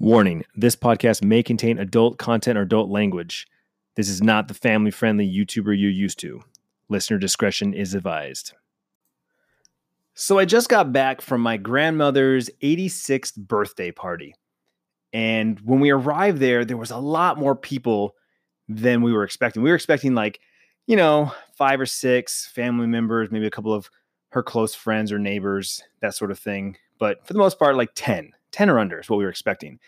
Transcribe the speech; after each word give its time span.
Warning 0.00 0.44
this 0.54 0.76
podcast 0.76 1.24
may 1.24 1.42
contain 1.42 1.76
adult 1.76 2.18
content 2.18 2.56
or 2.56 2.62
adult 2.62 2.88
language. 2.88 3.48
This 3.96 4.08
is 4.08 4.22
not 4.22 4.46
the 4.46 4.54
family 4.54 4.92
friendly 4.92 5.28
YouTuber 5.28 5.76
you're 5.76 5.90
used 5.90 6.20
to. 6.20 6.40
Listener 6.88 7.18
discretion 7.18 7.74
is 7.74 7.94
advised. 7.94 8.52
So, 10.14 10.38
I 10.38 10.44
just 10.44 10.68
got 10.68 10.92
back 10.92 11.20
from 11.20 11.40
my 11.40 11.56
grandmother's 11.56 12.48
86th 12.62 13.36
birthday 13.36 13.90
party. 13.90 14.36
And 15.12 15.58
when 15.60 15.80
we 15.80 15.90
arrived 15.90 16.38
there, 16.38 16.64
there 16.64 16.76
was 16.76 16.92
a 16.92 16.98
lot 16.98 17.36
more 17.36 17.56
people 17.56 18.14
than 18.68 19.02
we 19.02 19.12
were 19.12 19.24
expecting. 19.24 19.64
We 19.64 19.70
were 19.70 19.76
expecting, 19.76 20.14
like, 20.14 20.38
you 20.86 20.94
know, 20.94 21.32
five 21.56 21.80
or 21.80 21.86
six 21.86 22.46
family 22.46 22.86
members, 22.86 23.32
maybe 23.32 23.48
a 23.48 23.50
couple 23.50 23.74
of 23.74 23.90
her 24.30 24.44
close 24.44 24.76
friends 24.76 25.10
or 25.10 25.18
neighbors, 25.18 25.82
that 26.02 26.14
sort 26.14 26.30
of 26.30 26.38
thing. 26.38 26.76
But 27.00 27.26
for 27.26 27.32
the 27.32 27.40
most 27.40 27.58
part, 27.58 27.76
like 27.76 27.90
10, 27.96 28.32
10 28.52 28.70
or 28.70 28.78
under 28.78 29.00
is 29.00 29.08
what 29.08 29.18
we 29.18 29.24
were 29.24 29.30
expecting. 29.30 29.78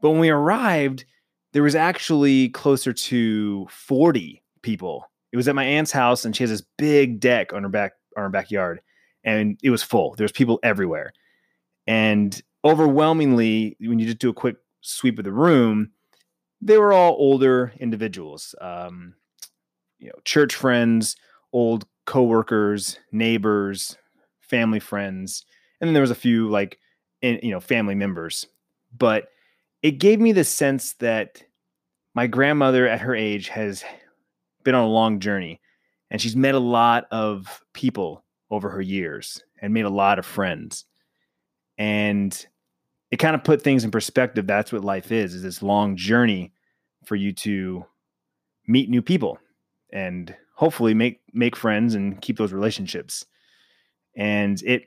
But 0.00 0.10
when 0.10 0.20
we 0.20 0.30
arrived, 0.30 1.04
there 1.52 1.62
was 1.62 1.74
actually 1.74 2.50
closer 2.50 2.92
to 2.92 3.66
40 3.70 4.42
people. 4.62 5.10
It 5.32 5.36
was 5.36 5.48
at 5.48 5.54
my 5.54 5.64
aunt's 5.64 5.92
house, 5.92 6.24
and 6.24 6.34
she 6.34 6.42
has 6.42 6.50
this 6.50 6.62
big 6.76 7.20
deck 7.20 7.52
on 7.52 7.62
her 7.62 7.68
back 7.68 7.92
on 8.16 8.24
her 8.24 8.28
backyard, 8.28 8.80
and 9.24 9.58
it 9.62 9.70
was 9.70 9.82
full. 9.82 10.14
There 10.16 10.24
was 10.24 10.32
people 10.32 10.60
everywhere. 10.62 11.12
And 11.86 12.40
overwhelmingly, 12.64 13.76
when 13.80 13.98
you 13.98 14.06
just 14.06 14.18
do 14.18 14.30
a 14.30 14.34
quick 14.34 14.56
sweep 14.80 15.18
of 15.18 15.24
the 15.24 15.32
room, 15.32 15.90
they 16.60 16.78
were 16.78 16.92
all 16.92 17.12
older 17.18 17.72
individuals, 17.78 18.54
um, 18.60 19.14
you 19.98 20.08
know, 20.08 20.18
church 20.24 20.54
friends, 20.54 21.16
old 21.52 21.86
coworkers, 22.06 22.98
neighbors, 23.12 23.96
family 24.40 24.80
friends, 24.80 25.44
and 25.80 25.88
then 25.88 25.94
there 25.94 26.00
was 26.00 26.10
a 26.10 26.14
few 26.14 26.48
like, 26.48 26.78
you 27.24 27.50
know, 27.50 27.60
family 27.60 27.94
members. 27.94 28.46
But 28.96 29.28
it 29.82 29.92
gave 29.92 30.20
me 30.20 30.32
the 30.32 30.44
sense 30.44 30.94
that 30.94 31.42
my 32.14 32.26
grandmother 32.26 32.88
at 32.88 33.00
her 33.00 33.14
age 33.14 33.48
has 33.48 33.84
been 34.62 34.74
on 34.74 34.84
a 34.84 34.88
long 34.88 35.20
journey, 35.20 35.60
and 36.10 36.20
she's 36.20 36.36
met 36.36 36.54
a 36.54 36.60
lot 36.60 37.06
of 37.10 37.62
people 37.72 38.24
over 38.50 38.70
her 38.70 38.80
years 38.80 39.42
and 39.60 39.74
made 39.74 39.84
a 39.84 39.90
lot 39.90 40.18
of 40.18 40.26
friends. 40.26 40.84
And 41.76 42.46
it 43.10 43.16
kind 43.16 43.34
of 43.34 43.44
put 43.44 43.62
things 43.62 43.84
in 43.84 43.90
perspective. 43.90 44.46
That's 44.46 44.72
what 44.72 44.84
life 44.84 45.10
is, 45.10 45.34
is 45.34 45.42
this 45.42 45.62
long 45.62 45.96
journey 45.96 46.52
for 47.04 47.16
you 47.16 47.32
to 47.32 47.84
meet 48.66 48.88
new 48.88 49.02
people 49.02 49.38
and 49.92 50.34
hopefully 50.54 50.94
make 50.94 51.20
make 51.32 51.56
friends 51.56 51.94
and 51.94 52.20
keep 52.20 52.38
those 52.38 52.52
relationships. 52.52 53.26
And 54.16 54.62
it 54.62 54.84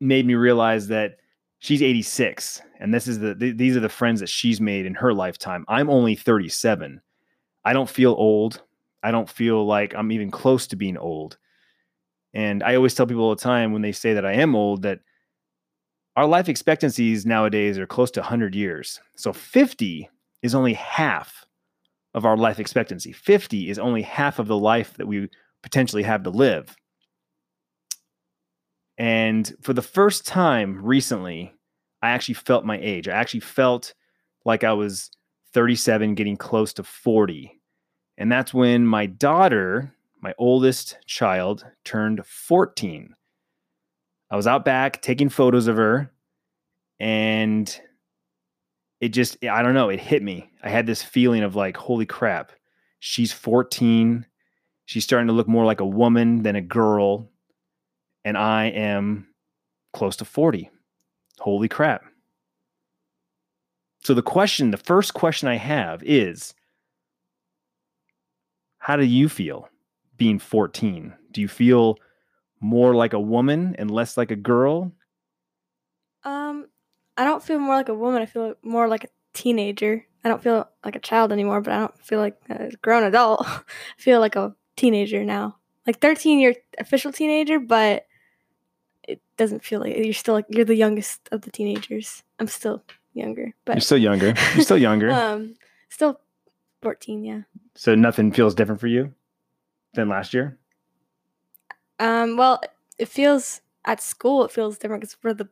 made 0.00 0.26
me 0.26 0.34
realize 0.34 0.88
that 0.88 1.16
she's 1.62 1.80
86 1.80 2.60
and 2.80 2.92
this 2.92 3.06
is 3.06 3.20
the 3.20 3.36
th- 3.36 3.56
these 3.56 3.76
are 3.76 3.80
the 3.80 3.88
friends 3.88 4.18
that 4.18 4.28
she's 4.28 4.60
made 4.60 4.84
in 4.84 4.94
her 4.94 5.14
lifetime. 5.14 5.64
I'm 5.68 5.88
only 5.88 6.16
37. 6.16 7.00
I 7.64 7.72
don't 7.72 7.88
feel 7.88 8.12
old. 8.12 8.62
I 9.04 9.12
don't 9.12 9.30
feel 9.30 9.64
like 9.64 9.94
I'm 9.94 10.10
even 10.10 10.32
close 10.32 10.66
to 10.68 10.76
being 10.76 10.96
old. 10.96 11.38
And 12.34 12.64
I 12.64 12.74
always 12.74 12.94
tell 12.94 13.06
people 13.06 13.22
all 13.22 13.36
the 13.36 13.40
time 13.40 13.72
when 13.72 13.82
they 13.82 13.92
say 13.92 14.14
that 14.14 14.26
I 14.26 14.32
am 14.32 14.56
old 14.56 14.82
that 14.82 15.00
our 16.16 16.26
life 16.26 16.48
expectancies 16.48 17.24
nowadays 17.24 17.78
are 17.78 17.86
close 17.86 18.10
to 18.12 18.20
100 18.20 18.56
years. 18.56 19.00
So 19.14 19.32
50 19.32 20.10
is 20.42 20.56
only 20.56 20.74
half 20.74 21.46
of 22.12 22.26
our 22.26 22.36
life 22.36 22.58
expectancy. 22.58 23.12
50 23.12 23.70
is 23.70 23.78
only 23.78 24.02
half 24.02 24.40
of 24.40 24.48
the 24.48 24.58
life 24.58 24.94
that 24.94 25.06
we 25.06 25.28
potentially 25.62 26.02
have 26.02 26.24
to 26.24 26.30
live. 26.30 26.74
And 29.02 29.52
for 29.60 29.72
the 29.72 29.82
first 29.82 30.24
time 30.28 30.80
recently, 30.80 31.52
I 32.02 32.10
actually 32.10 32.36
felt 32.36 32.64
my 32.64 32.78
age. 32.78 33.08
I 33.08 33.14
actually 33.14 33.40
felt 33.40 33.94
like 34.44 34.62
I 34.62 34.74
was 34.74 35.10
37, 35.54 36.14
getting 36.14 36.36
close 36.36 36.72
to 36.74 36.84
40. 36.84 37.60
And 38.16 38.30
that's 38.30 38.54
when 38.54 38.86
my 38.86 39.06
daughter, 39.06 39.92
my 40.20 40.34
oldest 40.38 40.98
child, 41.04 41.66
turned 41.84 42.24
14. 42.24 43.16
I 44.30 44.36
was 44.36 44.46
out 44.46 44.64
back 44.64 45.02
taking 45.02 45.30
photos 45.30 45.66
of 45.66 45.78
her, 45.78 46.12
and 47.00 47.80
it 49.00 49.08
just, 49.08 49.44
I 49.44 49.62
don't 49.62 49.74
know, 49.74 49.88
it 49.88 49.98
hit 49.98 50.22
me. 50.22 50.48
I 50.62 50.68
had 50.68 50.86
this 50.86 51.02
feeling 51.02 51.42
of 51.42 51.56
like, 51.56 51.76
holy 51.76 52.06
crap, 52.06 52.52
she's 53.00 53.32
14. 53.32 54.26
She's 54.84 55.02
starting 55.02 55.26
to 55.26 55.32
look 55.32 55.48
more 55.48 55.64
like 55.64 55.80
a 55.80 55.84
woman 55.84 56.44
than 56.44 56.54
a 56.54 56.60
girl. 56.60 57.31
And 58.24 58.36
I 58.36 58.66
am 58.66 59.28
close 59.92 60.16
to 60.16 60.24
40. 60.24 60.70
Holy 61.40 61.68
crap. 61.68 62.04
So, 64.04 64.14
the 64.14 64.22
question, 64.22 64.70
the 64.70 64.76
first 64.76 65.14
question 65.14 65.48
I 65.48 65.56
have 65.56 66.02
is 66.02 66.54
how 68.78 68.96
do 68.96 69.04
you 69.04 69.28
feel 69.28 69.68
being 70.16 70.38
14? 70.38 71.14
Do 71.30 71.40
you 71.40 71.48
feel 71.48 71.98
more 72.60 72.94
like 72.94 73.12
a 73.12 73.20
woman 73.20 73.76
and 73.78 73.90
less 73.90 74.16
like 74.16 74.30
a 74.30 74.36
girl? 74.36 74.92
Um, 76.24 76.66
I 77.16 77.24
don't 77.24 77.42
feel 77.42 77.58
more 77.58 77.76
like 77.76 77.88
a 77.88 77.94
woman. 77.94 78.22
I 78.22 78.26
feel 78.26 78.54
more 78.62 78.88
like 78.88 79.04
a 79.04 79.08
teenager. 79.34 80.04
I 80.24 80.28
don't 80.28 80.42
feel 80.42 80.68
like 80.84 80.96
a 80.96 81.00
child 81.00 81.32
anymore, 81.32 81.60
but 81.60 81.72
I 81.72 81.78
don't 81.80 81.98
feel 82.04 82.18
like 82.18 82.36
a 82.48 82.70
grown 82.82 83.04
adult. 83.04 83.42
I 83.46 83.62
feel 83.98 84.20
like 84.20 84.36
a 84.36 84.54
teenager 84.76 85.24
now. 85.24 85.58
Like 85.86 86.00
13 86.00 86.38
year 86.40 86.54
official 86.78 87.12
teenager, 87.12 87.58
but 87.58 88.06
it 89.08 89.20
doesn't 89.36 89.64
feel 89.64 89.80
like 89.80 89.96
you're 89.96 90.12
still 90.12 90.34
like 90.34 90.46
you're 90.48 90.64
the 90.64 90.74
youngest 90.74 91.28
of 91.32 91.42
the 91.42 91.50
teenagers. 91.50 92.22
I'm 92.38 92.46
still 92.46 92.82
younger, 93.14 93.54
but 93.64 93.76
You're 93.76 93.80
still 93.80 93.98
younger. 93.98 94.34
You're 94.54 94.64
still 94.64 94.78
younger. 94.78 95.10
um 95.12 95.54
still 95.88 96.20
14, 96.82 97.24
yeah. 97.24 97.42
so, 97.76 97.94
nothing 97.94 98.32
feels 98.32 98.56
different 98.56 98.80
for 98.80 98.88
you 98.88 99.14
than 99.94 100.08
last 100.08 100.34
year? 100.34 100.58
Um 101.98 102.36
well, 102.36 102.60
it 102.98 103.08
feels 103.08 103.60
at 103.84 104.00
school 104.00 104.44
it 104.44 104.50
feels 104.50 104.78
different 104.78 105.02
cuz 105.02 105.16
we're 105.22 105.34
the 105.34 105.48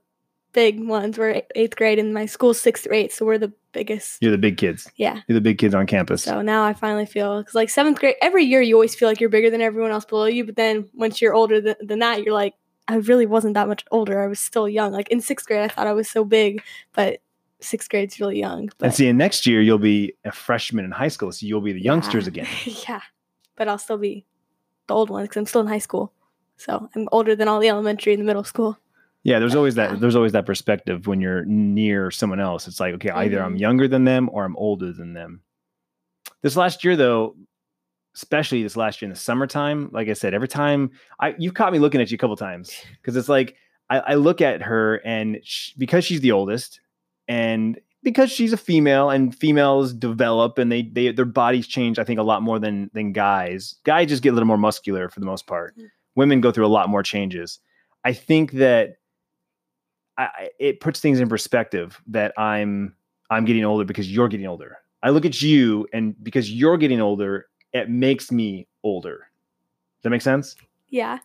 big 0.52 0.84
ones. 0.84 1.18
We're 1.18 1.42
8th 1.56 1.76
grade 1.76 1.98
and 1.98 2.12
my 2.12 2.26
school's 2.26 2.60
6th 2.62 2.86
or 2.86 2.90
8th, 2.90 3.12
so 3.12 3.24
we're 3.26 3.38
the 3.38 3.52
biggest. 3.72 4.20
You're 4.20 4.32
the 4.32 4.38
big 4.38 4.56
kids. 4.56 4.90
Yeah. 4.96 5.20
You're 5.28 5.34
the 5.34 5.40
big 5.40 5.58
kids 5.58 5.74
on 5.74 5.86
campus. 5.86 6.24
So 6.24 6.42
now 6.42 6.64
I 6.64 6.72
finally 6.72 7.06
feel 7.06 7.38
because 7.38 7.54
like 7.54 7.70
seventh 7.70 8.00
grade, 8.00 8.16
every 8.20 8.44
year 8.44 8.60
you 8.60 8.74
always 8.74 8.94
feel 8.94 9.08
like 9.08 9.20
you're 9.20 9.30
bigger 9.30 9.50
than 9.50 9.60
everyone 9.60 9.90
else 9.92 10.04
below 10.04 10.26
you, 10.26 10.44
but 10.44 10.56
then 10.56 10.88
once 10.94 11.20
you're 11.20 11.34
older 11.34 11.60
than, 11.60 11.76
than 11.80 11.98
that, 12.00 12.24
you're 12.24 12.34
like, 12.34 12.54
I 12.90 12.96
really 12.96 13.26
wasn't 13.26 13.54
that 13.54 13.68
much 13.68 13.84
older. 13.90 14.20
I 14.20 14.26
was 14.26 14.40
still 14.40 14.68
young. 14.68 14.92
Like 14.92 15.08
in 15.08 15.20
sixth 15.20 15.46
grade, 15.46 15.60
I 15.62 15.68
thought 15.68 15.86
I 15.86 15.92
was 15.92 16.10
so 16.10 16.24
big, 16.24 16.62
but 16.92 17.20
sixth 17.60 17.88
grade's 17.88 18.18
really 18.18 18.38
young. 18.40 18.70
But 18.78 18.86
and 18.86 18.94
see, 18.94 19.08
and 19.08 19.16
next 19.18 19.46
year 19.46 19.60
you'll 19.60 19.78
be 19.78 20.14
a 20.24 20.32
freshman 20.32 20.84
in 20.84 20.90
high 20.90 21.08
school, 21.08 21.30
so 21.32 21.46
you'll 21.46 21.60
be 21.60 21.72
the 21.72 21.82
youngsters 21.82 22.24
Yeah. 22.24 22.28
again. 22.28 22.46
yeah, 22.88 23.00
but 23.56 23.68
I'll 23.68 23.78
still 23.78 23.98
be 23.98 24.24
the 24.88 24.94
old 24.94 25.08
one 25.10 25.22
because 25.24 25.36
I'm 25.36 25.46
still 25.46 25.60
in 25.60 25.66
high 25.68 25.78
school. 25.78 26.12
So 26.56 26.88
I'm 26.94 27.08
older 27.12 27.36
than 27.36 27.48
all 27.48 27.60
the 27.60 27.68
elementary 27.68 28.12
and 28.12 28.20
the 28.20 28.26
middle 28.26 28.44
school. 28.44 28.76
Yeah, 29.22 29.38
there's 29.38 29.54
always 29.54 29.74
that. 29.76 30.00
There's 30.00 30.16
always 30.16 30.32
that 30.32 30.46
perspective 30.46 31.06
when 31.06 31.20
you're 31.20 31.44
near 31.44 32.10
someone 32.10 32.40
else. 32.40 32.66
It's 32.66 32.80
like, 32.80 32.94
okay, 32.94 33.10
either 33.10 33.42
I'm 33.42 33.56
Mhm. 33.56 33.60
younger 33.60 33.86
than 33.88 34.04
them 34.04 34.28
or 34.32 34.44
I'm 34.44 34.56
older 34.56 34.92
than 34.92 35.12
them. 35.12 35.42
This 36.42 36.56
last 36.56 36.82
year, 36.84 36.96
though, 36.96 37.36
especially 38.14 38.62
this 38.62 38.76
last 38.76 39.00
year 39.00 39.06
in 39.06 39.12
the 39.14 39.18
summertime, 39.18 39.88
like 39.92 40.08
I 40.08 40.14
said, 40.14 40.34
every 40.34 40.48
time 40.48 40.90
I 41.20 41.34
you've 41.38 41.54
caught 41.54 41.72
me 41.72 41.78
looking 41.78 42.00
at 42.00 42.10
you 42.10 42.16
a 42.16 42.18
couple 42.18 42.36
times 42.36 42.74
because 43.00 43.16
it's 43.16 43.28
like 43.28 43.56
I, 43.88 43.98
I 44.00 44.14
look 44.14 44.40
at 44.40 44.62
her 44.62 44.96
and 45.04 45.38
sh 45.42 45.72
because 45.78 46.04
she's 46.04 46.20
the 46.20 46.32
oldest 46.32 46.80
and 47.28 47.78
because 48.02 48.30
she's 48.30 48.52
a 48.52 48.56
female 48.56 49.10
and 49.10 49.34
females 49.34 49.92
develop 49.92 50.58
and 50.58 50.72
they 50.72 50.82
they 50.82 51.12
their 51.12 51.24
bodies 51.24 51.66
change 51.66 51.98
I 51.98 52.04
think 52.04 52.18
a 52.18 52.24
lot 52.24 52.42
more 52.42 52.58
than 52.58 52.90
than 52.94 53.12
guys. 53.12 53.76
Guys 53.84 54.08
just 54.08 54.22
get 54.22 54.30
a 54.30 54.32
little 54.32 54.46
more 54.46 54.58
muscular 54.58 55.08
for 55.08 55.20
the 55.20 55.26
most 55.26 55.46
part. 55.46 55.76
Mm. 55.76 55.88
Women 56.16 56.40
go 56.40 56.50
through 56.50 56.66
a 56.66 56.68
lot 56.68 56.88
more 56.88 57.02
changes. 57.02 57.58
I 58.04 58.12
think 58.12 58.52
that 58.52 58.96
I- 60.16 60.50
it 60.58 60.80
puts 60.80 61.00
things 61.00 61.20
in 61.20 61.28
perspective 61.28 62.00
that 62.08 62.32
I'm 62.38 62.94
I'm 63.30 63.44
getting 63.44 63.64
older 63.64 63.84
because 63.84 64.10
you're 64.10 64.28
getting 64.28 64.46
older. 64.46 64.78
I 65.02 65.10
look 65.10 65.24
at 65.24 65.40
you 65.40 65.86
and 65.92 66.14
because 66.22 66.50
you're 66.50 66.76
getting 66.76 67.00
older, 67.00 67.46
it 67.72 67.88
makes 67.88 68.30
me 68.32 68.66
older. 68.82 69.28
Does 69.98 70.04
that 70.04 70.10
make 70.10 70.22
sense? 70.22 70.56
Yeah. 70.88 71.18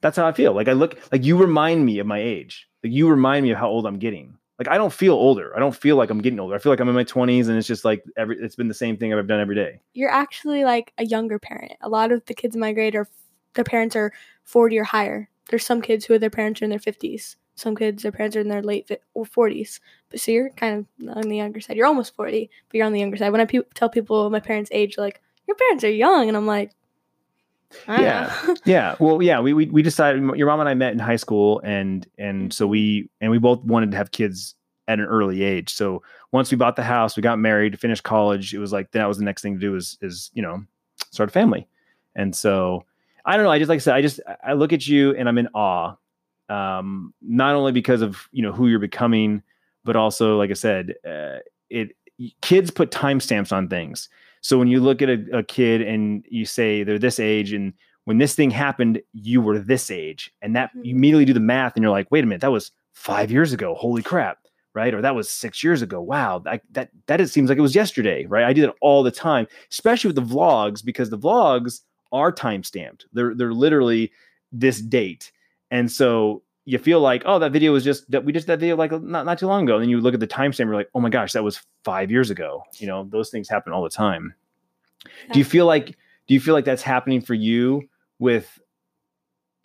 That's 0.00 0.16
how 0.16 0.26
I 0.26 0.32
feel. 0.32 0.52
Like 0.52 0.68
I 0.68 0.72
look 0.72 0.98
like 1.12 1.24
you 1.24 1.36
remind 1.36 1.84
me 1.84 1.98
of 1.98 2.06
my 2.06 2.18
age. 2.18 2.68
Like 2.82 2.92
you 2.92 3.08
remind 3.08 3.44
me 3.44 3.50
of 3.50 3.58
how 3.58 3.68
old 3.68 3.86
I'm 3.86 3.98
getting. 3.98 4.36
Like 4.58 4.68
I 4.68 4.76
don't 4.76 4.92
feel 4.92 5.14
older. 5.14 5.54
I 5.56 5.58
don't 5.58 5.74
feel 5.74 5.96
like 5.96 6.10
I'm 6.10 6.20
getting 6.20 6.40
older. 6.40 6.54
I 6.54 6.58
feel 6.58 6.70
like 6.70 6.80
I'm 6.80 6.88
in 6.88 6.94
my 6.94 7.04
20s 7.04 7.48
and 7.48 7.56
it's 7.56 7.66
just 7.66 7.84
like 7.84 8.02
every 8.16 8.36
it's 8.38 8.56
been 8.56 8.68
the 8.68 8.74
same 8.74 8.96
thing 8.96 9.12
I've 9.12 9.26
done 9.26 9.40
every 9.40 9.54
day. 9.54 9.80
You're 9.94 10.10
actually 10.10 10.64
like 10.64 10.92
a 10.98 11.04
younger 11.04 11.38
parent. 11.38 11.72
A 11.80 11.88
lot 11.88 12.12
of 12.12 12.24
the 12.26 12.34
kids 12.34 12.54
in 12.54 12.60
my 12.60 12.72
grade 12.72 12.94
are 12.94 13.08
their 13.54 13.64
parents 13.64 13.96
are 13.96 14.12
40 14.44 14.78
or 14.78 14.84
higher. 14.84 15.28
There's 15.48 15.66
some 15.66 15.82
kids 15.82 16.04
who 16.04 16.18
their 16.18 16.30
parents 16.30 16.62
are 16.62 16.64
in 16.64 16.70
their 16.70 16.78
50s. 16.78 17.36
Some 17.56 17.74
kids 17.76 18.02
their 18.02 18.12
parents 18.12 18.36
are 18.36 18.40
in 18.40 18.48
their 18.48 18.62
late 18.62 18.88
fi- 18.88 18.98
or 19.12 19.24
40s. 19.24 19.80
But 20.08 20.20
so 20.20 20.30
you're 20.30 20.50
kind 20.50 20.86
of 21.00 21.08
on 21.16 21.28
the 21.28 21.36
younger 21.36 21.60
side. 21.60 21.76
You're 21.76 21.86
almost 21.86 22.14
40, 22.14 22.48
but 22.68 22.76
you're 22.76 22.86
on 22.86 22.92
the 22.92 23.00
younger 23.00 23.16
side. 23.16 23.32
When 23.32 23.40
I 23.40 23.46
pe- 23.46 23.60
tell 23.74 23.90
people 23.90 24.30
my 24.30 24.40
parents' 24.40 24.70
age, 24.72 24.96
like 24.96 25.20
your 25.50 25.56
parents 25.56 25.84
are 25.84 25.90
young, 25.90 26.28
and 26.28 26.36
I'm 26.36 26.46
like, 26.46 26.70
Yeah. 27.86 28.54
yeah 28.64 28.96
well 28.98 29.22
yeah 29.22 29.40
we, 29.40 29.52
we 29.52 29.66
we 29.66 29.82
decided 29.82 30.22
your 30.36 30.48
mom 30.48 30.58
and 30.58 30.68
i 30.68 30.74
met 30.74 30.92
in 30.92 30.98
high 30.98 31.14
school 31.14 31.60
and 31.62 32.04
and 32.18 32.52
so 32.52 32.66
we 32.66 33.08
and 33.20 33.30
we 33.30 33.38
both 33.38 33.62
wanted 33.62 33.92
to 33.92 33.96
have 33.96 34.10
kids 34.10 34.56
at 34.90 34.98
an 34.98 35.04
early 35.04 35.42
age. 35.44 35.72
So 35.72 36.02
once 36.32 36.50
we 36.50 36.56
bought 36.56 36.74
the 36.74 36.82
house, 36.82 37.16
we 37.16 37.22
got 37.22 37.38
married, 37.38 37.78
finished 37.78 38.02
college. 38.02 38.52
It 38.52 38.58
was 38.58 38.72
like 38.72 38.90
that 38.90 39.06
was 39.06 39.18
the 39.18 39.24
next 39.24 39.40
thing 39.40 39.54
to 39.54 39.60
do 39.60 39.76
is 39.76 39.96
is 40.02 40.30
you 40.34 40.42
know 40.42 40.64
start 41.10 41.30
a 41.30 41.32
family. 41.32 41.68
And 42.16 42.34
so 42.34 42.84
I 43.24 43.36
don't 43.36 43.44
know. 43.44 43.52
I 43.52 43.58
just 43.58 43.68
like 43.68 43.76
I 43.76 43.78
said, 43.78 43.94
I 43.94 44.02
just 44.02 44.20
I 44.44 44.54
look 44.54 44.72
at 44.72 44.86
you 44.86 45.14
and 45.14 45.28
I'm 45.28 45.38
in 45.38 45.48
awe. 45.54 45.94
Um, 46.48 47.14
not 47.22 47.54
only 47.54 47.70
because 47.70 48.02
of 48.02 48.28
you 48.32 48.42
know 48.42 48.52
who 48.52 48.66
you're 48.66 48.80
becoming, 48.80 49.42
but 49.84 49.94
also 49.94 50.36
like 50.36 50.50
I 50.50 50.54
said, 50.54 50.94
uh, 51.08 51.38
it 51.70 51.92
kids 52.40 52.72
put 52.72 52.90
timestamps 52.90 53.52
on 53.52 53.68
things. 53.68 54.08
So 54.40 54.58
when 54.58 54.68
you 54.68 54.80
look 54.80 55.02
at 55.02 55.08
a, 55.08 55.38
a 55.38 55.42
kid 55.42 55.82
and 55.82 56.24
you 56.28 56.44
say 56.46 56.82
they're 56.82 56.98
this 56.98 57.20
age 57.20 57.52
and 57.52 57.72
when 58.04 58.18
this 58.18 58.34
thing 58.34 58.50
happened, 58.50 59.00
you 59.12 59.40
were 59.42 59.58
this 59.58 59.90
age, 59.90 60.32
and 60.42 60.56
that 60.56 60.70
you 60.74 60.94
Mhm. 60.94 60.96
immediately 60.96 61.24
do 61.26 61.34
the 61.34 61.40
math, 61.40 61.76
and 61.76 61.82
you're 61.82 61.92
like, 61.92 62.10
wait 62.10 62.24
a 62.24 62.26
minute, 62.26 62.40
that 62.40 62.50
was 62.50 62.72
five 62.94 63.30
years 63.30 63.52
ago. 63.52 63.74
Holy 63.74 64.02
crap, 64.02 64.38
right? 64.74 64.94
Or 64.94 65.02
that 65.02 65.14
was 65.14 65.28
six 65.28 65.62
years 65.62 65.82
ago. 65.82 66.00
Wow, 66.00 66.38
that 66.40 66.62
that 66.72 66.88
that 67.06 67.20
it 67.20 67.28
seems 67.28 67.50
like 67.50 67.58
it 67.58 67.62
was 67.62 67.74
yesterday, 67.74 68.24
right? 68.26 68.44
I 68.44 68.52
do 68.54 68.62
that 68.62 68.74
all 68.80 69.02
the 69.02 69.10
time, 69.10 69.46
especially 69.70 70.08
with 70.08 70.16
the 70.16 70.34
vlogs 70.34 70.82
because 70.84 71.10
the 71.10 71.18
vlogs 71.18 71.82
are 72.10 72.32
time 72.32 72.62
stamped. 72.64 73.04
They're 73.12 73.34
they're 73.34 73.52
literally 73.54 74.10
this 74.50 74.80
date, 74.80 75.30
and 75.70 75.92
so 75.92 76.42
you 76.64 76.78
feel 76.78 77.00
like, 77.00 77.22
oh, 77.26 77.38
that 77.38 77.52
video 77.52 77.72
was 77.72 77.84
just 77.84 78.10
that 78.10 78.24
we 78.24 78.32
just 78.32 78.46
that 78.46 78.60
video 78.60 78.76
like 78.76 78.92
not 78.92 79.24
not 79.26 79.38
too 79.38 79.46
long 79.46 79.64
ago, 79.64 79.74
and 79.76 79.82
then 79.82 79.88
you 79.90 80.00
look 80.00 80.14
at 80.14 80.20
the 80.20 80.26
timestamp, 80.26 80.66
you're 80.66 80.74
like, 80.74 80.90
oh 80.94 81.00
my 81.00 81.08
gosh, 81.10 81.32
that 81.32 81.42
was 81.44 81.60
five 81.84 82.10
years 82.10 82.30
ago. 82.30 82.62
You 82.78 82.86
know, 82.86 83.04
those 83.10 83.30
things 83.30 83.48
happen 83.48 83.72
all 83.72 83.82
the 83.82 83.90
time. 83.90 84.34
Do 85.32 85.38
you 85.38 85.44
feel 85.44 85.66
like 85.66 85.96
do 86.28 86.34
you 86.34 86.40
feel 86.40 86.54
like 86.54 86.64
that's 86.66 86.82
happening 86.82 87.20
for 87.22 87.34
you 87.34 87.88
with 88.18 88.58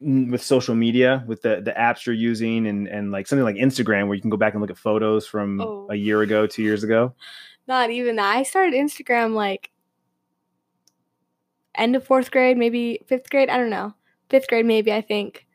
mm, 0.02 0.32
with 0.32 0.42
social 0.42 0.74
media 0.76 1.24
with 1.28 1.42
the 1.42 1.62
the 1.62 1.72
apps 1.72 2.06
you're 2.06 2.16
using 2.16 2.66
and 2.68 2.88
and 2.88 3.12
like 3.12 3.28
something 3.28 3.44
like 3.44 3.58
Instagram 3.58 4.08
where 4.08 4.16
you 4.16 4.22
can 4.22 4.30
go 4.30 4.38
back 4.38 4.54
and 4.54 4.62
look 4.62 4.72
at 4.72 4.78
photos 4.78 5.28
from 5.28 5.60
Oh. 5.60 5.88
a 5.92 5.96
year 5.96 6.22
ago, 6.22 6.48
2 6.48 6.64
years 6.64 6.84
ago? 6.84 7.14
Not 7.68 7.90
even 7.92 8.16
that. 8.16 8.36
I 8.36 8.44
started 8.44 8.74
Instagram 8.76 9.34
like 9.34 9.72
end 11.76 11.96
of 11.96 12.06
fourth 12.06 12.32
grade, 12.32 12.58
maybe 12.58 13.02
fifth 13.08 13.30
grade. 13.30 13.50
I 13.50 13.58
don't 13.58 13.70
know. 13.70 13.94
Fifth 14.30 14.48
grade, 14.48 14.66
maybe, 14.66 14.94
I 14.94 15.02
think. 15.02 15.46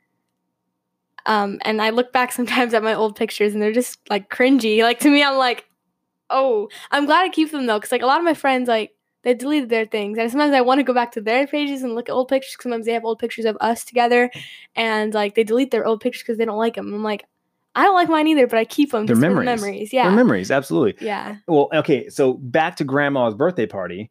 Um, 1.27 1.59
and 1.63 1.81
I 1.83 1.91
look 1.91 2.13
back 2.13 2.33
sometimes 2.39 2.75
at 2.75 2.83
my 2.83 2.95
old 2.95 3.17
pictures 3.17 3.53
and 3.53 3.63
they're 3.63 3.73
just 3.73 3.99
like 4.09 4.31
cringy. 4.31 4.83
Like 4.83 5.01
to 5.01 5.11
me, 5.11 5.23
I'm 5.23 5.37
like, 5.37 5.67
oh, 6.31 6.69
I'm 6.91 7.07
glad 7.07 7.25
I 7.25 7.29
keep 7.29 7.51
them 7.51 7.67
though. 7.67 7.81
Cause 7.81 7.93
like 7.93 8.03
a 8.03 8.07
lot 8.07 8.19
of 8.19 8.25
my 8.25 8.35
friends, 8.35 8.69
like 8.69 8.93
they 9.23 9.35
deleted 9.35 9.69
their 9.69 9.85
things. 9.87 10.17
And 10.19 10.31
sometimes 10.31 10.55
I 10.55 10.61
want 10.63 10.79
to 10.79 10.85
go 10.85 10.95
back 10.95 11.13
to 11.13 11.21
their 11.21 11.47
pages 11.47 11.83
and 11.83 11.95
look 11.95 12.09
at 12.09 12.13
old 12.13 12.29
pictures. 12.29 12.57
'cause 12.57 12.63
Sometimes 12.65 12.87
they 12.87 12.93
have 12.93 13.05
old 13.05 13.19
pictures 13.19 13.45
of 13.45 13.57
us 13.61 13.85
together 13.85 14.31
and 14.77 15.13
like 15.13 15.35
they 15.35 15.45
delete 15.45 15.71
their 15.71 15.87
old 15.87 16.01
pictures 16.01 16.23
because 16.23 16.39
they 16.39 16.45
don't 16.45 16.57
like 16.59 16.75
them. 16.77 16.93
I'm 16.95 17.03
like, 17.03 17.25
I 17.75 17.85
don't 17.85 17.95
like 17.95 18.09
mine 18.09 18.27
either, 18.27 18.47
but 18.47 18.59
I 18.59 18.65
keep 18.65 18.91
them 18.93 19.07
They're 19.07 19.15
for 19.17 19.21
the 19.21 19.29
memories. 19.29 19.45
memories. 19.47 19.91
They're 19.91 20.05
Yeah. 20.05 20.15
memories, 20.15 20.51
absolutely. 20.51 21.05
yeah. 21.07 21.37
Well, 21.47 21.69
okay, 21.75 22.09
so 22.09 22.35
back 22.35 22.77
to 22.77 22.85
grandma's 22.85 23.35
birthday 23.35 23.67
party. 23.67 24.11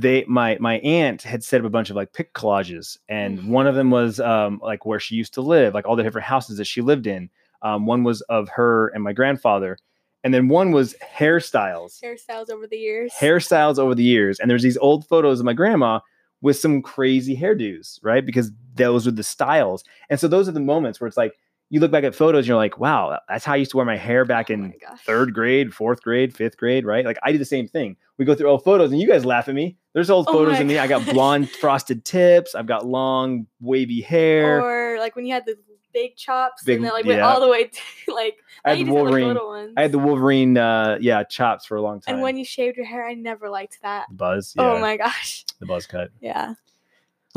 They 0.00 0.24
my 0.28 0.56
my 0.60 0.78
aunt 0.78 1.22
had 1.22 1.42
set 1.42 1.60
up 1.60 1.66
a 1.66 1.70
bunch 1.70 1.90
of 1.90 1.96
like 1.96 2.12
pic 2.12 2.32
collages, 2.32 2.96
and 3.08 3.38
Mhm. 3.40 3.48
one 3.48 3.66
of 3.66 3.74
them 3.74 3.90
was 3.90 4.20
um 4.20 4.60
like 4.62 4.86
where 4.86 5.00
she 5.00 5.16
used 5.16 5.34
to 5.34 5.40
live, 5.42 5.74
like 5.74 5.86
all 5.86 5.96
the 5.96 6.04
different 6.04 6.26
houses 6.26 6.56
that 6.58 6.66
she 6.66 6.80
lived 6.80 7.06
in. 7.06 7.28
Um, 7.62 7.84
one 7.84 8.04
was 8.04 8.20
of 8.22 8.48
her 8.50 8.88
and 8.94 9.02
my 9.02 9.12
grandfather, 9.12 9.76
and 10.22 10.32
then 10.32 10.46
one 10.48 10.70
was 10.70 10.94
hairstyles, 11.32 12.00
Hairstyles 12.02 12.48
over 12.50 12.66
the 12.66 12.76
years. 12.78 13.12
hairstyles 13.18 13.78
over 13.78 13.94
the 13.94 14.04
years. 14.04 14.38
And 14.38 14.48
there's 14.50 14.62
these 14.62 14.76
old 14.78 15.06
photos 15.06 15.40
of 15.40 15.44
my 15.46 15.52
grandma 15.52 15.98
with 16.40 16.56
some 16.56 16.80
crazy 16.82 17.36
hairdos, 17.36 17.98
right? 18.02 18.24
Because 18.24 18.52
those 18.76 19.06
were 19.06 19.12
the 19.12 19.24
styles. 19.24 19.82
And 20.08 20.20
so 20.20 20.28
those 20.28 20.48
are 20.48 20.52
the 20.52 20.60
moments 20.60 21.00
where 21.00 21.08
it's 21.08 21.16
like 21.16 21.36
you 21.70 21.80
look 21.80 21.90
back 21.90 22.04
at 22.04 22.14
photos 22.14 22.40
and 22.40 22.46
you're 22.48 22.56
like, 22.56 22.78
wow, 22.78 23.18
that's 23.28 23.44
how 23.44 23.52
I 23.52 23.56
used 23.56 23.70
to 23.72 23.76
wear 23.76 23.84
my 23.86 23.96
hair 23.96 24.24
back 24.24 24.50
Oh 24.50 24.54
in 24.54 24.72
gosh. 24.80 25.00
third 25.04 25.34
grade, 25.34 25.74
fourth 25.74 26.02
grade, 26.02 26.34
fifth 26.34 26.56
grade, 26.56 26.84
right? 26.86 27.04
Like 27.04 27.18
I 27.22 27.32
do 27.32 27.38
the 27.38 27.44
same 27.44 27.68
thing. 27.68 27.96
We 28.16 28.24
go 28.24 28.34
through 28.34 28.48
old 28.48 28.64
photos 28.64 28.90
and 28.90 29.00
you 29.00 29.06
guys 29.06 29.24
laugh 29.24 29.48
at 29.48 29.54
me. 29.54 29.76
There's 29.92 30.10
old 30.10 30.26
Oh 30.28 30.32
photos 30.32 30.58
of 30.60 30.66
me. 30.66 30.78
I 30.78 30.86
got 30.86 31.04
blonde 31.12 31.50
frosted 31.50 32.04
tips. 32.04 32.54
I've 32.54 32.66
got 32.66 32.86
long 32.86 33.46
wavy 33.60 34.00
hair. 34.00 34.60
Or 34.60 34.98
like 34.98 35.14
when 35.14 35.26
you 35.26 35.34
had 35.34 35.44
the 35.46 35.56
big 35.94 36.16
chops 36.16 36.62
Big- 36.64 36.76
and 36.76 36.84
then 36.84 36.92
like 36.92 37.04
went 37.04 37.18
yeah. 37.18 37.26
all 37.28 37.40
the 37.40 37.48
way 37.48 37.64
to 37.64 37.80
like 38.14 38.36
I 38.64 38.70
had 38.70 38.78
the 38.78 38.84
just 38.84 38.88
have, 38.88 38.94
like, 38.96 39.02
Wolverine. 39.04 39.28
little 39.28 39.48
ones. 39.48 39.74
I 39.76 39.82
had 39.82 39.92
the 39.92 39.98
Wolverine, 39.98 40.56
uh, 40.58 40.98
yeah, 41.00 41.22
chops 41.24 41.64
for 41.66 41.76
a 41.76 41.82
long 41.82 42.00
time. 42.00 42.14
and 42.16 42.22
when 42.22 42.36
you 42.36 42.44
shaved 42.44 42.76
your 42.76 42.86
hair, 42.86 43.06
I 43.06 43.14
never 43.14 43.48
liked 43.50 43.78
that. 43.82 44.06
buzz, 44.10 44.54
yeah, 44.56 44.64
Oh 44.72 44.80
my 44.80 44.96
gosh. 44.96 45.44
the 45.60 45.66
buzz 45.66 45.86
cut. 45.86 46.10
Yeah. 46.20 46.54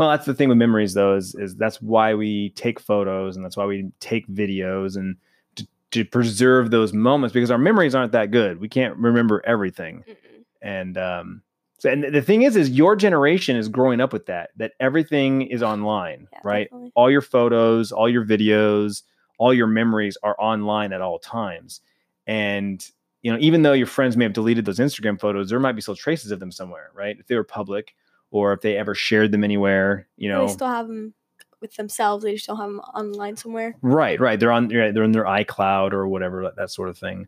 Well, 0.01 0.09
that's 0.09 0.25
the 0.25 0.33
thing 0.33 0.50
with 0.50 0.57
memories, 0.57 0.95
though, 0.95 1.15
is 1.15 1.36
is 1.36 1.56
that's 1.56 1.80
why 1.80 2.15
we 2.15 2.50
take 2.56 2.80
photos 2.80 3.36
and 3.36 3.45
that's 3.45 3.56
why 3.56 3.65
we 3.65 3.92
take 4.00 4.27
videos 4.30 4.95
and 4.95 5.15
to, 5.57 5.68
to 5.92 6.03
preserve 6.03 6.71
those 6.71 6.92
moments 6.92 7.33
because 7.33 7.51
our 7.51 7.59
memories 7.59 7.94
aren't 7.94 8.12
that 8.13 8.31
good. 8.31 8.59
We 8.59 8.68
can't 8.68 8.98
remember 8.98 9.44
everything, 9.45 10.03
Mm-mm. 10.09 10.44
and 10.63 10.98
um, 10.98 11.44
so 11.77 11.92
and 11.92 12.03
the 12.03 12.21
thing 12.24 12.42
is, 12.42 12.56
is 12.56 12.71
your 12.71 12.95
generation 12.95 13.56
is 13.56 13.69
growing 13.69 14.01
up 14.01 14.12
with 14.12 14.25
that 14.25 14.50
that 14.56 14.71
everything 14.80 15.44
is 15.44 15.62
online, 15.62 16.27
Yeah, 16.33 16.39
right? 16.44 16.63
definitely. 16.63 16.92
All 16.95 17.12
your 17.12 17.21
photos, 17.21 17.92
all 17.92 18.09
your 18.09 18.25
videos, 18.25 19.03
all 19.38 19.53
your 19.53 19.68
memories 19.68 20.18
are 20.24 20.36
online 20.39 20.94
at 20.94 21.01
all 21.01 21.19
times, 21.19 21.81
and 22.25 22.83
you 23.21 23.31
know, 23.31 23.38
even 23.39 23.62
though 23.62 23.74
your 23.74 23.86
friends 23.86 24.18
may 24.18 24.25
have 24.25 24.33
deleted 24.33 24.65
those 24.65 24.80
Instagram 24.80 25.19
photos, 25.19 25.51
there 25.51 25.59
might 25.59 25.74
be 25.74 25.81
still 25.81 25.95
traces 25.95 26.31
of 26.31 26.39
them 26.39 26.51
somewhere, 26.51 26.89
right? 26.95 27.19
If 27.19 27.27
they 27.27 27.36
were 27.36 27.44
public 27.44 27.94
or 28.31 28.53
if 28.53 28.61
they 28.61 28.77
ever 28.77 28.95
shared 28.95 29.31
them 29.31 29.43
anywhere, 29.43 30.07
you 30.17 30.29
know. 30.29 30.47
They 30.47 30.53
still 30.53 30.67
have 30.67 30.87
them 30.87 31.13
with 31.61 31.75
themselves. 31.75 32.23
They 32.23 32.33
just 32.33 32.47
don't 32.47 32.57
have 32.57 32.67
them 32.69 32.79
online 32.79 33.35
somewhere. 33.37 33.75
right, 33.81 34.19
right. 34.19 34.39
They're 34.39 34.51
on 34.51 34.69
right, 34.69 34.93
they're 34.93 35.03
in 35.03 35.11
their 35.11 35.25
iCloud 35.25 35.93
or 35.93 36.07
whatever, 36.07 36.51
that, 36.55 36.71
sort 36.71 36.89
of 36.89 36.97
thing. 36.97 37.27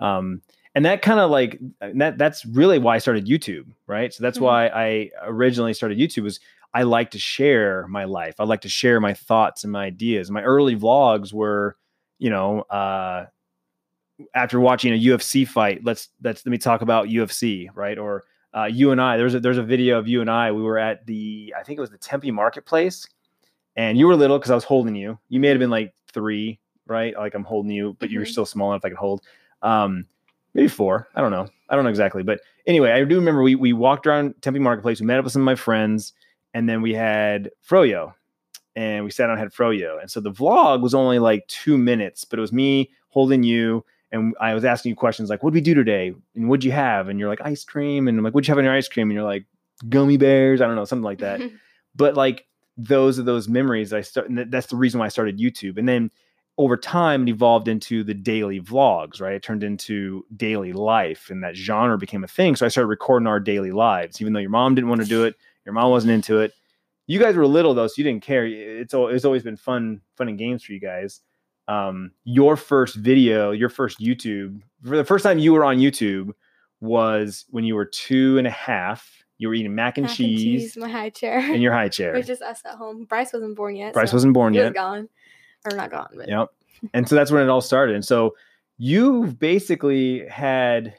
Um, 0.00 0.40
and 0.74 0.84
that 0.86 1.02
kind 1.02 1.20
of 1.20 1.30
like 1.30 1.60
that 1.80 2.16
that's 2.18 2.44
really 2.46 2.78
why 2.78 2.94
I 2.96 2.98
started 2.98 3.26
YouTube, 3.26 3.66
right? 3.86 4.12
So 4.12 4.22
that's 4.22 4.38
Mhm. 4.38 4.42
why 4.42 4.66
I 4.68 5.10
originally 5.24 5.74
started 5.74 5.98
YouTube 5.98 6.22
was 6.24 6.40
I 6.72 6.82
like 6.82 7.12
to 7.12 7.18
share 7.20 7.86
my 7.86 8.04
life. 8.04 8.36
I 8.40 8.44
like 8.44 8.62
to 8.62 8.68
share 8.68 9.00
my 9.00 9.14
thoughts 9.14 9.62
and 9.62 9.72
my 9.72 9.84
ideas. 9.86 10.30
My 10.32 10.42
early 10.42 10.74
vlogs 10.74 11.32
were, 11.32 11.76
you 12.18 12.30
know, 12.30 12.62
uh 12.62 13.26
after 14.34 14.60
watching 14.60 14.92
a 14.92 14.96
UFC 14.96 15.46
fight, 15.46 15.84
let's 15.84 16.08
let's 16.22 16.44
let 16.46 16.50
me 16.50 16.58
talk 16.58 16.82
about 16.82 17.08
UFC, 17.08 17.68
right? 17.74 17.98
Or 17.98 18.24
uh, 18.56 18.64
you 18.66 18.90
and 18.92 19.00
I. 19.00 19.16
There's 19.16 19.34
a 19.34 19.40
there's 19.40 19.58
a 19.58 19.62
video 19.62 19.98
of 19.98 20.06
you 20.08 20.20
and 20.20 20.30
I. 20.30 20.52
We 20.52 20.62
were 20.62 20.78
at 20.78 21.06
the 21.06 21.54
I 21.58 21.62
think 21.62 21.78
it 21.78 21.80
was 21.80 21.90
the 21.90 21.98
Tempe 21.98 22.30
Marketplace, 22.30 23.06
and 23.76 23.98
you 23.98 24.06
were 24.06 24.16
little 24.16 24.38
because 24.38 24.50
I 24.50 24.54
was 24.54 24.64
holding 24.64 24.94
you. 24.94 25.18
You 25.28 25.40
may 25.40 25.48
have 25.48 25.58
been 25.58 25.70
like 25.70 25.94
three, 26.12 26.58
right? 26.86 27.14
Like 27.16 27.34
I'm 27.34 27.44
holding 27.44 27.72
you, 27.72 27.96
but 27.98 28.10
you 28.10 28.18
were 28.20 28.24
Mhm. 28.24 28.30
still 28.30 28.46
small 28.46 28.72
enough 28.72 28.84
I 28.84 28.88
could 28.90 28.98
hold. 28.98 29.22
Um, 29.62 30.06
maybe 30.54 30.68
four. 30.68 31.08
I 31.14 31.20
don't 31.20 31.30
know. 31.32 31.48
I 31.68 31.74
don't 31.74 31.84
know 31.84 31.90
exactly, 31.90 32.22
but 32.22 32.40
anyway, 32.66 32.92
I 32.92 33.02
do 33.04 33.16
remember 33.16 33.42
we 33.42 33.54
we 33.56 33.72
walked 33.72 34.06
around 34.06 34.34
Tempe 34.42 34.60
Marketplace. 34.60 35.00
We 35.00 35.06
met 35.06 35.18
up 35.18 35.24
with 35.24 35.32
some 35.32 35.42
of 35.42 35.46
my 35.46 35.54
friends, 35.56 36.12
and 36.52 36.68
then 36.68 36.82
we 36.82 36.94
had 36.94 37.50
Froyo, 37.68 38.12
and 38.76 39.04
we 39.04 39.10
sat 39.10 39.24
down 39.24 39.32
and 39.32 39.40
had 39.40 39.52
Froyo. 39.52 40.00
And 40.00 40.10
so 40.10 40.20
the 40.20 40.30
vlog 40.30 40.80
was 40.82 40.94
only 40.94 41.18
like 41.18 41.46
two 41.48 41.76
minutes, 41.78 42.24
but 42.24 42.38
it 42.38 42.42
was 42.42 42.52
me 42.52 42.90
holding 43.08 43.42
you. 43.42 43.84
And 44.14 44.34
I 44.40 44.54
was 44.54 44.64
asking 44.64 44.90
you 44.90 44.96
questions 44.96 45.28
like, 45.28 45.42
"What'd 45.42 45.54
we 45.54 45.60
do 45.60 45.74
today? 45.74 46.14
And 46.34 46.48
what'd 46.48 46.64
you 46.64 46.72
have?" 46.72 47.08
And 47.08 47.18
you're 47.18 47.28
like, 47.28 47.40
"Ice 47.42 47.64
cream." 47.64 48.08
And 48.08 48.16
I'm 48.16 48.24
like, 48.24 48.32
"What'd 48.32 48.46
you 48.48 48.52
have 48.52 48.58
in 48.58 48.64
your 48.64 48.74
ice 48.74 48.88
cream?" 48.88 49.08
And 49.08 49.14
you're 49.14 49.24
like, 49.24 49.44
"Gummy 49.88 50.16
bears." 50.16 50.60
I 50.60 50.66
don't 50.66 50.76
know, 50.76 50.84
something 50.84 51.04
like 51.04 51.18
that. 51.18 51.40
but 51.94 52.14
like 52.14 52.46
those 52.76 53.18
are 53.18 53.22
those 53.22 53.48
memories 53.48 53.92
I 53.92 54.00
start. 54.00 54.28
And 54.28 54.50
that's 54.50 54.68
the 54.68 54.76
reason 54.76 55.00
why 55.00 55.06
I 55.06 55.10
started 55.10 55.38
YouTube. 55.38 55.78
And 55.78 55.88
then 55.88 56.10
over 56.56 56.76
time, 56.76 57.22
it 57.26 57.30
evolved 57.30 57.66
into 57.66 58.04
the 58.04 58.14
daily 58.14 58.60
vlogs. 58.60 59.20
Right, 59.20 59.34
it 59.34 59.42
turned 59.42 59.64
into 59.64 60.24
daily 60.36 60.72
life, 60.72 61.28
and 61.30 61.42
that 61.42 61.56
genre 61.56 61.98
became 61.98 62.24
a 62.24 62.28
thing. 62.28 62.56
So 62.56 62.64
I 62.64 62.68
started 62.68 62.88
recording 62.88 63.26
our 63.26 63.40
daily 63.40 63.72
lives, 63.72 64.20
even 64.20 64.32
though 64.32 64.40
your 64.40 64.50
mom 64.50 64.74
didn't 64.74 64.88
want 64.90 65.02
to 65.02 65.08
do 65.08 65.24
it, 65.24 65.34
your 65.64 65.72
mom 65.72 65.90
wasn't 65.90 66.12
into 66.12 66.40
it. 66.40 66.52
You 67.06 67.18
guys 67.18 67.34
were 67.36 67.46
little 67.46 67.74
though, 67.74 67.86
so 67.86 67.94
you 67.98 68.04
didn't 68.04 68.22
care. 68.22 68.46
It's 68.46 68.94
it's 68.94 69.24
always 69.24 69.42
been 69.42 69.56
fun, 69.56 70.00
fun 70.16 70.28
and 70.28 70.38
games 70.38 70.62
for 70.62 70.72
you 70.72 70.80
guys. 70.80 71.20
Um, 71.66 72.10
your 72.24 72.56
first 72.56 72.96
video, 72.96 73.50
your 73.52 73.68
first 73.70 73.98
YouTube, 74.00 74.60
for 74.84 74.96
the 74.96 75.04
first 75.04 75.22
time 75.22 75.38
you 75.38 75.52
were 75.52 75.64
on 75.64 75.78
YouTube 75.78 76.32
was 76.80 77.46
when 77.50 77.64
you 77.64 77.74
were 77.74 77.86
two 77.86 78.36
and 78.38 78.46
a 78.46 78.50
half. 78.50 79.10
You 79.38 79.48
were 79.48 79.54
eating 79.54 79.74
mac 79.74 79.98
and, 79.98 80.06
Mac 80.06 80.14
cheese, 80.14 80.76
my 80.76 80.88
high 80.88 81.10
chair. 81.10 81.38
in 81.52 81.60
your 81.60 81.72
high 81.72 81.88
chair. 81.88 82.10
it 82.14 82.18
was 82.18 82.26
just 82.26 82.42
us 82.42 82.60
at 82.64 82.76
home. 82.76 83.04
Bryce 83.04 83.32
wasn't 83.32 83.56
born 83.56 83.74
yet. 83.76 83.92
Bryce 83.92 84.10
so 84.10 84.16
wasn't 84.16 84.32
born 84.34 84.52
he 84.52 84.60
was 84.60 84.66
yet. 84.66 84.74
gone. 84.74 85.08
Or 85.64 85.76
not 85.76 85.90
gone, 85.90 86.08
but 86.14 86.28
Yep. 86.28 86.48
And 86.92 87.08
so 87.08 87.14
that's 87.14 87.30
when 87.30 87.42
it 87.42 87.48
all 87.48 87.60
started. 87.60 87.94
And 87.94 88.04
so 88.04 88.36
you've 88.78 89.38
basically 89.38 90.26
had 90.28 90.94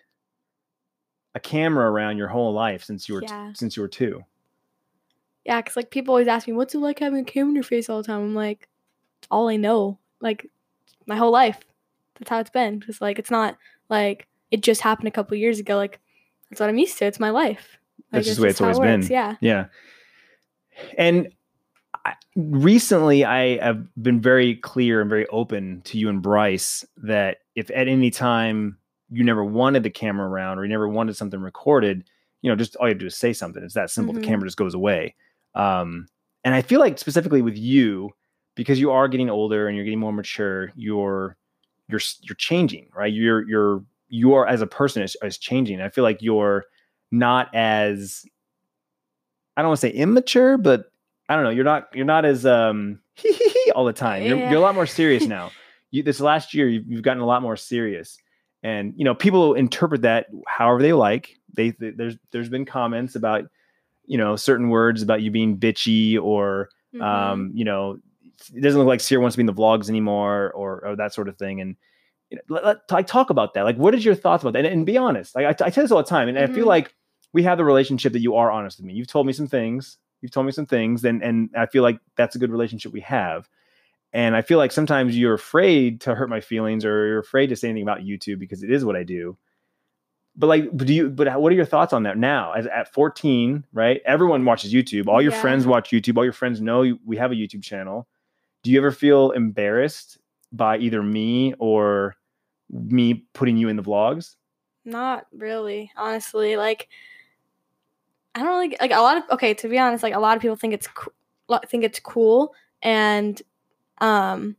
a 1.35 1.39
camera 1.39 1.89
around 1.91 2.17
your 2.17 2.27
whole 2.27 2.53
life 2.53 2.83
since 2.83 3.07
you 3.07 3.15
were 3.15 3.21
t- 3.21 3.27
since 3.53 3.75
you 3.77 3.81
were 3.83 3.87
two. 3.87 4.23
yeah, 5.45 5.61
because 5.61 5.75
like 5.75 5.91
people 5.91 6.13
always 6.13 6.27
ask 6.27 6.47
me, 6.47 6.53
"What's 6.53 6.73
it 6.73 6.79
like 6.79 6.99
having 6.99 7.19
a 7.19 7.23
camera 7.23 7.49
in 7.49 7.55
your 7.55 7.63
face 7.63 7.89
all 7.89 7.97
the 8.01 8.07
time?" 8.07 8.21
I'm 8.21 8.35
like, 8.35 8.67
"It's 9.19 9.27
all 9.29 9.47
I 9.49 9.57
know. 9.57 9.99
Like 10.21 10.49
my 11.05 11.15
whole 11.15 11.31
life. 11.31 11.59
That's 12.17 12.29
how 12.29 12.39
it's 12.39 12.49
been. 12.49 12.83
It's 12.87 13.01
like 13.01 13.19
it's 13.19 13.31
not 13.31 13.57
like 13.89 14.27
it 14.51 14.61
just 14.61 14.81
happened 14.81 15.07
a 15.07 15.11
couple 15.11 15.35
years 15.37 15.59
ago. 15.59 15.75
Like 15.75 15.99
that's 16.49 16.59
what 16.59 16.69
I'm 16.69 16.77
used 16.77 16.97
to. 16.99 17.05
It's 17.05 17.19
my 17.19 17.29
life. 17.29 17.77
Like, 18.11 18.23
That's 18.23 18.27
just 18.27 18.37
the 18.37 18.43
way 18.43 18.49
it's 18.49 18.61
always 18.61 18.77
it 18.77 18.81
been. 18.81 19.01
Yeah. 19.07 19.35
Yeah. 19.41 19.65
And 20.97 21.29
I, 22.05 22.13
recently, 22.35 23.25
I 23.25 23.57
have 23.63 23.87
been 24.01 24.21
very 24.21 24.55
clear 24.55 25.01
and 25.01 25.09
very 25.09 25.27
open 25.27 25.81
to 25.85 25.97
you 25.97 26.09
and 26.09 26.21
Bryce 26.21 26.85
that 26.97 27.37
if 27.55 27.69
at 27.71 27.87
any 27.87 28.11
time 28.11 28.77
you 29.09 29.23
never 29.23 29.43
wanted 29.43 29.83
the 29.83 29.89
camera 29.89 30.27
around 30.27 30.59
or 30.59 30.63
you 30.63 30.69
never 30.69 30.87
wanted 30.87 31.15
something 31.15 31.39
recorded, 31.39 32.03
you 32.41 32.49
know, 32.49 32.55
just 32.55 32.75
all 32.75 32.87
you 32.87 32.91
have 32.91 32.99
to 32.99 33.03
do 33.03 33.07
is 33.07 33.17
say 33.17 33.33
something. 33.33 33.63
It's 33.63 33.73
that 33.73 33.89
simple. 33.89 34.13
Mhm. 34.13 34.21
The 34.21 34.27
camera 34.27 34.47
just 34.47 34.57
goes 34.57 34.73
away. 34.73 35.15
Um, 35.55 36.07
and 36.43 36.53
I 36.53 36.61
feel 36.61 36.79
like 36.79 36.99
specifically 36.99 37.41
with 37.41 37.57
you, 37.57 38.11
because 38.55 38.79
you 38.79 38.91
are 38.91 39.07
getting 39.07 39.29
older 39.29 39.67
and 39.67 39.75
you're 39.75 39.85
getting 39.85 39.99
more 39.99 40.13
mature, 40.13 40.71
you're 40.75 41.37
you're 41.87 42.01
you're 42.21 42.35
changing, 42.35 42.87
right? 42.95 43.11
You're 43.13 43.47
you're 43.47 43.83
you 44.09 44.33
are 44.33 44.47
as 44.47 44.61
a 44.61 44.67
person 44.67 45.03
is, 45.03 45.15
is 45.23 45.37
changing. 45.37 45.81
I 45.81 45.89
feel 45.89 46.03
like 46.03 46.21
you're 46.21 46.65
not 47.11 47.53
as 47.53 48.25
I 49.57 49.61
don't 49.61 49.69
want 49.69 49.79
to 49.81 49.87
say 49.87 49.93
immature, 49.93 50.57
but 50.57 50.91
I 51.29 51.35
don't 51.35 51.43
know. 51.43 51.49
You're 51.49 51.63
not 51.63 51.87
you're 51.93 52.05
not 52.05 52.25
as 52.25 52.45
um 52.45 52.99
all 53.75 53.85
the 53.85 53.93
time. 53.93 54.23
You're, 54.25 54.37
you're 54.49 54.57
a 54.57 54.61
lot 54.61 54.75
more 54.75 54.85
serious 54.85 55.25
now. 55.27 55.51
You 55.91 56.03
this 56.03 56.19
last 56.19 56.53
year 56.53 56.67
you've, 56.67 56.85
you've 56.87 57.01
gotten 57.03 57.21
a 57.21 57.25
lot 57.25 57.41
more 57.41 57.55
serious, 57.55 58.17
and 58.63 58.93
you 58.97 59.05
know 59.05 59.15
people 59.15 59.53
interpret 59.53 60.01
that 60.01 60.27
however 60.47 60.81
they 60.81 60.93
like. 60.93 61.37
They, 61.53 61.71
they 61.71 61.91
there's 61.91 62.17
there's 62.31 62.49
been 62.49 62.65
comments 62.65 63.15
about 63.15 63.45
you 64.05 64.17
know 64.17 64.35
certain 64.35 64.69
words 64.69 65.01
about 65.01 65.21
you 65.21 65.31
being 65.31 65.57
bitchy 65.57 66.21
or 66.21 66.69
Mhm. 66.93 67.03
um, 67.03 67.51
you 67.53 67.65
know, 67.65 67.97
it 68.53 68.61
doesn't 68.61 68.79
look 68.79 68.87
like 68.87 69.01
Sierra 69.01 69.21
wants 69.21 69.35
to 69.35 69.37
be 69.37 69.41
in 69.41 69.45
the 69.47 69.53
vlogs 69.53 69.89
anymore 69.89 70.51
or, 70.51 70.85
or 70.85 70.95
that 70.95 71.13
sort 71.13 71.27
of 71.29 71.37
thing. 71.37 71.61
And 71.61 71.75
you 72.29 72.37
know, 72.37 72.41
let, 72.49 72.65
let, 72.65 72.77
like 72.91 73.07
talk 73.07 73.29
about 73.29 73.53
that. 73.53 73.63
Like, 73.63 73.77
what 73.77 73.93
is 73.95 74.03
your 74.03 74.15
thoughts 74.15 74.43
about 74.43 74.53
that? 74.53 74.65
And, 74.65 74.73
and 74.73 74.85
be 74.85 74.97
honest. 74.97 75.35
Like 75.35 75.45
I, 75.61 75.65
I 75.67 75.69
tell 75.69 75.83
this 75.83 75.91
all 75.91 75.97
the 76.03 76.09
time, 76.09 76.27
and 76.27 76.37
I 76.39 76.47
feel 76.47 76.65
Mhm. 76.65 76.69
like 76.69 76.95
we 77.33 77.43
have 77.43 77.57
the 77.57 77.65
relationship 77.65 78.13
that 78.13 78.19
you 78.21 78.35
are 78.35 78.49
honest 78.51 78.77
with 78.79 78.85
me. 78.85 78.93
You've 78.93 79.07
told 79.07 79.27
me 79.27 79.33
some 79.33 79.47
things. 79.47 79.97
You've 80.21 80.31
told 80.31 80.45
me 80.45 80.51
some 80.51 80.65
things, 80.65 81.03
and 81.05 81.21
and 81.23 81.49
I 81.55 81.65
feel 81.67 81.83
like 81.83 81.99
that's 82.17 82.35
a 82.35 82.39
good 82.39 82.51
relationship 82.51 82.91
we 82.93 83.01
have. 83.01 83.47
And 84.13 84.35
I 84.35 84.41
feel 84.41 84.57
like 84.57 84.71
sometimes 84.71 85.17
you're 85.17 85.33
afraid 85.33 86.01
to 86.01 86.15
hurt 86.15 86.29
my 86.29 86.39
feelings, 86.41 86.85
or 86.85 87.05
you're 87.07 87.19
afraid 87.19 87.47
to 87.47 87.55
say 87.55 87.69
anything 87.69 87.83
about 87.83 87.99
YouTube 87.99 88.39
because 88.39 88.63
it 88.63 88.71
is 88.71 88.83
what 88.85 88.95
I 88.95 89.03
do. 89.03 89.37
But 90.37 90.47
like, 90.47 90.75
do 90.75 90.93
you? 90.93 91.09
But 91.09 91.39
what 91.39 91.51
are 91.51 91.55
your 91.55 91.65
thoughts 91.65 91.93
on 91.93 92.03
that 92.03 92.17
now? 92.17 92.53
As 92.53 92.65
at 92.67 92.91
14, 92.93 93.65
right? 93.73 94.01
Everyone 94.05 94.43
watches 94.45 94.73
YouTube. 94.73 95.07
All 95.07 95.21
your 95.21 95.31
Yeah. 95.31 95.41
friends 95.41 95.65
watch 95.67 95.91
YouTube. 95.91 96.17
All 96.17 96.23
your 96.23 96.33
friends 96.33 96.59
know 96.59 96.81
you, 96.81 96.99
we 97.05 97.17
have 97.17 97.31
a 97.31 97.35
YouTube 97.35 97.61
channel. 97.63 98.07
Do 98.65 98.71
you 98.71 98.79
ever 98.79 98.89
feel 98.89 99.29
embarrassed 99.29 100.17
by 100.51 100.79
either 100.79 101.03
me 101.03 101.53
or 101.59 102.15
me 102.71 103.25
putting 103.31 103.57
you 103.57 103.69
in 103.69 103.75
the 103.75 103.83
vlogs? 103.83 104.37
Not 104.83 105.27
really, 105.31 105.91
honestly. 105.95 106.57
Like, 106.57 106.89
I 108.33 108.39
don't 108.39 108.47
really 108.47 108.75
like 108.81 108.89
a 108.89 109.01
lot 109.01 109.17
of. 109.17 109.23
Okay, 109.29 109.53
to 109.53 109.69
be 109.69 109.77
honest, 109.77 110.01
like 110.01 110.15
a 110.15 110.19
lot 110.19 110.35
of 110.35 110.41
people 110.41 110.55
think 110.55 110.73
it's 110.73 110.87
think 111.67 111.83
it's 111.83 111.99
cool, 111.99 112.55
and 112.81 113.39
um, 113.99 114.55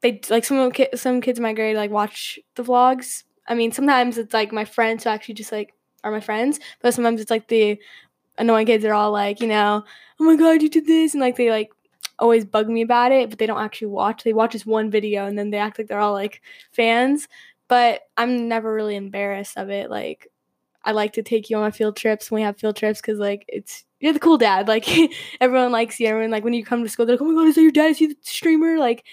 they 0.00 0.22
like 0.30 0.46
some 0.46 0.72
ki- 0.72 0.88
some 0.94 1.20
kids 1.20 1.38
in 1.38 1.42
my 1.42 1.52
grade 1.52 1.76
like 1.76 1.90
watch 1.90 2.38
the 2.54 2.64
vlogs. 2.64 3.24
I 3.46 3.54
mean, 3.54 3.72
sometimes 3.72 4.16
it's 4.16 4.32
like 4.32 4.52
my 4.52 4.64
friends 4.64 5.04
who 5.04 5.10
actually 5.10 5.34
just 5.34 5.52
like 5.52 5.74
are 6.02 6.10
my 6.10 6.20
friends, 6.20 6.58
but 6.80 6.94
sometimes 6.94 7.20
it's 7.20 7.30
like 7.30 7.48
the 7.48 7.78
annoying 8.38 8.64
kids 8.64 8.86
are 8.86 8.94
all 8.94 9.12
like, 9.12 9.42
you 9.42 9.48
know, 9.48 9.84
oh 10.18 10.24
my 10.24 10.36
god, 10.36 10.62
you 10.62 10.70
did 10.70 10.86
this, 10.86 11.12
and 11.12 11.20
like 11.20 11.36
they 11.36 11.50
like 11.50 11.70
always 12.20 12.44
bug 12.44 12.68
me 12.68 12.82
about 12.82 13.10
it, 13.10 13.30
but 13.30 13.38
they 13.38 13.46
don't 13.46 13.60
actually 13.60 13.88
watch. 13.88 14.22
They 14.22 14.32
watch 14.32 14.52
just 14.52 14.66
one 14.66 14.90
video 14.90 15.26
and 15.26 15.36
then 15.36 15.50
they 15.50 15.58
act 15.58 15.78
like 15.78 15.88
they're 15.88 15.98
all 15.98 16.12
like 16.12 16.42
fans 16.72 17.26
but 17.70 18.02
I'm 18.16 18.48
never 18.48 18.74
really 18.74 18.96
embarrassed 18.96 19.56
of 19.56 19.70
it. 19.70 19.90
Like, 19.90 20.26
I 20.84 20.90
like 20.90 21.12
to 21.12 21.22
take 21.22 21.48
you 21.48 21.56
on 21.56 21.62
my 21.62 21.70
field 21.70 21.96
trips 21.96 22.28
when 22.28 22.40
we 22.40 22.44
have 22.44 22.58
field 22.58 22.74
trips 22.74 23.00
because, 23.00 23.20
like, 23.20 23.44
it's 23.46 23.84
you're 24.00 24.12
the 24.12 24.18
cool 24.18 24.38
dad. 24.38 24.66
Like, 24.66 24.88
everyone 25.40 25.70
likes 25.70 26.00
you. 26.00 26.08
Everyone 26.08 26.32
like 26.32 26.42
when 26.42 26.52
you 26.52 26.64
come 26.64 26.82
to 26.82 26.88
school, 26.88 27.06
they're 27.06 27.14
like, 27.14 27.22
"Oh 27.22 27.26
my 27.26 27.40
god, 27.40 27.48
is 27.48 27.54
that 27.54 27.62
your 27.62 27.70
dad? 27.70 27.92
Is 27.92 27.98
he 27.98 28.08
the 28.08 28.16
streamer?" 28.22 28.76
Like, 28.76 29.04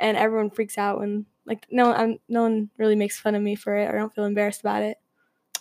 and 0.00 0.16
everyone 0.16 0.50
freaks 0.50 0.76
out 0.76 0.98
when 0.98 1.24
like 1.46 1.66
no, 1.70 1.92
I'm 1.92 2.18
no 2.28 2.42
one 2.42 2.68
really 2.78 2.96
makes 2.96 3.20
fun 3.20 3.36
of 3.36 3.42
me 3.42 3.54
for 3.54 3.76
it. 3.76 3.88
I 3.88 3.92
don't 3.92 4.12
feel 4.12 4.24
embarrassed 4.24 4.60
about 4.60 4.82
it. 4.82 4.96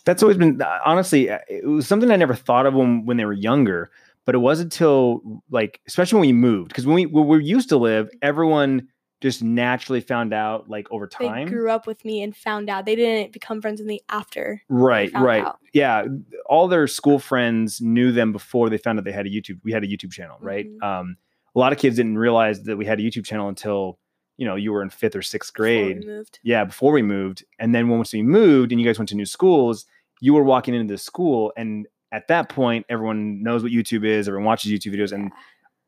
That's 0.06 0.24
always 0.24 0.38
been 0.38 0.60
honestly. 0.84 1.28
It 1.28 1.68
was 1.68 1.86
something 1.86 2.10
I 2.10 2.16
never 2.16 2.34
thought 2.34 2.66
of 2.66 2.74
when 2.74 3.06
when 3.06 3.18
they 3.18 3.26
were 3.26 3.34
younger. 3.34 3.92
But 4.30 4.36
it 4.36 4.40
wasn't 4.40 4.72
until 4.72 5.42
like, 5.50 5.82
especially 5.88 6.20
when 6.20 6.28
we 6.28 6.34
moved, 6.34 6.68
because 6.68 6.86
when 6.86 6.94
we 6.94 7.08
where 7.08 7.24
we 7.40 7.44
used 7.44 7.68
to 7.70 7.78
live, 7.78 8.12
everyone 8.22 8.88
just 9.22 9.42
naturally 9.42 10.02
found 10.02 10.36
out 10.36 10.70
like 10.70 10.86
over 10.92 11.10
They 11.20 11.26
time. 11.28 11.48
grew 11.48 11.72
up 11.72 11.88
with 11.88 12.06
me 12.06 12.22
and 12.22 12.36
found 12.36 12.70
out. 12.70 12.86
They 12.86 12.96
didn't 12.96 13.34
become 13.34 13.60
friends 13.60 13.80
with 13.80 13.88
me 13.88 14.02
after. 14.08 14.62
Right, 14.70 15.12
right. 15.16 15.44
out. 15.48 15.58
Yeah. 15.74 16.06
All 16.46 16.68
their 16.68 16.86
school 16.86 17.18
friends 17.18 17.82
knew 17.82 18.12
them 18.12 18.32
before 18.32 18.70
they 18.70 18.78
found 18.78 19.00
out 19.00 19.04
they 19.04 19.12
had 19.12 19.26
a 19.26 19.32
YouTube. 19.32 19.62
We 19.64 19.72
had 19.72 19.84
a 19.84 19.88
YouTube 19.88 20.12
channel, 20.12 20.38
right? 20.42 20.68
Mhm. 20.70 20.84
Um, 20.84 21.18
a 21.56 21.60
lot 21.60 21.74
of 21.74 21.80
kids 21.80 21.96
didn't 21.96 22.20
realize 22.20 22.62
that 22.66 22.78
we 22.78 22.86
had 22.86 23.00
a 23.00 23.02
YouTube 23.02 23.26
channel 23.26 23.50
until, 23.50 23.98
you 24.38 24.46
know, 24.46 24.56
you 24.56 24.72
were 24.72 24.84
in 24.84 24.92
fifth 24.92 25.16
or 25.16 25.24
sixth 25.24 25.52
before 25.56 25.66
we 25.66 25.94
grade. 25.96 26.06
moved. 26.06 26.38
Yeah, 26.44 26.66
before 26.66 26.92
we 26.92 27.02
moved. 27.02 27.44
And 27.58 27.74
then 27.74 27.90
once 27.90 28.14
we 28.14 28.22
moved 28.22 28.72
and 28.72 28.80
you 28.80 28.86
guys 28.86 29.00
went 29.00 29.10
to 29.10 29.16
new 29.16 29.26
schools, 29.26 29.88
you 30.22 30.36
were 30.36 30.44
walking 30.44 30.76
into 30.76 30.94
the 30.94 31.00
school 31.00 31.52
and 31.58 31.88
at 32.12 32.28
that 32.28 32.50
point 32.50 32.86
everyone 32.90 33.42
knows 33.44 33.64
what 33.64 33.72
YouTube 33.72 34.06
is, 34.06 34.28
everyone 34.28 34.46
watches 34.46 34.72
YouTube 34.72 34.96
videos, 34.96 35.12
and 35.12 35.32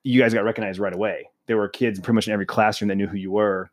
you 0.03 0.19
guys 0.21 0.33
got 0.33 0.43
recognized 0.43 0.79
right 0.79 0.93
away. 0.93 1.29
There 1.47 1.57
were 1.57 1.67
kids 1.69 1.99
pretty 1.99 2.15
much 2.15 2.27
in 2.27 2.33
every 2.33 2.45
classroom 2.45 2.89
that 2.89 2.95
knew 2.95 3.07
who 3.07 3.17
you 3.17 3.31
were. 3.31 3.69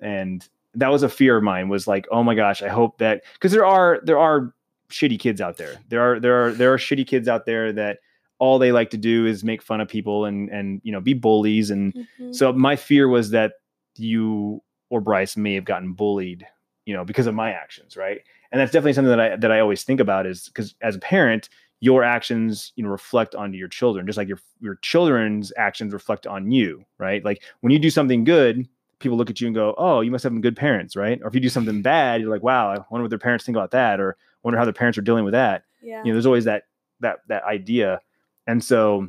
And 0.00 0.46
that 0.74 0.88
was 0.90 1.02
a 1.02 1.08
fear 1.08 1.36
of 1.36 1.42
mine 1.44 1.68
was 1.68 1.86
like, 1.86 2.06
oh 2.10 2.22
my 2.22 2.34
gosh, 2.34 2.62
I 2.62 2.68
hope 2.68 2.98
that 2.98 3.22
because 3.34 3.52
there 3.52 3.64
are 3.66 4.00
there 4.02 4.18
are 4.18 4.52
shitty 4.90 5.18
kids 5.18 5.40
out 5.40 5.56
there. 5.56 5.76
There 5.88 6.00
are 6.00 6.20
there 6.20 6.46
are 6.46 6.52
there 6.52 6.72
are 6.72 6.78
shitty 6.78 7.06
kids 7.06 7.28
out 7.28 7.46
there 7.46 7.72
that 7.72 7.98
all 8.38 8.58
they 8.58 8.72
like 8.72 8.90
to 8.90 8.96
do 8.96 9.26
is 9.26 9.44
make 9.44 9.62
fun 9.62 9.80
of 9.80 9.88
people 9.88 10.24
and 10.24 10.48
and 10.50 10.80
you 10.84 10.90
know 10.92 11.00
be 11.00 11.14
bullies 11.14 11.70
and 11.70 11.94
Mhm. 12.20 12.34
so 12.34 12.52
my 12.52 12.74
fear 12.76 13.08
was 13.08 13.30
that 13.30 13.52
you 13.96 14.60
or 14.90 15.00
Bryce 15.00 15.36
may 15.36 15.54
have 15.54 15.64
gotten 15.64 15.92
bullied, 15.92 16.46
you 16.84 16.94
know, 16.94 17.04
because 17.04 17.26
of 17.26 17.34
my 17.34 17.50
actions, 17.52 17.96
right? 17.96 18.20
And 18.52 18.60
that's 18.60 18.70
definitely 18.72 18.92
something 18.92 19.10
that 19.10 19.20
I 19.20 19.36
that 19.36 19.52
I 19.52 19.60
always 19.60 19.84
think 19.84 20.00
about 20.00 20.26
is 20.26 20.46
because 20.48 20.74
as 20.82 20.96
a 20.96 21.00
parent, 21.00 21.48
your 21.80 22.02
actions, 22.02 22.72
you 22.76 22.82
know, 22.84 22.88
reflect 22.88 23.34
onto 23.34 23.58
your 23.58 23.68
children, 23.68 24.06
just 24.06 24.16
like 24.16 24.28
your 24.28 24.38
your 24.60 24.76
children's 24.76 25.52
actions 25.56 25.92
reflect 25.92 26.26
on 26.26 26.50
you, 26.50 26.84
right? 26.98 27.24
Like 27.24 27.42
when 27.60 27.72
you 27.72 27.78
do 27.78 27.90
something 27.90 28.24
good, 28.24 28.66
people 29.00 29.18
look 29.18 29.28
at 29.30 29.40
you 29.40 29.46
and 29.48 29.54
go, 29.54 29.74
"Oh, 29.76 30.00
you 30.00 30.10
must 30.10 30.22
have 30.24 30.30
some 30.32 30.40
good 30.40 30.56
parents," 30.56 30.96
right? 30.96 31.20
Or 31.22 31.28
if 31.28 31.34
you 31.34 31.40
do 31.40 31.48
something 31.48 31.82
bad, 31.82 32.20
you're 32.20 32.30
like, 32.30 32.42
"Wow, 32.42 32.70
I 32.70 32.78
wonder 32.90 33.02
what 33.04 33.10
their 33.10 33.18
parents 33.18 33.44
think 33.44 33.56
about 33.56 33.72
that," 33.72 34.00
or 34.00 34.16
"Wonder 34.42 34.58
how 34.58 34.64
their 34.64 34.72
parents 34.72 34.96
are 34.98 35.02
dealing 35.02 35.24
with 35.24 35.32
that." 35.32 35.64
yeah. 35.82 35.98
you 36.02 36.08
know 36.10 36.14
there's 36.14 36.24
always 36.26 36.44
that 36.46 36.62
that 37.00 37.18
that 37.28 37.44
idea 37.44 38.00
and 38.46 38.64
so 38.64 39.06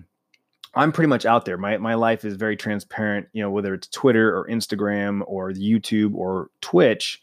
i'm 0.74 0.92
pretty 0.92 1.08
much 1.08 1.26
out 1.26 1.46
there 1.46 1.58
my 1.58 1.78
my 1.78 1.94
life 1.94 2.26
is 2.26 2.36
very 2.36 2.58
transparent 2.58 3.28
you 3.32 3.42
know 3.42 3.50
whether 3.50 3.74
it's 3.74 3.88
twitter 3.88 4.36
or 4.38 4.46
instagram 4.50 5.22
or 5.26 5.52
youtube 5.52 6.14
or 6.16 6.50
twitch 6.60 7.22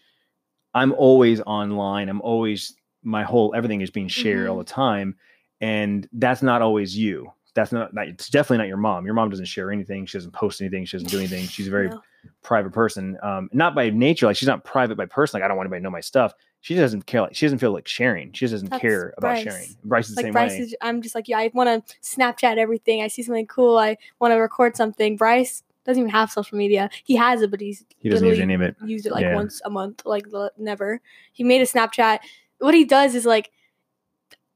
i'm 0.72 0.92
always 0.94 1.42
online 1.42 2.08
i'm 2.08 2.22
always 2.22 2.74
my 3.02 3.22
whole 3.22 3.52
everything 3.54 3.82
is 3.82 3.90
being 3.90 4.08
shared 4.08 4.48
all 4.48 4.56
Mhm. 4.56 4.60
the 4.66 4.72
time 4.72 5.16
and 5.62 6.06
that's 6.12 6.42
not 6.42 6.60
always 6.60 6.96
you 6.96 7.32
that's 7.54 7.72
not, 7.72 7.94
not 7.94 8.08
it's 8.08 8.28
definitely 8.28 8.58
not 8.58 8.66
your 8.68 8.76
mom 8.76 9.06
your 9.06 9.14
mom 9.14 9.30
doesn't 9.30 9.46
share 9.46 9.70
anything 9.72 10.04
she 10.04 10.18
doesn't 10.18 10.32
post 10.32 10.60
anything 10.60 10.84
she 10.84 10.96
doesn't 10.96 11.10
do 11.10 11.18
anything 11.18 11.46
she's 11.46 11.68
a 11.68 11.70
very 11.70 11.88
No. 11.88 12.02
private 12.42 12.72
person 12.72 13.16
um 13.22 13.48
not 13.52 13.74
by 13.74 13.88
nature 13.90 14.26
like 14.26 14.36
she's 14.36 14.48
not 14.48 14.64
private 14.64 14.96
by 14.96 15.06
person 15.06 15.38
like 15.40 15.44
i 15.44 15.48
don't 15.48 15.56
want 15.56 15.66
anybody 15.66 15.80
to 15.80 15.84
know 15.84 15.90
my 15.90 16.00
stuff 16.00 16.34
she 16.60 16.74
doesn't 16.74 17.06
care 17.06 17.22
like 17.22 17.34
she 17.34 17.46
doesn't 17.46 17.58
feel 17.58 17.72
like 17.72 17.86
sharing 17.88 18.32
she 18.32 18.44
just 18.44 18.52
doesn't 18.52 18.70
That's 18.70 18.80
care 18.80 19.14
about 19.18 19.28
Bryce. 19.30 19.42
sharing 19.42 19.76
bryce 19.84 20.08
is 20.08 20.14
the 20.16 20.18
like 20.18 20.24
same 20.26 20.32
Bryce 20.32 20.50
way 20.52 20.58
is 20.58 20.76
I'm 20.80 21.00
just 21.02 21.14
like, 21.14 21.28
yeah, 21.28 21.38
I 21.38 21.50
want 21.54 21.86
to 21.86 21.94
Snapchat 22.02 22.56
everything. 22.58 23.02
I 23.02 23.08
see 23.08 23.22
something 23.22 23.46
cool. 23.48 23.76
I 23.78 23.96
want 24.20 24.30
to 24.32 24.36
record 24.36 24.76
something. 24.76 25.16
Bryce 25.16 25.64
doesn't 25.84 26.00
even 26.00 26.10
have 26.12 26.30
social 26.30 26.56
media. 26.56 26.88
He 27.02 27.16
has 27.16 27.42
it, 27.42 27.50
but 27.50 27.60
he's 27.60 27.84
he 27.98 28.08
doesn't 28.08 28.26
use 28.28 28.38
any 28.38 28.54
of 28.54 28.60
it 28.62 28.76
used 28.84 29.06
it 29.06 29.12
like 29.12 29.22
Yeah. 29.22 29.34
once 29.34 29.60
a 29.64 29.70
month, 29.70 30.02
like 30.06 30.26
never. 30.56 31.00
He 31.32 31.42
made 31.42 31.60
a 31.60 31.64
Snapchat. 31.66 32.20
What 32.58 32.74
he 32.74 32.84
does 32.84 33.16
is 33.16 33.26
like, 33.26 33.50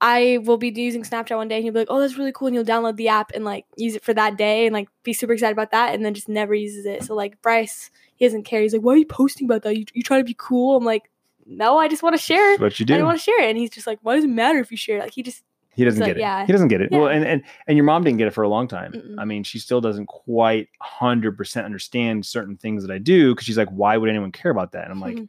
I 0.00 0.38
will 0.44 0.58
be 0.58 0.68
using 0.68 1.02
Snapchat 1.02 1.36
one 1.36 1.48
day, 1.48 1.56
and 1.56 1.64
he'll 1.64 1.72
be 1.72 1.80
like, 1.80 1.88
"Oh, 1.90 2.00
that's 2.00 2.18
really 2.18 2.32
cool," 2.32 2.48
and 2.48 2.54
you'll 2.54 2.64
download 2.64 2.96
the 2.96 3.08
app 3.08 3.32
and 3.34 3.44
like 3.44 3.64
use 3.76 3.94
it 3.94 4.04
for 4.04 4.12
that 4.14 4.36
day, 4.36 4.66
and 4.66 4.74
like 4.74 4.88
be 5.02 5.12
super 5.12 5.32
excited 5.32 5.52
about 5.52 5.70
that, 5.70 5.94
and 5.94 6.04
then 6.04 6.12
just 6.14 6.28
never 6.28 6.54
uses 6.54 6.84
it. 6.84 7.04
So 7.04 7.14
like 7.14 7.40
Bryce, 7.40 7.90
he 8.16 8.26
doesn't 8.26 8.44
care. 8.44 8.60
He's 8.60 8.72
like, 8.74 8.82
"Why 8.82 8.94
are 8.94 8.98
you 8.98 9.06
posting 9.06 9.46
about 9.46 9.62
that? 9.62 9.76
You 9.76 9.86
you 9.94 10.02
trying 10.02 10.20
to 10.20 10.24
be 10.24 10.36
cool?" 10.38 10.76
I'm 10.76 10.84
like, 10.84 11.10
"No, 11.46 11.78
I 11.78 11.88
just 11.88 12.02
want 12.02 12.14
to 12.14 12.22
share 12.22 12.52
it. 12.52 12.60
That's 12.60 12.74
what 12.74 12.80
you 12.80 12.84
I 12.84 12.88
do 12.88 12.96
don't 12.98 13.06
want 13.06 13.18
to 13.18 13.24
share 13.24 13.40
it." 13.42 13.48
And 13.48 13.58
he's 13.58 13.70
just 13.70 13.86
like, 13.86 13.98
"Why 14.02 14.16
does 14.16 14.24
it 14.24 14.28
matter 14.28 14.58
if 14.58 14.70
you 14.70 14.76
share?" 14.76 14.98
it? 14.98 15.02
Like 15.02 15.14
he 15.14 15.22
just 15.22 15.42
he 15.76 15.84
doesn't 15.84 16.04
get 16.04 16.16
it 16.16 16.20
yeah. 16.20 16.46
he 16.46 16.52
doesn't 16.52 16.68
get 16.68 16.80
it 16.80 16.90
well 16.90 17.06
and, 17.06 17.24
and 17.24 17.42
and 17.68 17.76
your 17.76 17.84
mom 17.84 18.02
didn't 18.02 18.16
get 18.16 18.26
it 18.26 18.32
for 18.32 18.42
a 18.42 18.48
long 18.48 18.66
time 18.66 18.92
Mm-mm. 18.92 19.16
i 19.18 19.26
mean 19.26 19.44
she 19.44 19.58
still 19.58 19.80
doesn't 19.80 20.06
quite 20.06 20.68
100% 20.82 21.64
understand 21.64 22.24
certain 22.24 22.56
things 22.56 22.82
that 22.82 22.90
i 22.90 22.96
do 22.96 23.34
because 23.34 23.46
she's 23.46 23.58
like 23.58 23.68
why 23.68 23.96
would 23.96 24.08
anyone 24.08 24.32
care 24.32 24.50
about 24.50 24.72
that 24.72 24.84
and 24.84 24.92
i'm 24.92 25.00
like 25.00 25.16
Mhm. 25.16 25.28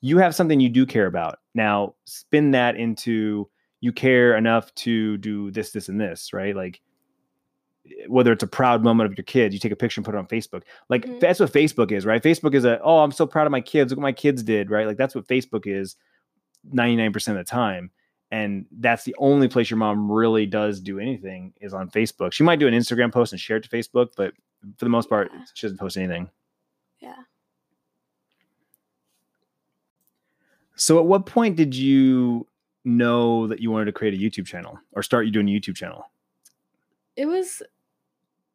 you 0.00 0.18
have 0.18 0.34
something 0.34 0.60
you 0.60 0.68
do 0.68 0.86
care 0.86 1.06
about 1.06 1.40
now 1.54 1.94
spin 2.04 2.52
that 2.52 2.76
into 2.76 3.48
you 3.80 3.92
care 3.92 4.36
enough 4.36 4.74
to 4.76 5.16
do 5.18 5.50
this 5.50 5.70
this 5.72 5.88
and 5.88 6.00
this 6.00 6.32
right? 6.32 6.54
Like 6.56 6.80
whether 8.08 8.30
it's 8.30 8.42
a 8.42 8.46
proud 8.46 8.84
moment 8.84 9.10
of 9.10 9.16
your 9.16 9.24
kids 9.24 9.52
you 9.54 9.58
take 9.58 9.72
a 9.72 9.76
picture 9.76 9.98
and 10.00 10.04
put 10.04 10.14
it 10.14 10.18
on 10.18 10.26
facebook. 10.26 10.62
Like 10.88 11.04
Mhm. 11.06 11.18
that's 11.20 11.40
what 11.40 11.52
facebook 11.52 11.90
is 11.92 12.04
right? 12.06 12.22
Facebook 12.22 12.54
is 12.54 12.64
a 12.64 12.80
oh 12.82 12.98
i'm 12.98 13.12
so 13.12 13.26
proud 13.26 13.46
of 13.46 13.52
my 13.52 13.60
kids. 13.60 13.90
Look 13.90 13.96
what 13.98 14.02
my 14.02 14.12
kids 14.12 14.42
did 14.42 14.70
right? 14.70 14.86
Like 14.86 14.96
that's 14.98 15.14
what 15.14 15.26
facebook 15.26 15.66
is 15.66 15.96
99% 16.74 17.16
of 17.28 17.36
the 17.36 17.44
time. 17.44 17.90
And 18.32 18.66
that's 18.70 19.02
the 19.04 19.16
only 19.18 19.48
place 19.48 19.70
your 19.70 19.78
mom 19.78 20.12
really 20.12 20.46
does 20.46 20.78
do 20.80 21.00
anything 21.00 21.52
is 21.60 21.74
on 21.74 21.90
facebook. 21.90 22.32
She 22.32 22.44
might 22.44 22.58
do 22.60 22.68
an 22.68 22.74
instagram 22.74 23.10
post 23.12 23.32
and 23.32 23.40
share 23.40 23.56
it 23.56 23.64
to 23.64 23.68
facebook 23.70 24.10
but 24.16 24.34
for 24.76 24.84
the 24.84 24.90
most 24.90 25.08
part 25.08 25.30
Yeah. 25.32 25.44
she 25.54 25.66
doesn't 25.66 25.78
post 25.78 25.96
anything. 25.96 26.28
Yeah. 27.00 27.14
So, 30.76 30.98
at 30.98 31.04
what 31.06 31.26
point 31.26 31.56
did 31.56 31.74
you 31.74 32.46
know 32.84 33.46
that 33.46 33.60
you 33.60 33.70
wanted 33.70 33.86
to 33.86 33.92
create 33.92 34.14
a 34.14 34.16
YouTube 34.16 34.46
channel 34.46 34.78
or 34.92 35.02
start 35.02 35.26
you 35.26 35.32
doing 35.32 35.48
a 35.48 35.52
YouTube 35.52 35.76
channel? 35.76 36.04
It 37.16 37.26
was. 37.26 37.62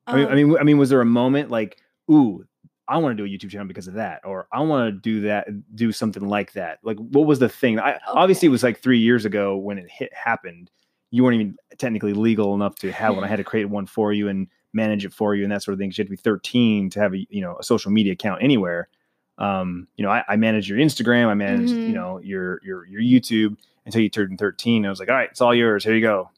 I 0.08 0.16
mean, 0.16 0.28
I 0.28 0.30
um, 0.32 0.36
mean, 0.36 0.58
I 0.58 0.64
mean, 0.64 0.78
was 0.78 0.90
there 0.90 1.02
a 1.02 1.06
moment 1.06 1.50
like, 1.50 1.78
ooh, 2.12 2.46
I 2.88 2.98
want 2.98 3.18
to 3.18 3.28
do 3.28 3.32
a 3.32 3.38
YouTube 3.38 3.50
channel 3.50 3.68
because 3.68 3.88
of 3.88 3.96
that, 3.96 4.22
or 4.24 4.48
I 4.52 4.62
want 4.62 4.88
to 4.94 5.00
do 5.00 5.22
that, 5.22 5.48
do 5.76 5.92
something 5.92 6.28
like 6.28 6.54
that? 6.54 6.80
Like, 6.84 6.98
what 6.98 7.26
was 7.26 7.40
the 7.40 7.50
thing? 7.50 7.80
I, 7.80 8.00
Obviously, 8.08 8.48
it 8.48 8.52
was 8.52 8.64
like 8.64 8.80
three 8.80 9.00
years 9.00 9.26
ago 9.26 9.58
when 9.58 9.78
it 9.80 9.90
hit 9.90 10.14
happened. 10.14 10.70
You 11.12 11.24
weren't 11.24 11.36
even 11.36 11.56
technically 11.78 12.14
legal 12.14 12.54
enough 12.54 12.76
to 12.78 12.92
have 12.92 13.16
one. 13.16 13.24
I 13.24 13.28
had 13.28 13.38
to 13.38 13.44
create 13.52 13.66
one 13.66 13.86
for 13.88 14.14
you 14.14 14.28
and 14.28 14.48
manage 14.74 15.06
it 15.06 15.14
for 15.14 15.34
you 15.36 15.44
and 15.44 15.52
that 15.52 15.64
sort 15.64 15.74
of 15.74 15.80
thing. 15.80 15.90
you 15.90 15.96
had 15.98 16.08
to 16.08 16.12
be 16.12 16.18
13 16.18 16.90
to 16.92 17.00
have 17.00 17.14
a 17.14 17.26
you 17.30 17.42
know 17.42 17.56
a 17.60 17.64
social 17.64 17.92
media 17.92 18.14
account 18.14 18.44
anywhere. 18.44 18.90
Um, 19.38 19.88
you 19.98 20.04
know, 20.04 20.12
I, 20.12 20.24
I 20.28 20.36
managed 20.36 20.70
your 20.70 20.78
Instagram, 20.80 21.28
I 21.28 21.34
manage 21.34 21.80
you 21.84 21.94
Mhm. 21.94 21.96
know 21.96 22.20
your 22.20 22.62
your 22.64 22.86
your 22.86 23.02
YouTube 23.02 23.58
until 23.86 24.02
you 24.02 24.10
turned 24.10 24.38
13. 24.40 24.86
I 24.86 24.90
was 24.90 25.00
like, 25.00 25.10
all 25.10 25.16
right, 25.16 25.30
it's 25.32 25.42
all 25.42 25.54
yours. 25.56 25.84
Here 25.84 25.96
you 25.96 26.02
go. 26.02 26.30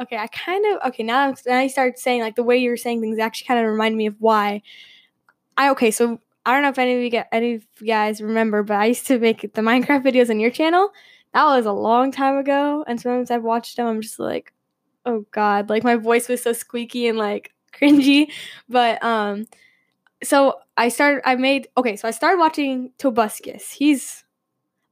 okay, 0.00 0.16
I 0.16 0.26
kind 0.26 0.64
of 0.74 0.88
okay 0.88 1.02
now. 1.04 1.20
I'm- 1.26 1.34
Now 1.46 1.60
you 1.60 1.68
start 1.68 1.98
saying 1.98 2.20
like 2.20 2.34
the 2.36 2.42
way 2.42 2.56
you 2.58 2.70
were 2.70 2.76
saying 2.76 3.00
things 3.00 3.18
actually 3.18 3.46
kind 3.46 3.60
of 3.64 3.70
reminded 3.70 3.96
me 3.96 4.06
of 4.06 4.16
why. 4.18 4.62
I 5.56 5.70
okay, 5.70 5.90
so 5.90 6.20
I 6.44 6.52
don't 6.52 6.62
know 6.62 6.68
if 6.70 6.78
any 6.78 6.94
of 6.96 7.00
you 7.00 7.10
get 7.10 7.28
any 7.32 7.54
of 7.54 7.66
you 7.80 7.86
guys 7.86 8.20
remember, 8.20 8.62
but 8.62 8.76
I 8.76 8.86
used 8.86 9.06
to 9.06 9.18
make 9.18 9.40
the 9.54 9.62
Minecraft 9.62 10.02
videos 10.04 10.30
on 10.30 10.40
your 10.40 10.50
channel. 10.50 10.90
That 11.32 11.44
was 11.44 11.64
a 11.66 11.72
long 11.72 12.10
time 12.12 12.36
ago, 12.36 12.84
and 12.86 13.00
sometimes 13.00 13.30
I've 13.30 13.42
watched 13.44 13.76
them. 13.76 13.86
I'm 13.86 14.00
just 14.02 14.18
like, 14.18 14.52
oh 15.06 15.24
god, 15.30 15.68
like 15.70 15.84
my 15.84 15.96
voice 15.96 16.28
was 16.28 16.42
so 16.42 16.52
squeaky 16.52 17.06
and 17.08 17.16
like 17.18 17.52
cringy. 17.72 18.30
But 18.68 19.02
um, 19.02 19.46
so 20.24 20.58
I 20.76 20.88
started. 20.88 21.22
I 21.26 21.36
made 21.36 21.68
okay. 21.76 21.94
So 21.96 22.08
I 22.08 22.10
started 22.10 22.38
watching 22.40 22.90
Tobuscus. 22.98 23.70
He's 23.70 24.24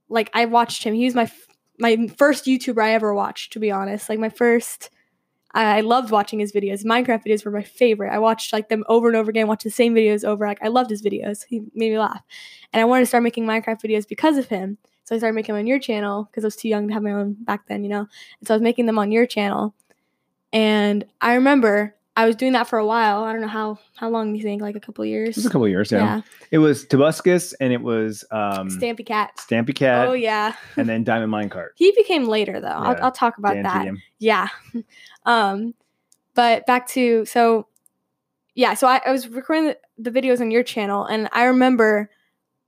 like 0.08 0.30
I 0.32 0.44
watched 0.44 0.84
him. 0.84 0.94
He 0.94 1.04
was 1.06 1.14
my 1.16 1.30
my 1.82 2.06
first 2.16 2.46
YouTuber 2.46 2.82
I 2.82 2.94
ever 2.94 3.12
watched. 3.12 3.52
To 3.52 3.58
be 3.58 3.70
honest, 3.70 4.08
like 4.08 4.18
my 4.18 4.30
first. 4.30 4.88
I 5.52 5.78
I 5.78 5.80
loved 5.80 6.10
watching 6.10 6.38
his 6.38 6.52
videos. 6.52 6.84
Minecraft 6.84 7.26
videos 7.26 7.44
were 7.44 7.50
my 7.50 7.62
favorite. 7.62 8.14
I 8.14 8.18
watched 8.18 8.52
like 8.54 8.70
them 8.70 8.84
over 8.88 9.08
and 9.08 9.16
over 9.16 9.28
again. 9.28 9.48
Watched 9.48 9.64
the 9.64 9.70
same 9.70 9.94
videos 9.94 10.24
over. 10.24 10.46
Like 10.46 10.62
I 10.62 10.68
loved 10.68 10.88
his 10.88 11.02
videos. 11.02 11.44
He 11.46 11.60
made 11.74 11.90
me 11.90 11.98
laugh, 11.98 12.22
and 12.72 12.80
I 12.80 12.86
wanted 12.86 13.02
to 13.02 13.06
start 13.06 13.24
making 13.24 13.44
Minecraft 13.44 13.82
videos 13.82 14.08
because 14.08 14.38
of 14.38 14.48
him. 14.48 14.78
So 15.04 15.14
I 15.14 15.18
started 15.18 15.34
making 15.34 15.54
them 15.54 15.60
on 15.60 15.66
your 15.66 15.80
channel 15.80 16.24
because 16.24 16.44
I 16.44 16.46
was 16.46 16.56
too 16.56 16.68
young 16.68 16.86
to 16.88 16.94
have 16.94 17.02
my 17.02 17.12
own 17.12 17.36
back 17.40 17.66
then, 17.66 17.82
you 17.82 17.90
know. 17.90 18.06
And 18.38 18.46
so 18.46 18.54
I 18.54 18.56
was 18.56 18.62
making 18.62 18.86
them 18.86 18.98
on 18.98 19.12
your 19.12 19.26
channel, 19.26 19.74
and 20.52 21.04
I 21.20 21.34
remember 21.34 21.96
I 22.14 22.26
was 22.26 22.36
doing 22.36 22.52
that 22.52 22.68
for 22.68 22.78
a 22.78 22.84
while. 22.84 23.24
I 23.24 23.32
don't 23.32 23.40
know 23.40 23.48
how 23.48 23.78
how 23.96 24.10
long 24.10 24.34
you 24.34 24.42
think? 24.42 24.60
Like 24.60 24.76
a 24.76 24.80
couple 24.80 25.04
years. 25.04 25.30
It 25.30 25.36
was 25.36 25.46
a 25.46 25.50
couple 25.50 25.66
years, 25.66 25.90
yeah. 25.90 25.98
yeah. 25.98 26.20
It 26.50 26.58
was 26.58 26.84
Tobuscus 26.84 27.54
and 27.58 27.72
it 27.72 27.80
was 27.80 28.24
um, 28.30 28.68
Stampy 28.68 29.04
Cat. 29.06 29.36
Stampy 29.36 29.74
Cat 29.74 30.08
oh 30.08 30.12
yeah. 30.12 30.54
and 30.76 30.88
then 30.88 31.04
Diamond 31.04 31.32
Minecart. 31.32 31.70
He 31.76 31.92
became 31.92 32.26
later 32.26 32.60
though. 32.60 32.68
Yeah, 32.68 32.80
I'll, 32.80 33.04
I'll 33.04 33.12
talk 33.12 33.38
about 33.38 33.54
Dan 33.54 33.62
that. 33.62 33.88
Yeah. 34.18 34.48
um, 35.26 35.74
but 36.34 36.66
back 36.66 36.86
to 36.88 37.24
so 37.24 37.66
yeah, 38.54 38.74
so 38.74 38.86
I, 38.86 39.00
I 39.06 39.12
was 39.12 39.28
recording 39.28 39.68
the, 39.68 40.10
the 40.10 40.20
videos 40.20 40.40
on 40.40 40.50
your 40.50 40.62
channel 40.62 41.06
and 41.06 41.30
I 41.32 41.44
remember 41.44 42.10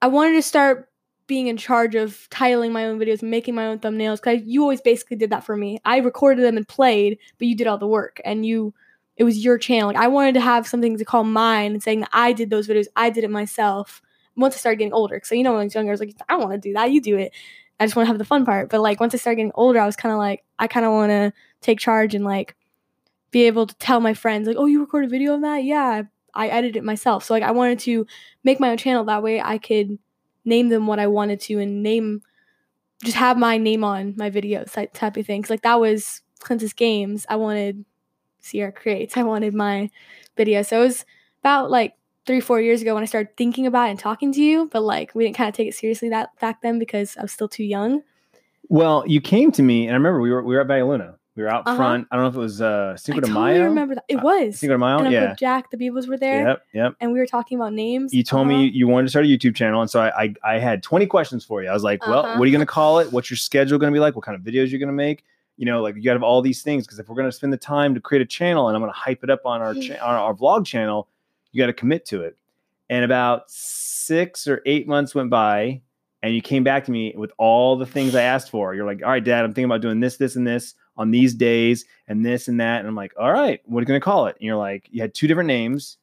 I 0.01 0.07
wanted 0.07 0.35
to 0.35 0.43
start 0.43 0.89
being 1.27 1.49
in 1.49 1.57
charge 1.57 1.95
of 1.95 2.29
titling 2.31 2.73
my 2.73 2.87
own 2.87 2.99
videos 2.99 3.21
and 3.21 3.31
making 3.31 3.55
my 3.55 3.67
own 3.67 3.79
thumbnails 3.79 4.17
because 4.17 4.43
you 4.45 4.63
always 4.63 4.81
basically 4.81 5.17
did 5.17 5.31
that 5.31 5.45
for 5.45 5.57
me. 5.57 5.81
I 5.85 5.99
recorded 5.99 6.45
them 6.45 6.57
and 6.57 6.67
played, 6.69 7.19
but 7.39 7.49
you 7.49 7.57
did 7.57 7.67
all 7.67 7.79
the 7.79 7.87
work 7.87 8.21
and 8.25 8.45
you 8.45 8.75
it 9.17 9.25
was 9.25 9.45
your 9.45 9.59
channel. 9.59 9.89
Like 9.89 9.97
I 9.97 10.09
wanted 10.09 10.35
to 10.35 10.41
have 10.41 10.67
something 10.67 10.97
to 10.99 11.05
call 11.05 11.25
mine 11.25 11.81
saying 11.81 12.01
that 12.01 12.11
I 12.13 12.33
did 12.33 12.51
those 12.51 12.69
videos, 12.69 12.87
I 12.97 13.11
did 13.11 13.25
it 13.25 13.31
myself. 13.31 14.03
Once 14.37 14.55
I 14.55 14.59
started 14.59 14.79
getting 14.79 14.93
older, 14.93 15.21
so 15.23 15.35
you 15.35 15.45
know 15.45 15.53
when 15.53 15.61
I 15.61 15.65
was 15.65 15.75
younger, 15.75 15.91
I 15.91 15.93
was 15.93 16.01
like, 16.01 16.15
I 16.29 16.33
don't 16.33 16.49
want 16.49 16.61
to 16.61 16.69
do 16.69 16.75
that. 16.75 16.91
You 16.91 17.01
do 17.01 17.17
it. 17.17 17.33
I 17.79 17.87
just 17.87 17.95
want 17.95 18.07
to 18.07 18.09
have 18.09 18.19
the 18.19 18.25
fun 18.25 18.45
part. 18.45 18.71
But 18.71 18.81
like 18.81 19.01
once 19.01 19.15
I 19.15 19.19
started 19.19 19.37
getting 19.37 19.53
older, 19.55 19.79
I 19.79 19.87
was 19.87 19.97
kind 19.97 20.13
of 20.13 20.19
like, 20.19 20.45
I 20.59 20.67
kind 20.67 20.85
of 20.85 20.93
want 20.93 21.11
to 21.11 21.33
take 21.61 21.79
charge 21.79 22.15
and 22.15 22.25
like 22.25 22.57
be 23.31 23.45
able 23.45 23.67
to 23.67 23.75
tell 23.77 24.01
my 24.01 24.15
friends, 24.15 24.49
like, 24.49 24.57
oh, 24.59 24.67
you 24.67 24.81
recorded 24.81 25.09
a 25.09 25.11
video 25.11 25.35
of 25.35 25.43
that? 25.43 25.65
Yeah, 25.65 26.03
I 26.35 26.49
edited 26.49 26.77
it 26.77 26.85
myself. 26.85 27.25
So 27.25 27.35
like 27.35 27.43
I 27.43 27.53
wanted 27.53 27.79
to 27.81 28.07
make 28.43 28.61
my 28.61 28.71
own 28.71 28.77
channel 28.77 29.05
that 29.05 29.23
way 29.23 29.41
I 29.41 29.59
could 29.59 29.99
name 30.45 30.69
them 30.69 30.87
what 30.87 30.99
I 30.99 31.07
wanted 31.07 31.41
to 31.41 31.59
and 31.59 31.83
name 31.83 32.23
just 33.03 33.17
have 33.17 33.37
my 33.37 33.59
name 33.59 33.85
on 33.85 34.15
my 34.17 34.31
videos 34.31 34.73
type 34.93 35.17
of 35.17 35.27
thing. 35.27 35.45
like 35.49 35.63
that 35.63 35.81
was 35.81 36.23
Clintus 36.41 36.75
Games. 36.75 37.27
I 37.29 37.37
wanted 37.37 37.85
Sierra 38.45 38.73
Creates. 38.73 39.17
I 39.17 39.23
wanted 39.23 39.55
my 39.55 39.91
video. 40.37 40.63
So 40.63 40.81
it 40.81 40.85
was 40.85 41.05
about 41.41 41.71
like 41.71 41.95
three, 42.27 42.41
four 42.41 42.61
years 42.61 42.83
ago 42.83 42.95
when 42.95 43.03
I 43.03 43.07
started 43.07 43.37
thinking 43.37 43.67
about 43.67 43.89
it 43.89 43.91
and 43.93 43.99
talking 43.99 44.33
to 44.33 44.41
you, 44.43 44.69
but 44.73 44.83
like 44.83 45.15
we 45.15 45.25
didn't 45.25 45.37
kind 45.37 45.49
of 45.49 45.55
take 45.55 45.69
it 45.69 45.75
seriously 45.75 46.09
that 46.11 46.31
back 46.41 46.63
then 46.63 46.79
because 46.79 47.17
I 47.17 47.23
was 47.23 47.33
still 47.33 47.49
too 47.49 47.65
young. 47.65 48.03
Well, 48.69 49.05
you 49.07 49.21
came 49.21 49.53
to 49.53 49.63
me, 49.63 49.85
and 49.87 49.91
I 49.93 49.97
remember 49.97 50.21
we 50.21 50.31
were 50.31 50.43
we 50.43 50.55
were 50.55 50.61
at 50.63 50.67
Valle 50.67 50.89
Luna. 50.89 51.17
We 51.37 51.43
were 51.43 51.49
out 51.51 51.65
Uh-huh. 51.67 51.77
front. 51.77 52.07
I 52.11 52.17
don't 52.17 52.25
know 52.25 52.29
if 52.29 52.37
it 52.37 52.39
was 52.39 52.63
uh, 52.63 52.97
Cinco 52.97 53.19
I 53.19 53.21
de 53.23 53.27
totally 53.27 53.53
Mayo. 53.55 53.65
remember 53.65 53.95
that. 53.97 54.05
It 54.09 54.17
Uh, 54.19 54.23
was. 54.23 54.59
Cinco 54.61 54.75
de 54.75 54.79
Mayo. 54.79 54.99
and 55.01 55.13
Yeah. 55.13 55.35
Jack, 55.37 55.71
the 55.71 55.77
Beavers 55.77 56.07
were 56.07 56.17
there, 56.17 56.47
Yep. 56.47 56.63
Yep. 56.73 56.95
and 57.01 57.13
we 57.13 57.19
were 57.19 57.27
talking 57.27 57.59
about 57.59 57.73
names. 57.73 58.15
You 58.15 58.23
told 58.23 58.47
Uh-huh. 58.47 58.57
me 58.59 58.69
you 58.69 58.87
wanted 58.89 59.07
to 59.07 59.11
start 59.11 59.25
a 59.27 59.29
YouTube 59.29 59.55
channel, 59.57 59.81
and 59.83 59.91
so 59.91 60.01
I, 60.01 60.23
I 60.25 60.35
I 60.55 60.59
had 60.59 60.83
20 60.83 61.07
questions 61.07 61.45
for 61.45 61.63
you. 61.63 61.69
I 61.69 61.75
was 61.75 61.83
like, 61.83 62.07
well, 62.07 62.21
Uh-huh. 62.21 62.39
what 62.39 62.45
are 62.45 62.47
you 62.47 62.53
going 62.53 62.61
to 62.67 62.73
call 62.73 63.01
it? 63.01 63.13
What's 63.13 63.31
your 63.31 63.37
schedule 63.37 63.79
going 63.79 63.93
to 63.93 63.97
be 63.97 64.01
like? 64.01 64.15
What 64.17 64.25
kind 64.25 64.37
of 64.37 64.43
videos 64.43 64.65
are 64.65 64.67
you're 64.69 64.79
going 64.79 64.87
to 64.89 64.93
make? 64.95 65.25
You 65.57 65.67
know, 65.67 65.83
like 65.83 65.95
you 65.97 66.03
got 66.03 66.13
to 66.13 66.17
have 66.17 66.23
all 66.25 66.43
these 66.43 66.63
things 66.63 66.85
because 66.87 66.99
if 66.99 67.09
we're 67.09 67.15
going 67.17 67.29
to 67.29 67.33
spend 67.37 67.53
the 67.53 67.57
time 67.59 67.95
to 67.95 68.01
create 68.01 68.23
a 68.23 68.27
channel, 68.27 68.69
and 68.69 68.77
I'm 68.77 68.83
going 68.83 68.93
to 68.93 68.99
hype 68.99 69.23
it 69.23 69.31
up 69.31 69.43
on 69.45 69.61
our 69.63 69.75
cha- 69.75 70.05
on 70.05 70.15
our 70.15 70.35
vlog 70.35 70.67
channel, 70.67 71.09
you 71.53 71.63
got 71.63 71.67
to 71.67 71.73
commit 71.73 72.05
to 72.07 72.23
it. 72.23 72.37
And 72.91 73.05
about 73.05 73.51
six 73.51 74.47
or 74.47 74.61
eight 74.67 74.87
months 74.89 75.15
went 75.15 75.31
by, 75.31 75.81
and 76.23 76.35
you 76.35 76.43
came 76.43 76.65
back 76.65 76.85
to 76.87 76.91
me 76.91 77.15
with 77.17 77.31
all 77.39 77.77
the 77.77 77.87
things 77.87 78.15
I 78.15 78.23
asked 78.23 78.51
for. 78.51 78.75
You're 78.75 78.87
like, 78.87 79.03
all 79.03 79.11
right, 79.11 79.23
Dad, 79.25 79.45
I'm 79.45 79.53
thinking 79.53 79.65
about 79.67 79.81
doing 79.81 80.01
this, 80.01 80.17
this, 80.17 80.37
and 80.37 80.47
this 80.47 80.75
on 80.97 81.11
these 81.11 81.35
days, 81.35 81.85
and 82.09 82.25
this 82.25 82.49
and 82.49 82.61
that. 82.61 82.81
And 82.81 82.89
I'm 82.89 82.95
like, 82.95 83.13
all 83.19 83.33
right, 83.33 83.61
what 83.65 83.79
are 83.79 83.83
you 83.83 83.87
going 83.87 84.01
to 84.01 84.05
call 84.05 84.27
it? 84.27 84.37
And 84.37 84.45
you're 84.47 84.57
like, 84.57 84.89
you 84.91 85.01
had 85.01 85.15
two 85.15 85.27
different 85.27 85.49
names. 85.49 85.99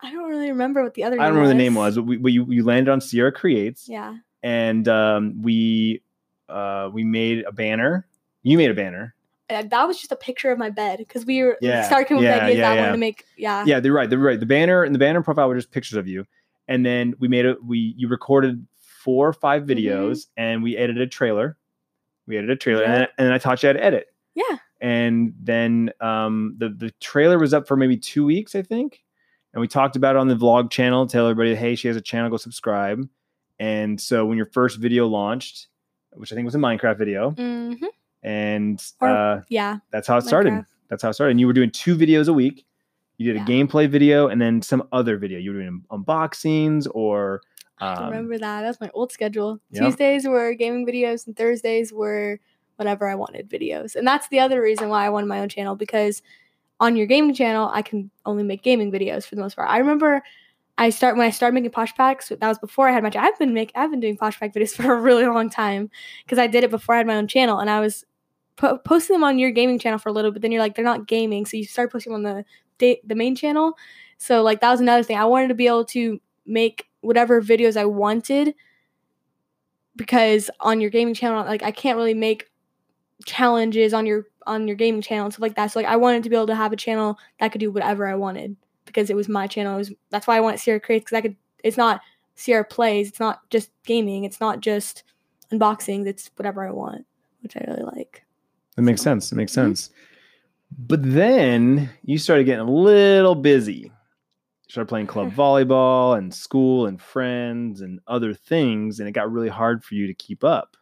I 0.00 0.12
don't 0.12 0.28
really 0.30 0.50
remember 0.50 0.82
what 0.82 0.94
the 0.94 1.04
other. 1.04 1.20
I 1.20 1.24
don't 1.24 1.34
name 1.34 1.42
remember 1.42 1.48
the 1.58 1.62
name 1.62 1.74
was, 1.74 1.96
but, 1.96 2.02
we, 2.04 2.32
you, 2.32 2.46
you 2.48 2.64
landed 2.64 2.90
on 2.90 3.00
Sierra 3.00 3.32
Creates, 3.32 3.88
Yeah. 3.88 4.16
and 4.42 4.86
um, 4.88 5.42
we 5.42 6.02
uh, 6.48 6.90
we 6.92 7.04
made 7.04 7.44
a 7.44 7.52
banner. 7.52 8.06
You 8.42 8.56
made 8.58 8.70
a 8.70 8.74
banner. 8.74 9.14
That 9.48 9.84
was 9.88 9.98
just 9.98 10.12
a 10.12 10.16
picture 10.16 10.52
of 10.52 10.58
my 10.58 10.70
bed 10.70 10.98
because 10.98 11.26
we 11.26 11.42
were 11.42 11.58
Yeah, 11.60 11.88
yeah, 11.88 12.20
yeah, 12.20 12.46
that 12.46 12.54
yeah. 12.54 12.74
wanted 12.80 12.92
to 12.92 12.98
make. 12.98 13.24
Yeah. 13.36 13.64
Yeah, 13.66 13.80
they're 13.80 13.92
right. 13.92 14.08
They're 14.08 14.18
right. 14.18 14.38
The 14.38 14.46
banner 14.46 14.84
and 14.84 14.94
the 14.94 14.98
banner 14.98 15.22
profile 15.22 15.48
were 15.48 15.56
just 15.56 15.72
pictures 15.72 15.96
of 15.96 16.06
you, 16.06 16.24
and 16.68 16.86
then 16.86 17.14
we 17.18 17.26
made 17.26 17.46
a 17.46 17.56
we 17.64 17.94
you 17.96 18.06
recorded 18.08 18.64
four 19.04 19.26
or 19.28 19.32
five 19.32 19.62
Mm-hmm. 19.64 19.72
videos, 19.72 20.26
and 20.36 20.62
we 20.62 20.76
edited 20.76 21.02
a 21.02 21.06
trailer. 21.08 21.56
We 22.26 22.36
edited 22.36 22.56
a 22.56 22.60
trailer, 22.60 22.84
and, 22.84 22.92
Yeah. 22.92 22.98
then, 23.00 23.08
and 23.18 23.26
then 23.26 23.32
I 23.32 23.38
taught 23.38 23.62
you 23.62 23.68
how 23.68 23.72
to 23.72 23.84
edit. 23.84 24.06
Yeah. 24.34 24.58
And 24.80 25.34
then 25.42 25.90
um, 26.00 26.54
the 26.58 26.68
the 26.68 26.90
trailer 27.00 27.38
was 27.38 27.52
up 27.52 27.66
for 27.66 27.76
maybe 27.76 27.96
two 27.96 28.24
weeks, 28.24 28.54
I 28.54 28.62
think. 28.62 29.02
And 29.52 29.60
we 29.60 29.66
talked 29.66 29.96
about 29.96 30.14
it 30.14 30.20
on 30.20 30.28
the 30.28 30.36
vlog 30.36 30.70
channel. 30.70 31.08
Tell 31.08 31.26
everybody, 31.26 31.56
hey, 31.56 31.74
she 31.74 31.88
has 31.88 31.96
a 31.96 32.00
channel. 32.00 32.30
Go 32.30 32.36
subscribe. 32.36 33.06
And 33.58 34.00
so 34.00 34.24
when 34.24 34.36
your 34.36 34.46
first 34.46 34.78
video 34.78 35.08
launched, 35.08 35.66
which 36.12 36.32
I 36.32 36.36
think 36.36 36.44
was 36.44 36.54
a 36.54 36.58
Minecraft 36.58 36.98
video, 36.98 37.30
hmm 37.32 37.74
and 38.22 38.82
Or- 39.00 39.08
uh, 39.08 39.42
Yeah. 39.48 39.78
that's 39.90 40.06
how 40.08 40.16
it 40.18 40.22
started. 40.22 40.52
Minecraft. 40.52 40.66
That's 40.88 41.02
how 41.02 41.10
it 41.10 41.14
started. 41.14 41.30
And 41.32 41.40
you 41.40 41.46
were 41.46 41.52
doing 41.52 41.70
two 41.70 41.96
videos 41.96 42.28
a 42.28 42.32
week. 42.32 42.66
You 43.18 43.32
did 43.32 43.36
Yeah. 43.36 43.42
a 43.42 43.46
gameplay 43.46 43.88
video 43.88 44.28
and 44.28 44.40
then 44.40 44.62
some 44.62 44.82
other 44.92 45.16
video. 45.16 45.38
You 45.38 45.52
were 45.52 45.60
doing 45.60 45.82
unboxings 45.90 46.86
or 46.92 47.42
I 47.78 47.94
um, 47.94 48.10
remember 48.10 48.36
that. 48.38 48.60
That's 48.62 48.80
my 48.80 48.90
old 48.92 49.10
schedule. 49.12 49.58
Yep. 49.70 49.82
Tuesdays 49.84 50.26
were 50.28 50.52
gaming 50.52 50.86
videos, 50.86 51.26
and 51.26 51.34
Thursdays 51.34 51.92
were 51.94 52.38
whatever 52.76 53.08
I 53.08 53.14
wanted 53.14 53.48
videos. 53.48 53.94
And 53.96 54.06
that's 54.06 54.28
the 54.28 54.40
other 54.40 54.60
reason 54.60 54.90
why 54.90 55.06
I 55.06 55.08
wanted 55.08 55.28
my 55.28 55.40
own 55.40 55.48
channel 55.48 55.76
because 55.76 56.20
on 56.78 56.96
your 56.96 57.06
gaming 57.06 57.34
channel, 57.34 57.70
I 57.72 57.80
can 57.82 58.10
only 58.26 58.42
make 58.42 58.62
gaming 58.62 58.90
videos 58.92 59.26
for 59.26 59.34
the 59.34 59.40
most 59.40 59.56
part. 59.56 59.70
I 59.70 59.78
remember 59.78 60.22
I 60.78 60.90
start 60.90 61.16
when 61.16 61.26
I 61.26 61.30
started 61.30 61.54
making 61.54 61.70
posh 61.70 61.94
packs. 61.94 62.28
That 62.28 62.48
was 62.48 62.58
before 62.58 62.88
I 62.88 62.92
had 62.92 63.02
my. 63.02 63.10
channel. 63.10 63.28
I've 63.32 63.38
been 63.38 63.52
make 63.54 63.72
I've 63.74 63.90
been 63.90 64.00
doing 64.00 64.16
posh 64.16 64.38
pack 64.38 64.52
videos 64.54 64.74
for 64.76 64.92
a 64.94 65.00
really 65.00 65.26
long 65.26 65.48
time 65.50 65.90
because 66.24 66.38
I 66.38 66.46
did 66.46 66.64
it 66.64 66.70
before 66.70 66.94
I 66.94 66.98
had 66.98 67.06
my 67.06 67.16
own 67.16 67.28
channel, 67.28 67.58
and 67.58 67.68
I 67.70 67.80
was 67.80 68.04
po- 68.60 68.78
posting 68.78 69.14
them 69.14 69.24
on 69.24 69.38
your 69.38 69.50
gaming 69.50 69.78
channel 69.78 69.98
for 69.98 70.10
a 70.10 70.12
little. 70.12 70.30
But 70.30 70.42
then 70.42 70.52
you're 70.52 70.62
like, 70.62 70.76
they're 70.76 70.84
not 70.84 71.08
gaming, 71.08 71.46
so 71.46 71.56
you 71.56 71.64
start 71.64 71.90
posting 71.90 72.12
them 72.12 72.24
on 72.24 72.36
the 72.36 72.44
da- 72.78 73.00
the 73.04 73.14
main 73.14 73.34
channel. 73.34 73.76
So 74.18 74.42
like 74.42 74.60
that 74.60 74.70
was 74.70 74.80
another 74.80 75.02
thing. 75.02 75.16
I 75.16 75.24
wanted 75.24 75.48
to 75.48 75.54
be 75.54 75.66
able 75.66 75.86
to 75.86 76.20
make 76.46 76.86
whatever 77.00 77.40
videos 77.40 77.76
I 77.76 77.86
wanted 77.86 78.54
because 79.96 80.50
on 80.60 80.80
your 80.80 80.90
gaming 80.90 81.14
channel, 81.14 81.44
like 81.44 81.62
I 81.62 81.70
can't 81.70 81.96
really 81.96 82.14
make 82.14 82.50
challenges 83.24 83.94
on 83.94 84.06
your 84.06 84.26
on 84.46 84.66
your 84.66 84.76
gaming 84.76 85.02
channel 85.02 85.24
and 85.24 85.32
stuff 85.32 85.42
like 85.42 85.56
that. 85.56 85.72
So 85.72 85.78
like 85.78 85.88
I 85.88 85.96
wanted 85.96 86.22
to 86.24 86.30
be 86.30 86.36
able 86.36 86.46
to 86.48 86.54
have 86.54 86.72
a 86.72 86.76
channel 86.76 87.18
that 87.38 87.52
could 87.52 87.60
do 87.60 87.70
whatever 87.70 88.06
I 88.06 88.14
wanted 88.14 88.56
because 88.84 89.08
it 89.08 89.16
was 89.16 89.28
my 89.28 89.46
channel. 89.46 89.74
It 89.74 89.78
was 89.78 89.92
that's 90.10 90.26
why 90.26 90.36
I 90.36 90.40
wanted 90.40 90.60
Sierra 90.60 90.80
Creates 90.80 91.04
because 91.04 91.16
I 91.16 91.22
could. 91.22 91.36
It's 91.64 91.76
not 91.76 92.02
Sierra 92.34 92.64
plays. 92.64 93.08
It's 93.08 93.20
not 93.20 93.48
just 93.50 93.70
gaming. 93.84 94.24
It's 94.24 94.40
not 94.40 94.60
just 94.60 95.04
unboxings. 95.50 96.06
It's 96.06 96.30
whatever 96.36 96.66
I 96.66 96.72
want, 96.72 97.06
which 97.42 97.56
I 97.56 97.64
really 97.66 97.84
like. 97.84 98.24
That 98.80 98.86
makes 98.86 99.02
sense. 99.02 99.30
It 99.30 99.34
makes 99.34 99.52
Mhm. 99.52 99.56
sense. 99.56 99.90
But 100.78 101.00
then 101.02 101.90
you 102.02 102.16
started 102.16 102.44
getting 102.44 102.66
a 102.66 102.72
little 102.72 103.34
busy. 103.34 103.92
You 103.92 103.92
started 104.70 104.88
playing 104.88 105.06
club 105.06 105.32
volleyball 105.34 106.16
and 106.16 106.32
school 106.32 106.86
and 106.86 106.98
friends 106.98 107.82
and 107.82 108.00
other 108.06 108.32
things, 108.32 108.98
and 108.98 109.06
it 109.06 109.12
got 109.12 109.30
really 109.30 109.50
hard 109.50 109.84
for 109.84 109.96
you 109.96 110.06
to 110.06 110.14
keep 110.14 110.42
up. 110.44 110.78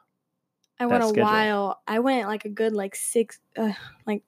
I 0.78 0.87
went 0.87 1.02
a 1.02 1.08
schedule? 1.08 1.24
while. 1.24 1.82
I 1.88 1.98
went 1.98 2.28
like 2.28 2.44
a 2.44 2.48
good 2.48 2.72
like 2.72 2.94
six, 2.94 3.40
uh, 3.56 3.72
like 4.06 4.22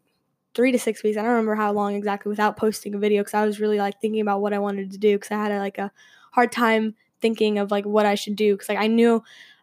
three 0.54 0.72
to 0.72 0.78
six 0.80 1.04
weeks. 1.04 1.16
I 1.16 1.20
don't 1.20 1.30
remember 1.30 1.54
how 1.54 1.72
long 1.72 1.94
exactly 1.94 2.28
without 2.28 2.56
posting 2.56 2.92
a 2.96 2.98
video 2.98 3.20
because 3.22 3.34
I 3.34 3.46
was 3.46 3.60
really 3.60 3.78
like 3.78 4.00
thinking 4.00 4.20
about 4.20 4.40
what 4.40 4.52
I 4.52 4.58
wanted 4.58 4.90
to 4.90 4.98
do 4.98 5.14
because 5.16 5.30
I 5.30 5.36
had 5.36 5.52
a, 5.52 5.60
like 5.60 5.78
a 5.78 5.92
hard 6.32 6.50
time 6.50 6.96
thinking 7.20 7.58
of 7.58 7.70
like 7.70 7.84
what 7.86 8.04
I 8.04 8.16
should 8.16 8.34
do 8.34 8.54
because 8.54 8.68
like 8.68 8.78
I 8.78 8.88
knew 8.88 9.22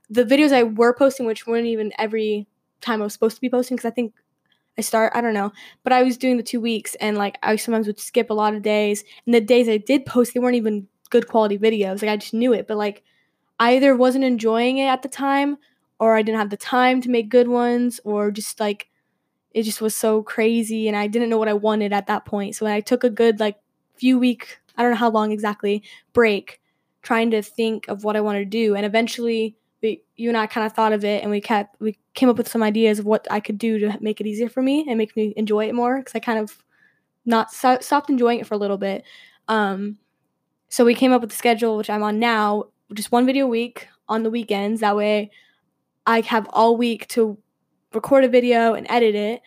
the 0.09 0.23
videos 0.23 0.53
I 0.53 0.63
were 0.63 0.93
posting, 0.93 1.25
which 1.25 1.45
weren't 1.45 1.67
even 1.67 1.91
every 1.97 2.47
time 2.81 3.01
I 3.01 3.05
was 3.05 3.13
supposed 3.13 3.35
to 3.35 3.41
be 3.41 3.49
posting 3.49 3.77
because 3.77 3.89
I 3.89 3.93
think 3.93 4.13
I 4.77 4.81
start 4.81 5.13
I 5.15 5.21
don't 5.21 5.33
know, 5.33 5.51
but 5.83 5.93
I 5.93 6.03
was 6.03 6.17
doing 6.17 6.37
the 6.37 6.43
two 6.43 6.61
weeks 6.61 6.95
and 6.95 7.17
like 7.17 7.37
I 7.43 7.55
sometimes 7.55 7.87
would 7.87 7.99
skip 7.99 8.29
a 8.29 8.33
lot 8.35 8.53
of 8.55 8.61
days 8.61 9.03
and 9.25 9.33
the 9.33 9.41
days 9.41 9.67
I 9.69 9.77
did 9.77 10.05
post 10.05 10.33
they 10.33 10.39
weren't 10.39 10.55
even 10.55 10.87
good 11.09 11.27
quality 11.27 11.57
videos. 11.57 12.01
Like 12.01 12.11
I 12.11 12.17
just 12.17 12.33
knew 12.33 12.53
it, 12.53 12.67
but 12.67 12.77
like 12.77 13.03
I 13.59 13.75
either 13.75 13.95
wasn't 13.95 14.23
enjoying 14.25 14.77
it 14.77 14.87
at 14.87 15.01
the 15.01 15.09
time 15.09 15.57
or 15.99 16.15
I 16.15 16.21
didn't 16.21 16.39
have 16.39 16.51
the 16.51 16.57
time 16.57 17.01
to 17.01 17.09
make 17.09 17.29
good 17.29 17.47
ones 17.47 17.99
or 18.03 18.31
just 18.31 18.59
like 18.59 18.89
it 19.53 19.63
just 19.63 19.81
was 19.81 19.95
so 19.95 20.21
crazy 20.23 20.87
and 20.87 20.95
I 20.95 21.07
didn't 21.07 21.29
know 21.29 21.37
what 21.37 21.47
I 21.47 21.53
wanted 21.53 21.93
at 21.93 22.07
that 22.07 22.25
point. 22.25 22.55
So 22.55 22.65
when 22.65 22.73
I 22.73 22.81
took 22.81 23.03
a 23.03 23.09
good 23.09 23.39
like 23.39 23.57
few 23.95 24.19
week, 24.19 24.59
I 24.75 24.83
don't 24.83 24.91
know 24.91 24.97
how 24.97 25.09
long 25.09 25.31
exactly, 25.31 25.83
break 26.13 26.61
trying 27.01 27.31
to 27.31 27.41
think 27.41 27.87
of 27.87 28.03
what 28.03 28.15
I 28.15 28.21
wanted 28.21 28.39
to 28.39 28.45
do 28.45 28.75
and 28.75 28.85
eventually 28.85 29.55
we, 29.81 30.01
you 30.15 30.29
and 30.29 30.37
I 30.37 30.47
kind 30.47 30.65
of 30.65 30.73
thought 30.73 30.93
of 30.93 31.03
it 31.03 31.21
and 31.21 31.31
we 31.31 31.41
kept 31.41 31.79
we 31.79 31.97
came 32.13 32.29
up 32.29 32.37
with 32.37 32.47
some 32.47 32.63
ideas 32.63 32.99
of 32.99 33.05
what 33.05 33.27
I 33.29 33.39
could 33.39 33.57
do 33.57 33.77
to 33.79 33.97
make 34.01 34.19
it 34.19 34.27
easier 34.27 34.49
for 34.49 34.61
me 34.61 34.85
and 34.87 34.97
make 34.97 35.15
me 35.15 35.33
enjoy 35.37 35.67
it 35.67 35.75
more 35.75 36.01
cuz 36.01 36.15
I 36.15 36.19
kind 36.19 36.39
of 36.39 36.63
not 37.25 37.51
so, 37.51 37.77
stopped 37.81 38.09
enjoying 38.09 38.39
it 38.39 38.47
for 38.47 38.55
a 38.55 38.57
little 38.57 38.77
bit. 38.77 39.03
Um 39.47 39.99
so 40.69 40.83
we 40.83 40.95
came 40.95 41.11
up 41.11 41.21
with 41.21 41.29
the 41.29 41.35
schedule 41.35 41.77
which 41.77 41.89
I'm 41.89 42.03
on 42.03 42.19
now, 42.19 42.65
just 42.93 43.11
one 43.11 43.25
video 43.25 43.45
a 43.45 43.49
week 43.49 43.87
on 44.09 44.23
the 44.23 44.29
weekends 44.31 44.81
that 44.81 44.95
way 44.95 45.31
I 46.05 46.21
have 46.21 46.47
all 46.51 46.75
week 46.77 47.07
to 47.09 47.37
record 47.93 48.23
a 48.23 48.29
video 48.29 48.73
and 48.73 48.87
edit 48.89 49.15
it 49.15 49.41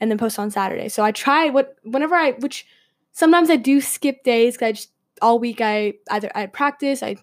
and 0.00 0.10
then 0.10 0.18
post 0.18 0.38
on 0.38 0.50
Saturday. 0.50 0.88
So 0.88 1.04
I 1.04 1.12
try 1.12 1.50
what 1.50 1.76
whenever 1.82 2.14
I 2.14 2.32
which 2.32 2.66
sometimes 3.12 3.50
I 3.50 3.56
do 3.56 3.80
skip 3.80 4.24
days 4.24 4.56
cuz 4.56 4.66
I 4.66 4.72
just 4.72 4.90
all 5.24 5.38
week 5.38 5.60
I 5.60 5.94
either 6.10 6.30
I 6.34 6.46
practice, 6.46 7.02
I 7.02 7.16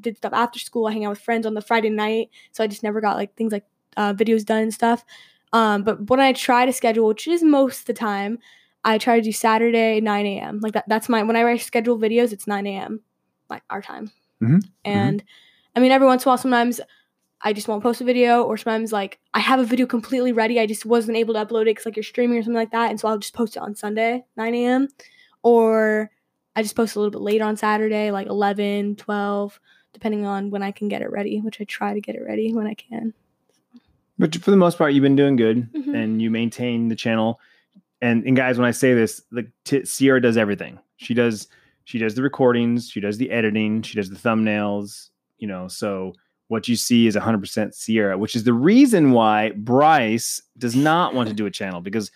did 0.00 0.16
stuff 0.18 0.32
after 0.34 0.58
school, 0.58 0.86
I 0.88 0.92
hang 0.92 1.04
out 1.04 1.10
with 1.10 1.20
friends 1.20 1.46
on 1.46 1.54
the 1.54 1.62
Friday 1.62 1.90
night, 1.90 2.30
so 2.52 2.64
I 2.64 2.66
just 2.66 2.82
never 2.82 3.00
got 3.00 3.16
like 3.16 3.34
things 3.36 3.52
like 3.52 3.64
uh, 3.96 4.12
videos 4.14 4.44
done 4.44 4.62
and 4.64 4.74
stuff. 4.74 5.04
Um, 5.52 5.84
but 5.84 6.10
when 6.10 6.20
I 6.20 6.32
try 6.32 6.66
to 6.66 6.72
schedule, 6.72 7.06
which 7.08 7.28
is 7.28 7.42
most 7.44 7.80
of 7.80 7.86
the 7.86 7.94
time, 7.94 8.38
I 8.84 8.98
try 8.98 9.16
to 9.16 9.22
do 9.22 9.32
Saturday 9.32 10.00
9 10.00 10.26
a.m. 10.26 10.60
Like 10.60 10.72
that. 10.74 10.84
That's 10.88 11.08
my 11.08 11.22
whenever 11.22 11.48
I 11.48 11.56
schedule 11.58 11.98
videos, 11.98 12.32
it's 12.32 12.46
9 12.46 12.66
a.m. 12.66 13.00
like 13.48 13.62
our 13.70 13.80
time. 13.80 14.10
Mhm, 14.42 14.62
And 14.84 15.24
I 15.76 15.80
mean, 15.80 15.92
every 15.92 16.06
once 16.06 16.24
in 16.24 16.28
a 16.28 16.30
while, 16.30 16.38
sometimes 16.38 16.80
I 17.42 17.52
just 17.52 17.68
won't 17.68 17.82
post 17.82 18.00
a 18.00 18.04
video, 18.04 18.42
or 18.42 18.56
sometimes 18.56 18.92
like 18.92 19.20
I 19.34 19.40
have 19.40 19.60
a 19.60 19.64
video 19.64 19.86
completely 19.86 20.32
ready, 20.32 20.58
I 20.60 20.66
just 20.66 20.86
wasn't 20.86 21.16
able 21.18 21.34
to 21.34 21.44
upload 21.44 21.62
it 21.62 21.66
because 21.76 21.86
like 21.86 21.96
you're 21.96 22.02
streaming 22.02 22.38
or 22.38 22.42
something 22.42 22.54
like 22.64 22.72
that, 22.72 22.90
and 22.90 22.98
so 23.00 23.08
I'll 23.08 23.18
just 23.18 23.34
post 23.34 23.56
it 23.56 23.60
on 23.62 23.74
Sunday 23.74 24.24
9 24.36 24.54
a.m. 24.66 24.88
Or 25.42 26.10
I 26.56 26.62
just 26.62 26.76
post 26.76 26.96
a 26.96 27.00
little 27.00 27.10
bit 27.10 27.20
later 27.20 27.44
on 27.44 27.56
Saturday, 27.56 28.10
like 28.10 28.26
11, 28.28 28.96
12, 28.96 29.60
depending 29.92 30.24
on 30.26 30.50
when 30.50 30.62
I 30.62 30.70
can 30.70 30.88
get 30.88 31.02
it 31.02 31.10
ready, 31.10 31.40
which 31.40 31.60
I 31.60 31.64
try 31.64 31.94
to 31.94 32.00
get 32.00 32.14
it 32.14 32.22
ready 32.22 32.52
when 32.52 32.66
I 32.66 32.74
can. 32.74 33.12
But 34.18 34.34
for 34.36 34.50
the 34.50 34.56
most 34.56 34.78
part, 34.78 34.92
you've 34.92 35.02
been 35.02 35.16
doing 35.16 35.36
good, 35.36 35.72
Mhm. 35.72 35.94
and 35.94 36.22
you 36.22 36.30
maintain 36.30 36.88
the 36.88 36.94
channel. 36.94 37.40
And 38.00 38.24
and 38.24 38.36
guys, 38.36 38.58
when 38.58 38.66
I 38.66 38.70
say 38.70 38.94
this, 38.94 39.22
like 39.32 39.48
t- 39.64 39.84
Sierra 39.84 40.20
does 40.20 40.36
everything. 40.36 40.78
She 40.96 41.14
does 41.14 41.48
she 41.86 41.98
does 41.98 42.14
the 42.14 42.22
recordings, 42.22 42.88
she 42.88 43.00
does 43.00 43.18
the 43.18 43.30
editing, 43.30 43.82
she 43.82 43.96
does 43.96 44.08
the 44.08 44.16
thumbnails. 44.16 45.10
You 45.38 45.48
know, 45.48 45.68
so 45.68 46.14
what 46.48 46.68
you 46.68 46.76
see 46.76 47.06
is 47.06 47.16
100% 47.16 47.74
Sierra, 47.74 48.16
which 48.16 48.36
is 48.36 48.44
the 48.44 48.52
reason 48.52 49.10
why 49.12 49.50
Bryce 49.56 50.40
does 50.58 50.76
not 50.76 51.14
want 51.14 51.28
to 51.28 51.34
do 51.34 51.46
a 51.46 51.50
channel 51.50 51.80
because 51.80 52.10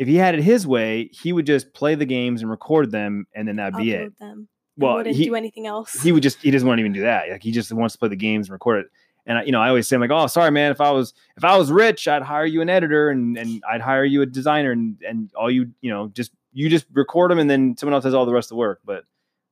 if 0.00 0.08
he 0.08 0.16
had 0.16 0.34
it 0.34 0.42
his 0.42 0.66
way, 0.66 1.10
he 1.12 1.30
would 1.30 1.44
just 1.44 1.74
play 1.74 1.94
the 1.94 2.06
games 2.06 2.40
and 2.40 2.50
record 2.50 2.90
them, 2.90 3.26
and 3.34 3.46
then 3.46 3.56
that'd 3.56 3.76
be 3.76 3.92
it. 3.92 4.18
Them. 4.18 4.48
Well, 4.78 4.94
wouldn't 4.94 5.14
he, 5.14 5.26
do 5.26 5.34
anything 5.34 5.66
else. 5.66 5.92
he 6.02 6.10
would 6.10 6.22
just 6.22 6.40
he 6.40 6.50
doesn't 6.50 6.66
want 6.66 6.78
to 6.78 6.80
even 6.80 6.92
do 6.94 7.02
that. 7.02 7.28
Like 7.28 7.42
he 7.42 7.52
just 7.52 7.70
wants 7.70 7.92
to 7.92 7.98
play 7.98 8.08
the 8.08 8.16
games 8.16 8.46
and 8.48 8.52
record 8.54 8.86
it. 8.86 8.90
And 9.26 9.36
I, 9.36 9.42
you 9.42 9.52
know, 9.52 9.60
I 9.60 9.68
always 9.68 9.86
say, 9.86 9.96
I'm 9.96 10.00
like, 10.00 10.10
oh, 10.10 10.26
sorry, 10.26 10.50
man. 10.50 10.70
If 10.72 10.80
I 10.80 10.90
was 10.90 11.12
if 11.36 11.44
I 11.44 11.54
was 11.58 11.70
rich, 11.70 12.08
I'd 12.08 12.22
hire 12.22 12.46
you 12.46 12.62
an 12.62 12.70
editor 12.70 13.10
and 13.10 13.36
and 13.36 13.62
I'd 13.70 13.82
hire 13.82 14.04
you 14.06 14.22
a 14.22 14.26
designer 14.26 14.72
and 14.72 14.96
and 15.06 15.30
all 15.36 15.50
you 15.50 15.70
you 15.82 15.90
know 15.90 16.08
just 16.08 16.32
you 16.54 16.70
just 16.70 16.86
record 16.94 17.30
them 17.30 17.38
and 17.38 17.50
then 17.50 17.76
someone 17.76 17.92
else 17.92 18.04
does 18.04 18.14
all 18.14 18.24
the 18.24 18.32
rest 18.32 18.46
of 18.46 18.54
the 18.54 18.56
work. 18.56 18.80
But 18.86 19.04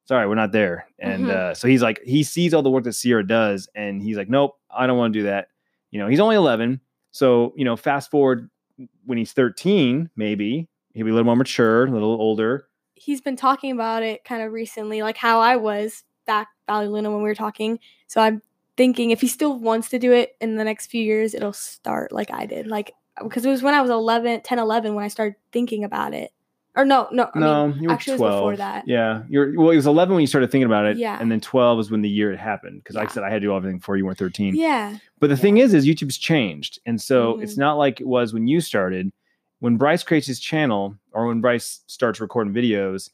sorry, 0.06 0.26
we're 0.26 0.34
not 0.34 0.52
there. 0.52 0.86
And 0.98 1.26
Mhm. 1.26 1.30
uh, 1.30 1.54
so 1.54 1.68
he's 1.68 1.82
like, 1.82 2.00
he 2.04 2.22
sees 2.22 2.54
all 2.54 2.62
the 2.62 2.70
work 2.70 2.84
that 2.84 2.94
Sierra 2.94 3.24
does, 3.26 3.68
and 3.74 4.00
he's 4.02 4.16
like, 4.16 4.30
nope, 4.30 4.56
I 4.70 4.86
don't 4.86 4.96
want 4.96 5.12
to 5.12 5.18
do 5.18 5.24
that. 5.26 5.48
You 5.90 5.98
know, 5.98 6.08
he's 6.08 6.20
only 6.20 6.36
11, 6.36 6.80
so 7.10 7.52
you 7.54 7.66
know, 7.66 7.76
fast 7.76 8.10
forward 8.10 8.48
when 9.04 9.18
he's 9.18 9.32
13, 9.32 10.10
maybe 10.16 10.68
he'll 10.94 11.04
be 11.04 11.10
a 11.10 11.14
little 11.14 11.26
more 11.26 11.36
mature, 11.36 11.86
a 11.86 11.90
little 11.90 12.20
older. 12.20 12.68
he's 12.94 13.20
been 13.20 13.36
talking 13.36 13.70
about 13.72 14.02
it 14.02 14.24
kind 14.24 14.42
of 14.42 14.52
recently, 14.52 15.02
like 15.02 15.16
how 15.16 15.40
I 15.40 15.56
was 15.56 16.04
back 16.26 16.48
Valle 16.66 16.90
Luna 16.90 17.10
when 17.10 17.22
we 17.22 17.28
were 17.28 17.34
talking. 17.34 17.78
So 18.06 18.20
I'm 18.20 18.42
thinking 18.76 19.10
if 19.10 19.20
he 19.20 19.28
still 19.28 19.58
wants 19.58 19.88
to 19.90 19.98
do 19.98 20.12
it 20.12 20.36
in 20.40 20.56
the 20.56 20.64
next 20.64 20.86
few 20.86 21.02
years, 21.02 21.34
it'll 21.34 21.52
start 21.52 22.12
like 22.12 22.30
I 22.32 22.46
did. 22.46 22.66
Like 22.66 22.92
because 23.22 23.44
it 23.44 23.50
was 23.50 23.62
when 23.62 23.74
I 23.74 23.82
was 23.82 23.90
11, 23.90 24.42
10, 24.42 24.58
11 24.58 24.94
when 24.94 25.04
I 25.04 25.08
started 25.08 25.36
thinking 25.52 25.84
about 25.84 26.14
it. 26.14 26.32
Or 26.78 26.84
no, 26.84 27.08
no, 27.10 27.28
I 27.34 27.38
no, 27.40 27.68
mean, 27.68 27.82
you 27.82 27.88
were 27.88 27.94
actually 27.94 28.14
it 28.14 28.18
12. 28.18 28.32
was 28.32 28.38
before 28.38 28.56
that. 28.58 28.86
Yeah, 28.86 29.22
you're 29.28 29.52
well. 29.58 29.70
It 29.70 29.76
was 29.76 29.86
11 29.86 30.14
when 30.14 30.20
you 30.20 30.28
started 30.28 30.50
thinking 30.50 30.64
about 30.66 30.86
it, 30.86 30.96
Yeah. 30.96 31.18
and 31.20 31.30
then 31.30 31.40
12 31.40 31.80
is 31.80 31.90
when 31.90 32.02
the 32.02 32.08
year 32.08 32.32
it 32.32 32.38
happened. 32.38 32.82
Because 32.84 32.94
like 32.94 33.10
I 33.10 33.12
said, 33.12 33.24
I 33.24 33.30
had 33.30 33.42
to 33.42 33.48
do 33.48 33.54
everything 33.54 33.78
before 33.78 33.96
you 33.96 34.06
weren't 34.06 34.16
13. 34.16 34.54
Yeah. 34.54 34.96
But 35.18 35.28
the 35.28 35.36
thing 35.36 35.58
is, 35.58 35.74
is 35.74 35.84
YouTube's 35.86 36.16
changed, 36.18 36.78
and 36.86 37.00
so 37.02 37.40
it's 37.40 37.54
Mhm. 37.54 37.58
not 37.58 37.74
like 37.78 38.00
it 38.00 38.06
was 38.06 38.32
when 38.32 38.46
you 38.46 38.60
started. 38.60 39.10
When 39.58 39.76
Bryce 39.76 40.04
creates 40.04 40.28
his 40.28 40.38
channel, 40.38 40.94
or 41.12 41.26
when 41.26 41.40
Bryce 41.40 41.80
starts 41.88 42.20
recording 42.20 42.54
videos, 42.54 43.10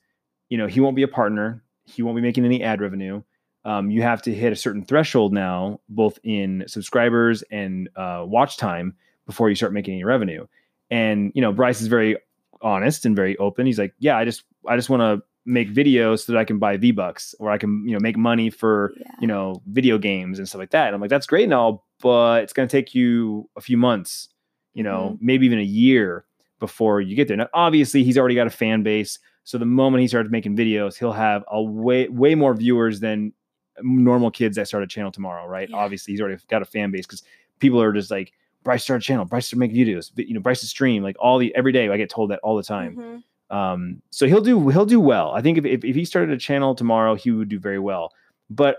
you 0.50 0.58
know 0.58 0.66
he 0.66 0.80
won't 0.80 0.94
be 0.94 1.02
a 1.02 1.08
partner. 1.08 1.62
He 1.86 2.02
won't 2.02 2.16
be 2.16 2.22
making 2.22 2.44
any 2.44 2.62
ad 2.62 2.82
revenue. 2.82 3.22
Um, 3.64 3.90
you 3.90 4.02
have 4.02 4.20
to 4.22 4.34
hit 4.34 4.52
a 4.52 4.56
certain 4.56 4.84
threshold 4.84 5.32
now, 5.32 5.80
both 5.88 6.18
in 6.22 6.64
subscribers 6.66 7.42
and 7.50 7.88
uh, 7.96 8.24
watch 8.26 8.58
time, 8.58 8.94
before 9.24 9.48
you 9.48 9.54
start 9.54 9.72
making 9.72 9.94
any 9.94 10.04
revenue. 10.04 10.46
And 10.90 11.32
you 11.34 11.40
know, 11.40 11.50
Bryce 11.50 11.80
is 11.80 11.86
very 11.86 12.18
honest 12.62 13.04
and 13.04 13.14
very 13.16 13.36
open. 13.38 13.66
He's 13.66 13.78
like, 13.78 13.94
"Yeah, 13.98 14.16
I 14.16 14.24
just, 14.24 14.44
I 14.68 14.76
just 14.76 14.90
want 14.90 15.00
to 15.00 15.22
make 15.46 15.72
videos 15.72 16.24
so 16.24 16.32
that 16.32 16.38
I 16.38 16.44
can 16.44 16.58
buy 16.58 16.76
V 16.76 16.90
Bucks, 16.90 17.34
or 17.38 17.50
I 17.50 17.58
can, 17.58 17.86
you 17.86 17.92
know, 17.92 18.00
make 18.00 18.16
money 18.16 18.50
for 18.50 18.92
Yeah. 18.96 19.10
you 19.20 19.26
know, 19.26 19.62
video 19.66 19.98
games 19.98 20.38
and 20.38 20.48
stuff 20.48 20.58
like 20.58 20.70
that. 20.70 20.86
And 20.86 20.94
I'm 20.94 21.00
like, 21.00 21.10
that's 21.10 21.26
great 21.26 21.44
and 21.44 21.52
all, 21.52 21.86
but 22.00 22.42
it's 22.42 22.52
going 22.52 22.66
to 22.68 22.72
take 22.72 22.94
you 22.94 23.48
a 23.56 23.60
few 23.60 23.76
months, 23.76 24.28
you 24.72 24.82
know, 24.82 25.12
mm-hmm. 25.12 25.26
maybe 25.26 25.46
even 25.46 25.58
a 25.58 25.62
year 25.62 26.24
before 26.60 27.00
you 27.00 27.14
get 27.14 27.28
there. 27.28 27.36
Now, 27.36 27.48
obviously, 27.52 28.04
he's 28.04 28.16
already 28.16 28.34
got 28.34 28.46
a 28.46 28.50
fan 28.50 28.82
base. 28.82 29.18
So 29.44 29.58
the 29.58 29.66
moment 29.66 30.00
he 30.00 30.08
starts 30.08 30.30
making 30.30 30.56
videos, 30.56 30.96
he'll 30.96 31.12
have 31.12 31.44
a 31.48 31.62
way, 31.62 32.08
way 32.08 32.34
more 32.34 32.54
viewers 32.54 33.00
than 33.00 33.34
normal 33.82 34.30
kids 34.30 34.56
that 34.56 34.66
start 34.66 34.82
a 34.82 34.86
channel 34.86 35.12
tomorrow, 35.12 35.46
right? 35.46 35.68
Yeah. 35.68 35.76
Obviously, 35.76 36.14
he's 36.14 36.20
already 36.22 36.38
got 36.48 36.62
a 36.62 36.64
fan 36.64 36.90
base 36.90 37.04
because 37.06 37.22
people 37.58 37.82
are 37.82 37.92
just 37.92 38.10
like, 38.10 38.32
Bryce 38.64 38.82
started 38.82 39.02
a 39.02 39.06
channel, 39.06 39.24
Bryce 39.24 39.46
started 39.46 39.60
making 39.60 39.86
videos, 39.86 40.10
you 40.16 40.34
know, 40.34 40.40
Bryce 40.40 40.60
to 40.60 40.66
stream, 40.66 41.02
like 41.02 41.16
all 41.20 41.38
the, 41.38 41.54
every 41.54 41.70
day 41.72 41.88
I 41.88 41.96
get 41.96 42.10
told 42.10 42.30
that 42.30 42.40
all 42.42 42.56
the 42.56 42.62
time. 42.62 42.96
Mhm. 42.96 43.22
Um, 43.54 44.02
so 44.10 44.26
he'll 44.26 44.40
do 44.40 44.68
he'll 44.70 44.86
do 44.86 44.98
well. 44.98 45.30
I 45.32 45.42
think 45.42 45.58
if, 45.58 45.64
if 45.64 45.84
if 45.84 45.94
he 45.94 46.04
started 46.04 46.30
a 46.30 46.38
channel 46.38 46.74
tomorrow, 46.74 47.14
he 47.14 47.30
would 47.30 47.48
do 47.48 47.60
very 47.60 47.78
well. 47.78 48.12
But 48.50 48.78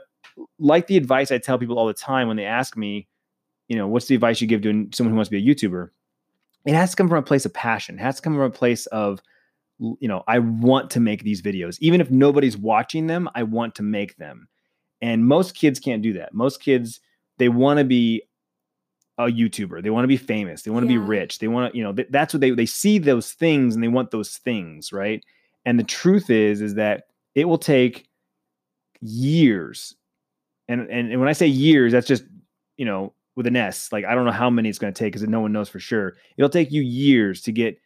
like 0.60 0.88
the 0.88 0.98
advice 0.98 1.32
I 1.32 1.38
tell 1.38 1.58
people 1.58 1.78
all 1.78 1.88
the 1.88 1.94
time 1.94 2.28
when 2.28 2.36
they 2.36 2.46
ask 2.46 2.76
me, 2.76 3.08
you 3.68 3.78
know, 3.78 3.88
what's 3.88 4.08
the 4.08 4.16
advice 4.16 4.42
you 4.42 4.48
give 4.48 4.64
to 4.64 4.90
someone 4.92 5.12
who 5.12 5.16
wants 5.16 5.30
to 5.30 5.40
be 5.40 5.50
a 5.50 5.56
YouTuber? 5.56 5.90
It 6.66 6.74
has 6.74 6.92
to 6.92 6.96
come 6.98 7.08
from 7.08 7.20
a 7.20 7.24
place 7.24 7.46
of 7.46 7.54
passion. 7.54 8.00
It 8.00 8.02
has 8.02 8.16
to 8.18 8.22
come 8.22 8.34
from 8.34 8.42
a 8.44 8.50
place 8.50 8.88
of, 8.88 9.22
you 9.80 10.08
know, 10.08 10.24
I 10.28 10.40
want 10.40 10.90
to 10.92 11.00
make 11.00 11.24
these 11.24 11.42
videos. 11.42 11.78
Even 11.80 12.02
if 12.02 12.10
nobody's 12.10 12.58
watching 12.58 13.06
them, 13.08 13.30
I 13.36 13.44
want 13.44 13.76
to 13.76 13.84
make 13.84 14.18
them. 14.18 14.48
And 15.02 15.26
most 15.26 15.56
kids 15.56 15.80
can't 15.80 16.02
do 16.02 16.14
that. 16.14 16.34
Most 16.34 16.60
kids, 16.60 17.00
they 17.38 17.50
want 17.50 17.78
to 17.78 17.84
be 17.84 18.24
a 19.18 19.26
YouTuber. 19.26 19.82
They 19.82 19.90
want 19.90 20.04
to 20.04 20.08
be 20.10 20.18
famous. 20.18 20.64
They 20.64 20.72
want 20.72 20.86
to 20.88 20.94
Yeah. 20.94 21.00
be 21.00 21.06
rich. 21.06 21.40
They 21.40 21.48
want 21.48 21.72
to, 21.72 21.78
you 21.78 21.84
know, 21.84 21.94
th- 21.94 22.10
that's 22.12 22.34
what 22.34 22.42
they 22.42 22.52
they 22.52 22.66
see 22.66 22.98
those 23.00 23.32
things 23.32 23.74
and 23.76 23.84
they 23.84 23.88
want 23.88 24.12
those 24.12 24.38
things, 24.38 24.92
right? 24.92 25.24
And 25.66 25.80
the 25.80 25.84
truth 25.84 26.30
is 26.30 26.62
is 26.62 26.76
that 26.76 27.06
it 27.34 27.46
will 27.46 27.58
take 27.58 28.08
years. 29.02 29.96
And 30.68 30.82
and, 30.90 31.12
and 31.12 31.20
when 31.20 31.30
I 31.30 31.34
say 31.34 31.48
years, 31.48 31.92
that's 31.92 32.08
just, 32.08 32.24
you 32.78 32.86
know, 32.86 33.14
with 33.36 33.48
an 33.48 33.56
S. 33.56 33.92
Like 33.92 34.06
I 34.06 34.16
don't 34.16 34.26
know 34.26 34.32
how 34.32 34.50
many 34.50 34.70
it's 34.70 34.80
going 34.80 34.94
to 34.94 34.98
take 34.98 35.14
because 35.14 35.28
no 35.28 35.40
one 35.42 35.52
knows 35.52 35.70
for 35.70 35.80
sure. 35.80 36.16
It'll 36.38 36.50
take 36.50 36.72
you 36.72 36.82
years 36.82 37.42
to 37.44 37.52
get 37.52 37.80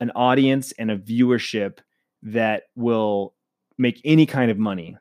an 0.00 0.10
audience 0.14 0.72
and 0.72 0.90
a 0.90 0.98
viewership 0.98 1.78
that 2.22 2.64
will 2.74 3.34
make 3.78 4.00
any 4.04 4.26
kind 4.26 4.50
of 4.50 4.58
money. 4.58 4.96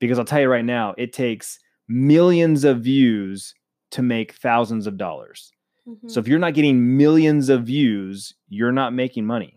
Because 0.00 0.18
I'll 0.18 0.24
tell 0.24 0.40
you 0.40 0.48
right 0.48 0.64
now, 0.64 0.94
it 0.96 1.12
takes 1.12 1.58
millions 1.88 2.64
of 2.64 2.80
views 2.80 3.54
to 3.90 4.02
make 4.02 4.32
thousands 4.32 4.86
of 4.86 4.96
dollars. 4.96 5.52
Mhm. 5.88 6.10
So 6.10 6.20
if 6.20 6.28
you're 6.28 6.38
not 6.38 6.54
getting 6.54 6.96
millions 6.96 7.48
of 7.48 7.64
views, 7.64 8.34
you're 8.48 8.72
not 8.72 8.92
making 8.92 9.26
money. 9.26 9.54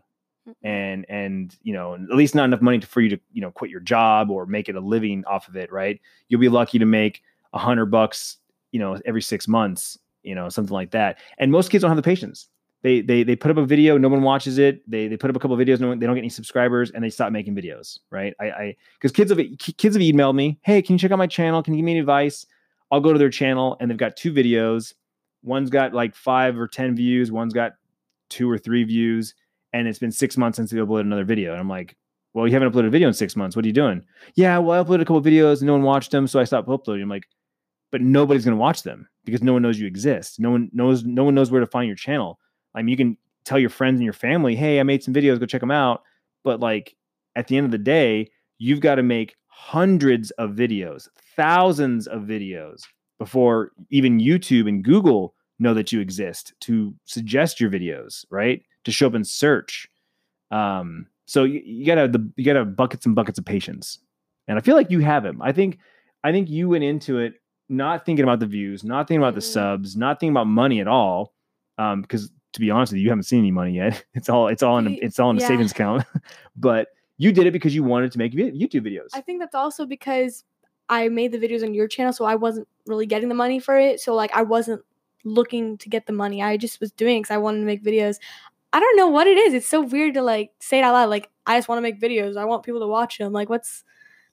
And 0.64 1.06
and 1.08 1.56
you 1.64 1.74
know, 1.74 1.94
at 1.94 2.16
least 2.16 2.34
not 2.36 2.46
enough 2.46 2.62
money 2.62 2.80
to, 2.80 2.88
for 2.88 3.00
you 3.02 3.10
to, 3.10 3.20
you 3.32 3.42
know, 3.42 3.52
quit 3.52 3.70
your 3.72 3.80
job 3.80 4.32
or 4.32 4.46
make 4.46 4.70
it 4.70 4.76
a 4.76 4.80
living 4.80 5.24
off 5.26 5.48
of 5.48 5.56
it, 5.56 5.72
right? 5.72 6.00
You'll 6.28 6.42
be 6.42 6.50
lucky 6.50 6.80
to 6.80 6.86
make 6.86 7.22
a 7.54 7.60
hundred 7.60 7.88
bucks, 7.88 8.38
you 8.72 8.80
know, 8.80 9.00
every 9.06 9.22
six 9.22 9.48
months 9.48 9.98
you 10.24 10.36
know, 10.36 10.50
something 10.50 10.74
like 10.74 10.92
that. 10.92 11.20
And 11.38 11.52
most 11.52 11.70
kids 11.72 11.82
don't 11.82 11.90
have 11.90 11.98
the 11.98 12.04
patience. 12.04 12.48
They 12.84 13.02
they 13.02 13.24
they 13.24 13.36
put 13.36 13.52
up 13.52 13.58
a 13.58 13.66
video, 13.66 13.98
no 13.98 14.10
one 14.10 14.24
watches 14.24 14.58
it. 14.58 14.90
They 14.90 15.08
they 15.08 15.18
put 15.18 15.30
up 15.30 15.36
a 15.36 15.40
couple 15.40 15.60
of 15.60 15.66
videos, 15.66 15.80
no 15.80 15.90
one, 15.90 16.00
they 16.00 16.06
don't 16.06 16.16
get 16.16 16.22
any 16.22 16.30
subscribers, 16.30 16.90
and 16.92 17.04
they 17.04 17.10
stop 17.12 17.32
making 17.32 17.56
videos, 17.56 18.00
right? 18.10 18.34
I 18.40 18.46
I 18.46 18.76
because 18.96 19.12
kids 19.12 19.30
have 19.32 19.40
kids 19.78 19.96
have 19.96 20.02
emailed 20.02 20.36
me, 20.36 20.60
hey, 20.62 20.82
can 20.82 20.94
you 20.94 21.00
check 21.00 21.12
out 21.12 21.20
my 21.20 21.28
channel? 21.28 21.62
Can 21.62 21.74
you 21.74 21.80
give 21.80 21.86
me 21.86 21.92
any 21.92 22.00
advice? 22.00 22.48
I'll 22.92 23.00
go 23.00 23.14
to 23.14 23.20
their 23.20 23.30
channel 23.30 23.78
and 23.80 23.90
they've 23.90 23.98
got 23.98 24.18
two 24.18 24.34
videos. 24.34 24.94
One's 25.44 25.70
got 25.70 25.94
like 25.94 26.16
five 26.16 26.60
or 26.60 26.68
ten 26.68 26.96
views, 26.96 27.32
one's 27.32 27.54
got 27.54 27.74
two 28.30 28.50
or 28.50 28.58
three 28.58 28.84
views, 28.84 29.34
and 29.74 29.88
it's 29.88 30.00
been 30.00 30.12
six 30.12 30.38
months 30.38 30.58
since 30.58 30.72
they 30.72 30.78
uploaded 30.78 31.02
another 31.02 31.24
video. 31.24 31.52
And 31.52 31.60
I'm 31.60 31.70
like, 31.70 31.96
well, 32.34 32.48
you 32.48 32.54
haven't 32.54 32.72
uploaded 32.72 32.88
a 32.88 32.92
video 32.92 33.08
in 33.08 33.14
six 33.14 33.36
months. 33.36 33.56
What 33.56 33.66
are 33.66 33.68
you 33.68 33.74
doing? 33.74 34.04
Yeah, 34.36 34.58
well, 34.60 34.80
I 34.80 34.84
uploaded 34.84 35.02
a 35.02 35.06
couple 35.06 35.22
videos 35.22 35.60
and 35.60 35.68
no 35.68 35.74
one 35.74 35.82
watched 35.84 36.12
them, 36.12 36.28
so 36.28 36.40
I 36.40 36.44
stopped 36.44 36.70
uploading. 36.70 37.04
I'm 37.04 37.10
like, 37.10 37.28
but 37.92 38.02
nobody's 38.02 38.46
gonna 38.46 38.58
watch 38.58 38.84
them 38.84 39.08
because 39.26 39.42
no 39.42 39.54
one 39.54 39.62
knows 39.62 39.80
you 39.80 39.88
exist. 39.88 40.40
No 40.40 40.52
one 40.52 40.70
knows 40.74 41.04
no 41.04 41.24
one 41.24 41.36
knows 41.36 41.52
where 41.52 41.62
to 41.62 41.68
find 41.68 41.88
your 41.88 41.96
channel. 41.96 42.40
I 42.74 42.82
mean, 42.82 42.90
you 42.90 42.98
can 42.98 43.18
tell 43.44 43.60
your 43.60 43.70
friends 43.70 43.96
and 43.96 44.04
your 44.04 44.14
family, 44.14 44.56
hey, 44.56 44.80
I 44.80 44.84
made 44.84 45.04
some 45.04 45.14
videos, 45.14 45.40
go 45.40 45.46
check 45.46 45.62
them 45.62 45.72
out. 45.72 46.04
But 46.44 46.60
like 46.60 46.96
at 47.36 47.48
the 47.48 47.58
end 47.58 47.66
of 47.66 47.72
the 47.72 47.78
day, 47.78 48.30
you've 48.60 48.80
got 48.80 48.96
to 48.96 49.04
make 49.04 49.36
hundreds 49.52 50.32
of 50.32 50.52
videos, 50.52 51.08
thousands 51.36 52.08
of 52.08 52.24
videos 52.24 52.84
before 53.20 53.72
even 53.92 54.20
YouTube 54.20 54.68
and 54.68 54.84
Google 54.84 55.36
know 55.60 55.74
that 55.74 55.92
you 55.92 56.00
exist 56.00 56.54
to 56.62 56.94
suggest 57.06 57.60
your 57.60 57.70
videos, 57.70 58.26
right? 58.32 58.64
To 58.86 58.92
show 58.92 59.08
up 59.08 59.14
in 59.14 59.24
search. 59.24 59.88
Um, 60.50 61.06
so 61.26 61.44
you, 61.44 61.62
you 61.64 61.86
gotta 61.86 62.08
the 62.08 62.32
you 62.36 62.44
gotta 62.44 62.60
have 62.60 62.76
buckets 62.76 63.06
and 63.06 63.14
buckets 63.14 63.38
of 63.38 63.46
patience. 63.46 64.00
And 64.48 64.58
I 64.58 64.62
feel 64.62 64.76
like 64.76 64.90
you 64.90 65.00
have 65.00 65.24
them. 65.24 65.42
I 65.42 65.52
think 65.52 65.78
I 66.24 66.32
think 66.32 66.50
you 66.50 66.70
went 66.70 66.84
into 66.84 67.20
it 67.20 67.36
not 67.70 68.06
thinking 68.06 68.24
about 68.24 68.40
the 68.40 68.48
views, 68.48 68.84
not 68.84 69.08
thinking 69.08 69.22
about 69.22 69.36
the 69.36 69.42
mm-hmm. 69.42 69.54
subs, 69.54 69.96
not 69.96 70.20
thinking 70.20 70.34
about 70.34 70.48
money 70.48 70.82
at 70.82 70.88
all. 70.88 71.34
Um, 71.78 72.02
because 72.02 72.32
to 72.54 72.60
be 72.60 72.70
honest 72.70 72.92
with 72.92 72.98
you, 72.98 73.04
you 73.04 73.10
haven't 73.10 73.24
seen 73.24 73.40
any 73.40 73.52
money 73.52 73.74
yet. 73.74 74.04
It's 74.14 74.30
all 74.30 74.48
it's 74.48 74.64
all 74.64 74.78
in 74.78 74.88
a, 74.88 74.92
it's 74.92 75.20
all 75.20 75.30
in 75.30 75.38
a 75.38 75.42
yeah. 75.42 75.48
savings 75.48 75.72
account. 75.72 76.06
but 76.56 76.88
you 77.22 77.32
did 77.32 77.46
it 77.46 77.52
because 77.52 77.76
you 77.76 77.84
wanted 77.84 78.12
to 78.14 78.18
make 78.18 78.34
YouTube 78.34 78.82
videos. 78.82 79.10
I 79.14 79.22
think 79.22 79.40
that's 79.40 79.54
also 79.54 79.86
because 79.86 80.44
I 80.90 81.08
made 81.08 81.32
the 81.32 81.38
videos 81.38 81.62
on 81.62 81.76
your 81.76 81.88
channel, 81.88 82.14
so 82.14 82.26
I 82.26 82.34
wasn't 82.34 82.68
really 82.88 83.06
getting 83.06 83.30
the 83.30 83.36
money 83.36 83.60
for 83.60 83.78
it. 83.78 84.00
So 84.00 84.16
like 84.16 84.32
I 84.34 84.42
wasn't 84.42 84.82
looking 85.24 85.78
to 85.78 85.88
get 85.90 86.08
the 86.08 86.14
money. 86.14 86.42
I 86.42 86.58
just 86.58 86.80
was 86.80 86.92
doing 86.92 87.22
because 87.22 87.32
I 87.32 87.38
wanted 87.38 87.60
to 87.60 87.66
make 87.66 87.84
videos. 87.84 88.18
I 88.74 88.80
don't 88.80 88.98
know 88.98 89.08
what 89.08 89.28
it 89.28 89.38
is. 89.38 89.54
It's 89.54 89.68
so 89.68 89.82
weird 89.82 90.16
to 90.16 90.24
like 90.24 90.50
say 90.58 90.80
it 90.80 90.82
out 90.82 90.94
loud. 90.94 91.12
Like 91.12 91.30
I 91.46 91.60
just 91.60 91.70
want 91.70 91.78
to 91.78 91.84
make 91.84 92.02
videos. 92.02 92.38
I 92.38 92.46
want 92.46 92.64
people 92.64 92.82
to 92.82 92.88
watch 92.88 93.20
them. 93.20 93.34
Like 93.34 93.50
what's 93.50 93.84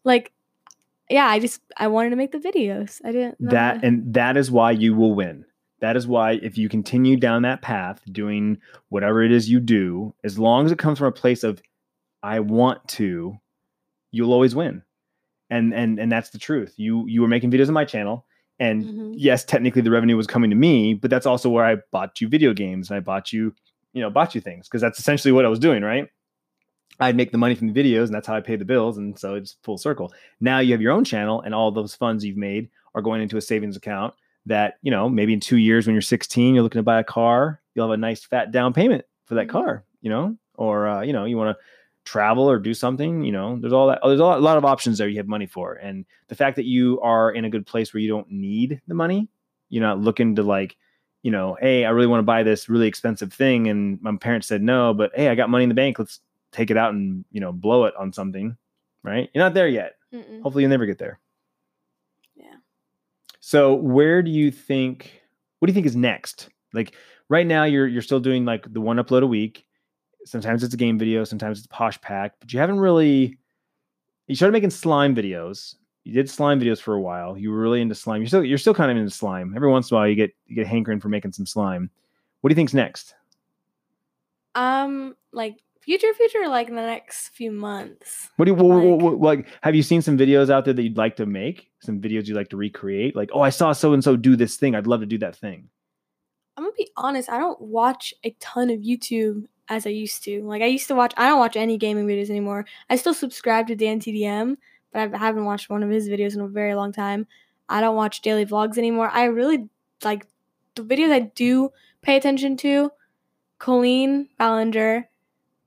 like 0.05 0.33
yeah, 1.11 1.27
I 1.27 1.40
just 1.40 1.61
I 1.77 1.88
wanted 1.88 2.11
to 2.11 2.16
make 2.16 2.33
the 2.33 2.38
videos. 2.38 3.03
I 3.05 3.12
didn't 3.12 3.37
that 3.40 3.85
and 3.85 4.14
that 4.14 4.38
is 4.38 4.51
why 4.51 4.70
you 4.70 4.94
will 4.94 5.14
win. 5.14 5.44
That 5.81 5.94
is 5.94 6.07
why 6.07 6.40
if 6.42 6.57
you 6.57 6.70
continue 6.70 7.18
down 7.18 7.42
that 7.42 7.61
path 7.61 8.01
doing 8.11 8.59
whatever 8.88 9.22
it 9.22 9.31
is 9.31 9.51
you 9.51 9.61
do, 9.61 10.14
as 10.24 10.38
long 10.38 10.64
as 10.64 10.72
it 10.72 10.79
comes 10.79 10.98
from 10.98 11.09
a 11.09 11.12
place 11.12 11.44
of 11.44 11.61
I 12.22 12.40
want 12.40 12.87
to, 12.88 13.38
you'll 14.11 14.33
always 14.33 14.54
win. 14.54 14.83
And 15.50 15.72
and 15.72 15.98
and 15.98 16.12
that's 16.12 16.31
the 16.31 16.38
truth. 16.38 16.74
You 16.76 17.07
you 17.07 17.22
were 17.22 17.28
making 17.28 17.50
videos 17.50 17.68
on 17.68 17.74
my 17.74 17.87
channel 17.87 18.26
and 18.61 18.85
mm-hmm. 18.85 19.12
yes, 19.16 19.44
technically 19.44 19.83
the 19.83 19.90
revenue 19.90 20.16
was 20.16 20.26
coming 20.26 20.50
to 20.50 20.57
me, 20.57 20.94
but 20.94 21.11
that's 21.11 21.26
also 21.26 21.48
where 21.48 21.64
I 21.64 21.76
bought 21.92 22.20
you 22.20 22.28
video 22.28 22.52
games 22.52 22.90
and 22.90 22.96
I 22.96 23.00
bought 23.00 23.33
you, 23.33 23.54
you 23.92 24.02
know, 24.02 24.11
bought 24.11 24.35
you 24.35 24.40
things 24.40 24.68
because 24.68 24.81
that's 24.81 24.98
essentially 24.98 25.33
what 25.33 25.44
I 25.44 25.48
was 25.48 25.59
doing, 25.59 25.83
right? 25.83 26.09
I'd 27.00 27.16
make 27.16 27.31
the 27.31 27.38
money 27.38 27.54
from 27.54 27.72
the 27.72 27.83
videos 27.83 28.07
and 28.07 28.14
that's 28.14 28.26
how 28.26 28.35
I 28.35 28.40
pay 28.40 28.57
the 28.57 28.64
bills. 28.64 28.98
And 28.98 29.16
so 29.16 29.37
it's 29.37 29.57
full 29.62 29.78
circle. 29.78 30.12
Now 30.40 30.59
you 30.59 30.72
have 30.72 30.81
your 30.81 30.92
own 30.92 31.04
channel 31.04 31.40
and 31.42 31.54
all 31.54 31.70
those 31.70 31.94
funds 31.94 32.24
you've 32.24 32.37
made 32.37 32.68
are 32.94 33.02
going 33.02 33.22
into 33.22 33.37
a 33.37 33.40
savings 33.40 33.76
account 33.76 34.14
that, 34.46 34.78
you 34.83 34.90
know, 34.90 35.09
maybe 35.09 35.33
in 35.33 35.40
two 35.40 35.59
years 35.59 35.87
when 35.87 35.94
you're 35.94 36.02
16, 36.02 36.54
you're 36.54 36.64
looking 36.64 36.81
to 36.81 36.85
buy 36.85 36.98
a 36.98 37.04
car, 37.04 37.61
you'll 37.74 37.87
have 37.87 37.94
a 37.94 37.96
nice 37.96 38.24
fat 38.24 38.50
down 38.50 38.72
payment 38.72 39.04
for 39.26 39.37
that 39.37 39.46
mm-hmm. 39.46 39.59
car, 39.59 39.85
you 40.00 40.11
know, 40.11 40.37
or, 40.54 40.88
uh, 40.88 41.02
you 41.02 41.12
know, 41.12 41.24
you 41.24 41.37
want 41.37 41.57
to 41.57 41.64
travel 42.08 42.50
or 42.50 42.58
do 42.58 42.72
something, 42.72 43.22
you 43.22 43.32
know, 43.32 43.58
there's 43.60 43.72
all 43.72 43.86
that, 43.88 44.00
oh, 44.02 44.08
there's 44.08 44.20
a 44.20 44.24
lot, 44.24 44.38
a 44.38 44.42
lot 44.42 44.56
of 44.56 44.64
options 44.64 44.96
there 44.96 45.08
you 45.08 45.18
have 45.18 45.28
money 45.28 45.46
for. 45.46 45.74
And 45.74 46.06
the 46.28 46.34
fact 46.34 46.56
that 46.56 46.64
you 46.64 47.00
are 47.02 47.30
in 47.30 47.44
a 47.44 47.50
good 47.50 47.66
place 47.66 47.92
where 47.92 48.00
you 48.00 48.08
don't 48.08 48.30
need 48.30 48.80
the 48.88 48.94
money, 48.94 49.28
you're 49.68 49.82
not 49.82 50.00
looking 50.00 50.34
to 50.36 50.42
like, 50.42 50.76
you 51.22 51.30
know, 51.30 51.56
hey, 51.60 51.84
I 51.84 51.90
really 51.90 52.06
want 52.06 52.20
to 52.20 52.24
buy 52.24 52.42
this 52.42 52.68
really 52.68 52.88
expensive 52.88 53.32
thing. 53.32 53.68
And 53.68 54.00
my 54.00 54.16
parents 54.16 54.46
said 54.46 54.62
no, 54.62 54.94
but 54.94 55.12
hey, 55.14 55.28
I 55.28 55.34
got 55.34 55.50
money 55.50 55.64
in 55.64 55.68
the 55.68 55.74
bank. 55.74 55.98
Let's 55.98 56.20
take 56.52 56.70
it 56.70 56.76
out 56.76 56.94
and 56.94 57.24
you 57.30 57.40
know 57.40 57.52
blow 57.52 57.84
it 57.84 57.94
on 57.98 58.12
something, 58.12 58.56
right? 59.02 59.28
You're 59.34 59.44
not 59.44 59.54
there 59.54 59.68
yet. 59.68 59.96
Mm-mm. 60.14 60.42
Hopefully, 60.42 60.62
you'll 60.62 60.70
never 60.70 60.86
get 60.86 60.98
there. 60.98 61.18
Yeah. 62.34 62.54
So, 63.40 63.74
where 63.74 64.22
do 64.22 64.30
you 64.30 64.50
think? 64.50 65.20
What 65.58 65.66
do 65.66 65.72
you 65.72 65.74
think 65.74 65.86
is 65.86 65.96
next? 65.96 66.48
Like 66.72 66.94
right 67.28 67.46
now, 67.46 67.64
you're 67.64 67.86
you're 67.86 68.02
still 68.02 68.20
doing 68.20 68.44
like 68.44 68.72
the 68.72 68.80
one 68.80 68.96
upload 68.96 69.22
a 69.22 69.26
week. 69.26 69.66
Sometimes 70.28 70.62
it's 70.62 70.74
a 70.74 70.76
game 70.76 70.98
video, 70.98 71.24
sometimes 71.24 71.58
it's 71.58 71.66
Posh 71.68 72.00
Pack, 72.00 72.34
but 72.40 72.52
you 72.52 72.58
haven't 72.58 72.80
really. 72.80 73.38
You 74.26 74.34
started 74.34 74.52
making 74.52 74.70
slime 74.70 75.14
videos. 75.14 75.74
You 76.04 76.12
did 76.12 76.28
slime 76.28 76.60
videos 76.60 76.80
for 76.80 76.94
a 76.94 77.00
while. 77.00 77.36
You 77.36 77.50
were 77.50 77.58
really 77.58 77.80
into 77.80 77.94
slime. 77.94 78.20
You're 78.20 78.28
still 78.28 78.44
you're 78.44 78.58
still 78.58 78.74
kind 78.74 78.90
of 78.90 78.96
into 78.96 79.10
slime. 79.10 79.54
Every 79.56 79.70
once 79.70 79.90
in 79.90 79.96
a 79.96 80.00
while, 80.00 80.08
you 80.08 80.14
get 80.14 80.34
you 80.46 80.56
get 80.56 80.66
hankering 80.66 81.00
for 81.00 81.08
making 81.08 81.32
some 81.32 81.46
slime. 81.46 81.90
What 82.40 82.48
do 82.48 82.52
you 82.52 82.56
think's 82.56 82.74
next? 82.74 83.14
Um, 84.54 85.16
like 85.32 85.62
future 85.88 86.12
future 86.12 86.48
like 86.48 86.68
in 86.68 86.74
the 86.74 86.82
next 86.82 87.28
few 87.28 87.50
months 87.50 88.28
what 88.36 88.44
do 88.44 88.50
you 88.50 88.54
what, 88.54 88.84
what, 88.84 88.98
what, 88.98 89.20
like 89.20 89.46
have 89.62 89.74
you 89.74 89.82
seen 89.82 90.02
some 90.02 90.18
videos 90.18 90.50
out 90.50 90.66
there 90.66 90.74
that 90.74 90.82
you'd 90.82 90.98
like 90.98 91.16
to 91.16 91.24
make 91.24 91.70
some 91.80 91.98
videos 91.98 92.26
you'd 92.26 92.36
like 92.36 92.50
to 92.50 92.58
recreate 92.58 93.16
like 93.16 93.30
oh 93.32 93.40
i 93.40 93.48
saw 93.48 93.72
so 93.72 93.94
and 93.94 94.04
so 94.04 94.14
do 94.14 94.36
this 94.36 94.56
thing 94.56 94.74
i'd 94.74 94.86
love 94.86 95.00
to 95.00 95.06
do 95.06 95.16
that 95.16 95.34
thing 95.34 95.66
i'm 96.58 96.64
gonna 96.64 96.74
be 96.76 96.90
honest 96.98 97.30
i 97.30 97.38
don't 97.38 97.58
watch 97.62 98.12
a 98.24 98.30
ton 98.38 98.68
of 98.68 98.80
youtube 98.80 99.46
as 99.68 99.87
i 99.87 99.90
used 99.90 100.22
to 100.24 100.42
like 100.42 100.62
i 100.62 100.66
used 100.66 100.88
to 100.88 100.94
watch 100.94 101.12
i 101.16 101.26
don't 101.28 101.38
watch 101.38 101.57
any 101.57 101.76
gaming 101.76 102.07
videos 102.07 102.31
anymore 102.31 102.64
i 102.90 102.96
still 102.96 103.14
subscribe 103.14 103.66
to 103.66 103.76
dan 103.76 104.00
tdm 104.00 104.57
but 104.92 105.14
i 105.14 105.18
haven't 105.18 105.44
watched 105.44 105.70
one 105.70 105.83
of 105.83 105.90
his 105.90 106.09
videos 106.09 106.35
in 106.35 106.40
a 106.40 106.48
very 106.48 106.74
long 106.74 106.92
time 106.92 107.26
i 107.68 107.81
don't 107.81 107.96
watch 107.96 108.20
daily 108.22 108.46
vlogs 108.46 108.78
anymore 108.78 109.11
i 109.12 109.24
really 109.24 109.68
like 110.04 110.26
the 110.74 110.83
videos 110.83 111.11
i 111.12 111.20
do 111.20 111.70
pay 112.02 112.16
attention 112.16 112.57
to 112.57 112.90
colleen 113.59 114.28
ballinger 114.38 115.09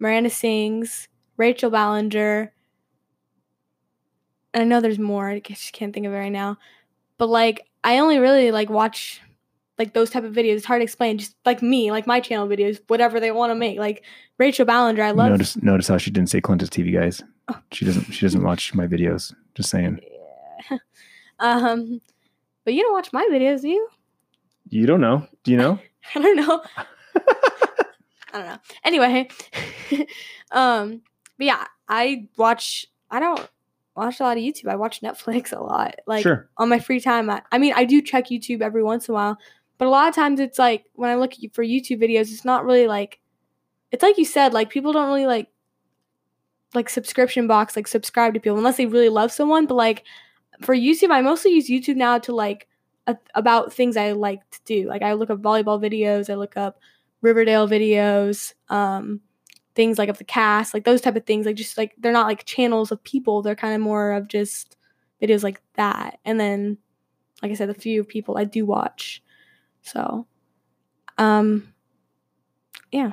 Miranda 0.02 0.32
Sings, 0.32 1.08
Rachel 1.38 1.70
Ballinger. 1.70 2.52
I 4.54 4.64
know 4.64 4.82
there's 4.82 4.98
more. 4.98 5.30
I 5.30 5.40
just 5.40 5.74
can't 5.74 5.94
think 5.94 6.08
of 6.08 6.12
it 6.12 6.18
right 6.18 6.32
now. 6.32 6.58
But 7.20 7.30
like, 7.30 7.68
I 7.84 8.00
only 8.00 8.18
really 8.18 8.52
like 8.52 8.72
watch 8.72 9.22
like 9.82 9.94
those 9.94 10.12
type 10.12 10.24
of 10.24 10.34
videos. 10.34 10.58
It's 10.58 10.66
hard 10.66 10.80
to 10.80 10.84
explain. 10.84 11.18
Just 11.18 11.36
like 11.44 11.64
me, 11.64 11.90
like 11.90 12.06
my 12.06 12.20
channel 12.20 12.48
videos, 12.48 12.80
whatever 12.86 13.20
they 13.20 13.32
want 13.32 13.50
to 13.50 13.56
make. 13.56 13.80
Like 13.80 14.04
Rachel 14.38 14.64
Ballinger, 14.64 15.02
I 15.02 15.10
love. 15.10 15.32
Notice, 15.32 15.58
notice 15.58 15.88
how 15.88 15.98
she 15.98 16.12
didn't 16.12 16.30
say 16.30 16.40
Clintus 16.40 16.70
TV 16.70 16.94
guys. 16.94 17.24
Oh. 17.48 17.60
She 17.72 17.84
doesn't. 17.84 18.12
She 18.12 18.24
doesn't 18.24 18.44
watch 18.44 18.76
my 18.76 18.86
videos. 18.86 19.34
Just 19.56 19.70
saying. 19.70 20.00
Yeah. 20.70 20.78
Um, 21.44 22.02
but 22.66 22.76
you 22.76 22.84
don't 22.84 22.94
watch 22.94 23.12
my 23.12 23.28
videos, 23.32 23.62
do 23.62 23.70
you? 23.70 23.88
You 24.70 24.86
don't 24.86 25.02
know. 25.02 25.26
Do 25.44 25.50
you 25.50 25.58
know? 25.58 25.80
I 26.16 26.20
don't 26.20 26.36
know. 26.36 26.62
I 28.32 28.38
don't 28.38 28.46
know. 28.46 28.58
Anyway, 28.84 29.28
um, 30.52 31.02
but 31.40 31.48
yeah, 31.48 31.66
I 31.90 32.28
watch. 32.38 32.86
I 33.10 33.20
don't 33.20 33.50
watch 33.96 34.20
a 34.20 34.24
lot 34.24 34.38
of 34.38 34.44
YouTube. 34.44 34.68
I 34.68 34.76
watch 34.76 35.02
Netflix 35.02 35.52
a 35.52 35.62
lot. 35.62 35.96
Like 36.06 36.24
sure. 36.24 36.50
on 36.58 36.70
my 36.70 36.80
free 36.80 37.00
time. 37.00 37.30
I, 37.30 37.42
I 37.52 37.58
mean, 37.58 37.74
I 37.76 37.86
do 37.86 38.04
check 38.04 38.28
YouTube 38.28 38.62
every 38.62 38.84
once 38.84 39.08
in 39.08 39.14
a 39.14 39.16
while, 39.16 39.38
but 39.82 39.88
a 39.88 39.90
lot 39.90 40.08
of 40.08 40.14
times 40.14 40.40
it's 40.40 40.60
like 40.60 40.86
when 40.94 41.10
I 41.10 41.16
look 41.16 41.34
for 41.54 41.64
YouTube 41.64 42.04
videos, 42.04 42.32
it's 42.32 42.46
not 42.46 42.66
really 42.66 42.86
like. 42.86 43.20
It's 43.92 44.04
like 44.04 44.20
you 44.20 44.26
said, 44.26 44.54
like 44.54 44.70
people 44.70 44.94
don't 44.94 45.08
really 45.08 45.26
like 45.26 45.48
like 46.76 46.88
subscription 46.88 47.48
box, 47.48 47.76
like 47.76 47.88
subscribe 47.88 48.36
to 48.36 48.40
people 48.40 48.60
unless 48.60 48.78
they 48.78 48.86
really 48.86 49.10
love 49.10 49.32
someone. 49.32 49.66
But 49.66 49.74
like 49.74 50.04
for 50.62 50.76
YouTube, 50.76 51.10
I 51.10 51.22
mostly 51.22 51.54
use 51.54 51.68
YouTube 51.68 51.96
now 51.96 52.20
to 52.20 52.32
like 52.32 52.68
a, 53.08 53.18
about 53.34 53.74
things 53.74 53.98
I 53.98 54.12
like 54.12 54.48
to 54.52 54.60
do. 54.66 54.88
Like 54.88 55.02
I 55.02 55.14
look 55.14 55.32
up 55.32 55.42
volleyball 55.42 55.82
videos, 55.82 56.30
I 56.30 56.36
look 56.36 56.56
up 56.56 56.78
Riverdale 57.24 57.68
videos, 57.68 58.54
um, 58.70 59.20
things 59.74 59.98
like 59.98 60.10
of 60.10 60.20
the 60.20 60.24
cast, 60.24 60.76
like 60.76 60.84
those 60.84 61.02
type 61.02 61.16
of 61.16 61.26
things. 61.26 61.48
Like 61.48 61.56
just 61.56 61.76
like 61.76 61.96
they're 61.98 62.12
not 62.12 62.28
like 62.28 62.46
channels 62.46 62.92
of 62.92 63.04
people. 63.04 63.42
They're 63.42 63.56
kind 63.56 63.74
of 63.74 63.82
more 63.82 64.12
of 64.12 64.28
just 64.28 64.78
videos 65.20 65.42
like 65.42 65.60
that. 65.74 66.20
And 66.24 66.40
then, 66.40 66.78
like 67.42 67.52
I 67.52 67.56
said, 67.56 67.68
the 67.68 67.74
few 67.74 68.04
people 68.04 68.38
I 68.38 68.44
do 68.44 68.64
watch. 68.64 69.24
So, 69.82 70.28
um, 71.18 71.74
yeah. 72.92 73.12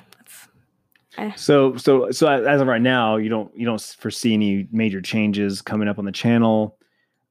so 1.36 1.76
so 1.76 2.10
so 2.10 2.28
as 2.28 2.60
of 2.60 2.66
right 2.66 2.80
now, 2.82 3.16
you 3.16 3.28
don't 3.28 3.56
you 3.56 3.66
don't 3.66 3.80
foresee 3.80 4.34
any 4.34 4.68
major 4.70 5.00
changes 5.00 5.62
coming 5.62 5.88
up 5.88 5.98
on 5.98 6.04
the 6.04 6.12
channel, 6.12 6.76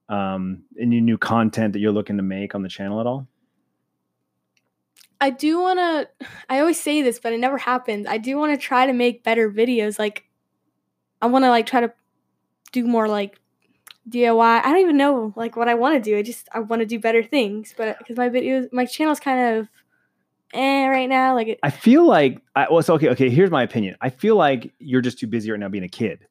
um, 0.08 0.62
any 0.80 1.00
new 1.00 1.18
content 1.18 1.72
that 1.72 1.78
you're 1.80 1.92
looking 1.92 2.16
to 2.16 2.22
make 2.22 2.54
on 2.54 2.62
the 2.62 2.68
channel 2.68 3.00
at 3.00 3.06
all? 3.06 3.26
I 5.20 5.30
do 5.30 5.60
want 5.60 5.78
to 5.78 6.26
I 6.48 6.60
always 6.60 6.80
say 6.80 7.02
this, 7.02 7.18
but 7.18 7.32
it 7.32 7.38
never 7.38 7.58
happens. 7.58 8.06
I 8.06 8.18
do 8.18 8.36
want 8.38 8.58
to 8.58 8.64
try 8.64 8.86
to 8.86 8.92
make 8.92 9.24
better 9.24 9.50
videos. 9.50 9.98
Like 9.98 10.24
I 11.20 11.26
want 11.26 11.44
to 11.44 11.50
like 11.50 11.66
try 11.66 11.80
to 11.80 11.92
do 12.72 12.86
more 12.86 13.08
like 13.08 13.40
DIY. 14.08 14.62
I 14.64 14.70
don't 14.70 14.80
even 14.80 14.96
know 14.96 15.32
like 15.36 15.56
what 15.56 15.68
I 15.68 15.74
want 15.74 16.02
to 16.02 16.10
do. 16.10 16.16
I 16.16 16.22
just 16.22 16.48
I 16.52 16.60
want 16.60 16.80
to 16.80 16.86
do 16.86 16.98
better 16.98 17.22
things, 17.22 17.74
but 17.76 17.98
because 17.98 18.16
my 18.16 18.28
videos, 18.28 18.68
my 18.72 18.84
channel's 18.86 19.20
kind 19.20 19.56
of 19.58 19.68
eh 20.54 20.86
right 20.86 21.08
now. 21.08 21.34
Like 21.34 21.48
it, 21.48 21.58
I 21.62 21.70
feel 21.70 22.06
like 22.06 22.40
I 22.56 22.66
well, 22.70 22.82
so 22.82 22.94
okay, 22.94 23.08
okay. 23.10 23.28
Here's 23.30 23.50
my 23.50 23.62
opinion. 23.62 23.96
I 24.00 24.10
feel 24.10 24.36
like 24.36 24.72
you're 24.78 25.00
just 25.02 25.18
too 25.18 25.26
busy 25.26 25.50
right 25.50 25.60
now 25.60 25.68
being 25.68 25.84
a 25.84 25.88
kid, 25.88 26.26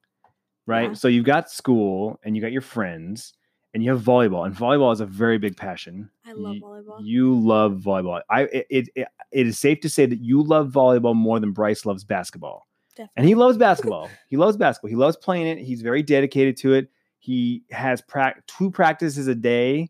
right? 0.65 0.89
Yeah. 0.89 0.93
So 0.93 1.07
you've 1.07 1.25
got 1.25 1.49
school 1.51 2.19
and 2.23 2.35
you 2.35 2.41
got 2.41 2.51
your 2.51 2.61
friends 2.61 3.33
and 3.73 3.83
you 3.83 3.91
have 3.91 4.01
volleyball, 4.01 4.45
and 4.45 4.55
volleyball 4.55 4.91
is 4.93 5.01
a 5.01 5.05
very 5.05 5.37
big 5.37 5.55
passion. 5.55 6.09
I 6.25 6.31
love 6.33 6.55
You- 6.55 6.61
volleyball. 6.63 6.97
You 7.03 7.39
love 7.39 7.73
volleyball. 7.85 8.21
I 8.29 8.41
it, 8.43 8.67
it 8.69 8.89
it 8.95 9.07
it 9.31 9.47
is 9.47 9.59
safe 9.59 9.81
to 9.81 9.89
say 9.89 10.05
that 10.05 10.19
you 10.19 10.41
love 10.41 10.69
volleyball 10.71 11.15
more 11.15 11.39
than 11.39 11.51
Bryce 11.51 11.85
loves 11.85 12.03
basketball. 12.03 12.65
Definitely. 12.95 13.13
And 13.17 13.27
he 13.27 13.35
loves 13.35 13.57
basketball. 13.59 14.09
he 14.27 14.37
loves 14.37 14.57
basketball. 14.57 14.89
He 14.89 14.95
loves 14.95 15.15
playing 15.17 15.45
it. 15.45 15.59
He's 15.59 15.83
very 15.83 16.01
dedicated 16.01 16.57
to 16.57 16.73
it. 16.73 16.89
He 17.27 17.63
has 17.71 17.99
prac- 17.99 18.47
two 18.47 18.71
practices 18.71 19.27
a 19.27 19.35
day. 19.35 19.89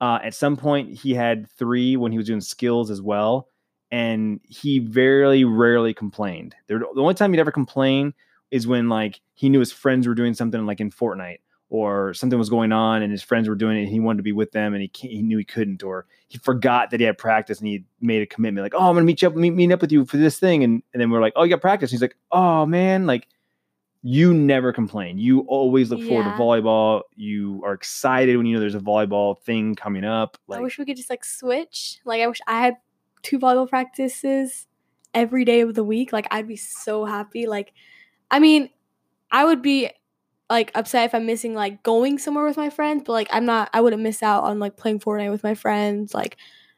Uh, 0.00 0.18
at 0.24 0.34
some 0.34 0.56
point, 0.56 0.90
he 0.90 1.14
had 1.14 1.48
three 1.52 1.96
when 1.96 2.10
he 2.10 2.18
was 2.18 2.26
doing 2.26 2.40
skills 2.40 2.90
as 2.90 3.00
well. 3.00 3.46
And 3.92 4.40
he 4.42 4.80
very 4.80 5.44
rarely 5.44 5.94
complained. 5.94 6.56
The 6.66 6.80
the 6.80 7.00
only 7.00 7.14
time 7.14 7.32
he'd 7.32 7.38
ever 7.38 7.52
complain 7.52 8.12
is 8.50 8.66
when 8.66 8.88
like 8.88 9.20
he 9.34 9.48
knew 9.48 9.60
his 9.60 9.70
friends 9.70 10.08
were 10.08 10.16
doing 10.16 10.34
something 10.34 10.66
like 10.66 10.80
in 10.80 10.90
Fortnite 10.90 11.38
or 11.68 12.12
something 12.12 12.40
was 12.40 12.50
going 12.50 12.72
on 12.72 13.02
and 13.02 13.12
his 13.12 13.22
friends 13.22 13.48
were 13.48 13.54
doing 13.54 13.76
it 13.76 13.82
and 13.82 13.88
he 13.88 14.00
wanted 14.00 14.16
to 14.16 14.24
be 14.24 14.32
with 14.32 14.50
them 14.50 14.74
and 14.74 14.82
he 14.82 14.90
he 15.08 15.22
knew 15.22 15.38
he 15.38 15.44
couldn't 15.44 15.84
or 15.84 16.06
he 16.26 16.38
forgot 16.38 16.90
that 16.90 16.98
he 16.98 17.06
had 17.06 17.16
practice 17.16 17.60
and 17.60 17.68
he 17.68 17.84
made 18.00 18.20
a 18.20 18.26
commitment 18.26 18.64
like 18.64 18.74
oh 18.74 18.88
I'm 18.88 18.96
gonna 18.96 19.02
meet 19.02 19.22
you 19.22 19.28
up 19.28 19.36
meet, 19.36 19.50
meet 19.50 19.70
up 19.70 19.80
with 19.80 19.92
you 19.92 20.04
for 20.04 20.16
this 20.16 20.40
thing 20.40 20.64
and 20.64 20.82
and 20.92 21.00
then 21.00 21.10
we're 21.10 21.20
like 21.20 21.34
oh 21.36 21.44
you 21.44 21.50
got 21.50 21.60
practice 21.60 21.92
he's 21.92 22.02
like 22.02 22.16
oh 22.32 22.66
man 22.66 23.06
like 23.06 23.28
you 24.06 24.34
never 24.34 24.70
complain 24.70 25.16
you 25.16 25.40
always 25.48 25.90
look 25.90 26.02
forward 26.02 26.24
to 26.24 26.30
volleyball 26.32 27.00
you 27.16 27.62
are 27.64 27.72
excited 27.72 28.36
when 28.36 28.44
you 28.44 28.54
know 28.54 28.60
there's 28.60 28.74
a 28.74 28.80
volleyball 28.80 29.40
thing 29.40 29.74
coming 29.74 30.04
up 30.04 30.36
like 30.46 30.60
I 30.60 30.62
wish 30.62 30.78
we 30.78 30.84
could 30.84 30.96
just 30.96 31.10
like 31.10 31.24
switch. 31.24 31.98
Like 32.04 32.20
I 32.20 32.26
wish 32.26 32.40
I 32.46 32.60
had 32.60 32.76
two 33.22 33.38
volleyball 33.38 33.68
practices 33.68 34.66
every 35.12 35.44
day 35.44 35.60
of 35.60 35.74
the 35.74 35.82
week. 35.82 36.12
Like 36.12 36.28
I'd 36.30 36.46
be 36.46 36.56
so 36.56 37.04
happy. 37.04 37.46
Like 37.46 37.72
I 38.30 38.38
mean, 38.38 38.70
I 39.30 39.44
would 39.44 39.62
be 39.62 39.90
like 40.50 40.70
upset 40.74 41.06
if 41.06 41.14
I'm 41.14 41.26
missing 41.26 41.54
like 41.54 41.82
going 41.82 42.18
somewhere 42.18 42.44
with 42.44 42.56
my 42.56 42.70
friends, 42.70 43.02
but 43.06 43.12
like 43.12 43.28
I'm 43.32 43.46
not 43.46 43.70
I 43.72 43.80
wouldn't 43.80 44.02
miss 44.02 44.22
out 44.22 44.44
on 44.44 44.58
like 44.58 44.76
playing 44.76 45.00
Fortnite 45.00 45.30
with 45.30 45.42
my 45.42 45.54
friends. 45.54 46.14
Like 46.14 46.36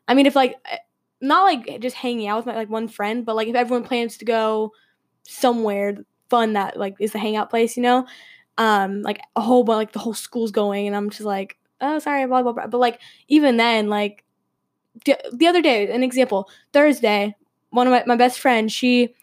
I 0.08 0.14
mean 0.14 0.26
if 0.26 0.36
like 0.36 0.56
eh, 0.64 0.78
not 1.20 1.42
like 1.42 1.80
just 1.80 1.96
hanging 1.96 2.28
out 2.28 2.38
with 2.38 2.46
my 2.46 2.54
like 2.54 2.70
one 2.70 2.88
friend, 2.88 3.26
but 3.26 3.36
like 3.36 3.48
if 3.48 3.56
everyone 3.56 3.84
plans 3.84 4.16
to 4.18 4.24
go 4.24 4.72
somewhere 5.24 5.98
fun 6.30 6.54
that 6.54 6.76
like 6.76 6.96
is 7.00 7.12
the 7.12 7.18
hangout 7.18 7.50
place, 7.50 7.76
you 7.76 7.82
know? 7.82 8.06
Um 8.58 9.02
like 9.02 9.20
a 9.36 9.40
whole 9.40 9.64
bunch 9.64 9.76
like 9.78 9.92
the 9.92 9.98
whole 9.98 10.14
school's 10.14 10.50
going 10.50 10.86
and 10.86 10.96
I'm 10.96 11.10
just 11.10 11.22
like, 11.22 11.58
oh 11.80 11.98
sorry, 11.98 12.26
blah 12.26 12.42
blah 12.42 12.52
blah. 12.52 12.66
But 12.66 12.78
like 12.78 13.00
even 13.28 13.56
then, 13.56 13.88
like 13.88 14.24
the, 15.04 15.18
the 15.32 15.46
other 15.46 15.62
day, 15.62 15.90
an 15.92 16.02
example, 16.02 16.48
Thursday, 16.72 17.34
one 17.70 17.86
of 17.86 17.90
my, 17.90 18.04
my 18.06 18.16
best 18.16 18.38
friends, 18.38 18.72
she 18.72 19.14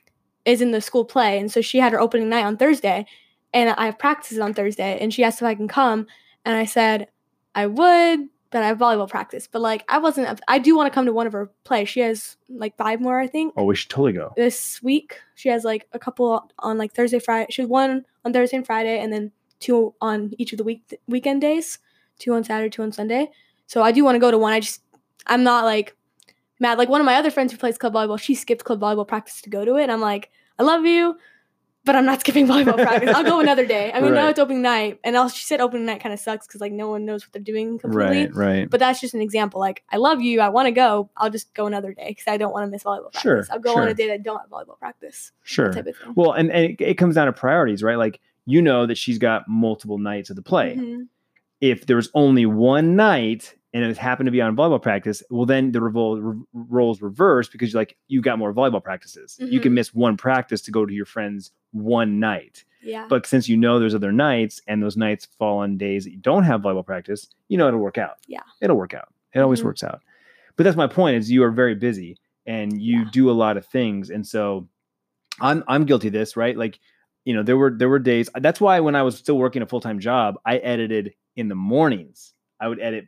is 0.45 0.61
in 0.61 0.71
the 0.71 0.81
school 0.81 1.05
play, 1.05 1.39
and 1.39 1.51
so 1.51 1.61
she 1.61 1.79
had 1.79 1.93
her 1.93 1.99
opening 1.99 2.29
night 2.29 2.45
on 2.45 2.57
Thursday, 2.57 3.05
and 3.53 3.69
I 3.71 3.85
have 3.85 3.97
practices 3.97 4.39
on 4.39 4.53
Thursday, 4.53 4.97
and 4.99 5.13
she 5.13 5.23
asked 5.23 5.41
if 5.41 5.47
I 5.47 5.55
can 5.55 5.67
come, 5.67 6.07
and 6.45 6.55
I 6.55 6.65
said 6.65 7.07
I 7.55 7.67
would, 7.67 8.29
I 8.61 8.67
have 8.67 8.77
volleyball 8.77 9.09
practice. 9.09 9.47
But 9.51 9.61
like 9.61 9.83
I 9.89 9.97
wasn't, 9.97 10.41
I 10.47 10.59
do 10.59 10.75
want 10.75 10.91
to 10.91 10.93
come 10.93 11.05
to 11.05 11.13
one 11.13 11.25
of 11.25 11.33
her 11.33 11.49
plays. 11.63 11.89
She 11.89 12.01
has 12.01 12.37
like 12.49 12.77
five 12.77 13.01
more, 13.01 13.19
I 13.19 13.27
think 13.27 13.53
oh 13.57 13.63
we 13.63 13.75
should 13.75 13.89
totally 13.89 14.13
go 14.13 14.33
this 14.35 14.83
week. 14.83 15.19
She 15.35 15.49
has 15.49 15.63
like 15.63 15.87
a 15.93 15.99
couple 15.99 16.51
on 16.59 16.77
like 16.77 16.93
Thursday, 16.93 17.19
Friday. 17.19 17.47
She 17.49 17.61
has 17.61 17.69
one 17.69 18.05
on 18.23 18.33
Thursday 18.33 18.57
and 18.57 18.65
Friday, 18.65 18.99
and 18.99 19.11
then 19.11 19.31
two 19.59 19.95
on 20.01 20.33
each 20.37 20.51
of 20.51 20.57
the 20.57 20.63
week 20.63 20.99
weekend 21.07 21.41
days. 21.41 21.79
Two 22.19 22.33
on 22.33 22.43
Saturday, 22.43 22.69
two 22.69 22.83
on 22.83 22.91
Sunday. 22.91 23.31
So 23.65 23.81
I 23.81 23.91
do 23.91 24.03
want 24.03 24.15
to 24.15 24.19
go 24.19 24.29
to 24.29 24.37
one. 24.37 24.53
I 24.53 24.59
just 24.59 24.81
I'm 25.25 25.43
not 25.43 25.65
like 25.65 25.95
mad. 26.59 26.77
Like 26.77 26.89
one 26.89 27.01
of 27.01 27.05
my 27.05 27.15
other 27.15 27.31
friends 27.31 27.51
who 27.51 27.57
plays 27.57 27.77
club 27.77 27.93
volleyball, 27.93 28.19
she 28.19 28.35
skipped 28.35 28.63
club 28.63 28.79
volleyball 28.79 29.07
practice 29.07 29.41
to 29.41 29.49
go 29.49 29.65
to 29.65 29.75
it. 29.77 29.83
And 29.83 29.91
I'm 29.91 30.01
like, 30.01 30.29
I 30.59 30.63
love 30.63 30.85
you, 30.85 31.17
but 31.85 31.95
I'm 31.95 32.05
not 32.05 32.21
skipping 32.21 32.47
volleyball 32.47 32.75
practice. 32.81 33.13
I'll 33.15 33.23
go 33.23 33.39
another 33.39 33.65
day. 33.65 33.91
I 33.93 33.99
mean, 34.01 34.13
now 34.13 34.29
it's 34.29 34.39
opening 34.39 34.61
night, 34.61 34.99
and 35.03 35.15
also 35.17 35.35
she 35.35 35.43
said 35.45 35.59
opening 35.61 35.85
night 35.85 36.01
kind 36.01 36.13
of 36.13 36.19
sucks 36.19 36.47
because 36.47 36.61
like 36.61 36.71
no 36.71 36.89
one 36.89 37.05
knows 37.05 37.25
what 37.25 37.33
they're 37.33 37.41
doing 37.41 37.77
completely. 37.79 38.27
right 38.27 38.35
right 38.35 38.69
But 38.69 38.79
that's 38.79 39.01
just 39.01 39.13
an 39.13 39.21
example. 39.21 39.59
Like, 39.59 39.83
I 39.91 39.97
love 39.97 40.21
you. 40.21 40.39
I 40.41 40.49
want 40.49 40.67
to 40.67 40.71
go. 40.71 41.09
I'll 41.17 41.29
just 41.29 41.53
go 41.53 41.65
another 41.67 41.93
day 41.93 42.09
because 42.09 42.25
I 42.27 42.37
don't 42.37 42.53
want 42.53 42.65
to 42.65 42.71
miss 42.71 42.83
volleyball 42.83 43.11
practice. 43.11 43.21
Sure, 43.21 43.45
I'll 43.51 43.59
go 43.59 43.75
on 43.77 43.87
a 43.87 43.93
day 43.93 44.07
that 44.07 44.13
I 44.13 44.17
don't 44.17 44.39
have 44.39 44.49
volleyball 44.49 44.79
practice. 44.79 45.31
sure 45.43 45.71
Type 45.73 45.87
of 45.87 45.97
thing. 45.97 46.13
well 46.15 46.31
and, 46.31 46.51
and 46.51 46.65
it, 46.71 46.81
it 46.81 46.93
comes 46.95 47.15
down 47.15 47.25
to 47.27 47.33
priorities 47.33 47.83
right 47.83 47.97
like 47.97 48.19
you 48.45 48.61
know 48.61 48.85
that 48.85 48.97
she's 48.97 49.17
got 49.17 49.47
multiple 49.47 49.97
nights 49.97 50.29
of 50.29 50.35
the 50.35 50.41
play 50.41 50.75
Mhm. 50.77 51.07
if 51.61 51.85
there 51.85 51.95
was 51.95 52.09
only 52.13 52.45
one 52.45 52.95
night 52.95 53.55
and 53.73 53.83
it 53.83 53.97
happened 53.97 54.27
to 54.27 54.31
be 54.31 54.41
on 54.41 54.55
volleyball 54.55 54.81
practice, 54.81 55.23
well, 55.31 55.45
then 55.45 55.71
the 55.71 55.79
revol- 55.79 56.19
re- 56.21 56.43
roles 56.53 57.01
reverse 57.01 57.47
because 57.49 57.73
you're 57.73 57.81
like 57.81 57.97
you 58.07 58.21
got 58.21 58.37
more 58.37 58.53
volleyball 58.53 58.83
practices. 58.83 59.37
You 59.39 59.59
can 59.59 59.71
Mhm. 59.71 59.75
miss 59.75 59.93
one 59.93 60.15
practice 60.17 60.61
to 60.63 60.71
go 60.71 60.85
to 60.85 60.93
your 60.93 61.05
friends 61.05 61.51
one 61.71 62.19
night, 62.19 62.63
Yeah. 62.83 63.07
but 63.09 63.25
since 63.25 63.49
you 63.49 63.57
know 63.57 63.79
there's 63.79 63.95
other 63.95 64.11
nights 64.11 64.61
and 64.67 64.81
those 64.83 64.95
nights 64.95 65.25
fall 65.39 65.59
on 65.59 65.77
days 65.77 66.03
that 66.03 66.11
you 66.11 66.17
don't 66.17 66.43
have 66.43 66.61
volleyball 66.61 66.85
practice, 66.85 67.27
you 67.49 67.57
know 67.57 67.67
it'll 67.67 67.79
work 67.79 67.97
out. 67.97 68.17
Yeah. 68.27 68.41
it'll 68.61 68.77
work 68.77 68.93
out. 68.93 69.09
It 69.33 69.39
always 69.39 69.61
Mhm. 69.61 69.65
works 69.65 69.83
out. 69.83 70.01
But 70.55 70.63
that's 70.65 70.77
my 70.77 70.87
point: 70.87 71.17
is 71.17 71.31
you 71.31 71.43
are 71.43 71.51
very 71.51 71.73
busy 71.75 72.17
and 72.45 72.79
you 72.81 72.99
Yeah. 72.99 73.09
do 73.11 73.29
a 73.29 73.33
lot 73.43 73.57
of 73.57 73.65
things, 73.65 74.09
and 74.11 74.25
so 74.27 74.67
I'm 75.41 75.63
I'm 75.67 75.85
guilty 75.85 76.07
of 76.07 76.13
this, 76.13 76.37
right? 76.37 76.55
Like 76.55 76.79
you 77.25 77.33
know 77.33 77.41
there 77.41 77.57
were 77.57 77.71
there 77.71 77.89
were 77.89 77.99
days 77.99 78.29
that's 78.41 78.59
why 78.59 78.81
when 78.81 78.95
i 78.95 79.01
was 79.01 79.15
still 79.17 79.37
working 79.37 79.61
a 79.61 79.65
full-time 79.65 79.97
job 79.97 80.37
i 80.45 80.57
edited 80.57 81.13
in 81.37 81.47
the 81.47 81.55
mornings 81.55 82.33
i 82.59 82.67
would 82.67 82.81
edit 82.81 83.07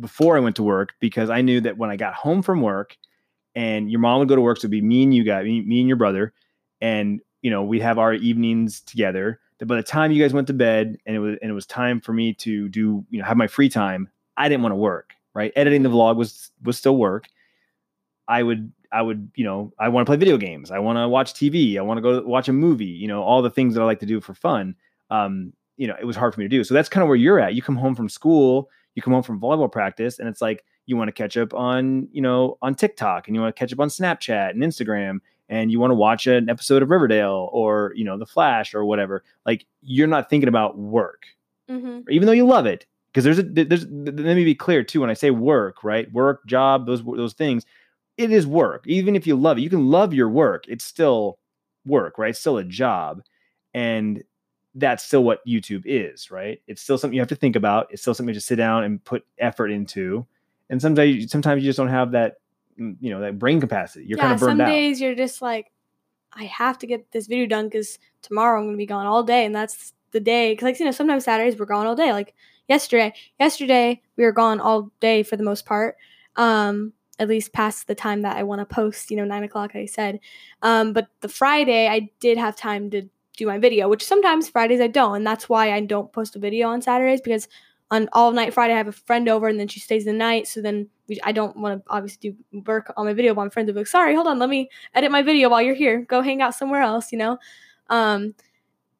before 0.00 0.36
i 0.36 0.40
went 0.40 0.56
to 0.56 0.62
work 0.62 0.94
because 1.00 1.30
i 1.30 1.40
knew 1.40 1.60
that 1.60 1.76
when 1.78 1.90
i 1.90 1.96
got 1.96 2.14
home 2.14 2.42
from 2.42 2.60
work 2.60 2.96
and 3.54 3.90
your 3.90 4.00
mom 4.00 4.18
would 4.18 4.28
go 4.28 4.34
to 4.34 4.40
work 4.40 4.58
so 4.58 4.62
it'd 4.62 4.70
be 4.70 4.80
me 4.80 5.02
and 5.04 5.14
you 5.14 5.24
guys 5.24 5.44
me, 5.44 5.62
me 5.62 5.80
and 5.80 5.88
your 5.88 5.96
brother 5.96 6.32
and 6.80 7.20
you 7.42 7.50
know 7.50 7.62
we'd 7.62 7.82
have 7.82 7.98
our 7.98 8.14
evenings 8.14 8.80
together 8.80 9.40
that 9.58 9.66
by 9.66 9.76
the 9.76 9.82
time 9.82 10.12
you 10.12 10.22
guys 10.22 10.32
went 10.32 10.46
to 10.46 10.54
bed 10.54 10.96
and 11.06 11.16
it 11.16 11.20
was 11.20 11.36
and 11.40 11.50
it 11.50 11.54
was 11.54 11.66
time 11.66 12.00
for 12.00 12.12
me 12.12 12.32
to 12.32 12.68
do 12.68 13.04
you 13.10 13.18
know 13.18 13.24
have 13.24 13.36
my 13.36 13.46
free 13.46 13.68
time 13.68 14.08
i 14.36 14.48
didn't 14.48 14.62
want 14.62 14.72
to 14.72 14.76
work 14.76 15.14
right 15.34 15.52
editing 15.56 15.82
the 15.82 15.88
vlog 15.88 16.16
was 16.16 16.50
was 16.64 16.76
still 16.76 16.96
work 16.96 17.28
i 18.28 18.42
would 18.42 18.72
I 18.94 19.02
would, 19.02 19.28
you 19.34 19.44
know, 19.44 19.72
I 19.78 19.88
want 19.88 20.06
to 20.06 20.08
play 20.08 20.16
video 20.16 20.36
games. 20.36 20.70
I 20.70 20.78
want 20.78 20.96
to 20.96 21.08
watch 21.08 21.34
TV. 21.34 21.76
I 21.76 21.82
want 21.82 21.98
to 21.98 22.00
go 22.00 22.22
watch 22.22 22.48
a 22.48 22.52
movie. 22.52 22.86
You 22.86 23.08
know, 23.08 23.22
all 23.22 23.42
the 23.42 23.50
things 23.50 23.74
that 23.74 23.80
I 23.80 23.84
like 23.84 23.98
to 24.00 24.06
do 24.06 24.20
for 24.20 24.34
fun. 24.34 24.76
Um, 25.10 25.52
you 25.76 25.88
know, 25.88 25.96
it 26.00 26.04
was 26.04 26.14
hard 26.14 26.32
for 26.32 26.40
me 26.40 26.44
to 26.44 26.48
do. 26.48 26.62
So 26.62 26.72
that's 26.74 26.88
kind 26.88 27.02
of 27.02 27.08
where 27.08 27.16
you're 27.16 27.40
at. 27.40 27.54
You 27.54 27.62
come 27.62 27.76
home 27.76 27.96
from 27.96 28.08
school, 28.08 28.70
you 28.94 29.02
come 29.02 29.12
home 29.12 29.22
from 29.22 29.40
volleyball 29.40 29.70
practice, 29.70 30.18
and 30.18 30.28
it's 30.28 30.40
like 30.40 30.64
you 30.86 30.96
want 30.96 31.08
to 31.08 31.12
catch 31.12 31.36
up 31.36 31.54
on, 31.54 32.08
you 32.12 32.20
know, 32.20 32.58
on 32.62 32.74
TikTok, 32.74 33.26
and 33.26 33.34
you 33.34 33.40
want 33.40 33.54
to 33.54 33.58
catch 33.58 33.72
up 33.72 33.80
on 33.80 33.88
Snapchat 33.88 34.50
and 34.50 34.62
Instagram, 34.62 35.20
and 35.48 35.70
you 35.70 35.80
want 35.80 35.90
to 35.90 35.96
watch 35.96 36.26
an 36.26 36.48
episode 36.48 36.82
of 36.82 36.90
Riverdale 36.90 37.48
or 37.52 37.92
you 37.96 38.04
know, 38.04 38.18
The 38.18 38.26
Flash 38.26 38.74
or 38.74 38.84
whatever. 38.84 39.24
Like 39.46 39.66
you're 39.82 40.06
not 40.06 40.30
thinking 40.30 40.48
about 40.48 40.78
work, 40.78 41.24
hmm 41.68 42.00
even 42.10 42.26
though 42.26 42.32
you 42.32 42.46
love 42.46 42.66
it. 42.66 42.86
Because 43.12 43.24
there's 43.24 43.38
a 43.38 43.42
there's 43.42 43.86
let 43.86 44.16
me 44.16 44.44
be 44.44 44.56
clear 44.56 44.82
too. 44.82 45.00
When 45.00 45.10
I 45.10 45.14
say 45.14 45.30
work, 45.30 45.84
right, 45.84 46.12
work, 46.12 46.44
job, 46.46 46.86
those 46.86 47.04
those 47.04 47.34
things, 47.34 47.64
it 48.16 48.32
is 48.32 48.46
work. 48.46 48.84
Even 48.86 49.14
if 49.14 49.26
you 49.26 49.36
love 49.36 49.58
it, 49.58 49.62
you 49.62 49.70
can 49.70 49.88
love 49.88 50.12
your 50.12 50.28
work. 50.28 50.64
It's 50.68 50.84
still 50.84 51.38
work, 51.86 52.18
right? 52.18 52.30
It's 52.30 52.40
still 52.40 52.58
a 52.58 52.64
job. 52.64 53.22
And 53.72 54.24
that's 54.74 55.04
still 55.04 55.24
what 55.24 55.46
YouTube 55.46 55.82
is, 55.84 56.30
right? 56.30 56.60
It's 56.66 56.82
still 56.82 56.98
something 56.98 57.14
you 57.14 57.20
have 57.20 57.28
to 57.28 57.36
think 57.36 57.56
about. 57.56 57.88
It's 57.90 58.02
still 58.02 58.14
something 58.14 58.34
to 58.34 58.40
sit 58.40 58.56
down 58.56 58.84
and 58.84 59.02
put 59.04 59.24
effort 59.38 59.68
into. 59.68 60.26
And 60.70 60.80
sometimes 60.80 61.30
sometimes 61.30 61.62
you 61.62 61.68
just 61.68 61.76
don't 61.76 61.88
have 61.88 62.12
that 62.12 62.36
mm, 62.78 62.96
you 63.00 63.10
know, 63.10 63.20
that 63.20 63.38
brain 63.38 63.60
capacity. 63.60 64.06
You're 64.06 64.18
yeah. 64.18 64.24
kind 64.24 64.34
of 64.34 64.40
burned 64.40 64.58
some 64.58 64.60
out. 64.62 64.70
days 64.70 65.00
you're 65.00 65.14
just 65.14 65.40
like, 65.40 65.70
I 66.32 66.44
have 66.44 66.78
to 66.78 66.86
get 66.86 67.12
this 67.12 67.26
video 67.26 67.46
done 67.46 67.66
because 67.66 67.98
tomorrow 68.22 68.58
I'm 68.58 68.66
gonna 68.66 68.76
be 68.76 68.86
gone 68.86 69.06
all 69.06 69.22
day, 69.22 69.44
and 69.44 69.54
that's 69.54 69.92
the 70.10 70.20
day. 70.20 70.52
Because 70.52 70.64
like 70.64 70.78
you 70.80 70.84
know, 70.84 70.90
sometimes 70.90 71.24
Saturdays 71.24 71.58
we're 71.58 71.66
gone 71.66 71.86
all 71.86 71.94
day. 71.94 72.12
Like 72.12 72.34
yesterday, 72.68 73.14
yesterday 73.38 74.02
we 74.16 74.24
were 74.24 74.32
gone 74.32 74.60
all 74.60 74.90
day 75.00 75.22
for 75.22 75.36
the 75.36 75.44
most 75.44 75.66
part. 75.66 75.96
Um, 76.36 76.92
at 77.18 77.28
least 77.28 77.52
past 77.52 77.86
the 77.86 77.94
time 77.94 78.22
that 78.22 78.36
I 78.36 78.42
want 78.42 78.60
to 78.60 78.74
post, 78.74 79.10
you 79.10 79.16
know, 79.16 79.24
nine 79.24 79.44
o'clock, 79.44 79.76
I 79.76 79.86
said. 79.86 80.18
Um, 80.62 80.92
but 80.92 81.08
the 81.20 81.28
Friday, 81.28 81.86
I 81.86 82.10
did 82.18 82.38
have 82.38 82.56
time 82.56 82.90
to 82.90 83.08
do 83.36 83.46
my 83.46 83.58
video, 83.58 83.88
which 83.88 84.04
sometimes 84.04 84.48
Fridays 84.48 84.80
I 84.80 84.86
don't. 84.86 85.16
And 85.16 85.26
that's 85.26 85.48
why 85.48 85.72
I 85.72 85.80
don't 85.80 86.12
post 86.12 86.36
a 86.36 86.38
video 86.38 86.68
on 86.68 86.82
Saturdays 86.82 87.20
because 87.20 87.48
on 87.90 88.08
all 88.12 88.32
night 88.32 88.54
Friday, 88.54 88.74
I 88.74 88.78
have 88.78 88.88
a 88.88 88.92
friend 88.92 89.28
over 89.28 89.48
and 89.48 89.58
then 89.58 89.68
she 89.68 89.80
stays 89.80 90.04
the 90.04 90.12
night. 90.12 90.48
So 90.48 90.62
then 90.62 90.88
we, 91.08 91.20
I 91.22 91.32
don't 91.32 91.56
want 91.56 91.84
to 91.84 91.92
obviously 91.92 92.30
do 92.30 92.62
work 92.66 92.92
on 92.96 93.06
my 93.06 93.12
video, 93.12 93.34
but 93.34 93.42
my 93.42 93.48
friends 93.50 93.70
be 93.70 93.78
like, 93.78 93.86
sorry, 93.86 94.14
hold 94.14 94.26
on, 94.26 94.38
let 94.38 94.48
me 94.48 94.70
edit 94.94 95.10
my 95.10 95.22
video 95.22 95.48
while 95.48 95.62
you're 95.62 95.74
here. 95.74 96.00
Go 96.02 96.22
hang 96.22 96.42
out 96.42 96.54
somewhere 96.54 96.82
else, 96.82 97.12
you 97.12 97.18
know? 97.18 97.38
Um, 97.90 98.34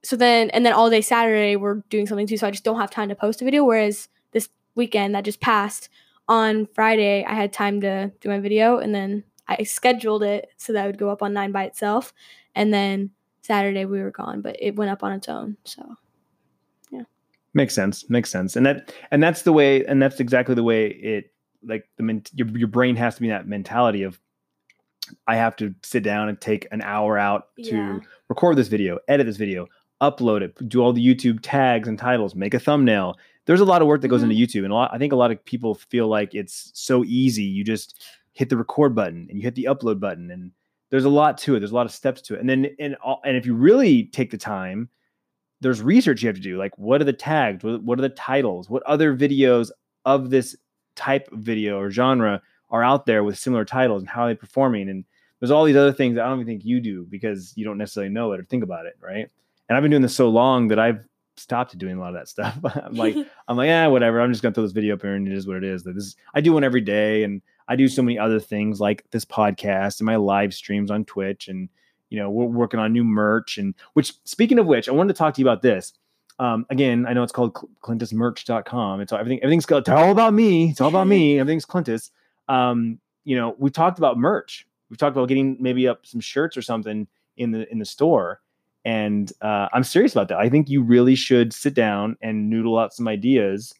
so 0.02 0.16
then, 0.16 0.50
and 0.50 0.66
then 0.66 0.74
all 0.74 0.90
day 0.90 1.00
Saturday, 1.00 1.56
we're 1.56 1.82
doing 1.88 2.06
something 2.06 2.26
too. 2.26 2.36
So 2.36 2.46
I 2.46 2.50
just 2.50 2.64
don't 2.64 2.80
have 2.80 2.90
time 2.90 3.08
to 3.08 3.14
post 3.14 3.40
a 3.40 3.44
video. 3.44 3.64
Whereas 3.64 4.08
this 4.32 4.48
weekend 4.74 5.14
that 5.14 5.24
just 5.24 5.40
passed, 5.40 5.88
on 6.28 6.66
Friday, 6.74 7.24
I 7.24 7.34
had 7.34 7.52
time 7.52 7.80
to 7.82 8.12
do 8.20 8.28
my 8.28 8.40
video, 8.40 8.78
and 8.78 8.94
then 8.94 9.24
I 9.46 9.62
scheduled 9.64 10.22
it 10.22 10.48
so 10.56 10.72
that 10.72 10.84
it 10.84 10.86
would 10.86 10.98
go 10.98 11.10
up 11.10 11.22
on 11.22 11.34
nine 11.34 11.52
by 11.52 11.64
itself. 11.64 12.12
And 12.54 12.72
then 12.72 13.10
Saturday 13.44 13.84
we 13.84 14.00
were 14.00 14.10
gone, 14.10 14.40
but 14.40 14.56
it 14.58 14.74
went 14.74 14.90
up 14.90 15.02
on 15.04 15.12
its 15.12 15.28
own. 15.28 15.56
So 15.64 15.96
yeah. 16.90 17.02
Makes 17.52 17.74
sense. 17.74 18.08
Makes 18.08 18.30
sense. 18.30 18.56
And 18.56 18.64
that 18.64 18.92
and 19.10 19.22
that's 19.22 19.42
the 19.42 19.52
way 19.52 19.84
and 19.84 20.00
that's 20.00 20.18
exactly 20.18 20.54
the 20.54 20.62
way 20.62 20.88
it 20.88 21.30
like 21.62 21.88
the 21.98 22.02
men, 22.02 22.22
your 22.32 22.48
your 22.48 22.68
brain 22.68 22.96
has 22.96 23.16
to 23.16 23.20
be 23.20 23.28
in 23.28 23.32
that 23.34 23.46
mentality 23.46 24.02
of 24.02 24.18
I 25.26 25.36
have 25.36 25.56
to 25.56 25.74
sit 25.82 26.02
down 26.02 26.30
and 26.30 26.40
take 26.40 26.66
an 26.72 26.80
hour 26.80 27.18
out 27.18 27.48
to 27.64 27.76
Yeah. 27.76 27.98
record 28.30 28.56
this 28.56 28.68
video, 28.68 28.98
edit 29.08 29.26
this 29.26 29.36
video, 29.36 29.66
upload 30.00 30.40
it, 30.40 30.68
do 30.68 30.80
all 30.82 30.94
the 30.94 31.06
YouTube 31.06 31.40
tags 31.42 31.86
and 31.86 31.98
titles, 31.98 32.34
make 32.34 32.54
a 32.54 32.58
thumbnail. 32.58 33.16
There's 33.44 33.60
a 33.60 33.66
lot 33.66 33.82
of 33.82 33.88
work 33.88 34.00
that 34.00 34.08
goes 34.08 34.22
Mhm. 34.22 34.30
into 34.30 34.36
YouTube, 34.36 34.64
and 34.64 34.72
a 34.72 34.74
lot, 34.74 34.90
I 34.94 34.96
think 34.96 35.12
a 35.12 35.16
lot 35.16 35.30
of 35.30 35.44
people 35.44 35.74
feel 35.74 36.08
like 36.08 36.34
it's 36.34 36.70
so 36.72 37.04
easy. 37.04 37.42
You 37.42 37.62
just 37.64 38.02
hit 38.32 38.48
the 38.48 38.56
record 38.56 38.94
button 38.94 39.26
and 39.28 39.36
you 39.38 39.42
hit 39.42 39.54
the 39.54 39.64
upload 39.64 40.00
button, 40.00 40.30
and 40.30 40.52
there's 40.94 41.06
a 41.06 41.10
lot 41.10 41.36
to 41.38 41.56
it. 41.56 41.58
There's 41.58 41.72
a 41.72 41.74
lot 41.74 41.86
of 41.86 41.92
steps 41.92 42.20
to 42.22 42.34
it, 42.34 42.40
and 42.40 42.48
then 42.48 42.68
and 42.78 42.94
all, 43.02 43.20
and 43.24 43.36
if 43.36 43.44
you 43.44 43.52
really 43.52 44.04
take 44.04 44.30
the 44.30 44.38
time, 44.38 44.88
there's 45.60 45.82
research 45.82 46.22
you 46.22 46.28
have 46.28 46.36
to 46.36 46.40
do. 46.40 46.56
Like, 46.56 46.78
what 46.78 47.00
are 47.00 47.04
the 47.04 47.12
tags? 47.12 47.64
What, 47.64 47.82
what 47.82 47.98
are 47.98 48.02
the 48.02 48.10
titles? 48.10 48.70
What 48.70 48.84
other 48.84 49.12
videos 49.12 49.72
of 50.04 50.30
this 50.30 50.54
type 50.94 51.28
of 51.32 51.40
video 51.40 51.80
or 51.80 51.90
genre 51.90 52.40
are 52.70 52.84
out 52.84 53.06
there 53.06 53.24
with 53.24 53.36
similar 53.36 53.64
titles, 53.64 54.02
and 54.02 54.08
how 54.08 54.22
are 54.22 54.28
they 54.28 54.36
performing? 54.36 54.88
And 54.88 55.04
there's 55.40 55.50
all 55.50 55.64
these 55.64 55.74
other 55.74 55.92
things 55.92 56.14
that 56.14 56.24
I 56.24 56.28
don't 56.28 56.38
even 56.38 56.46
think 56.46 56.64
you 56.64 56.78
do 56.78 57.08
because 57.10 57.52
you 57.56 57.64
don't 57.64 57.76
necessarily 57.76 58.12
know 58.12 58.30
it 58.30 58.38
or 58.38 58.44
think 58.44 58.62
about 58.62 58.86
it, 58.86 58.96
right? 59.00 59.28
And 59.68 59.76
I've 59.76 59.82
been 59.82 59.90
doing 59.90 60.02
this 60.02 60.14
so 60.14 60.28
long 60.28 60.68
that 60.68 60.78
I've 60.78 61.04
stopped 61.36 61.76
doing 61.76 61.96
a 61.96 62.00
lot 62.00 62.10
of 62.10 62.14
that 62.14 62.28
stuff. 62.28 62.56
I'm 62.84 62.94
like, 62.94 63.16
I'm 63.48 63.56
like, 63.56 63.66
yeah, 63.66 63.88
whatever. 63.88 64.20
I'm 64.20 64.30
just 64.30 64.44
gonna 64.44 64.54
throw 64.54 64.62
this 64.62 64.70
video 64.70 64.94
up 64.94 65.02
here, 65.02 65.16
and 65.16 65.26
it 65.26 65.34
is 65.34 65.48
what 65.48 65.56
it 65.56 65.64
is. 65.64 65.82
This 65.82 66.14
I 66.34 66.40
do 66.40 66.52
one 66.52 66.62
every 66.62 66.82
day, 66.82 67.24
and 67.24 67.42
I 67.68 67.76
do 67.76 67.88
so 67.88 68.02
many 68.02 68.18
other 68.18 68.40
things 68.40 68.80
like 68.80 69.04
this 69.10 69.24
podcast 69.24 70.00
and 70.00 70.06
my 70.06 70.16
live 70.16 70.54
streams 70.54 70.90
on 70.90 71.04
Twitch, 71.04 71.48
and 71.48 71.68
you 72.10 72.18
know, 72.18 72.30
we're 72.30 72.46
working 72.46 72.80
on 72.80 72.92
new 72.92 73.04
merch. 73.04 73.58
And 73.58 73.74
which, 73.94 74.12
speaking 74.24 74.58
of 74.58 74.66
which, 74.66 74.88
I 74.88 74.92
wanted 74.92 75.14
to 75.14 75.18
talk 75.18 75.34
to 75.34 75.40
you 75.40 75.46
about 75.46 75.62
this. 75.62 75.92
Um, 76.38 76.66
again, 76.70 77.06
I 77.06 77.12
know 77.12 77.22
it's 77.22 77.32
called 77.32 77.56
Cl- 77.56 77.70
ClintusMerch.com. 77.82 79.00
It's 79.00 79.12
all, 79.12 79.18
everything. 79.18 79.42
Everything's 79.42 79.66
called, 79.66 79.82
it's 79.82 79.88
all 79.88 80.10
about 80.10 80.34
me. 80.34 80.70
It's 80.70 80.80
all 80.80 80.88
about 80.88 81.06
me. 81.06 81.38
Everything's 81.40 81.64
Clintus. 81.64 82.10
Um, 82.48 82.98
you 83.24 83.36
know, 83.36 83.54
we 83.58 83.70
talked 83.70 83.98
about 83.98 84.18
merch. 84.18 84.66
We've 84.90 84.98
talked 84.98 85.16
about 85.16 85.28
getting 85.28 85.56
maybe 85.60 85.88
up 85.88 86.06
some 86.06 86.20
shirts 86.20 86.56
or 86.56 86.62
something 86.62 87.06
in 87.36 87.50
the 87.50 87.70
in 87.72 87.78
the 87.78 87.84
store. 87.84 88.40
And 88.84 89.32
uh, 89.40 89.68
I'm 89.72 89.82
serious 89.82 90.12
about 90.12 90.28
that. 90.28 90.38
I 90.38 90.50
think 90.50 90.68
you 90.68 90.82
really 90.82 91.14
should 91.14 91.52
sit 91.52 91.74
down 91.74 92.16
and 92.20 92.50
noodle 92.50 92.78
out 92.78 92.92
some 92.92 93.08
ideas 93.08 93.74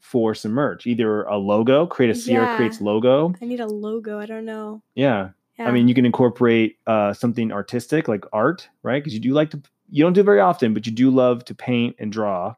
for 0.00 0.34
some 0.34 0.52
merch. 0.52 0.86
Either 0.86 1.22
a 1.24 1.36
logo, 1.36 1.86
create 1.86 2.10
a 2.10 2.14
Sierra 2.14 2.46
Yeah. 2.46 2.56
Creates 2.56 2.80
logo. 2.80 3.34
I 3.40 3.44
need 3.44 3.60
a 3.60 3.66
logo. 3.66 4.18
I 4.18 4.26
don't 4.26 4.44
know. 4.44 4.82
Yeah. 4.94 5.30
Yeah. 5.58 5.68
I 5.68 5.72
mean, 5.72 5.88
you 5.88 5.94
can 5.94 6.06
incorporate 6.06 6.78
uh, 6.86 7.12
something 7.12 7.52
artistic 7.52 8.08
like 8.08 8.24
art, 8.32 8.68
right? 8.82 9.02
Because 9.02 9.12
you 9.14 9.20
do 9.20 9.32
like 9.32 9.50
to, 9.50 9.60
you 9.90 10.02
don't 10.02 10.14
do 10.14 10.20
it 10.20 10.24
very 10.24 10.40
often, 10.40 10.72
but 10.72 10.86
you 10.86 10.92
do 10.92 11.10
love 11.10 11.44
to 11.46 11.54
paint 11.54 11.96
and 11.98 12.10
draw, 12.10 12.54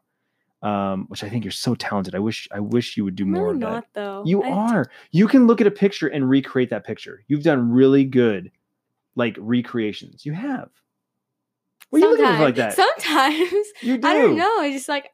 um, 0.61 1.05
which 1.09 1.21
I 1.23 1.29
think 1.29 1.43
you're 1.43 1.51
so 1.51 1.75
talented. 1.75 2.15
I 2.15 2.19
wish, 2.19 2.47
I 2.51 2.61
wish 2.61 2.95
you 2.95 3.03
would 3.03 3.15
do 3.17 3.23
I'm 3.25 3.31
more 3.31 3.47
really 3.47 3.55
of 3.55 3.59
that. 3.61 3.69
not 3.71 3.85
though. 3.93 4.23
You 4.25 4.41
I- 4.43 4.49
are. 4.51 4.91
You 5.11 5.27
can 5.27 5.47
look 5.47 5.59
at 5.59 5.67
a 5.67 5.71
picture 5.71 6.07
and 6.07 6.29
recreate 6.29 6.69
that 6.69 6.85
picture. 6.85 7.23
You've 7.27 7.43
done 7.43 7.71
really 7.71 8.05
good, 8.05 8.51
like 9.15 9.35
recreations. 9.37 10.25
You 10.25 10.31
have. 10.33 10.69
What 11.89 12.01
are 12.01 12.05
you 12.05 12.11
looking 12.11 12.25
at 12.25 12.39
like 12.41 12.55
that? 12.55 12.73
Sometimes. 12.73 13.37
Sometimes. 13.49 13.67
you 13.81 13.97
do. 13.97 14.07
I 14.07 14.13
don't 14.13 14.37
know. 14.37 14.61
It's 14.63 14.75
just 14.75 14.89
like 14.89 15.09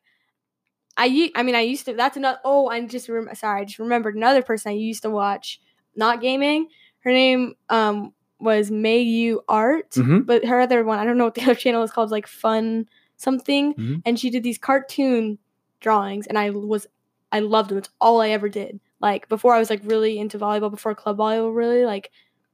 I. 0.99 1.31
I 1.35 1.43
mean, 1.43 1.55
I 1.55 1.61
used 1.61 1.85
to. 1.85 1.93
That's 1.93 2.17
another. 2.17 2.39
Oh, 2.45 2.67
I 2.67 2.85
just 2.85 3.09
rem- 3.09 3.33
sorry. 3.33 3.61
I 3.61 3.65
just 3.65 3.79
remembered 3.79 4.15
another 4.15 4.41
person 4.43 4.71
I 4.71 4.75
used 4.75 5.01
to 5.03 5.09
watch. 5.09 5.59
Not 5.95 6.21
gaming. 6.21 6.67
Her 6.99 7.11
name 7.11 7.55
um 7.69 8.13
was 8.39 8.69
Mayu 8.71 9.39
Art, 9.49 9.91
Mhm. 9.91 10.25
but 10.25 10.45
her 10.45 10.59
other 10.61 10.83
one 10.85 10.99
I 10.99 11.03
don't 11.05 11.17
know 11.17 11.25
what 11.25 11.35
the 11.35 11.41
other 11.49 11.55
channel 11.55 11.83
is 11.83 11.91
called. 11.91 12.11
Like 12.11 12.27
Fun 12.27 12.87
something, 13.17 13.73
Mhm. 13.73 14.01
and 14.05 14.19
she 14.19 14.29
did 14.29 14.43
these 14.43 14.57
cartoon 14.57 15.39
drawings, 15.79 16.27
and 16.27 16.37
I 16.37 16.49
was 16.51 16.85
I 17.31 17.39
loved 17.39 17.69
them. 17.71 17.77
It's 17.79 17.89
all 18.01 18.21
I 18.21 18.29
ever 18.29 18.49
did. 18.49 18.79
Like 19.01 19.29
before, 19.29 19.53
I 19.53 19.59
was 19.59 19.69
like 19.69 19.81
really 19.85 20.19
into 20.19 20.37
volleyball. 20.39 20.71
Before 20.71 20.93
club 20.95 21.17
volleyball, 21.17 21.55
really 21.55 21.85
like. 21.85 22.11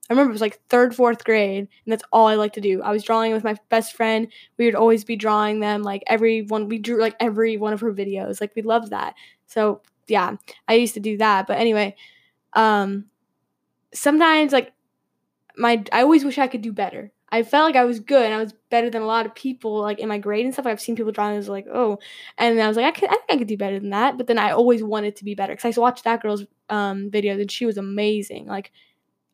I 0.10 0.14
remember 0.14 0.30
it 0.30 0.34
was 0.34 0.42
like 0.42 0.62
third, 0.70 0.96
fourth 0.96 1.24
grade, 1.24 1.60
and 1.60 1.92
that's 1.92 2.04
all 2.12 2.28
I 2.28 2.36
liked 2.36 2.56
to 2.56 2.62
do. 2.62 2.82
I 2.84 2.92
was 2.92 3.04
drawing 3.04 3.34
with 3.34 3.44
my 3.44 3.56
best 3.70 3.96
friend. 3.96 4.28
We 4.58 4.66
would 4.66 4.76
always 4.76 5.04
be 5.04 5.16
drawing 5.16 5.60
them. 5.60 5.82
Like 5.82 6.04
every 6.06 6.44
one, 6.44 6.70
we 6.70 6.78
drew 6.78 7.00
like 7.00 7.16
every 7.20 7.58
one 7.58 7.74
of 7.74 7.82
her 7.82 7.92
videos. 7.92 8.40
Like 8.40 8.56
we 8.56 8.62
loved 8.62 8.92
that. 8.92 9.16
So 9.48 9.82
yeah, 10.08 10.36
I 10.68 10.76
used 10.76 10.94
to 10.96 11.00
do 11.00 11.18
that. 11.18 11.48
But 11.48 11.58
anyway, 11.58 11.96
um, 12.54 13.06
sometimes 13.94 14.54
like 14.54 14.74
my, 15.58 15.84
I 15.92 16.02
always 16.02 16.26
wish 16.26 16.38
I 16.38 16.48
could 16.48 16.62
do 16.62 16.72
better. 16.72 17.12
I 17.30 17.44
felt 17.44 17.66
like 17.66 17.76
I 17.76 17.86
was 17.86 18.00
good. 18.00 18.26
and 18.26 18.34
I 18.34 18.38
was 18.38 18.54
better 18.70 18.90
than 18.90 19.02
a 19.02 19.08
lot 19.08 19.26
of 19.26 19.36
people 19.36 19.82
like 19.82 20.00
in 20.00 20.08
my 20.08 20.20
grade 20.20 20.46
and 20.46 20.54
stuff. 20.54 20.68
I've 20.68 20.80
seen 20.80 20.96
people 20.96 21.12
drawing. 21.12 21.34
I 21.34 21.38
was 21.38 21.50
like, 21.50 21.66
oh, 21.74 22.00
and 22.38 22.62
I 22.62 22.68
was 22.68 22.78
like, 22.78 22.86
I 22.86 22.92
could, 22.92 23.10
I 23.10 23.14
think 23.14 23.26
I 23.32 23.38
could 23.38 23.48
do 23.48 23.58
better 23.58 23.80
than 23.80 23.90
that. 23.90 24.18
But 24.18 24.28
then 24.28 24.38
I 24.38 24.52
always 24.52 24.84
wanted 24.84 25.16
to 25.18 25.26
be 25.26 25.36
better 25.36 25.54
because 25.54 25.78
I 25.78 25.82
watched 25.82 26.04
that 26.04 26.22
girl's 26.22 26.46
um 26.70 27.10
videos 27.12 27.42
and 27.42 27.52
she 27.52 27.66
was 27.66 27.78
amazing. 27.78 28.46
Like 28.46 28.72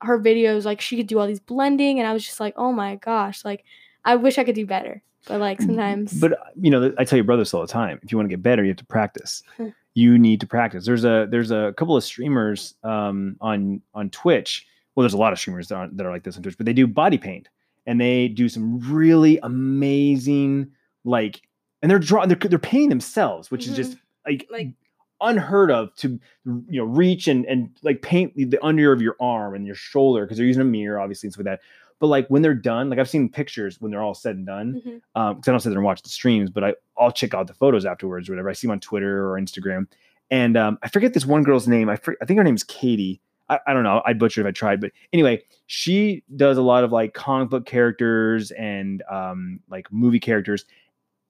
her 0.01 0.19
videos, 0.19 0.65
like 0.65 0.81
she 0.81 0.97
could 0.97 1.07
do 1.07 1.19
all 1.19 1.27
these 1.27 1.39
blending, 1.39 1.99
and 1.99 2.07
I 2.07 2.13
was 2.13 2.25
just 2.25 2.39
like, 2.39 2.53
oh 2.57 2.71
my 2.71 2.95
gosh, 2.95 3.43
like 3.45 3.63
I 4.05 4.15
wish 4.15 4.37
I 4.37 4.43
could 4.43 4.55
do 4.55 4.65
better. 4.65 5.01
But 5.27 5.39
like 5.39 5.61
sometimes, 5.61 6.19
But 6.19 6.37
you 6.59 6.71
know, 6.71 6.91
I 6.97 7.03
tell 7.05 7.17
your 7.17 7.23
brother 7.23 7.41
this 7.41 7.53
all 7.53 7.61
the 7.61 7.67
time. 7.67 7.99
If 8.01 8.11
you 8.11 8.17
want 8.17 8.27
to 8.29 8.35
get 8.35 8.41
better, 8.41 8.63
you 8.63 8.69
have 8.69 8.77
to 8.77 8.85
practice. 8.85 9.43
Hmm. 9.57 9.69
you 9.93 10.17
need 10.17 10.39
to 10.41 10.47
practice. 10.47 10.85
There's 10.85 11.05
a 11.05 11.27
there's 11.29 11.51
a 11.51 11.73
couple 11.77 11.95
of 11.95 12.03
streamers 12.03 12.73
um, 12.83 13.35
on 13.41 13.81
on 13.93 14.09
Twitch. 14.09 14.65
Well, 14.95 15.03
there's 15.03 15.13
a 15.13 15.17
lot 15.17 15.31
of 15.31 15.39
streamers 15.39 15.67
that 15.69 15.75
are, 15.75 15.87
that 15.93 16.05
are 16.05 16.11
like 16.11 16.23
this 16.23 16.35
on 16.37 16.43
Twitch, 16.43 16.57
but 16.57 16.65
they 16.65 16.73
do 16.73 16.87
body 16.87 17.17
paint 17.17 17.49
and 17.85 18.01
they 18.01 18.27
do 18.27 18.49
some 18.49 18.79
really 18.91 19.39
amazing 19.43 20.71
like, 21.03 21.41
and 21.81 21.89
they're 21.89 21.99
drawing 21.99 22.29
they're 22.29 22.37
they're 22.37 22.59
painting 22.59 22.89
themselves, 22.89 23.49
which 23.51 23.67
is 23.67 23.75
just 23.75 23.97
like 24.25 24.47
Like- 24.51 24.73
unheard 25.21 25.71
of 25.71 25.93
to 25.95 26.19
you 26.45 26.79
know 26.79 26.83
reach 26.83 27.27
and 27.27 27.45
and 27.45 27.69
like 27.83 28.01
paint 28.01 28.33
the, 28.35 28.57
under 28.61 28.91
of 28.91 29.01
your 29.01 29.15
arm 29.19 29.55
and 29.55 29.65
your 29.65 29.75
shoulder 29.75 30.25
because 30.25 30.37
they're 30.37 30.47
using 30.47 30.61
a 30.61 30.65
mirror 30.65 30.99
obviously 30.99 31.27
and 31.27 31.33
stuff 31.33 31.45
like 31.45 31.59
that. 31.59 31.61
But 31.99 32.07
like 32.07 32.27
when 32.29 32.41
they're 32.41 32.55
done, 32.55 32.89
like 32.89 32.97
I've 32.97 33.09
seen 33.09 33.29
pictures 33.29 33.79
when 33.79 33.91
they're 33.91 34.01
all 34.01 34.15
said 34.15 34.35
and 34.35 34.45
done 34.45 34.81
Mhm. 34.85 35.01
um 35.15 35.35
because 35.35 35.47
I 35.47 35.51
don't 35.51 35.59
sit 35.59 35.69
there 35.69 35.77
and 35.77 35.85
watch 35.85 36.01
the 36.01 36.09
streams, 36.09 36.49
but 36.49 36.63
I 36.63 36.73
I'll 36.97 37.11
check 37.11 37.33
out 37.33 37.47
the 37.47 37.53
photos 37.53 37.85
afterwards 37.85 38.27
or 38.27 38.33
whatever. 38.33 38.49
I 38.49 38.53
see 38.53 38.67
them 38.67 38.71
on 38.73 38.79
Twitter 38.79 39.29
or 39.31 39.39
Instagram, 39.39 39.87
and 40.31 40.57
um, 40.57 40.79
I 40.83 40.87
forget 40.89 41.13
this 41.13 41.25
one 41.25 41.43
girl's 41.43 41.67
name. 41.67 41.89
I 41.89 41.95
for, 41.95 42.15
I 42.21 42.25
think 42.25 42.37
her 42.37 42.43
name's 42.43 42.63
Katie. 42.63 43.21
I, 43.49 43.59
I 43.67 43.73
don't 43.73 43.83
know. 43.83 44.01
I'd 44.05 44.17
butcher 44.17 44.41
if 44.41 44.47
I 44.47 44.51
tried, 44.51 44.79
but 44.81 44.91
anyway, 45.13 45.43
she 45.67 46.23
does 46.35 46.57
a 46.57 46.61
lot 46.61 46.83
of 46.83 46.91
like 46.91 47.13
comic 47.13 47.49
book 47.49 47.65
characters 47.65 48.49
and 48.51 49.03
um 49.11 49.59
like 49.69 49.91
movie 49.91 50.19
characters, 50.19 50.65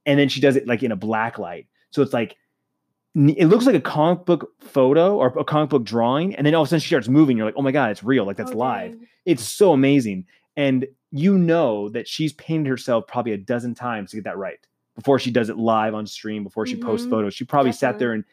and 0.05 0.19
then 0.19 0.29
she 0.29 0.39
does 0.39 0.55
it 0.55 0.67
like 0.67 0.83
in 0.83 0.91
a 0.91 0.95
black 0.95 1.37
light, 1.37 1.67
so 1.89 2.01
it's 2.01 2.13
like. 2.13 2.37
It 3.13 3.47
looks 3.47 3.65
like 3.65 3.75
a 3.75 3.81
comic 3.81 4.25
book 4.25 4.51
photo 4.61 5.17
or 5.17 5.27
a 5.37 5.43
comic 5.43 5.69
book 5.69 5.83
drawing, 5.83 6.33
and 6.35 6.47
then 6.47 6.55
all 6.55 6.61
of 6.61 6.67
a 6.67 6.69
sudden 6.69 6.79
she 6.79 6.87
starts 6.87 7.09
moving. 7.09 7.35
You're 7.35 7.45
like, 7.45 7.55
"Oh 7.57 7.61
my 7.61 7.71
god, 7.71 7.91
it's 7.91 8.03
real! 8.03 8.23
Like 8.25 8.37
that's 8.37 8.51
Oh, 8.51 8.57
live." 8.57 8.95
It's 9.25 9.43
so 9.43 9.73
amazing. 9.73 10.25
And 10.55 10.87
you 11.11 11.37
know 11.37 11.89
that 11.89 12.07
she's 12.07 12.31
painted 12.33 12.69
herself 12.69 13.05
probably 13.07 13.33
a 13.33 13.37
dozen 13.37 13.75
times 13.75 14.11
to 14.11 14.17
get 14.17 14.23
that 14.23 14.37
right 14.37 14.59
before 14.95 15.19
she 15.19 15.29
does 15.31 15.49
it 15.49 15.57
live 15.57 15.93
on 15.93 16.07
stream, 16.07 16.43
before 16.43 16.65
she 16.65 16.75
posts 16.77 17.05
Mhm. 17.05 17.09
photos. 17.09 17.33
She 17.33 17.43
probably 17.43 17.71
sat 17.73 17.99
there 17.99 18.13
and 18.13 18.23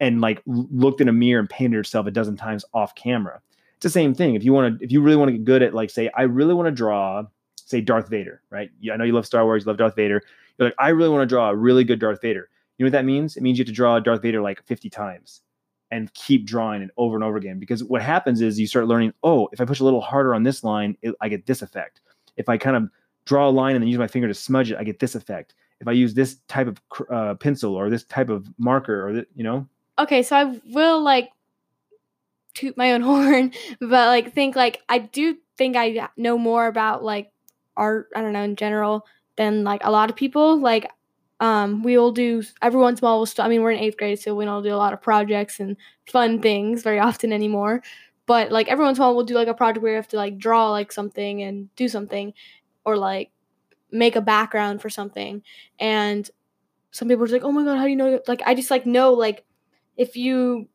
and 0.00 0.20
like 0.20 0.42
looked 0.46 1.00
in 1.00 1.08
a 1.08 1.12
mirror 1.12 1.38
and 1.38 1.48
painted 1.48 1.76
herself 1.76 2.06
a 2.06 2.10
dozen 2.10 2.36
times 2.36 2.64
off 2.74 2.96
camera. 2.96 3.40
It's 3.76 3.84
the 3.84 3.90
same 3.90 4.12
thing. 4.14 4.34
If 4.34 4.42
you 4.44 4.52
want 4.52 4.78
to, 4.80 4.84
if 4.84 4.90
you 4.90 5.00
really 5.00 5.16
want 5.16 5.28
to 5.28 5.32
get 5.36 5.44
good 5.44 5.62
at 5.62 5.72
like, 5.74 5.90
say, 5.90 6.10
I 6.16 6.22
really 6.22 6.52
want 6.54 6.66
to 6.66 6.72
draw, 6.72 7.22
say, 7.54 7.80
Darth 7.80 8.08
Vader, 8.08 8.42
right? 8.50 8.70
Yeah, 8.80 8.94
I 8.94 8.96
know 8.96 9.04
you 9.04 9.12
love 9.12 9.26
Star 9.26 9.44
Wars, 9.44 9.62
you 9.64 9.68
love 9.68 9.76
Darth 9.76 9.94
Vader. 9.94 10.20
You're 10.58 10.68
like, 10.68 10.74
I 10.80 10.88
really 10.88 11.10
want 11.10 11.22
to 11.22 11.32
draw 11.32 11.48
a 11.50 11.54
really 11.54 11.84
good 11.84 12.00
Darth 12.00 12.20
Vader. 12.20 12.48
You 12.76 12.84
know 12.84 12.88
what 12.88 12.98
that 12.98 13.04
means? 13.04 13.36
It 13.36 13.42
means 13.42 13.58
you 13.58 13.62
have 13.62 13.68
to 13.68 13.74
draw 13.74 13.98
Darth 14.00 14.22
Vader 14.22 14.40
like 14.40 14.62
50 14.64 14.90
times 14.90 15.42
and 15.90 16.12
keep 16.14 16.44
drawing 16.44 16.82
it 16.82 16.90
over 16.96 17.14
and 17.14 17.22
over 17.22 17.36
again. 17.36 17.58
Because 17.58 17.84
what 17.84 18.02
happens 18.02 18.40
is 18.40 18.58
you 18.58 18.66
start 18.66 18.86
learning, 18.86 19.12
oh, 19.22 19.48
if 19.52 19.60
I 19.60 19.64
push 19.64 19.80
a 19.80 19.84
little 19.84 20.00
harder 20.00 20.34
on 20.34 20.42
this 20.42 20.64
line, 20.64 20.96
it, 21.02 21.14
I 21.20 21.28
get 21.28 21.46
this 21.46 21.62
effect. 21.62 22.00
If 22.36 22.48
I 22.48 22.56
kind 22.56 22.76
of 22.76 22.88
draw 23.26 23.48
a 23.48 23.50
line 23.50 23.76
and 23.76 23.82
then 23.82 23.88
use 23.88 23.98
my 23.98 24.08
finger 24.08 24.28
to 24.28 24.34
smudge 24.34 24.70
it, 24.72 24.78
I 24.78 24.84
get 24.84 24.98
this 24.98 25.14
effect. 25.14 25.54
If 25.80 25.88
I 25.88 25.92
use 25.92 26.14
this 26.14 26.38
type 26.48 26.66
of 26.66 26.80
uh, 27.10 27.34
pencil 27.34 27.74
or 27.74 27.90
this 27.90 28.04
type 28.04 28.28
of 28.28 28.48
marker 28.58 29.06
or 29.06 29.12
th- 29.12 29.28
you 29.34 29.44
know, 29.44 29.68
okay, 29.98 30.22
so 30.22 30.36
I 30.36 30.60
will 30.66 31.02
like 31.02 31.30
toot 32.54 32.76
my 32.76 32.92
own 32.92 33.00
horn, 33.02 33.52
but 33.80 34.08
like 34.08 34.32
think 34.32 34.56
like 34.56 34.82
I 34.88 34.98
do 34.98 35.36
think 35.56 35.76
I 35.76 36.08
know 36.16 36.38
more 36.38 36.66
about 36.66 37.04
like 37.04 37.30
art. 37.76 38.08
I 38.14 38.20
don't 38.20 38.32
know 38.32 38.42
in 38.42 38.56
general 38.56 39.06
than 39.36 39.64
like 39.64 39.84
a 39.84 39.90
lot 39.90 40.10
of 40.10 40.16
people. 40.16 40.58
Like, 40.58 40.90
um, 41.40 41.82
we 41.82 41.98
will 41.98 42.12
do 42.12 42.42
every 42.62 42.80
once 42.80 43.00
in 43.00 43.04
a 43.04 43.08
while. 43.08 43.18
We'll 43.18 43.26
st- 43.26 43.44
I 43.44 43.48
mean, 43.48 43.62
we're 43.62 43.72
in 43.72 43.80
eighth 43.80 43.96
grade, 43.96 44.18
so 44.18 44.34
we 44.34 44.44
don't 44.44 44.62
do 44.62 44.74
a 44.74 44.76
lot 44.76 44.92
of 44.92 45.02
projects 45.02 45.60
and 45.60 45.76
fun 46.10 46.40
things 46.40 46.82
very 46.82 46.98
often 46.98 47.32
anymore. 47.32 47.82
But 48.26 48.52
like 48.52 48.68
every 48.68 48.84
once 48.84 48.98
in 48.98 49.02
a 49.02 49.06
while, 49.06 49.16
we'll 49.16 49.24
do 49.26 49.34
like 49.34 49.48
a 49.48 49.54
project 49.54 49.82
where 49.82 49.92
you 49.92 49.96
have 49.96 50.08
to 50.08 50.16
like 50.16 50.38
draw 50.38 50.70
like 50.70 50.92
something 50.92 51.42
and 51.42 51.74
do 51.76 51.88
something, 51.88 52.32
or 52.84 52.96
like 52.96 53.30
make 53.92 54.16
a 54.16 54.20
background 54.20 54.82
for 54.82 54.90
something. 54.90 55.42
And 55.78 56.30
some 56.92 57.08
people 57.08 57.24
are 57.24 57.26
just 57.28 57.34
like, 57.34 57.44
"Oh 57.44 57.52
my 57.52 57.64
god, 57.64 57.78
how 57.78 57.84
do 57.84 57.90
you 57.90 57.96
know?" 57.96 58.20
Like, 58.28 58.42
I 58.46 58.54
just 58.54 58.70
like 58.70 58.86
know 58.86 59.12
like 59.14 59.44
if 59.96 60.16
you 60.16 60.68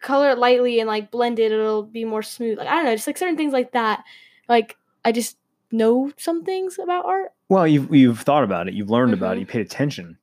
color 0.00 0.30
it 0.30 0.38
lightly 0.38 0.80
and 0.80 0.88
like 0.88 1.10
blend 1.10 1.38
it, 1.38 1.52
it'll 1.52 1.82
be 1.82 2.04
more 2.04 2.22
smooth. 2.22 2.58
Like 2.58 2.68
I 2.68 2.74
don't 2.76 2.84
know, 2.84 2.94
just 2.94 3.06
like 3.06 3.18
certain 3.18 3.36
things 3.36 3.52
like 3.52 3.72
that. 3.72 4.04
Like 4.48 4.76
I 5.04 5.12
just 5.12 5.36
know 5.70 6.12
some 6.16 6.44
things 6.44 6.78
about 6.78 7.06
art. 7.06 7.32
Well, 7.52 7.66
you've 7.66 7.94
you've 7.94 8.20
thought 8.20 8.44
about 8.44 8.66
it, 8.68 8.74
you've 8.74 8.90
learned 8.90 9.12
about 9.12 9.32
it, 9.32 9.36
Mhm. 9.36 9.40
you 9.40 9.46
paid 9.46 9.60
attention. 9.66 10.18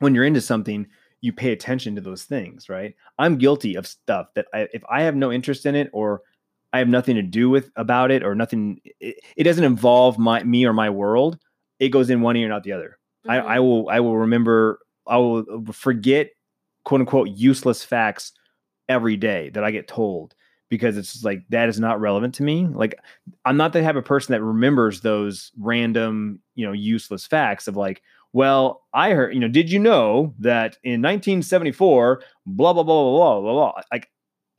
when 0.00 0.14
you're 0.14 0.24
into 0.24 0.40
something, 0.40 0.86
you 1.22 1.32
pay 1.32 1.50
attention 1.52 1.94
to 1.96 2.00
those 2.00 2.22
things, 2.22 2.68
right? 2.68 2.94
I'm 3.18 3.36
guilty 3.36 3.74
of 3.74 3.84
stuff 3.86 4.28
that 4.34 4.46
I, 4.54 4.68
if 4.72 4.82
I 4.88 5.02
have 5.02 5.16
no 5.16 5.32
interest 5.32 5.66
in 5.66 5.74
it 5.74 5.90
or 5.92 6.22
I 6.72 6.78
have 6.78 6.86
nothing 6.88 7.16
to 7.16 7.22
do 7.22 7.50
with 7.50 7.70
about 7.74 8.12
it 8.12 8.22
or 8.22 8.36
nothing, 8.36 8.80
it, 9.00 9.16
it 9.36 9.42
doesn't 9.42 9.64
involve 9.64 10.16
my 10.16 10.42
me 10.44 10.64
or 10.66 10.72
my 10.72 10.88
world. 10.88 11.38
It 11.80 11.88
goes 11.88 12.10
in 12.10 12.20
one 12.20 12.36
ear, 12.36 12.48
not 12.48 12.62
the 12.62 12.72
other. 12.72 12.98
Mhm. 13.26 13.30
I, 13.32 13.38
I 13.56 13.58
will 13.58 13.88
I 13.88 13.98
will 14.00 14.16
remember 14.18 14.78
I 15.06 15.16
will 15.16 15.44
forget 15.72 16.30
quote 16.84 17.00
unquote 17.00 17.28
useless 17.30 17.82
facts 17.82 18.32
every 18.88 19.16
day 19.16 19.50
that 19.50 19.64
I 19.64 19.72
get 19.72 19.88
told 19.88 20.34
because 20.68 20.96
it's 20.96 21.24
like 21.24 21.42
that 21.48 21.68
is 21.68 21.80
not 21.80 22.00
relevant 22.00 22.34
to 22.34 22.42
me. 22.42 22.66
Like 22.66 22.98
I'm 23.44 23.56
not 23.56 23.72
the 23.72 23.82
type 23.82 23.96
of 23.96 24.04
person 24.04 24.32
that 24.32 24.42
remembers 24.42 25.00
those 25.00 25.52
random, 25.58 26.40
you 26.54 26.66
know, 26.66 26.72
useless 26.72 27.26
facts 27.26 27.68
of 27.68 27.76
like, 27.76 28.02
well, 28.32 28.82
I 28.92 29.10
heard, 29.10 29.34
you 29.34 29.40
know, 29.40 29.48
did 29.48 29.70
you 29.70 29.78
know 29.78 30.34
that 30.40 30.76
in 30.84 31.00
1974, 31.02 32.22
blah 32.46 32.72
blah 32.72 32.82
blah 32.82 33.02
blah 33.02 33.12
blah 33.12 33.40
blah 33.40 33.52
blah. 33.52 33.82
Like 33.90 34.10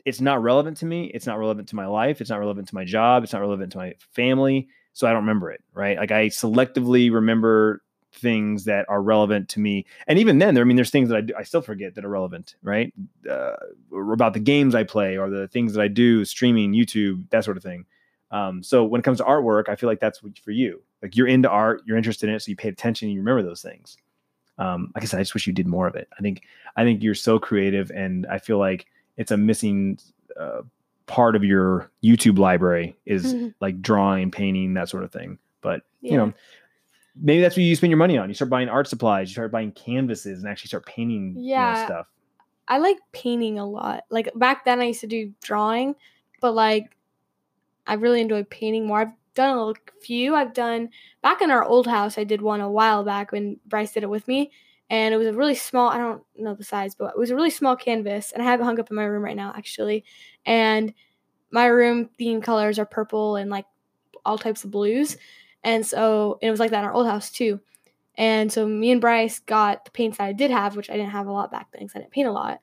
it's 0.06 0.22
not 0.22 0.42
relevant 0.42 0.78
to 0.78 0.86
me. 0.86 1.06
It's 1.14 1.28
not 1.28 1.38
relevant 1.38 1.70
to 1.70 1.76
my 1.76 1.86
life. 1.86 2.22
It's 2.22 2.30
not 2.30 2.40
relevant 2.40 2.68
to 2.70 2.76
my 2.76 2.86
job. 2.86 3.24
It's 3.24 3.34
not 3.34 3.42
relevant 3.42 3.72
to 3.74 3.78
my 3.78 3.94
family. 4.14 4.68
So 4.94 5.08
I 5.08 5.12
don't 5.12 5.22
remember 5.22 5.52
it, 5.52 5.62
right? 5.74 5.98
Like 5.98 6.12
I 6.12 6.28
selectively 6.28 7.12
remember 7.12 7.84
things 8.12 8.66
that 8.66 8.86
are 8.90 9.02
relevant 9.02 9.50
to 9.50 9.60
me. 9.60 9.86
And 10.08 10.18
even 10.20 10.40
then, 10.40 10.54
there, 10.54 10.64
I 10.64 10.66
mean, 10.66 10.76
there's 10.76 10.90
things 10.90 11.10
that 11.10 11.18
I, 11.18 11.22
do, 11.22 11.34
I 11.38 11.44
still 11.44 11.62
forget 11.62 11.96
that 11.96 12.06
are 12.06 12.10
relevant, 12.10 12.56
right? 12.64 12.94
Uh, 13.30 13.56
about 13.92 14.34
the 14.34 14.40
games 14.40 14.76
I 14.76 14.84
play 14.84 15.18
or 15.18 15.30
the 15.30 15.48
things 15.48 15.74
that 15.74 15.82
I 15.82 15.88
do, 15.88 16.26
streaming, 16.26 16.74
YouTube, 16.74 17.30
that 17.30 17.46
sort 17.46 17.58
of 17.58 17.64
thing. 17.64 17.86
Um, 18.32 18.62
so 18.64 18.84
when 18.84 19.00
it 19.00 19.04
comes 19.04 19.20
to 19.20 19.24
artwork, 19.24 19.70
I 19.70 19.76
feel 19.76 19.90
like 19.90 20.00
that's 20.00 20.22
for 20.44 20.52
you. 20.52 20.82
Like 21.02 21.16
you're 21.16 21.28
into 21.28 21.50
art, 21.50 21.82
you're 21.86 21.98
interested 21.98 22.30
in 22.30 22.36
it, 22.36 22.42
so 22.42 22.50
you 22.50 22.56
pay 22.56 22.70
attention 22.70 23.08
and 23.08 23.14
you 23.14 23.22
remember 23.22 23.44
those 23.44 23.62
things. 23.62 23.98
Um, 24.58 24.92
like 24.94 25.04
I 25.04 25.08
said, 25.08 25.20
I 25.20 25.24
just 25.24 25.34
wish 25.34 25.48
you 25.48 25.54
did 25.54 25.68
more 25.68 25.88
of 25.88 25.96
it. 25.96 26.10
I 26.18 26.22
think 26.22 26.44
I 26.76 26.84
think 26.84 27.02
you're 27.02 27.16
so 27.16 27.40
creative, 27.40 27.92
and 27.92 28.28
I 28.28 28.40
feel 28.40 28.58
like 28.58 28.88
it's 29.18 29.32
a 29.32 29.38
missing 29.38 29.98
uh, 30.38 30.62
part 31.06 31.36
of 31.36 31.44
your 31.44 31.90
YouTube 32.04 32.38
library 32.38 32.98
is 33.06 33.34
like 33.62 33.82
drawing, 33.82 34.32
painting, 34.32 34.74
that 34.74 34.90
sort 34.90 35.04
of 35.04 35.12
thing. 35.12 35.40
But 35.62 35.84
you 36.02 36.18
know, 36.18 36.34
maybe 37.22 37.42
that's 37.42 37.56
what 37.56 37.64
you 37.64 37.76
spend 37.76 37.92
your 37.92 37.98
money 37.98 38.18
on. 38.18 38.30
You 38.30 38.36
start 38.36 38.50
buying 38.50 38.70
art 38.70 38.88
supplies, 38.88 39.30
you 39.30 39.34
start 39.34 39.52
buying 39.52 39.72
canvases, 39.72 40.40
and 40.42 40.50
actually 40.50 40.68
start 40.68 40.86
painting 40.86 41.34
you 41.36 41.42
know, 41.42 41.48
Yeah. 41.52 41.86
stuff. 41.86 42.08
I 42.68 42.78
like 42.78 42.98
painting 43.12 43.58
a 43.58 43.66
lot. 43.66 44.04
Like 44.10 44.30
back 44.36 44.64
then, 44.66 44.80
I 44.80 44.86
used 44.86 45.02
to 45.02 45.08
do 45.08 45.34
drawing, 45.44 45.96
but 46.40 46.54
like 46.54 46.96
I 47.88 47.94
really 47.96 48.22
enjoy 48.22 48.44
painting 48.44 48.86
more. 48.86 49.00
I've 49.02 49.14
done 49.34 49.58
a 49.58 49.74
few. 50.02 50.36
I've 50.36 50.54
done 50.54 50.90
back 51.24 51.42
in 51.42 51.50
our 51.50 51.64
old 51.64 51.88
house. 51.88 52.18
I 52.18 52.24
did 52.24 52.42
one 52.42 52.62
a 52.62 52.70
while 52.70 53.04
back 53.04 53.32
when 53.32 53.60
Bryce 53.66 53.94
did 53.94 54.04
it 54.04 54.10
with 54.10 54.28
me, 54.28 54.52
and 54.90 55.14
it 55.14 55.18
was 55.18 55.28
a 55.28 55.34
really 55.34 55.56
small. 55.56 55.90
I 55.90 55.98
don't 55.98 56.22
know 56.38 56.54
the 56.54 56.64
size, 56.64 56.94
but 56.94 57.14
it 57.16 57.18
was 57.18 57.32
a 57.32 57.36
really 57.36 57.50
small 57.50 57.76
canvas, 57.76 58.32
and 58.32 58.44
I 58.44 58.46
have 58.46 58.60
it 58.60 58.64
hung 58.66 58.80
up 58.80 58.90
in 58.92 58.96
my 58.96 59.06
room 59.06 59.24
right 59.24 59.36
now, 59.36 59.52
actually. 59.56 60.06
And 60.46 60.94
my 61.52 61.66
room 61.66 62.10
theme 62.20 62.42
colors 62.42 62.78
are 62.78 62.86
purple 62.86 63.36
and 63.36 63.50
like 63.50 63.66
all 64.26 64.38
types 64.38 64.64
of 64.64 64.70
blues, 64.70 65.18
and 65.64 65.86
so 65.86 66.40
it 66.42 66.50
was 66.52 66.60
like 66.60 66.72
that 66.72 66.80
in 66.80 66.86
our 66.86 66.94
old 66.94 67.08
house 67.08 67.32
too. 67.32 67.60
And 68.16 68.52
so 68.52 68.68
me 68.68 68.92
and 68.92 69.00
Bryce 69.00 69.40
got 69.40 69.86
the 69.86 69.92
paints 69.92 70.18
that 70.18 70.26
I 70.26 70.34
did 70.34 70.52
have, 70.52 70.76
which 70.76 70.90
I 70.90 70.94
didn't 70.94 71.12
have 71.12 71.28
a 71.28 71.32
lot 71.32 71.52
back 71.52 71.68
then 71.72 71.84
because 71.84 71.96
I 71.96 72.00
didn't 72.00 72.12
paint 72.12 72.28
a 72.28 72.34
lot. 72.34 72.60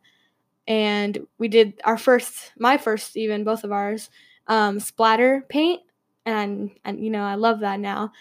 And 0.69 1.27
we 1.39 1.49
did 1.49 1.81
our 1.85 1.97
first, 1.97 2.53
my 2.59 2.77
first, 2.77 3.17
even 3.17 3.45
both 3.45 3.65
of 3.65 3.73
ours, 3.73 4.11
um, 4.49 4.81
splatter 4.81 5.45
paint, 5.49 5.81
and 6.25 6.71
and 6.85 7.03
you 7.03 7.11
know 7.11 7.23
I 7.23 7.37
love 7.37 7.61
that 7.61 7.81
now. 7.81 8.13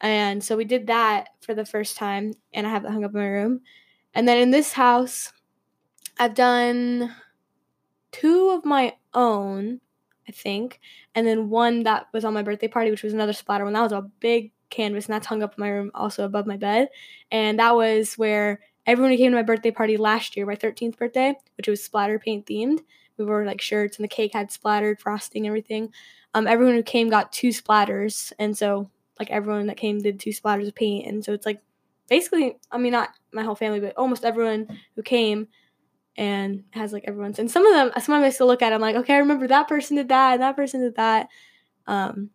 And 0.00 0.42
so 0.42 0.56
we 0.56 0.64
did 0.64 0.88
that 0.88 1.28
for 1.40 1.54
the 1.54 1.64
first 1.64 1.96
time, 1.96 2.32
and 2.52 2.66
I 2.66 2.70
have 2.70 2.82
that 2.82 2.92
hung 2.92 3.04
up 3.04 3.14
in 3.14 3.20
my 3.20 3.26
room. 3.26 3.60
And 4.14 4.26
then 4.26 4.38
in 4.38 4.50
this 4.50 4.72
house, 4.72 5.32
I've 6.18 6.34
done 6.34 7.14
two 8.10 8.50
of 8.50 8.64
my 8.64 8.96
own, 9.14 9.80
I 10.32 10.34
think, 10.34 10.80
and 11.14 11.26
then 11.26 11.50
one 11.50 11.82
that 11.82 12.06
was 12.12 12.24
on 12.24 12.34
my 12.34 12.42
birthday 12.42 12.68
party, 12.68 12.90
which 12.90 13.02
was 13.02 13.12
another 13.12 13.32
splatter 13.32 13.64
one. 13.64 13.74
That 13.74 13.82
was 13.82 13.92
a 13.92 14.02
big 14.20 14.52
canvas, 14.70 15.06
and 15.06 15.14
that's 15.14 15.26
hung 15.26 15.42
up 15.42 15.54
in 15.56 15.60
my 15.60 15.68
room, 15.68 15.90
also 15.94 16.24
above 16.24 16.46
my 16.46 16.56
bed. 16.56 16.88
And 17.30 17.58
that 17.58 17.74
was 17.76 18.14
where 18.14 18.60
everyone 18.86 19.12
who 19.12 19.18
came 19.18 19.30
to 19.30 19.36
my 19.36 19.42
birthday 19.42 19.70
party 19.70 19.96
last 19.96 20.36
year, 20.36 20.46
my 20.46 20.56
13th 20.56 20.96
birthday, 20.96 21.34
which 21.56 21.68
was 21.68 21.82
splatter 21.84 22.18
paint 22.18 22.46
themed. 22.46 22.80
We 23.18 23.26
wore 23.26 23.44
like 23.44 23.60
shirts, 23.60 23.98
and 23.98 24.04
the 24.04 24.08
cake 24.08 24.32
had 24.32 24.50
splattered 24.50 25.00
frosting, 25.00 25.46
everything. 25.46 25.92
Um, 26.34 26.46
everyone 26.46 26.74
who 26.74 26.82
came 26.82 27.10
got 27.10 27.32
two 27.32 27.48
splatters, 27.48 28.32
and 28.38 28.56
so 28.56 28.90
like 29.18 29.30
everyone 29.30 29.66
that 29.66 29.76
came 29.76 29.98
did 29.98 30.18
two 30.18 30.30
splatters 30.30 30.66
of 30.66 30.74
paint, 30.74 31.06
and 31.06 31.22
so 31.22 31.34
it's 31.34 31.44
like 31.46 31.60
basically, 32.08 32.56
I 32.70 32.78
mean, 32.78 32.92
not 32.92 33.10
my 33.32 33.42
whole 33.42 33.54
family, 33.54 33.80
but 33.80 33.96
almost 33.96 34.24
everyone 34.24 34.80
who 34.96 35.02
came 35.02 35.48
and 36.16 36.64
has 36.70 36.92
like 36.92 37.04
everyone's. 37.06 37.38
And 37.38 37.50
some 37.50 37.66
of 37.66 37.72
them, 37.72 37.90
sometimes 38.02 38.24
I 38.24 38.30
still 38.30 38.46
look 38.46 38.62
at, 38.62 38.72
it, 38.72 38.74
I'm 38.74 38.80
like, 38.80 38.96
okay, 38.96 39.14
I 39.14 39.18
remember 39.18 39.46
that 39.48 39.68
person 39.68 39.96
did 39.96 40.08
that, 40.08 40.34
and 40.34 40.42
that 40.42 40.56
person 40.56 40.80
did 40.80 40.96
that. 40.96 41.28
Um, 41.86 42.30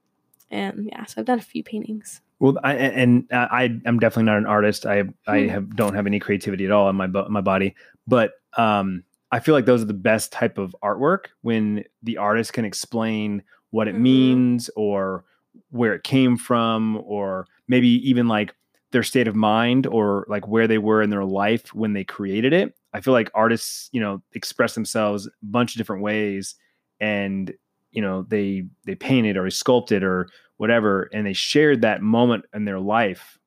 and 0.49 0.89
yeah, 0.91 1.05
so 1.05 1.19
I've 1.21 1.25
done 1.25 1.39
a 1.39 1.43
few 1.43 1.63
paintings. 1.63 2.21
Well, 2.39 2.57
I, 2.63 2.73
and 2.75 3.27
I 3.31 3.79
am 3.85 3.99
definitely 3.99 4.23
not 4.25 4.37
an 4.37 4.45
artist. 4.45 4.85
I 4.85 5.03
I 5.27 5.41
Hmm. 5.41 5.49
have 5.49 5.75
don't 5.75 5.95
have 5.95 6.05
any 6.07 6.19
creativity 6.19 6.65
at 6.65 6.71
all 6.71 6.89
in 6.89 6.95
my 6.95 7.07
my 7.07 7.41
body. 7.41 7.75
But 8.05 8.33
um, 8.57 9.03
I 9.31 9.39
feel 9.39 9.55
like 9.55 9.65
those 9.65 9.81
are 9.81 9.85
the 9.85 9.93
best 9.93 10.31
type 10.31 10.57
of 10.57 10.75
artwork 10.83 11.25
when 11.41 11.83
the 12.03 12.17
artist 12.17 12.53
can 12.53 12.63
explain 12.63 13.43
what 13.71 13.87
it 13.87 13.95
Mhm. 13.95 13.99
means 14.01 14.69
or 14.75 15.25
where 15.71 15.93
it 15.95 16.03
came 16.03 16.37
from, 16.37 17.01
or 17.03 17.47
maybe 17.67 17.87
even 18.09 18.27
like 18.27 18.53
their 18.91 19.03
state 19.03 19.27
of 19.27 19.35
mind 19.35 19.85
or 19.87 20.25
like 20.29 20.47
where 20.47 20.67
they 20.67 20.77
were 20.77 21.01
in 21.01 21.09
their 21.09 21.25
life 21.25 21.73
when 21.73 21.93
they 21.93 22.03
created 22.03 22.53
it. 22.53 22.75
I 22.97 23.01
feel 23.01 23.13
like 23.13 23.29
artists, 23.33 23.89
you 23.91 24.01
know, 24.01 24.21
express 24.33 24.73
themselves 24.73 25.27
a 25.27 25.29
bunch 25.43 25.75
of 25.75 25.77
different 25.77 26.01
ways, 26.03 26.55
and 26.99 27.53
you 27.91 28.01
know 28.01 28.23
they 28.23 28.63
they 28.85 28.95
painted 28.95 29.37
or 29.37 29.43
they 29.43 29.49
sculpted 29.49 30.03
or 30.03 30.27
whatever 30.57 31.09
and 31.13 31.25
they 31.25 31.33
shared 31.33 31.81
that 31.81 32.01
moment 32.01 32.43
in 32.53 32.65
their 32.65 32.79
life 32.79 33.37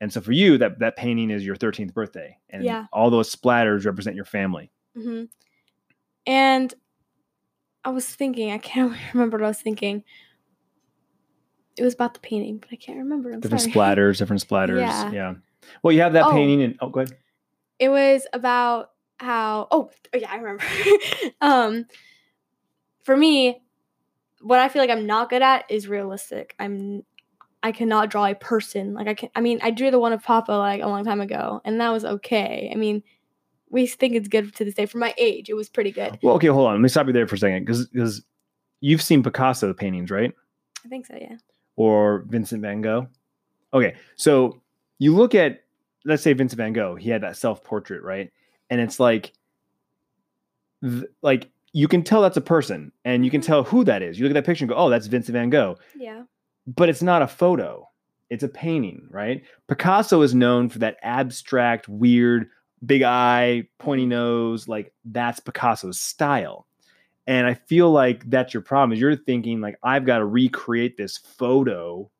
and 0.00 0.12
so 0.12 0.20
for 0.20 0.32
you 0.32 0.58
that 0.58 0.78
that 0.80 0.96
painting 0.96 1.30
is 1.30 1.46
your 1.46 1.54
13th 1.56 1.94
birthday 1.94 2.36
and 2.50 2.64
Yeah. 2.64 2.86
all 2.92 3.08
those 3.10 3.34
splatters 3.34 3.86
represent 3.86 4.14
your 4.16 4.24
family 4.24 4.70
hmm 4.94 5.24
And 6.26 6.74
I 7.84 7.90
was 7.90 8.06
thinking, 8.06 8.50
I 8.50 8.58
can't 8.58 8.94
remember 9.14 9.38
what 9.38 9.44
I 9.44 9.48
was 9.48 9.62
thinking. 9.62 10.02
It 11.76 11.82
was 11.84 11.94
about 11.94 12.14
the 12.14 12.20
painting, 12.20 12.58
but 12.58 12.68
I 12.72 12.76
can't 12.76 12.98
remember. 12.98 13.30
I'm 13.32 13.40
different 13.40 13.62
sorry. 13.62 13.72
splatters 13.96 14.18
different 14.18 14.46
splatters 14.46 14.80
Yeah. 14.80 15.12
yeah 15.12 15.34
well 15.82 15.92
you 15.92 16.00
have 16.02 16.12
that 16.14 16.26
Oh. 16.26 16.30
painting 16.32 16.62
and 16.62 16.76
oh 16.80 16.88
go 16.90 17.00
ahead 17.00 17.16
It 17.78 17.88
was 17.88 18.26
about 18.32 18.90
how. 19.18 19.68
Oh, 19.70 19.90
oh 20.14 20.18
yeah, 20.18 20.30
I 20.30 20.36
remember. 20.36 20.64
um, 21.40 21.86
for 23.04 23.16
me, 23.16 23.62
what 24.40 24.60
I 24.60 24.68
feel 24.68 24.82
like 24.82 24.90
I'm 24.90 25.06
not 25.06 25.30
good 25.30 25.42
at 25.42 25.64
is 25.70 25.88
realistic. 25.88 26.54
I'm. 26.58 27.04
I 27.60 27.72
cannot 27.72 28.08
draw 28.10 28.24
a 28.26 28.34
person. 28.36 28.94
Like 28.94 29.08
I 29.08 29.14
can. 29.14 29.30
I 29.34 29.40
mean, 29.40 29.58
I 29.62 29.70
drew 29.70 29.90
the 29.90 29.98
one 29.98 30.12
of 30.12 30.22
Papa 30.22 30.52
like 30.52 30.80
a 30.80 30.86
long 30.86 31.04
time 31.04 31.20
ago, 31.20 31.60
and 31.64 31.80
that 31.80 31.90
was 31.90 32.04
okay. 32.04 32.70
I 32.72 32.76
mean, 32.76 33.02
we 33.70 33.86
think 33.86 34.14
it's 34.14 34.28
good 34.28 34.54
to 34.56 34.64
this 34.64 34.74
day. 34.74 34.86
For 34.86 34.98
my 34.98 35.14
age, 35.18 35.48
it 35.48 35.54
was 35.54 35.68
pretty 35.68 35.90
good. 35.90 36.18
well 36.22 36.34
okay 36.36 36.46
hold 36.48 36.68
on 36.68 36.74
let 36.74 36.80
me 36.80 36.88
stop 36.88 37.06
you 37.06 37.12
there 37.12 37.26
for 37.26 37.34
a 37.34 37.38
second 37.38 37.64
because 37.64 37.86
because 37.88 38.22
you've 38.80 39.02
seen 39.02 39.22
picasso 39.22 39.72
paintings 39.74 40.10
right 40.10 40.32
I 40.84 40.88
think 40.88 41.06
so. 41.06 41.14
Yeah. 41.20 41.36
or 41.76 42.24
vincent 42.28 42.62
van 42.62 42.80
gogh 42.80 43.08
okay 43.74 43.96
so 44.16 44.60
you 44.98 45.14
look 45.14 45.34
at 45.34 45.64
let's 46.04 46.22
say 46.22 46.32
vincent 46.32 46.56
van 46.58 46.72
gogh 46.72 46.94
he 46.94 47.10
had 47.10 47.22
that 47.22 47.36
self-portrait 47.36 48.02
right? 48.02 48.30
And 48.70 48.80
it's 48.80 49.00
like 49.00 49.32
th- 50.82 51.04
like 51.22 51.50
you 51.72 51.88
can 51.88 52.02
tell 52.02 52.22
that's 52.22 52.36
a 52.36 52.40
person 52.42 52.92
and 53.04 53.24
you 53.24 53.30
can 53.30 53.40
Mhm. 53.40 53.46
tell 53.46 53.62
who 53.64 53.84
that 53.84 54.02
is. 54.02 54.18
You 54.18 54.24
look 54.24 54.30
at 54.30 54.34
that 54.42 54.46
picture 54.46 54.64
and 54.64 54.70
go 54.70 54.76
oh 54.76 54.88
that's 54.90 55.06
vincent 55.06 55.34
van 55.34 55.50
gogh. 55.50 55.76
Yeah. 55.96 56.22
but 56.76 56.88
it's 56.90 57.02
not 57.02 57.22
a 57.22 57.26
photo. 57.26 57.88
It's 58.30 58.42
a 58.42 58.48
painting 58.48 59.08
right? 59.10 59.42
Picasso 59.68 60.20
is 60.22 60.34
known 60.34 60.68
for 60.68 60.78
that 60.80 60.98
abstract 61.02 61.88
weird 61.88 62.48
big 62.84 63.02
eye 63.02 63.66
pointy 63.78 64.06
nose 64.06 64.68
like 64.68 64.92
that's 65.06 65.40
picasso's 65.40 65.98
style. 65.98 66.66
And 67.26 67.46
i 67.46 67.54
feel 67.54 67.90
like 67.90 68.28
that's 68.30 68.54
your 68.54 68.62
problem 68.62 68.92
is 68.92 69.00
you're 69.00 69.16
thinking 69.16 69.60
like 69.60 69.76
i've 69.82 70.04
got 70.06 70.18
to 70.18 70.24
recreate 70.24 70.96
this 70.96 71.18
photo 71.18 72.10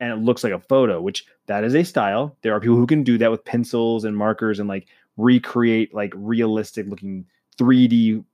and 0.00 0.12
it 0.12 0.16
looks 0.16 0.44
like 0.44 0.52
a 0.52 0.60
photo 0.60 1.00
which 1.00 1.24
that 1.46 1.64
is 1.64 1.74
a 1.74 1.84
style 1.84 2.36
there 2.42 2.54
are 2.54 2.60
people 2.60 2.76
who 2.76 2.86
can 2.86 3.02
do 3.02 3.18
that 3.18 3.30
with 3.30 3.44
pencils 3.44 4.04
and 4.04 4.16
markers 4.16 4.58
and 4.58 4.68
like 4.68 4.86
recreate 5.16 5.94
like 5.94 6.12
realistic 6.14 6.86
looking 6.86 7.24
3d 7.58 8.24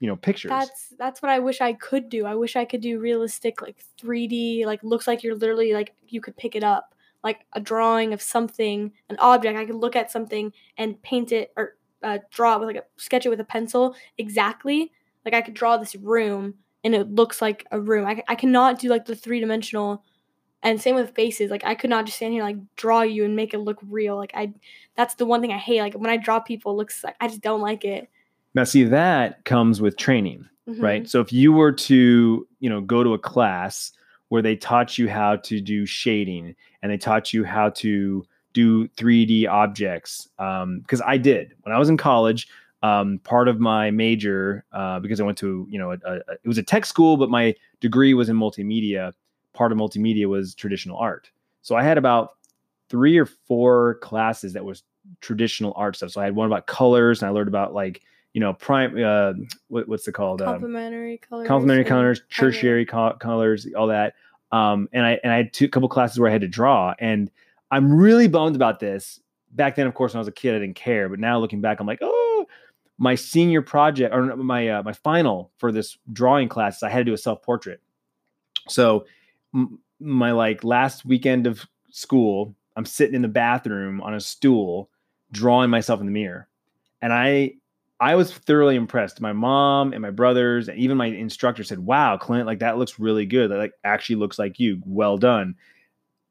you 0.00 0.06
know 0.06 0.16
pictures 0.16 0.48
That's 0.48 0.88
that's 0.98 1.22
what 1.22 1.30
I 1.30 1.38
wish 1.38 1.60
I 1.60 1.74
could 1.74 2.08
do. 2.08 2.26
I 2.26 2.34
wish 2.34 2.56
I 2.56 2.64
could 2.64 2.80
do 2.80 2.98
realistic 2.98 3.62
like 3.62 3.84
3D 4.02 4.66
like 4.66 4.82
looks 4.82 5.06
like 5.06 5.22
you're 5.22 5.36
literally 5.36 5.72
like 5.72 5.94
you 6.08 6.20
could 6.20 6.36
pick 6.36 6.56
it 6.56 6.64
up. 6.64 6.94
Like 7.22 7.44
a 7.52 7.60
drawing 7.60 8.14
of 8.14 8.22
something, 8.22 8.92
an 9.10 9.16
object. 9.18 9.58
I 9.58 9.66
could 9.66 9.74
look 9.74 9.94
at 9.94 10.10
something 10.10 10.54
and 10.78 11.00
paint 11.02 11.32
it 11.32 11.52
or 11.54 11.76
uh, 12.02 12.18
draw 12.30 12.56
it 12.56 12.60
with 12.60 12.68
like 12.68 12.76
a 12.76 12.84
sketch 12.96 13.26
it 13.26 13.28
with 13.28 13.40
a 13.40 13.44
pencil 13.44 13.94
exactly. 14.16 14.90
Like 15.26 15.34
I 15.34 15.42
could 15.42 15.52
draw 15.52 15.76
this 15.76 15.94
room 15.94 16.54
and 16.82 16.94
it 16.94 17.10
looks 17.10 17.42
like 17.42 17.66
a 17.70 17.78
room. 17.78 18.06
I, 18.06 18.22
I 18.26 18.34
cannot 18.34 18.78
do 18.78 18.88
like 18.88 19.04
the 19.04 19.14
three 19.14 19.38
dimensional 19.38 20.02
And 20.62 20.80
same 20.80 20.94
with 20.94 21.14
faces. 21.14 21.50
Like 21.50 21.64
I 21.64 21.74
could 21.74 21.90
not 21.90 22.04
just 22.04 22.16
stand 22.18 22.34
here 22.34 22.44
and, 22.44 22.56
like 22.58 22.66
draw 22.76 23.00
you 23.02 23.24
and 23.24 23.34
make 23.34 23.54
it 23.54 23.58
look 23.58 23.78
real. 23.88 24.16
Like 24.16 24.32
I 24.34 24.52
that's 24.94 25.14
the 25.14 25.24
one 25.24 25.40
thing 25.40 25.52
I 25.52 25.58
hate. 25.58 25.80
Like 25.80 25.94
when 25.94 26.10
I 26.10 26.16
draw 26.18 26.38
people, 26.38 26.72
it 26.72 26.76
looks 26.76 27.02
like 27.02 27.16
I 27.20 27.28
just 27.28 27.40
don't 27.40 27.62
like 27.62 27.84
it. 27.84 28.08
Now, 28.54 28.64
see, 28.64 28.84
that 28.84 29.44
comes 29.44 29.80
with 29.80 29.96
training, 29.96 30.44
Mhm. 30.68 30.82
right? 30.82 31.08
So 31.08 31.20
if 31.20 31.32
you 31.32 31.52
were 31.52 31.72
to, 31.72 32.46
you 32.58 32.68
know, 32.68 32.80
go 32.80 33.02
to 33.02 33.14
a 33.14 33.18
class 33.18 33.92
where 34.28 34.42
they 34.42 34.56
taught 34.56 34.98
you 34.98 35.08
how 35.08 35.36
to 35.36 35.60
do 35.60 35.86
shading 35.86 36.54
and 36.82 36.92
they 36.92 36.98
taught 36.98 37.32
you 37.32 37.44
how 37.44 37.70
to 37.70 38.24
do 38.52 38.88
3D 38.88 39.46
objects, 39.46 40.28
because 40.36 41.00
I 41.06 41.16
did 41.16 41.54
when 41.62 41.74
I 41.74 41.78
was 41.78 41.88
in 41.88 41.96
college. 41.96 42.48
Um, 42.82 43.20
part 43.24 43.48
of 43.48 43.60
my 43.60 43.90
major, 43.90 44.64
uh, 44.72 45.00
because 45.00 45.20
I 45.20 45.24
went 45.24 45.36
to, 45.38 45.66
you 45.68 45.78
know, 45.78 45.92
a, 45.92 45.98
a, 46.02 46.16
it 46.16 46.46
was 46.46 46.56
a 46.56 46.62
tech 46.62 46.86
school, 46.86 47.18
but 47.18 47.28
my 47.28 47.54
degree 47.80 48.14
was 48.14 48.30
in 48.30 48.36
multimedia. 48.38 49.12
Part 49.52 49.72
of 49.72 49.78
multimedia 49.78 50.26
was 50.26 50.54
traditional 50.54 50.98
art. 50.98 51.30
So 51.62 51.76
I 51.76 51.82
had 51.82 51.98
about 51.98 52.30
three 52.88 53.18
or 53.18 53.26
four 53.26 53.96
classes 53.96 54.52
that 54.54 54.64
was 54.64 54.82
traditional 55.20 55.72
art 55.76 55.96
stuff. 55.96 56.10
So 56.10 56.20
I 56.20 56.24
had 56.24 56.34
one 56.34 56.46
about 56.46 56.66
colors, 56.66 57.22
and 57.22 57.28
I 57.28 57.32
learned 57.32 57.48
about 57.48 57.74
like 57.74 58.02
you 58.32 58.40
know 58.40 58.54
prime 58.54 58.96
uh, 59.02 59.32
what, 59.68 59.88
what's 59.88 60.06
it 60.06 60.12
called? 60.12 60.42
Um, 60.42 60.48
Complementary 60.48 61.18
colors. 61.18 61.48
complementary 61.48 61.84
colors, 61.84 62.22
tertiary 62.30 62.86
co- 62.86 63.16
colors, 63.18 63.66
all 63.76 63.88
that. 63.88 64.14
Um, 64.52 64.88
and 64.92 65.04
I 65.06 65.18
and 65.22 65.32
I 65.32 65.36
had 65.36 65.52
two 65.52 65.68
couple 65.68 65.88
classes 65.88 66.18
where 66.18 66.28
I 66.28 66.32
had 66.32 66.40
to 66.42 66.48
draw, 66.48 66.94
and 66.98 67.30
I'm 67.70 67.92
really 67.92 68.28
bummed 68.28 68.56
about 68.56 68.80
this. 68.80 69.20
Back 69.52 69.74
then, 69.74 69.86
of 69.86 69.94
course, 69.94 70.12
when 70.12 70.18
I 70.18 70.20
was 70.20 70.28
a 70.28 70.32
kid, 70.32 70.54
I 70.54 70.58
didn't 70.60 70.76
care, 70.76 71.08
but 71.08 71.18
now 71.18 71.38
looking 71.38 71.60
back, 71.60 71.80
I'm 71.80 71.86
like, 71.86 71.98
oh, 72.02 72.46
my 72.98 73.16
senior 73.16 73.62
project 73.62 74.14
or 74.14 74.36
my 74.36 74.68
uh, 74.68 74.82
my 74.82 74.92
final 74.92 75.50
for 75.58 75.72
this 75.72 75.98
drawing 76.12 76.48
class, 76.48 76.82
I 76.82 76.88
had 76.88 76.98
to 76.98 77.04
do 77.04 77.14
a 77.14 77.18
self 77.18 77.42
portrait. 77.42 77.80
So 78.68 79.06
my 79.98 80.32
like 80.32 80.64
last 80.64 81.04
weekend 81.04 81.46
of 81.46 81.66
school, 81.90 82.54
I'm 82.76 82.84
sitting 82.84 83.14
in 83.14 83.22
the 83.22 83.28
bathroom 83.28 84.00
on 84.00 84.14
a 84.14 84.20
stool, 84.20 84.90
drawing 85.32 85.70
myself 85.70 86.00
in 86.00 86.06
the 86.06 86.12
mirror, 86.12 86.48
and 87.02 87.12
I 87.12 87.54
I 88.00 88.14
was 88.14 88.32
thoroughly 88.32 88.76
impressed. 88.76 89.20
My 89.20 89.34
mom 89.34 89.92
and 89.92 90.00
my 90.00 90.10
brothers 90.10 90.68
and 90.68 90.78
even 90.78 90.96
my 90.96 91.06
instructor 91.06 91.62
said, 91.62 91.80
"Wow, 91.80 92.16
Clint, 92.16 92.46
like 92.46 92.60
that 92.60 92.78
looks 92.78 92.98
really 92.98 93.26
good. 93.26 93.50
That 93.50 93.58
like 93.58 93.72
actually 93.84 94.16
looks 94.16 94.38
like 94.38 94.58
you. 94.58 94.80
Well 94.86 95.18
done." 95.18 95.54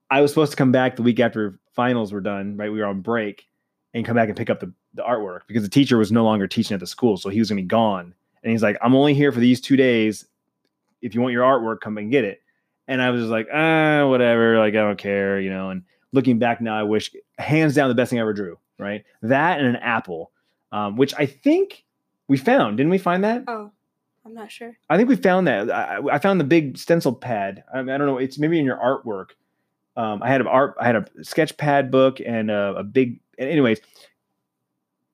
I 0.10 0.22
was 0.22 0.32
supposed 0.32 0.52
to 0.52 0.58
come 0.58 0.72
back 0.72 0.96
the 0.96 1.04
week 1.04 1.20
after 1.20 1.60
finals 1.76 2.12
were 2.12 2.22
done, 2.22 2.58
right? 2.58 2.72
We 2.72 2.80
were 2.80 2.86
on 2.86 3.02
break 3.02 3.46
and 3.94 4.06
come 4.06 4.16
back 4.16 4.28
and 4.28 4.38
pick 4.38 4.50
up 4.50 4.60
the, 4.60 4.74
the 4.96 5.04
artwork 5.04 5.42
because 5.48 5.62
the 5.62 5.70
teacher 5.70 5.98
was 5.98 6.12
no 6.12 6.24
longer 6.24 6.48
teaching 6.48 6.74
at 6.74 6.80
the 6.80 6.88
school, 6.88 7.18
so 7.18 7.30
he 7.30 7.40
was 7.40 7.50
gonna 7.50 7.62
be 7.62 7.68
gone. 7.68 8.16
And 8.42 8.52
he's 8.52 8.64
like, 8.64 8.78
"I'm 8.82 8.96
only 8.96 9.14
here 9.14 9.32
for 9.32 9.40
these 9.40 9.62
two 9.62 9.76
days. 9.76 10.26
If 11.02 11.14
you 11.14 11.22
want 11.22 11.34
your 11.34 11.44
artwork, 11.44 11.82
come 11.82 11.98
and 12.00 12.10
get 12.10 12.24
it." 12.24 12.42
And 12.90 13.02
I 13.02 13.12
was 13.12 13.22
just 13.22 13.32
like, 13.32 13.48
"Ah, 13.54 14.08
whatever. 14.08 14.58
Like 14.60 14.74
I 14.74 14.82
don't 14.82 14.98
care, 14.98 15.40
you 15.40 15.50
know." 15.50 15.70
And 15.70 15.84
looking 16.12 16.40
back 16.40 16.60
now, 16.60 16.78
I 16.78 16.84
wish 16.84 17.12
hands 17.38 17.76
down 17.76 17.88
the 17.88 17.96
best 17.96 18.10
thing 18.10 18.20
I 18.20 18.24
ever 18.24 18.34
drew. 18.34 18.58
Right, 18.78 19.04
that 19.22 19.60
and 19.60 19.68
an 19.68 19.76
apple 19.78 20.32
um, 20.72 20.96
which 20.96 21.14
I 21.18 21.26
think 21.26 21.86
we 22.28 22.38
found. 22.38 22.78
Didn't 22.78 22.92
we 22.92 22.98
find 22.98 23.24
that? 23.24 23.44
Oh, 23.48 23.72
I'm 24.26 24.34
not 24.34 24.52
sure. 24.52 24.78
I 24.90 24.98
think 24.98 25.10
we 25.10 25.16
found 25.16 25.48
that. 25.48 25.72
I, 25.72 26.00
I 26.12 26.20
found 26.20 26.40
the 26.40 26.46
big 26.46 26.78
stencil 26.78 27.14
pad. 27.14 27.64
I, 27.74 27.82
mean, 27.82 27.90
I 27.90 27.98
don't 27.98 28.08
know. 28.08 28.18
It's 28.18 28.38
maybe 28.38 28.60
in 28.60 28.66
your 28.66 28.78
artwork. 28.78 29.32
Um, 29.96 30.22
I 30.24 30.30
had 30.30 30.42
an 30.42 30.48
art. 30.48 30.76
I 30.80 30.86
had 30.86 30.96
a 30.96 31.06
sketch 31.24 31.58
pad 31.58 31.92
book 31.92 32.20
and 32.26 32.52
a, 32.52 32.76
a 32.78 32.84
big. 32.84 33.20
Anyways, 33.38 33.80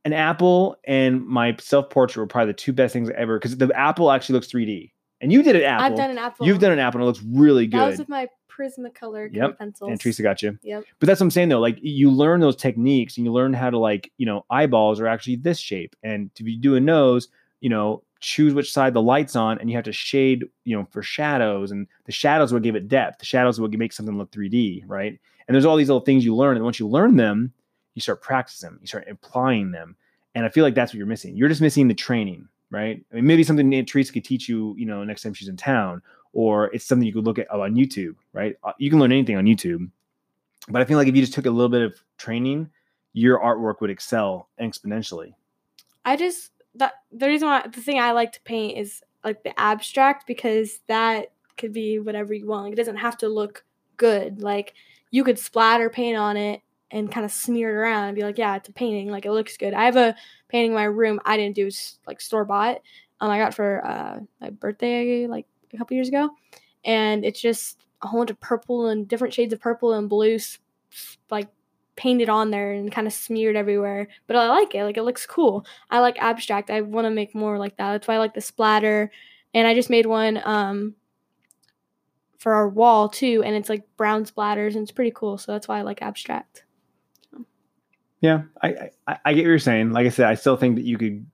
an 0.03 0.13
apple 0.13 0.78
and 0.84 1.26
my 1.26 1.55
self 1.59 1.89
portrait 1.89 2.21
were 2.21 2.28
probably 2.28 2.51
the 2.51 2.57
two 2.57 2.73
best 2.73 2.93
things 2.93 3.09
ever 3.15 3.39
because 3.39 3.57
the 3.57 3.71
apple 3.76 4.11
actually 4.11 4.34
looks 4.34 4.47
3D. 4.47 4.91
And 5.22 5.32
you 5.32 5.43
did 5.43 5.55
an 5.55 5.63
apple. 5.63 5.86
I've 5.86 5.95
done 5.95 6.11
an 6.11 6.18
apple. 6.18 6.45
You've 6.45 6.59
done 6.59 6.72
an 6.72 6.80
apple 6.80 6.99
and 6.99 7.03
it 7.03 7.07
looks 7.07 7.24
really 7.24 7.68
good. 7.68 7.80
That 7.80 7.88
was 7.88 7.99
with 7.99 8.09
my 8.09 8.28
Prismacolor 8.49 9.30
Yep, 9.34 9.57
pencils. 9.57 9.91
And 9.91 9.99
Teresa 9.99 10.22
got 10.24 10.41
you. 10.41 10.57
Yep. 10.61 10.86
But 10.99 11.07
that's 11.07 11.20
what 11.20 11.26
I'm 11.26 11.32
saying 11.32 11.49
though. 11.49 11.59
Like 11.59 11.78
you 11.82 12.09
learn 12.09 12.39
those 12.39 12.55
techniques 12.55 13.18
and 13.18 13.26
you 13.26 13.32
learn 13.32 13.53
how 13.53 13.70
to 13.70 13.78
like, 13.78 14.11
you 14.18 14.26
know, 14.26 14.45
eyeballs 14.49 14.99
are 14.99 15.07
actually 15.07 15.38
this 15.38 15.59
shape. 15.59 15.95
And 16.03 16.34
to 16.36 16.43
be 16.43 16.55
do 16.57 16.76
a 16.76 16.80
nose, 16.80 17.28
you 17.61 17.70
know, 17.70 18.03
choose 18.20 18.53
which 18.53 18.72
side 18.72 18.93
the 18.93 19.01
light's 19.01 19.36
on 19.36 19.59
and 19.59 19.70
you 19.70 19.76
have 19.76 19.86
to 19.86 19.91
shade, 19.91 20.45
you 20.63 20.76
know, 20.76 20.88
for 20.91 21.01
shadows. 21.01 21.72
And 21.72 21.88
the 22.05 22.11
shadows 22.11 22.53
will 22.53 22.59
give 22.59 22.76
it 22.76 22.88
depth. 22.88 23.20
The 23.20 23.26
shadows 23.26 23.59
will 23.59 23.70
make 23.70 23.93
something 23.93 24.18
look 24.18 24.32
3D, 24.32 24.84
right? 24.88 25.20
And 25.47 25.55
there's 25.55 25.66
all 25.66 25.78
these 25.78 25.89
little 25.89 26.01
things 26.01 26.26
you 26.26 26.36
learn. 26.36 26.55
And 26.55 26.66
once 26.66 26.80
you 26.80 26.88
learn 26.88 27.18
them, 27.18 27.53
you 27.93 28.01
start 28.01 28.22
practicing 28.22 28.70
them, 28.70 28.80
you 28.82 28.88
start 28.88 29.07
applying 29.09 29.72
them. 29.72 29.95
And 30.34 30.45
I 30.45 30.49
feel 30.49 30.63
like 30.63 30.76
that's 30.76 30.91
what 30.91 30.97
you're 30.97 31.07
missing. 31.07 31.38
You're 31.38 31.49
just 31.49 31.61
missing 31.61 31.88
the 31.88 31.93
training, 31.93 32.47
right? 32.76 33.03
I 33.11 33.15
mean, 33.15 33.26
maybe 33.26 33.43
something 33.43 33.69
that 33.69 33.88
Teresa 33.88 34.11
could 34.11 34.26
teach 34.26 34.49
you, 34.49 34.76
you 34.78 34.86
know, 34.86 35.03
next 35.03 35.23
time 35.23 35.34
she's 35.34 35.47
in 35.47 35.57
town, 35.57 36.01
or 36.34 36.65
it's 36.73 36.86
something 36.86 37.07
you 37.07 37.13
could 37.13 37.26
look 37.26 37.39
at 37.39 37.49
on 37.49 37.76
YouTube, 37.76 38.15
right? 38.34 38.57
Uh, 38.63 38.73
You 38.78 38.89
can 38.89 38.99
learn 38.99 39.13
anything 39.13 39.38
on 39.38 39.45
YouTube. 39.45 39.89
But 40.67 40.82
I 40.82 40.86
feel 40.86 40.97
like 40.97 41.07
if 41.07 41.15
you 41.15 41.21
just 41.21 41.34
took 41.34 41.45
a 41.45 41.51
little 41.51 41.69
bit 41.69 41.82
of 41.82 41.95
training, 42.17 42.69
your 43.13 43.39
artwork 43.39 43.80
would 43.80 43.89
excel 43.89 44.49
exponentially. 44.59 45.34
I 46.03 46.17
just 46.17 46.51
that 46.76 46.93
the 47.11 47.28
reason 47.28 47.47
why 47.47 47.65
the 47.67 47.82
thing 47.82 47.99
I 47.99 48.11
like 48.11 48.34
to 48.34 48.41
paint 48.41 48.78
is 48.78 49.01
like 49.23 49.43
the 49.43 49.57
abstract 49.59 50.28
because 50.28 50.82
that 50.88 51.32
could 51.57 51.71
be 51.71 51.99
whatever 51.99 52.34
you 52.34 52.45
want. 52.45 52.65
Like, 52.65 52.73
it 52.73 52.76
doesn't 52.76 52.97
have 52.97 53.17
to 53.19 53.30
look 53.30 53.63
good. 53.95 54.41
Like 54.41 54.73
you 55.11 55.23
could 55.23 55.39
splatter 55.39 55.89
paint 55.89 56.17
on 56.17 56.36
it 56.36 56.61
and 56.96 57.12
kind 57.12 57.26
of 57.26 57.32
smear 57.32 57.70
it 57.72 57.82
around 57.82 58.06
and 58.06 58.16
be 58.16 58.24
like, 58.24 58.38
yeah, 58.38 58.56
it's 58.56 58.70
a 58.70 58.72
painting. 58.72 59.10
Like 59.10 59.26
it 59.26 59.32
looks 59.32 59.58
good. 59.58 59.74
I 59.74 59.84
have 59.84 59.98
a 59.98 60.16
painting 60.48 60.72
in 60.72 60.76
my 60.76 60.86
room. 60.86 61.20
I 61.26 61.36
didn't 61.36 61.56
do 61.56 61.70
like 62.08 62.22
store 62.22 62.46
bought. 62.46 62.80
Um, 63.20 63.30
I 63.30 63.38
got 63.38 63.54
for 63.54 63.86
uh 63.86 64.20
my 64.39 64.50
birthday 64.50 65.28
like 65.28 65.46
a 65.74 65.78
couple 65.78 65.96
years 65.96 66.08
ago, 66.08 66.30
and 66.86 67.26
it's 67.26 67.41
just 67.41 67.86
a 68.02 68.08
whole 68.08 68.22
bunch 68.22 68.32
of 68.32 68.39
purple 68.39 68.88
and 68.88 69.10
different 69.10 69.34
shades 69.34 69.52
of 69.52 69.60
purple 69.60 69.93
and 69.93 70.08
blue, 70.08 70.38
like 71.30 71.50
painted 71.98 72.30
on 72.30 72.50
there 72.50 72.72
and 72.72 72.93
kind 72.93 73.08
of 73.08 73.14
smeared 73.14 73.58
everywhere. 73.58 74.08
But 74.26 74.38
I 74.38 74.48
like 74.48 74.74
it. 74.74 74.86
Like 74.86 74.98
it 74.98 75.04
looks 75.04 75.26
cool. 75.26 75.66
I 75.89 76.00
like 76.00 76.18
abstract. 76.22 76.70
I 76.70 76.80
want 76.80 77.06
to 77.06 77.12
make 77.12 77.36
more 77.36 77.60
like 77.60 77.76
that. 77.76 77.91
That's 77.91 78.08
why 78.08 78.16
I 78.16 78.20
like 78.20 78.34
the 78.34 78.41
splatter. 78.41 79.12
And 79.54 79.68
I 79.68 79.74
just 79.74 79.89
made 79.89 80.06
one 80.06 80.41
um 80.46 80.96
for 82.38 82.54
our 82.54 82.70
wall 82.70 83.10
too, 83.10 83.43
and 83.46 83.54
it's 83.54 83.70
like 83.70 83.84
brown 83.98 84.24
splatters 84.24 84.76
and 84.76 84.84
it's 84.84 84.91
pretty 84.91 85.12
cool. 85.14 85.38
So 85.38 85.52
that's 85.52 85.68
why 85.68 85.80
I 85.80 85.82
like 85.82 86.02
abstract. 86.02 86.64
Yeah, 88.26 88.41
I, 88.63 88.89
I 89.05 89.19
I 89.23 89.34
get 89.34 89.41
what 89.41 89.49
you're 89.49 89.59
saying. 89.59 89.91
Like 89.91 90.07
I 90.07 90.09
said, 90.09 90.26
I 90.26 90.34
still 90.34 90.57
think 90.57 90.78
that 90.78 90.84
you 90.84 90.97
could 90.97 91.28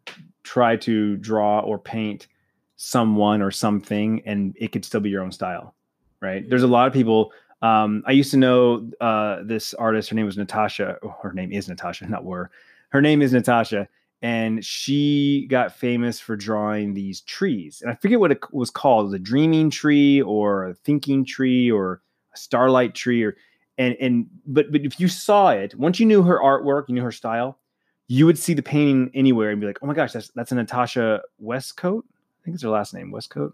try 0.43 0.75
to 0.75 1.15
draw 1.15 1.61
or 1.61 1.79
paint 1.79 2.27
someone 2.75 3.41
or 3.41 3.49
something, 3.49 4.21
and 4.25 4.53
it 4.59 4.73
could 4.73 4.83
still 4.83 4.99
be 4.99 5.09
your 5.09 5.23
own 5.23 5.31
style, 5.31 5.73
right? 6.19 6.49
There's 6.49 6.63
a 6.63 6.67
lot 6.67 6.87
of 6.87 6.93
people. 6.93 7.31
Um, 7.61 8.03
I 8.05 8.11
used 8.11 8.31
to 8.31 8.37
know 8.37 8.91
uh, 8.99 9.41
this 9.43 9.73
artist. 9.75 10.09
Her 10.09 10.17
name 10.17 10.25
was 10.25 10.35
Natasha. 10.35 10.97
oh, 11.01 11.15
her 11.23 11.31
name 11.31 11.53
is 11.53 11.69
Natasha, 11.69 12.05
not 12.09 12.25
were. 12.25 12.51
Her 12.89 13.01
name 13.01 13.21
is 13.21 13.31
Natasha, 13.31 13.87
and 14.21 14.65
she 14.65 15.47
got 15.49 15.73
famous 15.73 16.19
for 16.19 16.35
drawing 16.35 16.93
these 16.93 17.21
trees. 17.21 17.81
And 17.81 17.89
I 17.89 17.95
forget 17.95 18.19
what 18.19 18.33
it 18.33 18.53
was 18.53 18.69
called: 18.69 19.11
the 19.11 19.19
dreaming 19.19 19.69
tree, 19.69 20.21
or 20.21 20.65
a 20.65 20.73
thinking 20.73 21.23
tree, 21.23 21.71
or 21.71 22.01
a 22.33 22.37
starlight 22.37 22.95
tree, 22.95 23.23
or 23.23 23.37
and 23.81 23.95
and 23.99 24.27
but 24.45 24.71
but 24.71 24.81
if 24.81 24.99
you 24.99 25.07
saw 25.07 25.49
it 25.49 25.73
once 25.75 25.99
you 25.99 26.05
knew 26.05 26.23
her 26.23 26.39
artwork 26.39 26.85
you 26.87 26.95
knew 26.95 27.01
her 27.01 27.11
style 27.11 27.57
you 28.07 28.25
would 28.25 28.37
see 28.37 28.53
the 28.53 28.61
painting 28.61 29.09
anywhere 29.13 29.49
and 29.49 29.59
be 29.59 29.67
like 29.67 29.79
oh 29.81 29.87
my 29.87 29.93
gosh 29.93 30.11
that's 30.13 30.29
that's 30.29 30.51
a 30.51 30.55
natasha 30.55 31.21
Wescoat 31.43 32.03
i 32.03 32.41
think 32.45 32.55
it's 32.55 32.63
her 32.63 32.69
last 32.69 32.93
name 32.93 33.11
Wescoat 33.11 33.53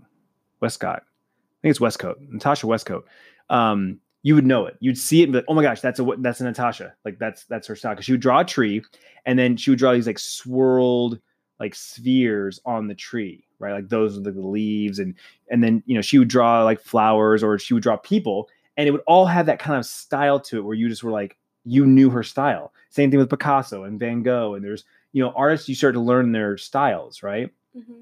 westcott. 0.60 1.04
I 1.04 1.58
think 1.62 1.72
it's 1.72 1.80
Wescoat 1.80 2.16
natasha 2.30 2.68
Wescoat 2.68 3.04
um 3.50 4.00
you 4.24 4.36
would 4.36 4.46
know 4.46 4.66
it. 4.66 4.76
You'd 4.82 4.98
see 4.98 5.22
it 5.22 5.26
and 5.26 5.32
be 5.32 5.38
like 5.38 5.46
oh 5.48 5.54
my 5.54 5.62
gosh 5.64 5.80
that's 5.80 6.00
a 6.00 6.08
that's 6.18 6.42
a 6.42 6.44
natasha. 6.44 6.94
Like 7.06 7.18
that's 7.18 7.46
that's 7.46 7.68
her 7.68 7.78
style. 7.78 7.94
Because 7.94 8.04
she 8.04 8.12
would 8.12 8.20
draw 8.20 8.42
a 8.42 8.44
tree 8.44 8.84
and 9.26 9.40
then 9.40 9.56
she 9.56 9.70
would 9.70 9.80
draw 9.80 9.94
these 9.94 10.08
like 10.08 10.20
swirled 10.20 11.20
like 11.62 11.74
spheres 11.74 12.60
on 12.66 12.88
the 12.88 12.96
tree 12.96 13.48
right? 13.60 13.74
Like 13.74 13.90
those 13.90 14.18
are 14.18 14.22
the 14.22 14.32
leaves 14.32 15.00
and 15.00 15.16
and 15.50 15.64
then 15.64 15.84
you 15.86 15.96
know 15.96 16.02
she 16.02 16.20
would 16.20 16.28
draw 16.28 16.64
like 16.64 16.82
flowers 16.82 17.44
or 17.44 17.58
she 17.58 17.74
would 17.74 17.84
draw 17.84 17.98
people 17.98 18.50
and 18.78 18.88
it 18.88 18.92
would 18.92 19.02
all 19.08 19.26
have 19.26 19.48
that 19.48 19.60
kind 19.60 19.78
of 19.78 19.86
style 19.86 20.40
to 20.40 20.60
it 20.60 20.62
where 20.62 20.76
you 20.76 20.88
just 20.88 21.04
were 21.04 21.12
like 21.12 21.36
you 21.66 21.86
knew 21.86 22.10
her 22.10 22.24
style. 22.24 22.72
Same 22.90 23.12
thing 23.12 23.20
with 23.20 23.30
picasso 23.30 23.84
and 23.84 24.00
van 24.00 24.24
gogh 24.24 24.54
and 24.54 24.64
there's 24.64 24.86
you 25.12 25.22
know 25.22 25.34
artists 25.36 25.68
you 25.68 25.76
start 25.76 25.96
to 25.96 26.00
learn 26.00 26.32
their 26.32 26.58
styles 26.58 27.24
right? 27.24 27.52
Mm-hmm. 27.76 27.94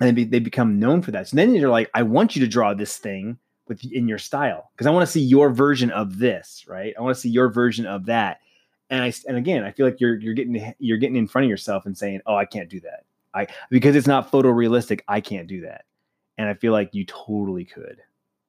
and 0.00 0.08
they, 0.08 0.12
be, 0.12 0.24
they 0.24 0.38
become 0.38 0.78
known 0.78 1.02
for 1.02 1.10
that. 1.12 1.28
So 1.28 1.36
then 1.36 1.54
you're 1.54 1.70
like 1.70 1.90
i 1.94 2.02
want 2.02 2.36
you 2.36 2.40
to 2.42 2.48
draw 2.48 2.74
this 2.74 2.98
thing 2.98 3.38
with 3.68 3.84
in 3.92 4.06
your 4.06 4.18
style 4.18 4.70
because 4.74 4.86
i 4.86 4.90
want 4.90 5.06
to 5.06 5.10
see 5.10 5.20
your 5.20 5.50
version 5.50 5.90
of 5.90 6.18
this 6.18 6.64
right? 6.68 6.94
I 6.98 7.02
want 7.02 7.14
to 7.14 7.20
see 7.20 7.30
your 7.30 7.48
version 7.48 7.86
of 7.86 8.06
that. 8.06 8.40
And 8.90 9.02
i 9.02 9.12
and 9.28 9.36
again 9.36 9.64
i 9.64 9.70
feel 9.70 9.86
like 9.86 10.00
you're 10.00 10.18
you're 10.18 10.34
getting 10.34 10.74
you're 10.78 10.98
getting 10.98 11.16
in 11.16 11.28
front 11.28 11.44
of 11.44 11.50
yourself 11.50 11.86
and 11.86 11.96
saying 11.96 12.20
oh 12.26 12.36
i 12.36 12.44
can't 12.44 12.68
do 12.68 12.80
that. 12.80 13.04
I 13.32 13.46
because 13.70 13.96
it's 13.96 14.06
not 14.06 14.30
photorealistic 14.30 15.00
i 15.08 15.20
can't 15.20 15.48
do 15.48 15.62
that. 15.62 15.84
And 16.38 16.48
i 16.48 16.54
feel 16.54 16.72
like 16.72 16.94
you 16.94 17.04
totally 17.06 17.64
could 17.64 18.02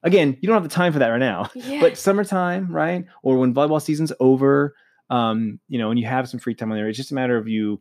again 0.08 0.38
you 0.42 0.48
don't 0.48 0.56
have 0.56 0.64
the 0.64 0.70
time 0.70 0.92
for 0.94 1.00
that 1.00 1.10
right 1.10 1.20
now 1.20 1.50
Yeah. 1.56 1.82
but 1.82 1.98
summertime, 1.98 2.72
right? 2.72 3.06
Or 3.24 3.38
when 3.38 3.54
volleyball 3.54 3.82
season's 3.82 4.12
over, 4.20 4.76
um, 5.10 5.60
you 5.70 5.78
know, 5.78 5.90
and 5.92 6.00
you 6.00 6.06
have 6.08 6.28
some 6.28 6.40
free 6.40 6.56
time 6.56 6.72
on 6.72 6.78
there, 6.78 6.88
it's 6.88 6.98
just 6.98 7.12
a 7.12 7.16
matter 7.16 7.38
of 7.38 7.48
you, 7.48 7.80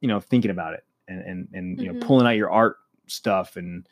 you 0.00 0.08
know, 0.08 0.20
thinking 0.20 0.50
about 0.50 0.74
it 0.74 0.84
and 1.08 1.20
and 1.22 1.48
and 1.54 1.80
you 1.80 1.92
know, 1.92 1.98
Mhm. 1.98 2.06
pulling 2.06 2.26
out 2.26 2.36
your 2.36 2.50
art 2.50 2.76
stuff 3.06 3.56
and 3.56 3.86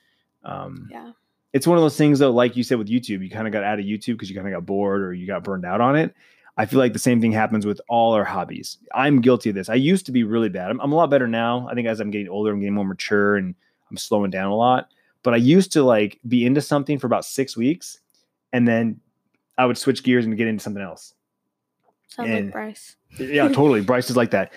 um 0.45 0.89
yeah. 0.91 1.11
it's 1.53 1.67
one 1.67 1.77
of 1.79 1.83
those 1.83 1.97
things 1.97 2.19
though, 2.19 2.31
like 2.31 2.57
you 2.57 2.63
said 2.63 2.79
with 2.79 2.89
YouTube, 2.89 3.23
you 3.23 3.31
kind 3.31 3.47
of 3.47 3.53
got 3.53 3.65
out 3.65 3.79
of 3.79 3.85
YouTube 3.85 4.13
because 4.15 4.29
you 4.31 4.37
kind 4.37 4.47
of 4.47 4.53
got 4.55 4.67
bored 4.67 5.03
or 5.03 5.13
you 5.13 5.27
got 5.27 5.43
burned 5.45 5.65
out 5.65 5.81
on 5.81 5.97
it. 5.97 6.15
I 6.57 6.67
feel 6.67 6.81
like 6.81 6.93
the 6.93 6.99
same 6.99 7.21
thing 7.21 7.31
happens 7.33 7.65
with 7.67 7.81
all 7.89 8.15
our 8.15 8.25
hobbies. 8.25 8.79
I'm 8.93 9.21
guilty 9.21 9.51
of 9.51 9.55
this. 9.55 9.69
I 9.69 9.75
used 9.75 10.07
to 10.07 10.13
be 10.13 10.25
really 10.25 10.49
bad. 10.49 10.71
I'm, 10.71 10.81
I'm 10.81 10.91
a 10.91 10.97
lot 10.97 11.09
better 11.09 11.29
now. 11.29 11.69
I 11.71 11.75
think 11.75 11.87
as 11.87 12.01
I'm 12.01 12.11
getting 12.11 12.29
older, 12.29 12.51
I'm 12.53 12.59
getting 12.59 12.75
more 12.75 12.85
mature 12.85 13.37
and 13.37 13.55
I'm 13.91 13.97
slowing 13.97 14.31
down 14.33 14.51
a 14.51 14.57
lot. 14.57 14.89
But 15.23 15.35
I 15.35 15.39
used 15.39 15.73
to 15.73 15.83
like 15.83 16.19
be 16.27 16.47
into 16.47 16.61
something 16.61 16.99
for 16.99 17.07
about 17.07 17.25
six 17.25 17.57
weeks, 17.57 17.99
and 18.53 18.67
then 18.67 19.01
I 19.57 19.67
would 19.67 19.77
switch 19.79 20.03
gears 20.03 20.25
and 20.25 20.37
get 20.37 20.47
into 20.47 20.63
something 20.63 20.83
else. 20.83 21.15
Sounds 22.09 22.31
And- 22.31 22.47
like 22.47 22.53
Bryce. 22.53 22.97
yeah, 23.19 23.49
totally. 23.49 23.81
Bryce 23.83 24.11
is 24.11 24.17
like 24.17 24.31
that. 24.31 24.53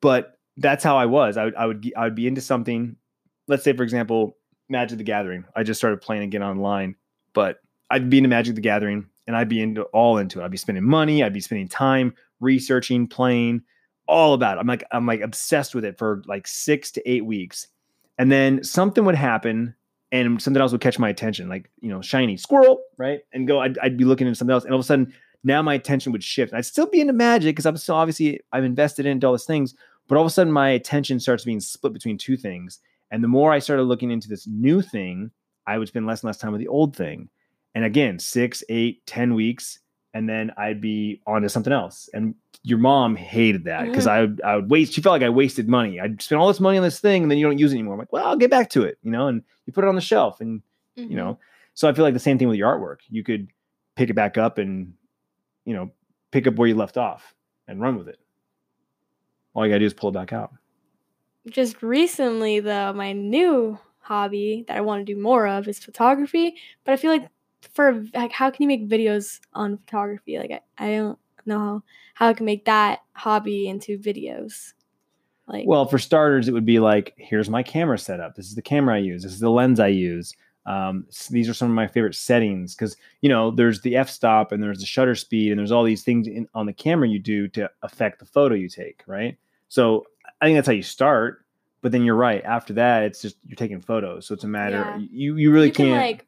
But 0.00 0.38
that's 0.56 0.84
how 0.84 0.96
I 0.96 1.06
was. 1.06 1.36
I 1.36 1.44
would, 1.46 1.54
I 1.56 1.66
would, 1.66 1.92
I 1.96 2.04
would 2.04 2.14
be 2.14 2.26
into 2.26 2.40
something. 2.40 2.96
Let's 3.48 3.64
say, 3.64 3.72
for 3.72 3.82
example, 3.82 4.36
Magic 4.68 4.98
the 4.98 5.04
Gathering. 5.04 5.44
I 5.56 5.62
just 5.62 5.80
started 5.80 6.00
playing 6.00 6.22
again 6.22 6.42
online, 6.42 6.94
but 7.32 7.60
I'd 7.90 8.08
be 8.10 8.18
into 8.18 8.28
Magic 8.28 8.54
the 8.54 8.60
Gathering 8.60 9.06
and 9.26 9.36
I'd 9.36 9.48
be 9.48 9.60
into 9.60 9.82
all 9.84 10.18
into 10.18 10.40
it. 10.40 10.44
I'd 10.44 10.50
be 10.50 10.56
spending 10.56 10.84
money. 10.84 11.22
I'd 11.24 11.32
be 11.32 11.40
spending 11.40 11.68
time 11.68 12.14
researching, 12.40 13.06
playing, 13.08 13.62
all 14.06 14.34
about 14.34 14.58
it. 14.58 14.60
I'm 14.60 14.66
like, 14.66 14.84
I'm 14.92 15.06
like 15.06 15.22
obsessed 15.22 15.74
with 15.74 15.84
it 15.84 15.98
for 15.98 16.22
like 16.26 16.46
six 16.46 16.90
to 16.92 17.10
eight 17.10 17.24
weeks, 17.24 17.68
and 18.18 18.30
then 18.30 18.62
something 18.62 19.04
would 19.06 19.14
happen. 19.14 19.74
And 20.14 20.40
something 20.40 20.60
else 20.60 20.70
would 20.70 20.80
catch 20.80 20.98
my 20.98 21.08
attention, 21.08 21.48
like 21.48 21.68
you 21.80 21.90
know, 21.90 22.00
shiny 22.00 22.36
squirrel, 22.36 22.80
right? 22.96 23.20
And 23.32 23.48
go, 23.48 23.58
I'd, 23.60 23.76
I'd 23.78 23.96
be 23.96 24.04
looking 24.04 24.28
at 24.28 24.36
something 24.36 24.52
else, 24.52 24.64
and 24.64 24.72
all 24.72 24.78
of 24.78 24.84
a 24.84 24.86
sudden, 24.86 25.12
now 25.42 25.60
my 25.60 25.74
attention 25.74 26.12
would 26.12 26.22
shift. 26.22 26.54
I'd 26.54 26.66
still 26.66 26.86
be 26.86 27.00
into 27.00 27.12
magic 27.12 27.56
because 27.56 27.66
I'm 27.66 27.76
still 27.76 27.96
obviously 27.96 28.40
I've 28.52 28.64
invested 28.64 29.06
into 29.06 29.26
all 29.26 29.32
these 29.32 29.44
things, 29.44 29.74
but 30.06 30.16
all 30.16 30.22
of 30.22 30.28
a 30.28 30.30
sudden 30.30 30.52
my 30.52 30.70
attention 30.70 31.18
starts 31.18 31.44
being 31.44 31.60
split 31.60 31.92
between 31.92 32.16
two 32.16 32.36
things. 32.36 32.78
And 33.10 33.22
the 33.22 33.28
more 33.28 33.52
I 33.52 33.58
started 33.58 33.82
looking 33.82 34.10
into 34.10 34.28
this 34.28 34.46
new 34.46 34.80
thing, 34.80 35.30
I 35.66 35.78
would 35.78 35.88
spend 35.88 36.06
less 36.06 36.22
and 36.22 36.28
less 36.28 36.38
time 36.38 36.52
with 36.52 36.60
the 36.60 36.68
old 36.68 36.96
thing. 36.96 37.28
And 37.74 37.84
again, 37.84 38.18
six, 38.18 38.62
eight, 38.68 39.04
ten 39.06 39.34
weeks, 39.34 39.80
and 40.14 40.26
then 40.28 40.52
I'd 40.56 40.80
be 40.80 41.20
on 41.26 41.42
to 41.42 41.48
something 41.50 41.72
else. 41.72 42.08
And 42.14 42.34
your 42.62 42.78
mom 42.78 43.14
hated 43.14 43.64
that 43.64 43.84
because 43.84 44.06
I 44.06 44.22
would 44.22 44.40
I 44.42 44.56
would 44.56 44.70
waste. 44.70 44.94
She 44.94 45.02
felt 45.02 45.12
like 45.12 45.22
I 45.22 45.28
wasted 45.28 45.68
money. 45.68 46.00
I'd 46.00 46.22
spend 46.22 46.40
all 46.40 46.48
this 46.48 46.60
money 46.60 46.78
on 46.78 46.84
this 46.84 46.98
thing, 47.00 47.20
and 47.22 47.30
then 47.30 47.36
you 47.36 47.44
don't 47.44 47.58
use 47.58 47.72
it 47.72 47.76
anymore. 47.76 47.92
I'm 47.94 47.98
like, 47.98 48.12
well, 48.12 48.26
I'll 48.26 48.36
get 48.38 48.50
back 48.50 48.70
to 48.70 48.84
it, 48.84 48.96
you 49.02 49.10
know. 49.10 49.26
And 49.28 49.42
you 49.66 49.72
put 49.74 49.84
it 49.84 49.88
on 49.88 49.94
the 49.96 50.00
shelf, 50.00 50.40
and 50.40 50.62
Mm-hmm. 50.96 51.10
you 51.10 51.16
know 51.16 51.40
so 51.74 51.88
i 51.88 51.92
feel 51.92 52.04
like 52.04 52.14
the 52.14 52.20
same 52.20 52.38
thing 52.38 52.46
with 52.46 52.56
your 52.56 52.70
artwork 52.72 52.98
you 53.10 53.24
could 53.24 53.48
pick 53.96 54.10
it 54.10 54.14
back 54.14 54.38
up 54.38 54.58
and 54.58 54.94
you 55.64 55.74
know 55.74 55.90
pick 56.30 56.46
up 56.46 56.54
where 56.54 56.68
you 56.68 56.76
left 56.76 56.96
off 56.96 57.34
and 57.66 57.80
run 57.80 57.98
with 57.98 58.06
it 58.06 58.20
all 59.54 59.66
you 59.66 59.72
gotta 59.72 59.80
do 59.80 59.86
is 59.86 59.92
pull 59.92 60.10
it 60.10 60.12
back 60.12 60.32
out 60.32 60.52
just 61.50 61.82
recently 61.82 62.60
though 62.60 62.92
my 62.92 63.12
new 63.12 63.76
hobby 64.02 64.64
that 64.68 64.76
i 64.76 64.80
want 64.80 65.04
to 65.04 65.12
do 65.14 65.20
more 65.20 65.48
of 65.48 65.66
is 65.66 65.80
photography 65.80 66.54
but 66.84 66.92
i 66.92 66.96
feel 66.96 67.10
like 67.10 67.28
for 67.72 68.04
like 68.14 68.32
how 68.32 68.50
can 68.50 68.62
you 68.62 68.68
make 68.68 68.88
videos 68.88 69.40
on 69.52 69.78
photography? 69.78 70.38
Like 70.38 70.50
i, 70.78 70.86
I 70.86 70.96
don't 70.96 71.18
know 71.46 71.58
how, 71.58 71.82
how 72.14 72.28
i 72.28 72.32
can 72.34 72.46
make 72.46 72.64
that 72.64 73.00
hobby 73.12 73.68
into 73.68 73.98
videos. 73.98 74.72
Like 75.46 75.66
well 75.66 75.86
for 75.86 75.98
starters 75.98 76.48
it 76.48 76.52
would 76.52 76.64
be 76.64 76.78
like 76.78 77.14
here's 77.18 77.50
my 77.50 77.62
camera 77.62 77.98
setup. 77.98 78.34
This 78.34 78.46
is 78.48 78.54
the 78.54 78.62
camera 78.62 78.94
i 78.96 78.98
use. 78.98 79.22
This 79.22 79.32
is 79.32 79.40
the 79.40 79.50
lens 79.50 79.78
i 79.80 79.88
use. 79.88 80.34
Um, 80.66 81.04
s- 81.10 81.28
these 81.28 81.46
are 81.50 81.52
some 81.54 81.68
of 81.68 81.74
my 81.74 81.86
favorite 81.86 82.14
settings 82.14 82.74
because 82.74 82.96
you 83.20 83.28
know 83.28 83.50
there's 83.50 83.82
the 83.82 83.96
f-stop 83.96 84.52
and 84.52 84.62
there's 84.62 84.80
the 84.80 84.86
shutter 84.86 85.14
speed 85.14 85.50
and 85.52 85.58
there's 85.58 85.72
all 85.72 85.84
these 85.84 86.02
things 86.02 86.26
in, 86.26 86.48
on 86.54 86.64
the 86.64 86.72
camera 86.72 87.06
you 87.06 87.18
do 87.18 87.48
to 87.48 87.70
affect 87.82 88.18
the 88.18 88.24
photo 88.24 88.54
you 88.54 88.68
take 88.68 89.02
right? 89.06 89.36
So 89.68 90.06
i 90.40 90.46
think 90.46 90.56
that's 90.56 90.66
how 90.66 90.72
you 90.72 90.82
start 90.82 91.44
but 91.82 91.92
then 91.92 92.02
you're 92.02 92.14
right. 92.16 92.42
After 92.44 92.72
that 92.72 93.02
it's 93.02 93.20
just 93.20 93.36
you're 93.46 93.56
taking 93.56 93.82
photos. 93.82 94.26
So 94.26 94.32
it's 94.32 94.44
a 94.44 94.48
matter 94.48 94.76
Yeah. 94.96 94.96
you 95.10 95.36
you 95.36 95.50
really 95.52 95.66
you 95.66 95.72
can 95.74 95.86
can't 95.88 96.00
like 96.06 96.26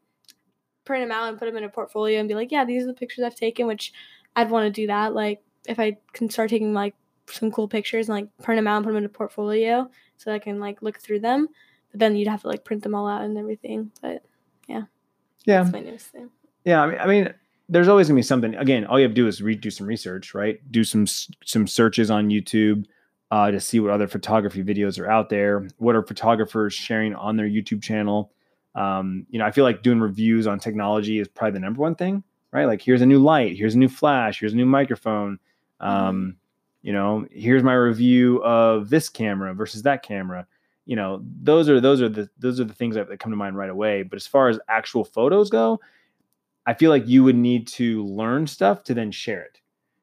print 0.87 1.03
them 1.03 1.12
out 1.12 1.28
and 1.28 1.39
put 1.39 1.45
them 1.47 1.57
in 1.57 1.64
a 1.64 1.68
portfolio 1.68 2.18
and 2.20 2.28
be 2.28 2.34
like 2.34 2.51
yeah 2.51 2.64
these 2.64 2.84
are 2.84 2.87
the 2.87 2.95
pictures 2.95 3.24
i've 3.24 3.34
taken 3.34 3.66
which 3.66 3.93
i'd 4.37 4.51
want 4.51 4.64
to 4.64 4.70
do 4.70 4.87
that 4.87 5.12
like 5.14 5.43
if 5.68 5.78
i 5.78 5.95
can 6.14 6.30
start 6.30 6.49
taking 6.49 6.72
like 6.72 6.95
some 7.28 7.51
cool 7.51 7.68
pictures 7.68 8.09
and 8.09 8.16
like 8.16 8.28
print 8.43 8.57
them 8.57 8.66
out 8.66 8.76
and 8.76 8.84
put 8.84 8.91
them 8.93 8.99
in 8.99 9.05
a 9.05 9.09
portfolio 9.09 9.89
so 10.16 10.32
i 10.32 10.39
can 10.39 10.59
like 10.61 10.80
look 10.80 10.99
through 11.01 11.20
them 11.20 11.49
but 11.91 12.01
then 12.01 12.16
you'd 12.16 12.28
have 12.28 12.41
to 12.43 12.49
like 12.49 12.64
print 12.64 12.82
them 12.82 12.95
all 12.95 13.07
out 13.09 13.22
and 13.22 13.37
everything 13.37 13.91
but 14.01 14.22
yeah 14.68 14.82
Yeah. 15.45 15.62
that's 15.62 15.72
my 15.72 15.80
newest 15.80 16.07
thing 16.07 16.30
Yeah, 16.64 16.82
I 16.82 16.87
mean, 16.89 16.99
I 16.99 17.07
mean, 17.07 17.34
there's 17.68 17.89
always 17.89 18.07
gonna 18.09 18.18
be 18.18 18.22
something. 18.22 18.55
Again, 18.57 18.84
all 18.87 18.99
you 18.99 19.03
have 19.05 19.11
to 19.12 19.20
do 19.22 19.26
is 19.26 19.43
re- 19.43 19.55
do 19.57 19.70
some 19.70 19.87
research, 19.89 20.34
right? 20.34 20.59
Do 20.70 20.82
some 20.84 21.05
some 21.45 21.66
searches 21.66 22.11
on 22.12 22.28
YouTube 22.28 22.84
uh, 23.32 23.51
to 23.51 23.59
see 23.61 23.78
what 23.80 23.91
other 23.93 24.07
photography 24.09 24.62
videos 24.62 24.99
are 25.01 25.11
out 25.11 25.28
there. 25.30 25.66
What 25.78 25.95
are 25.97 26.03
photographers 26.07 26.74
sharing 26.74 27.14
on 27.14 27.37
their 27.37 27.49
YouTube 27.49 27.82
channel? 27.82 28.32
Um, 28.77 29.27
you 29.31 29.41
know, 29.41 29.45
I 29.45 29.51
feel 29.51 29.64
like 29.64 29.83
doing 29.83 29.99
reviews 30.01 30.47
on 30.47 30.61
technology 30.61 31.18
is 31.18 31.27
probably 31.27 31.55
the 31.55 31.64
number 31.64 31.81
one 31.81 31.97
thing, 31.97 32.22
right? 32.53 32.66
Like, 32.66 32.81
here's 32.81 33.03
a 33.03 33.07
new 33.07 33.18
light, 33.18 33.57
here's 33.57 33.74
a 33.74 33.79
new 33.79 33.89
flash, 33.89 34.39
here's 34.39 34.53
a 34.53 34.57
new 34.57 34.66
microphone. 34.66 35.39
Um, 35.81 36.37
You 36.83 36.93
know, 36.93 37.27
here's 37.33 37.64
my 37.64 37.74
review 37.74 38.41
of 38.45 38.91
this 38.91 39.09
camera 39.09 39.53
versus 39.55 39.83
that 39.83 40.05
camera. 40.05 40.47
You 40.85 40.95
know, 40.95 41.20
those 41.43 41.68
are 41.68 41.81
those 41.81 42.01
are 42.01 42.09
the 42.09 42.31
those 42.39 42.61
are 42.61 42.64
the 42.64 42.74
things 42.74 42.95
that, 42.95 43.09
that 43.09 43.18
come 43.18 43.33
to 43.33 43.37
mind 43.37 43.57
right 43.57 43.70
away. 43.70 44.05
But 44.05 44.16
as 44.16 44.27
far 44.29 44.49
as 44.49 44.61
actual 44.68 45.05
photos 45.05 45.51
go, 45.51 45.81
I 46.64 46.74
feel 46.74 46.91
like 46.91 47.09
you 47.09 47.24
would 47.24 47.35
need 47.35 47.66
to 47.68 48.05
learn 48.05 48.47
stuff 48.47 48.85
to 48.85 48.95
then 48.95 49.11
share 49.11 49.43
it. 49.43 49.61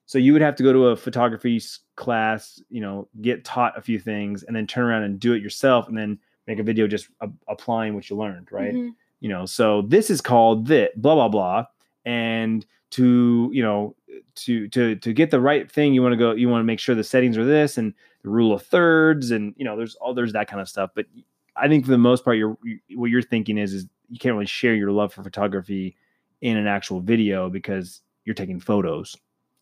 So 0.07 0.17
you 0.17 0.33
would 0.33 0.41
have 0.41 0.57
to 0.57 0.63
go 0.63 0.73
to 0.73 0.87
a 0.87 0.97
photography 0.97 1.61
class, 1.95 2.61
you 2.69 2.81
know, 2.81 3.07
get 3.21 3.45
taught 3.45 3.77
a 3.77 3.81
few 3.81 3.97
things, 3.97 4.43
and 4.43 4.53
then 4.53 4.67
turn 4.67 4.83
around 4.83 5.03
and 5.03 5.21
do 5.21 5.31
it 5.31 5.41
yourself, 5.41 5.87
and 5.87 5.97
then 5.97 6.19
make 6.47 6.59
a 6.59 6.63
video 6.63 6.87
just 6.87 7.07
a- 7.21 7.29
applying 7.47 7.95
what 7.95 8.09
you 8.09 8.15
learned, 8.15 8.51
right? 8.51 8.73
Mhm. 8.73 8.95
You 9.21 9.29
know, 9.29 9.45
so 9.45 9.83
this 9.83 10.09
is 10.09 10.19
called 10.21 10.67
this 10.67 10.89
blah 10.95 11.15
blah 11.15 11.29
blah, 11.29 11.65
and 12.05 12.65
to 12.91 13.49
you 13.53 13.63
know 13.63 13.95
to 14.35 14.67
to 14.69 14.95
to 14.97 15.13
get 15.13 15.31
the 15.31 15.39
right 15.39 15.71
thing, 15.71 15.93
you 15.93 16.01
want 16.01 16.13
to 16.13 16.17
go, 16.17 16.33
you 16.33 16.49
want 16.49 16.59
to 16.61 16.65
make 16.65 16.79
sure 16.79 16.93
the 16.95 17.03
settings 17.03 17.37
are 17.37 17.45
this 17.45 17.77
and 17.77 17.93
the 18.23 18.29
rule 18.29 18.53
of 18.53 18.61
thirds, 18.63 19.31
and 19.31 19.53
you 19.57 19.65
know, 19.65 19.75
there's 19.77 19.95
all 19.95 20.13
there's 20.13 20.33
that 20.33 20.47
kind 20.47 20.61
of 20.61 20.67
stuff. 20.69 20.91
But 20.95 21.05
I 21.55 21.67
think 21.67 21.85
for 21.85 21.91
the 21.91 21.97
most 21.97 22.23
part, 22.25 22.37
you're 22.37 22.57
you- 22.63 22.79
what 22.99 23.09
you're 23.09 23.21
thinking 23.21 23.57
is 23.57 23.73
is 23.73 23.87
you 24.09 24.19
can't 24.19 24.33
really 24.33 24.45
share 24.45 24.75
your 24.75 24.91
love 24.91 25.13
for 25.13 25.23
photography 25.23 25.95
in 26.41 26.57
an 26.57 26.67
actual 26.67 26.99
video 26.99 27.49
because 27.49 28.01
you're 28.25 28.35
taking 28.35 28.59
photos 28.59 29.15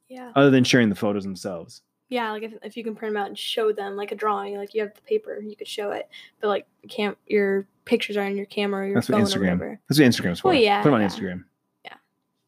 yeah 0.09 0.32
other 0.36 0.49
than 0.49 0.63
sharing 0.63 0.89
the 0.89 0.95
photos 0.95 1.23
themselves. 1.23 1.84
Yeah 2.12 2.30
like 2.32 2.43
if, 2.43 2.53
if 2.62 2.78
you 2.78 2.84
can 2.84 2.93
print 2.93 3.14
them 3.16 3.22
out 3.24 3.28
and 3.30 3.39
show 3.39 3.72
them 3.72 3.95
like 3.95 4.12
a 4.12 4.16
drawing 4.16 4.55
like 4.57 4.76
you 4.76 4.82
have 4.82 4.93
the 4.93 5.01
paper 5.01 5.39
you 5.41 5.55
could 5.55 5.68
show 5.68 5.91
it 5.91 6.07
but 6.39 6.49
like 6.49 6.68
can't 6.89 7.18
your 7.26 7.66
pictures 7.86 8.18
are 8.18 8.22
on 8.24 8.36
your 8.38 8.45
camera 8.45 8.84
or 8.84 8.86
your 8.86 8.95
That's 8.95 9.07
phone 9.07 9.22
what 9.22 9.36
or 9.36 9.39
Instagram. 9.39 9.41
whatever 9.43 9.80
That's 9.89 9.99
what 9.99 10.07
Instagram's 10.09 10.39
for. 10.41 10.47
Well, 10.49 10.57
yeah, 10.57 10.82
Put 10.84 10.89
them 10.89 10.93
on 10.95 11.01
yeah. 11.01 11.07
Instagram. 11.07 11.43
Yeah, 11.86 11.93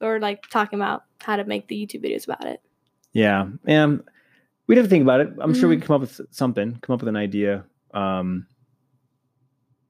or 0.07 0.19
like 0.19 0.47
talking 0.49 0.77
about 0.77 1.05
how 1.19 1.37
to 1.37 1.45
make 1.45 1.67
the 1.67 1.75
youtube 1.75 2.03
videos 2.05 2.25
about 2.25 2.45
it 2.45 2.61
Yeah. 3.13 3.47
Um, 3.67 4.03
we'd 4.67 4.77
have 4.77 4.85
to 4.85 4.89
think 4.89 5.01
about 5.03 5.21
it. 5.21 5.29
I'm 5.39 5.53
sure 5.53 5.67
we 5.69 5.77
Mhm. 5.77 5.79
could 5.79 5.87
come 5.87 5.95
up 5.95 6.01
with 6.01 6.21
something, 6.31 6.77
come 6.81 6.93
up 6.93 6.99
with 7.01 7.07
an 7.09 7.15
idea. 7.17 7.65
Um, 7.93 8.45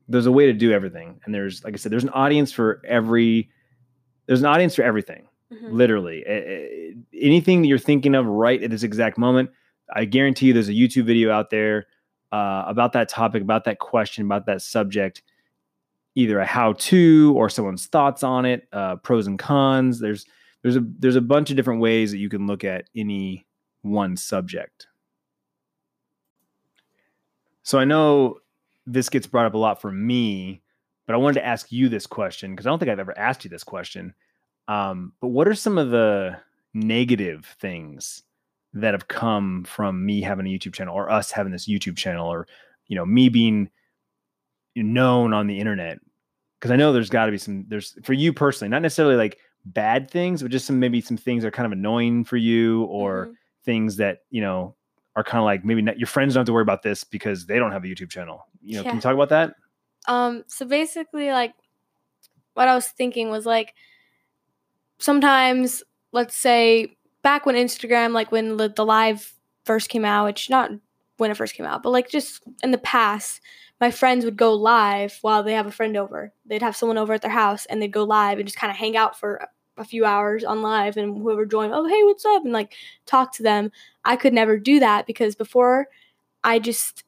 there's 0.07 0.25
a 0.25 0.31
way 0.31 0.45
to 0.47 0.53
do 0.53 0.71
everything. 0.71 1.19
And 1.25 1.33
there's, 1.33 1.63
like 1.63 1.73
I 1.73 1.77
said, 1.77 1.91
there's 1.91 2.03
an 2.03 2.09
audience 2.09 2.51
for 2.51 2.81
every, 2.85 3.49
there's 4.27 4.41
an 4.41 4.45
audience 4.47 4.75
for 4.75 4.83
everything. 4.83 5.27
Mhm. 5.51 5.71
literally 5.71 6.23
anything 7.13 7.61
that 7.61 7.67
you're 7.67 7.77
thinking 7.77 8.15
of 8.15 8.25
right 8.25 8.63
at 8.63 8.71
this 8.71 8.81
exact 8.81 9.19
moment 9.19 9.51
i 9.93 10.05
guarantee 10.05 10.47
you 10.47 10.53
there's 10.53 10.69
a 10.69 10.73
youtube 10.73 11.05
video 11.05 11.31
out 11.31 11.49
there 11.49 11.87
uh, 12.33 12.63
about 12.65 12.93
that 12.93 13.07
topic 13.07 13.43
about 13.43 13.63
that 13.63 13.77
question 13.77 14.25
about 14.25 14.47
that 14.47 14.61
subject. 14.61 15.21
Either 16.15 16.39
a 16.39 16.45
how 16.45 16.73
to 16.73 17.33
or 17.37 17.47
someone's 17.47 17.85
thoughts 17.85 18.23
on 18.23 18.43
it 18.45 18.67
uh, 18.73 18.95
pros 18.97 19.27
and 19.27 19.37
cons. 19.37 19.99
There's 19.99 20.25
there's 20.63 20.75
a 20.75 20.83
there's 20.97 21.15
a 21.15 21.21
bunch 21.21 21.51
of 21.51 21.55
different 21.55 21.79
ways 21.79 22.11
that 22.11 22.17
you 22.17 22.29
can 22.29 22.47
look 22.47 22.63
at 22.63 22.89
any 22.95 23.45
one 23.83 24.17
subject. 24.17 24.87
So 27.61 27.77
i 27.79 27.85
know 27.85 28.39
this 28.85 29.09
gets 29.09 29.27
brought 29.27 29.45
up 29.45 29.53
a 29.53 29.57
lot 29.57 29.79
for 29.79 29.89
me 29.89 30.61
but 31.05 31.13
i 31.13 31.17
wanted 31.17 31.39
to 31.39 31.45
ask 31.45 31.71
you 31.71 31.87
this 31.87 32.05
question 32.05 32.51
because 32.51 32.65
i 32.65 32.69
don't 32.69 32.79
think 32.79 32.91
i've 32.91 32.99
ever 32.99 33.17
asked 33.17 33.45
you 33.45 33.49
this 33.49 33.63
question. 33.63 34.13
Um, 34.67 35.13
but 35.21 35.27
what 35.27 35.47
are 35.47 35.55
some 35.55 35.77
of 35.77 35.91
the 35.91 36.37
negative 36.73 37.45
things 37.59 38.23
that 38.73 38.93
have 38.93 39.07
come 39.07 39.63
from 39.63 40.05
me 40.05 40.21
having 40.21 40.45
a 40.47 40.49
YouTube 40.49 40.73
channel 40.73 40.95
or 40.95 41.09
us 41.11 41.31
having 41.31 41.51
this 41.51 41.67
YouTube 41.67 41.97
channel 41.97 42.27
or, 42.27 42.47
you 42.87 42.95
know, 42.95 43.05
me 43.05 43.29
being 43.29 43.69
known 44.75 45.33
on 45.33 45.47
the 45.47 45.59
internet? 45.59 45.99
Because 46.59 46.71
I 46.71 46.75
know 46.75 46.93
there's 46.93 47.09
got 47.09 47.25
to 47.25 47.31
be 47.31 47.37
some, 47.37 47.65
there's 47.67 47.97
for 48.03 48.13
you 48.13 48.33
personally, 48.33 48.69
not 48.69 48.81
necessarily 48.81 49.15
like 49.15 49.37
bad 49.65 50.09
things, 50.09 50.41
but 50.41 50.51
just 50.51 50.65
some 50.65 50.79
maybe 50.79 51.01
some 51.01 51.17
things 51.17 51.43
that 51.43 51.49
are 51.49 51.51
kind 51.51 51.65
of 51.65 51.71
annoying 51.71 52.23
for 52.23 52.37
you 52.37 52.83
or 52.85 53.27
Mhm. 53.27 53.35
things 53.63 53.97
that, 53.97 54.19
you 54.29 54.41
know, 54.41 54.75
are 55.15 55.23
kind 55.23 55.39
of 55.39 55.45
like 55.45 55.63
maybe 55.63 55.81
not, 55.81 55.99
your 55.99 56.07
friends 56.07 56.33
don't 56.33 56.41
have 56.41 56.47
to 56.47 56.53
worry 56.53 56.63
about 56.63 56.81
this 56.81 57.03
because 57.03 57.45
they 57.45 57.59
don't 57.59 57.71
have 57.71 57.83
a 57.83 57.87
YouTube 57.87 58.09
channel. 58.09 58.47
You 58.61 58.77
know, 58.77 58.83
can 58.83 58.95
you 58.95 59.01
talk 59.01 59.13
about 59.13 59.29
that? 59.29 59.55
Um, 60.07 60.43
so 60.47 60.65
basically, 60.65 61.31
like, 61.31 61.53
what 62.55 62.67
I 62.67 62.75
was 62.75 62.87
thinking 62.87 63.29
was 63.29 63.45
like, 63.45 63.73
sometimes, 64.99 65.83
let's 66.11 66.35
say, 66.35 66.97
back 67.23 67.45
when 67.45 67.55
Instagram, 67.55 68.11
like 68.11 68.31
when 68.31 68.57
the, 68.57 68.69
the 68.69 68.85
live 68.85 69.33
first 69.65 69.89
came 69.89 70.05
out, 70.05 70.25
which 70.25 70.49
not 70.49 70.71
when 71.17 71.31
it 71.31 71.37
first 71.37 71.55
came 71.55 71.65
out, 71.65 71.81
but 71.81 71.89
like 71.89 72.09
just 72.09 72.43
in 72.61 72.71
the 72.71 72.77
past, 72.77 73.41
my 73.79 73.89
friends 73.91 74.25
would 74.25 74.37
go 74.37 74.53
live 74.53 75.17
while 75.21 75.43
they 75.43 75.53
have 75.53 75.65
a 75.65 75.71
friend 75.71 75.97
over. 75.97 76.31
They'd 76.45 76.61
have 76.61 76.75
someone 76.75 76.97
over 76.97 77.13
at 77.13 77.21
their 77.21 77.31
house 77.31 77.65
and 77.65 77.81
they'd 77.81 77.91
go 77.91 78.03
live 78.03 78.37
and 78.37 78.47
just 78.47 78.57
kind 78.57 78.71
of 78.71 78.77
hang 78.77 78.95
out 78.95 79.19
for 79.19 79.47
a 79.77 79.83
few 79.83 80.05
hours 80.05 80.43
on 80.43 80.61
live 80.61 80.97
and 80.97 81.17
whoever 81.17 81.45
joined, 81.45 81.73
oh, 81.73 81.87
hey, 81.87 82.03
what's 82.03 82.25
up? 82.25 82.43
And 82.43 82.53
like 82.53 82.73
talk 83.05 83.33
to 83.33 83.43
them. 83.43 83.71
I 84.05 84.15
could 84.15 84.33
never 84.33 84.57
do 84.57 84.79
that 84.79 85.07
because 85.07 85.35
before 85.35 85.87
I 86.43 86.59
just, 86.59 87.03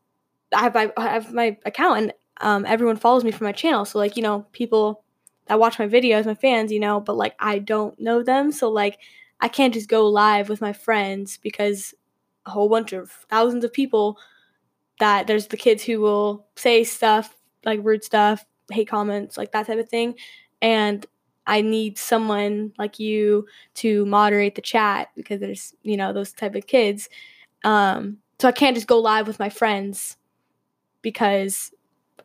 I 0.53 0.63
have 0.63 0.73
my, 0.73 0.91
I 0.97 1.09
have 1.09 1.33
my 1.33 1.57
account 1.65 1.99
and 1.99 2.13
um, 2.41 2.65
everyone 2.65 2.97
follows 2.97 3.23
me 3.23 3.31
from 3.31 3.45
my 3.45 3.51
channel. 3.51 3.85
So 3.85 3.99
like, 3.99 4.17
you 4.17 4.23
know, 4.23 4.45
people 4.51 5.03
that 5.47 5.59
watch 5.59 5.77
my 5.77 5.87
videos, 5.87 6.25
my 6.25 6.35
fans, 6.35 6.71
you 6.71 6.79
know, 6.79 6.99
but 6.99 7.15
like 7.15 7.35
I 7.39 7.59
don't 7.59 7.99
know 7.99 8.23
them. 8.23 8.51
So 8.51 8.69
like 8.69 8.97
I 9.45 9.47
can't 9.47 9.75
just 9.75 9.87
go 9.87 10.07
live 10.07 10.49
with 10.49 10.59
my 10.59 10.73
friends 10.73 11.37
because 11.37 11.93
a 12.47 12.49
whole 12.49 12.67
bunch 12.67 12.93
of 12.93 13.11
thousands 13.29 13.63
of 13.63 13.71
people 13.71 14.17
that 14.99 15.27
there's 15.27 15.45
the 15.45 15.55
kids 15.55 15.83
who 15.83 16.01
will 16.01 16.47
say 16.55 16.83
stuff 16.83 17.37
like 17.63 17.79
rude 17.83 18.03
stuff, 18.03 18.43
hate 18.71 18.87
comments, 18.87 19.37
like 19.37 19.51
that 19.51 19.67
type 19.67 19.77
of 19.77 19.87
thing. 19.87 20.15
And 20.63 21.05
I 21.45 21.61
need 21.61 21.99
someone 21.99 22.73
like 22.79 22.99
you 22.99 23.45
to 23.75 24.07
moderate 24.07 24.55
the 24.55 24.63
chat 24.63 25.09
because 25.15 25.41
there's, 25.41 25.75
you 25.83 25.95
know, 25.95 26.11
those 26.11 26.33
type 26.33 26.55
of 26.55 26.65
kids. 26.65 27.07
Um, 27.63 28.17
so 28.39 28.47
I 28.47 28.51
can't 28.51 28.75
just 28.75 28.87
go 28.87 28.97
live 28.97 29.27
with 29.27 29.37
my 29.37 29.49
friends 29.49 30.17
because 31.03 31.71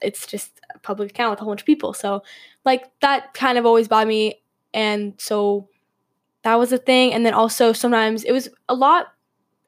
it's 0.01 0.27
just 0.27 0.59
a 0.75 0.79
public 0.79 1.11
account 1.11 1.33
with 1.33 1.41
a 1.41 1.45
whole 1.45 1.51
bunch 1.53 1.61
of 1.61 1.67
people. 1.67 1.93
So 1.93 2.23
like 2.65 2.85
that 3.01 3.35
kind 3.35 3.59
of 3.59 3.67
always 3.67 3.89
bothered 3.89 4.09
me. 4.09 4.41
And 4.73 5.13
so 5.19 5.69
that 6.43 6.57
was 6.57 6.73
a 6.73 6.79
thing. 6.79 7.13
And 7.13 7.25
then 7.25 7.35
also 7.35 7.73
sometimes 7.73 8.25
it 8.25 8.33
was 8.33 8.49
a 8.69 8.75
lot 8.75 9.09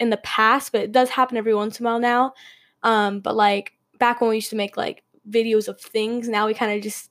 in 0.01 0.11
the 0.11 0.17
past, 0.19 0.73
but 0.73 0.81
it 0.81 0.93
does 0.93 1.11
happen 1.11 1.37
every 1.37 1.55
once 1.55 1.79
in 1.79 1.87
a 1.87 1.89
while 1.89 2.01
now. 2.01 2.35
Um, 2.83 3.21
but 3.21 3.37
like 3.37 3.73
back 3.99 4.21
when 4.21 4.31
we 4.31 4.37
used 4.37 4.51
to 4.51 4.57
make 4.57 4.77
like 4.77 5.03
videos 5.29 5.69
of 5.69 5.81
things, 5.81 6.29
now 6.29 6.47
we 6.47 6.55
kind 6.55 6.73
of 6.73 6.83
just 6.83 7.11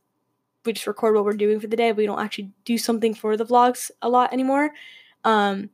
we 0.66 0.74
just 0.74 0.88
record 0.88 1.16
what 1.16 1.26
we're 1.26 1.34
doing 1.34 1.60
for 1.60 1.68
the 1.68 1.76
day. 1.76 1.92
we 1.92 2.06
don't 2.06 2.20
actually 2.20 2.52
do 2.66 2.78
something 2.78 3.14
for 3.14 3.36
the 3.36 3.46
vlogs 3.46 3.90
a 4.02 4.10
lot 4.10 4.32
anymore. 4.32 4.72
Um, 5.24 5.70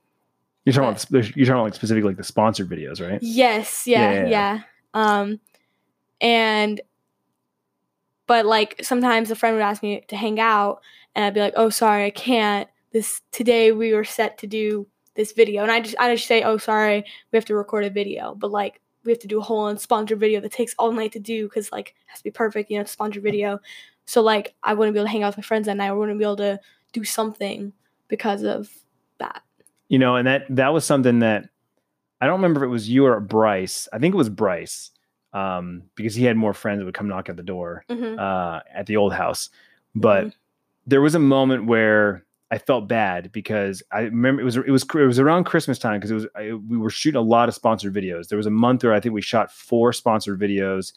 you're 0.63 0.73
talking 0.73 0.93
but, 0.93 1.09
about 1.09 1.37
you're 1.37 1.45
talking 1.45 1.59
about 1.59 1.63
like 1.63 1.75
specifically 1.75 2.09
like 2.09 2.17
the 2.17 2.23
sponsored 2.23 2.69
videos, 2.69 3.05
right? 3.05 3.19
Yes, 3.21 3.87
yeah, 3.87 4.11
yeah, 4.11 4.21
yeah. 4.21 4.29
yeah. 4.29 4.61
Um, 4.93 5.39
and 6.21 6.81
but 8.27 8.45
like 8.45 8.79
sometimes 8.83 9.31
a 9.31 9.35
friend 9.35 9.55
would 9.55 9.63
ask 9.63 9.81
me 9.81 10.03
to 10.09 10.15
hang 10.15 10.39
out, 10.39 10.81
and 11.15 11.25
I'd 11.25 11.33
be 11.33 11.39
like, 11.39 11.53
"Oh, 11.55 11.69
sorry, 11.69 12.05
I 12.05 12.09
can't." 12.09 12.67
This 12.97 13.21
today 13.31 13.71
we 13.71 13.93
were 13.93 14.03
set 14.03 14.39
to 14.39 14.47
do 14.47 14.87
this 15.13 15.31
video, 15.31 15.61
and 15.61 15.71
I 15.71 15.81
just 15.81 15.95
I 15.99 16.15
just 16.15 16.27
say, 16.27 16.41
"Oh, 16.41 16.57
sorry, 16.57 17.05
we 17.31 17.37
have 17.37 17.45
to 17.45 17.53
record 17.53 17.83
a 17.83 17.91
video." 17.91 18.33
But 18.33 18.49
like 18.49 18.81
we 19.05 19.11
have 19.11 19.19
to 19.19 19.27
do 19.27 19.37
a 19.37 19.43
whole 19.43 19.71
unsponsored 19.71 20.17
video 20.17 20.41
that 20.41 20.51
takes 20.51 20.73
all 20.79 20.91
night 20.91 21.11
to 21.11 21.19
do 21.19 21.43
because 21.43 21.71
like 21.71 21.89
it 21.89 21.95
has 22.07 22.21
to 22.21 22.23
be 22.23 22.31
perfect, 22.31 22.71
you 22.71 22.79
know, 22.79 22.85
sponsored 22.85 23.21
video. 23.21 23.59
So 24.07 24.23
like 24.23 24.55
I 24.63 24.73
wouldn't 24.73 24.95
be 24.95 24.99
able 24.99 25.05
to 25.05 25.11
hang 25.11 25.21
out 25.21 25.27
with 25.27 25.37
my 25.37 25.43
friends 25.43 25.67
that 25.67 25.77
night. 25.77 25.89
I 25.89 25.91
wouldn't 25.91 26.17
be 26.17 26.25
able 26.25 26.37
to 26.37 26.59
do 26.91 27.03
something 27.03 27.71
because 28.07 28.41
of 28.41 28.67
that. 29.19 29.43
You 29.89 29.99
know, 29.99 30.15
and 30.15 30.25
that 30.25 30.45
that 30.49 30.73
was 30.73 30.83
something 30.83 31.19
that 31.19 31.49
I 32.19 32.25
don't 32.25 32.41
remember 32.41 32.63
if 32.63 32.67
it 32.67 32.71
was 32.71 32.89
you 32.89 33.05
or 33.05 33.19
Bryce. 33.19 33.87
I 33.93 33.99
think 33.99 34.15
it 34.15 34.17
was 34.17 34.29
Bryce, 34.29 34.89
um, 35.33 35.83
because 35.93 36.15
he 36.15 36.23
had 36.23 36.35
more 36.35 36.55
friends 36.55 36.79
that 36.79 36.85
would 36.85 36.95
come 36.95 37.09
knock 37.09 37.29
at 37.29 37.37
the 37.37 37.43
door 37.43 37.85
mm-hmm. 37.91 38.17
uh, 38.17 38.61
at 38.73 38.87
the 38.87 38.97
old 38.97 39.13
house. 39.13 39.51
But 39.93 40.21
mm-hmm. 40.21 40.37
there 40.87 41.01
was 41.01 41.13
a 41.13 41.19
moment 41.19 41.67
where 41.67 42.23
I 42.49 42.57
felt 42.57 42.87
bad 42.87 43.31
because 43.31 43.83
I 43.91 44.01
remember 44.01 44.41
it 44.41 44.45
was 44.45 44.55
it 44.55 44.69
was 44.69 44.83
it 44.83 45.05
was 45.05 45.19
around 45.19 45.43
Christmas 45.43 45.77
time 45.77 45.99
because 45.99 46.11
it 46.11 46.15
was 46.15 46.27
I, 46.35 46.53
we 46.53 46.77
were 46.77 46.89
shooting 46.89 47.19
a 47.19 47.21
lot 47.21 47.49
of 47.49 47.55
sponsored 47.55 47.93
videos. 47.93 48.29
There 48.29 48.37
was 48.37 48.45
a 48.45 48.51
month 48.51 48.83
where 48.83 48.93
I 48.93 48.99
think 48.99 49.13
we 49.13 49.21
shot 49.21 49.51
four 49.51 49.91
sponsored 49.91 50.39
videos, 50.39 50.93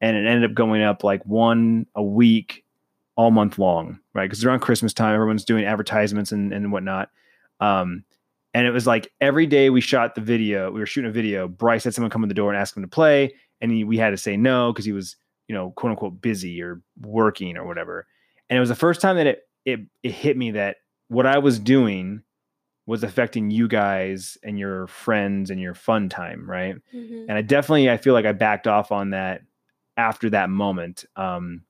and 0.00 0.16
it 0.16 0.26
ended 0.26 0.48
up 0.48 0.54
going 0.54 0.82
up 0.82 1.02
like 1.02 1.24
one 1.26 1.86
a 1.96 2.02
week, 2.02 2.64
all 3.16 3.32
month 3.32 3.58
long, 3.58 3.98
right? 4.14 4.26
Because 4.26 4.44
around 4.44 4.60
Christmas 4.60 4.94
time, 4.94 5.14
everyone's 5.14 5.44
doing 5.44 5.64
advertisements 5.64 6.30
and 6.30 6.52
and 6.52 6.70
whatnot. 6.70 7.10
Um, 7.58 8.04
and 8.54 8.66
it 8.66 8.70
was 8.70 8.86
like 8.86 9.10
every 9.20 9.46
day 9.46 9.70
we 9.70 9.80
shot 9.80 10.14
the 10.14 10.20
video, 10.20 10.70
we 10.70 10.78
were 10.78 10.86
shooting 10.86 11.10
a 11.10 11.12
video. 11.12 11.48
Bryce 11.48 11.82
had 11.82 11.94
someone 11.94 12.10
come 12.10 12.22
in 12.22 12.28
the 12.28 12.34
door 12.34 12.52
and 12.52 12.60
ask 12.60 12.76
him 12.76 12.82
to 12.82 12.88
play, 12.88 13.34
and 13.60 13.72
he, 13.72 13.82
we 13.82 13.96
had 13.96 14.10
to 14.10 14.16
say 14.16 14.36
no 14.36 14.72
because 14.72 14.84
he 14.84 14.92
was 14.92 15.16
you 15.48 15.54
know 15.54 15.72
quote 15.72 15.90
unquote 15.90 16.22
busy 16.22 16.62
or 16.62 16.80
working 17.00 17.56
or 17.56 17.66
whatever. 17.66 18.06
And 18.48 18.56
it 18.56 18.60
was 18.60 18.68
the 18.68 18.76
first 18.76 19.00
time 19.00 19.16
that 19.16 19.26
it 19.26 19.48
it 19.64 19.80
it 20.04 20.12
hit 20.12 20.36
me 20.36 20.52
that 20.52 20.76
what 21.12 21.26
I 21.26 21.38
was 21.38 21.58
doing 21.58 22.22
was 22.86 23.04
affecting 23.04 23.50
you 23.50 23.68
guys 23.68 24.38
and 24.42 24.58
your 24.58 24.86
friends 24.86 25.50
and 25.50 25.60
your 25.60 25.74
fun 25.74 26.08
time, 26.08 26.48
right? 26.48 26.74
Mm-hmm. 26.92 27.26
And 27.28 27.32
I 27.32 27.42
definitely 27.42 27.90
I 27.90 27.98
feel 27.98 28.14
like 28.14 28.24
I 28.24 28.32
backed 28.32 28.66
off 28.66 28.90
on 28.90 29.10
that 29.10 29.42
after 29.96 30.30
that 30.30 30.48
moment. 30.48 31.04
Um, 31.14 31.62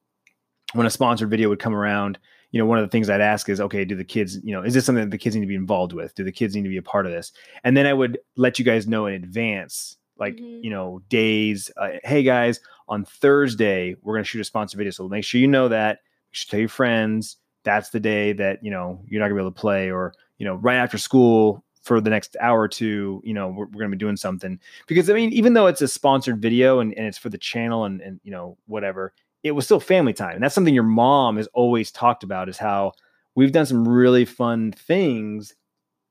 when 0.75 0.87
a 0.87 0.91
sponsored 0.91 1.29
video 1.29 1.49
would 1.49 1.59
come 1.59 1.75
around, 1.75 2.19
you 2.53 2.59
know, 2.59 2.67
one 2.67 2.79
of 2.79 2.85
the 2.85 2.89
things 2.89 3.11
I'd 3.11 3.21
ask 3.21 3.49
is, 3.49 3.61
okay, 3.61 3.85
do 3.85 3.97
the 3.97 4.05
kids, 4.05 4.39
you 4.45 4.53
know, 4.53 4.63
is 4.63 4.75
this 4.75 4.87
something 4.87 5.05
that 5.05 5.11
the 5.11 5.19
kids 5.19 5.35
need 5.35 5.43
to 5.43 5.47
be 5.47 5.55
involved 5.55 5.93
with? 5.93 6.15
Do 6.15 6.23
the 6.23 6.33
kids 6.33 6.55
need 6.55 6.63
to 6.63 6.69
be 6.69 6.77
a 6.77 6.83
part 6.83 7.05
of 7.05 7.13
this? 7.13 7.33
And 7.65 7.77
then 7.77 7.87
I 7.87 7.93
would 7.93 8.19
let 8.37 8.59
you 8.59 8.65
guys 8.65 8.87
know 8.87 9.07
in 9.07 9.15
advance, 9.15 9.97
like, 10.19 10.37
mm-hmm. 10.37 10.65
you 10.65 10.71
know, 10.71 11.03
days. 11.09 11.71
Uh, 11.77 11.91
hey 12.05 12.23
guys, 12.23 12.61
on 12.89 13.05
Thursday 13.05 13.97
we're 14.03 14.15
going 14.15 14.25
to 14.25 14.29
shoot 14.29 14.41
a 14.41 14.45
sponsored 14.45 14.79
video, 14.79 14.93
so 14.93 15.09
make 15.09 15.25
sure 15.25 15.41
you 15.41 15.49
know 15.49 15.69
that. 15.69 15.99
You 16.31 16.37
should 16.37 16.51
tell 16.51 16.61
your 16.61 16.69
friends 16.69 17.37
that's 17.65 17.91
the 17.91 18.01
day 18.01 18.33
that 18.33 18.63
you 18.63 18.71
know 18.71 19.01
you're 19.07 19.21
not 19.21 19.27
gonna 19.27 19.37
be 19.37 19.43
able 19.43 19.53
to 19.53 19.61
play 19.61 19.91
or 19.91 20.15
you 20.39 20.47
know 20.47 20.55
right 20.57 20.77
after 20.77 20.99
school 20.99 21.65
for 21.83 22.01
the 22.01 22.11
next 22.11 22.37
hour 22.41 22.61
or 22.61 22.69
two 22.69 23.21
you 23.25 23.35
know 23.35 23.49
we're, 23.49 23.67
we're 23.67 23.81
gonna 23.81 23.91
be 23.91 23.97
doing 23.97 24.17
something. 24.17 24.59
Because 24.87 25.11
i 25.11 25.13
mean 25.15 25.33
even 25.33 25.55
though 25.55 25.67
it's 25.67 25.83
a 25.83 25.89
sponsored 25.89 26.41
video 26.41 26.81
and, 26.81 26.95
and 26.95 27.07
it's 27.07 27.19
for 27.19 27.29
the 27.29 27.39
channel 27.39 27.85
and 27.85 28.01
and 28.01 28.21
you 28.25 28.31
know 28.31 28.57
whatever 28.67 29.13
it 29.43 29.53
was 29.53 29.65
still 29.65 29.81
family 29.81 30.13
time. 30.13 30.35
And 30.35 30.43
that's 30.43 30.55
something 30.55 30.75
your 30.75 30.83
mom 30.85 31.37
has 31.37 31.49
always 31.49 31.91
talked 31.91 32.23
about 32.23 32.49
is 32.49 32.59
how 32.59 32.93
we've 33.35 33.53
done 33.53 33.67
some 33.67 33.87
really 33.87 34.25
fun 34.25 34.73
things 34.73 35.55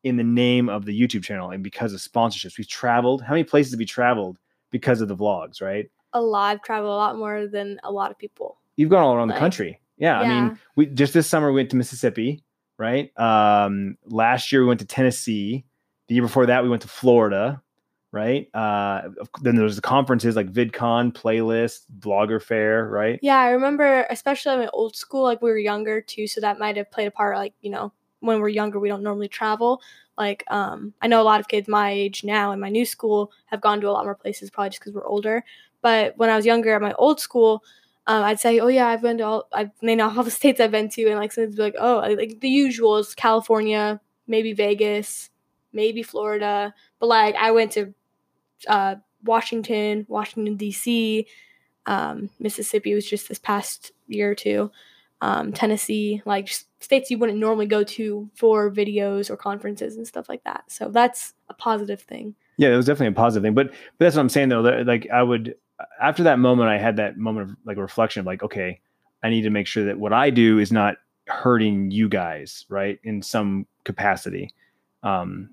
in 0.04 0.18
the 0.18 0.24
name 0.24 0.68
of 0.68 0.86
the 0.86 1.00
youtube 1.00 1.24
channel 1.24 1.52
and 1.52 1.64
because 1.64 1.94
of 1.94 2.00
sponsorships. 2.00 2.58
We've 2.58 2.68
traveled. 2.68 3.22
How 3.22 3.34
many 3.34 3.44
places 3.44 3.74
have 3.74 3.80
we 3.80 3.86
traveled 3.86 4.38
because 4.72 5.02
of 5.02 5.08
the 5.08 5.16
vlogs 5.16 5.62
right? 5.62 5.90
A 6.14 6.22
lot. 6.22 6.52
I've 6.52 6.64
traveled 6.64 6.92
a 6.92 6.96
lot 6.96 7.18
more 7.18 7.48
than 7.48 7.80
a 7.84 7.92
lot 7.92 8.12
of 8.12 8.18
people. 8.18 8.58
You've 8.76 8.90
gone 8.90 9.04
all 9.04 9.14
around 9.14 9.30
like, 9.30 9.38
the 9.38 9.40
country 9.40 9.80
yeah, 10.02 10.20
yeah, 10.20 10.26
I 10.26 10.28
mean, 10.28 10.60
we 10.76 10.88
just 10.88 11.14
this 11.14 11.28
summer 11.28 11.52
we 11.52 11.58
went 11.62 11.70
to 11.70 11.76
Mississippi, 11.76 12.44
right? 12.80 13.18
Um, 13.20 13.98
last 14.06 14.52
year 14.52 14.62
we 14.62 14.68
went 14.68 14.80
to 14.80 14.86
Tennessee. 14.88 15.64
The 16.08 16.16
year 16.16 16.24
before 16.24 16.48
that 16.48 16.64
we 16.64 16.70
went 16.70 16.82
to 16.82 16.88
Florida, 16.88 17.62
right? 18.12 18.50
Uh, 18.56 19.10
then 19.44 19.56
there's 19.56 19.76
the 19.76 19.82
conferences 19.84 20.36
like 20.36 20.52
VidCon, 20.52 21.14
Playlist, 21.14 21.82
Vlogger 22.00 22.42
Fair, 22.42 22.88
right? 22.88 23.20
Yeah, 23.22 23.38
I 23.38 23.52
remember, 23.52 24.08
especially 24.10 24.54
in 24.54 24.60
my 24.62 24.70
old 24.74 24.96
school, 24.96 25.22
like 25.22 25.44
we 25.44 25.52
were 25.52 25.58
younger 25.60 26.02
too, 26.02 26.26
so 26.26 26.42
that 26.42 26.58
might 26.58 26.78
have 26.78 26.90
played 26.90 27.08
a 27.08 27.12
part. 27.12 27.38
Like 27.38 27.54
you 27.62 27.70
know, 27.70 27.94
when 28.22 28.40
we're 28.40 28.50
younger, 28.50 28.80
we 28.80 28.90
don't 28.90 29.04
normally 29.04 29.28
travel. 29.28 29.84
Like 30.18 30.44
um, 30.50 30.96
I 31.00 31.08
know 31.08 31.22
a 31.22 31.24
lot 31.24 31.40
of 31.40 31.48
kids 31.48 31.68
my 31.68 31.92
age 31.92 32.24
now 32.24 32.54
in 32.54 32.60
my 32.60 32.70
new 32.70 32.88
school 32.88 33.32
have 33.46 33.62
gone 33.62 33.80
to 33.82 33.90
a 33.90 33.92
lot 33.92 34.06
more 34.06 34.16
places, 34.16 34.50
probably 34.50 34.72
just 34.72 34.82
because 34.82 34.94
we're 34.94 35.06
older. 35.06 35.44
But 35.84 36.18
when 36.18 36.32
I 36.32 36.36
was 36.36 36.46
younger 36.48 36.74
at 36.74 36.82
my 36.82 36.94
old 36.94 37.20
school, 37.20 37.64
um, 38.08 38.24
I'd 38.24 38.40
say, 38.40 38.60
oh 38.60 38.68
yeah, 38.68 38.88
I've 38.88 39.02
been 39.02 39.20
to 39.20 39.24
all, 39.24 39.48
I've 39.54 39.72
named 39.82 40.02
all 40.02 40.24
the 40.24 40.32
states 40.32 40.60
I've 40.60 40.72
been 40.72 40.90
to, 40.90 41.08
and 41.08 41.20
like 41.20 41.32
someone's 41.32 41.56
be 41.56 41.62
like, 41.62 41.76
oh, 41.80 42.00
like 42.18 42.40
the 42.40 42.50
usuals, 42.50 43.16
California, 43.16 44.02
maybe 44.28 44.54
Vegas, 44.54 45.30
maybe 45.74 46.04
Florida, 46.04 46.74
but 47.00 47.08
like 47.08 47.36
I 47.36 47.52
went 47.52 47.72
to 47.74 47.94
uh, 48.68 48.96
Washington, 49.24 50.06
Washington 50.10 50.56
D.C., 50.56 51.28
um, 51.88 52.30
Mississippi 52.40 52.94
was 52.94 53.10
just 53.10 53.28
this 53.28 53.40
past 53.40 53.92
year 54.08 54.32
or 54.32 54.36
two, 54.36 54.72
um, 55.22 55.52
Tennessee, 55.52 56.22
like 56.26 56.50
states 56.80 57.12
you 57.12 57.18
wouldn't 57.18 57.38
normally 57.38 57.66
go 57.66 57.84
to 57.84 58.30
for 58.36 58.72
videos 58.72 59.30
or 59.30 59.38
conferences 59.38 59.96
and 59.96 60.08
stuff 60.08 60.28
like 60.28 60.44
that. 60.44 60.64
So 60.68 60.90
that's 60.90 61.34
a 61.50 61.54
positive 61.54 62.02
thing. 62.02 62.36
Yeah, 62.58 62.70
it 62.70 62.76
was 62.76 62.86
definitely 62.86 63.08
a 63.08 63.12
positive 63.14 63.44
thing, 63.44 63.54
but 63.54 63.70
but 63.70 64.06
that's 64.06 64.16
what 64.16 64.22
I'm 64.22 64.30
saying 64.30 64.50
though. 64.50 64.64
That, 64.64 64.86
like 64.86 65.08
I 65.12 65.24
would 65.24 65.56
after 66.02 66.24
that 66.24 66.40
moment, 66.40 66.70
I 66.70 66.78
had 66.78 66.98
that 66.98 67.18
moment 67.18 67.50
of 67.50 67.56
like 67.66 67.78
a 67.78 67.82
reflection 67.82 68.20
of 68.20 68.26
like, 68.26 68.44
okay, 68.44 68.80
I 69.24 69.30
need 69.30 69.44
to 69.44 69.50
make 69.50 69.68
sure 69.68 69.86
that 69.86 70.00
what 70.00 70.14
I 70.14 70.30
do 70.30 70.60
is 70.60 70.72
not 70.72 70.98
hurting 71.28 71.92
you 71.92 72.10
guys, 72.10 72.66
right, 72.70 73.00
in 73.04 73.22
some 73.22 73.66
capacity. 73.84 74.54
Um, 75.04 75.52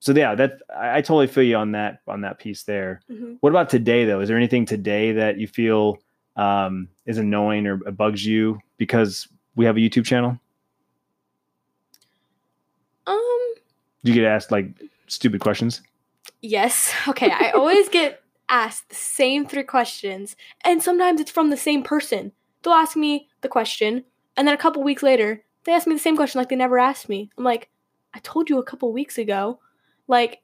so 0.00 0.12
yeah, 0.12 0.34
that 0.34 0.60
I, 0.74 0.98
I 0.98 1.00
totally 1.00 1.26
feel 1.26 1.44
you 1.44 1.56
on 1.56 1.72
that 1.72 2.00
on 2.06 2.20
that 2.22 2.38
piece 2.38 2.64
there. 2.64 3.00
Mm-hmm. 3.10 3.34
What 3.40 3.50
about 3.50 3.70
today 3.70 4.04
though? 4.04 4.20
Is 4.20 4.28
there 4.28 4.36
anything 4.36 4.66
today 4.66 5.12
that 5.12 5.38
you 5.38 5.46
feel 5.46 5.98
um, 6.36 6.88
is 7.06 7.18
annoying 7.18 7.66
or 7.66 7.76
bugs 7.76 8.24
you 8.26 8.60
because 8.76 9.28
we 9.56 9.64
have 9.64 9.76
a 9.76 9.80
YouTube 9.80 10.04
channel? 10.04 10.38
Um, 13.06 13.54
do 14.04 14.12
you 14.12 14.14
get 14.14 14.24
asked 14.26 14.50
like 14.50 14.66
stupid 15.06 15.40
questions? 15.40 15.80
Yes. 16.42 16.92
Okay. 17.08 17.30
I 17.30 17.50
always 17.50 17.88
get 17.88 18.23
asked 18.62 18.88
the 18.88 18.94
same 18.94 19.46
three 19.46 19.64
questions, 19.64 20.36
and 20.64 20.82
sometimes 20.82 21.20
it's 21.20 21.30
from 21.30 21.50
the 21.50 21.56
same 21.56 21.82
person. 21.82 22.32
They'll 22.62 22.74
ask 22.84 22.96
me 22.96 23.28
the 23.42 23.48
question, 23.48 24.04
and 24.36 24.46
then 24.46 24.54
a 24.54 24.58
couple 24.64 24.82
weeks 24.82 25.02
later, 25.02 25.42
they 25.64 25.72
ask 25.72 25.86
me 25.86 25.94
the 25.94 26.00
same 26.00 26.16
question 26.16 26.38
like 26.38 26.48
they 26.50 26.56
never 26.56 26.78
asked 26.78 27.08
me. 27.08 27.30
I'm 27.38 27.44
like, 27.44 27.70
I 28.14 28.18
told 28.20 28.48
you 28.50 28.58
a 28.58 28.64
couple 28.64 28.92
weeks 28.92 29.18
ago. 29.18 29.60
Like, 30.08 30.42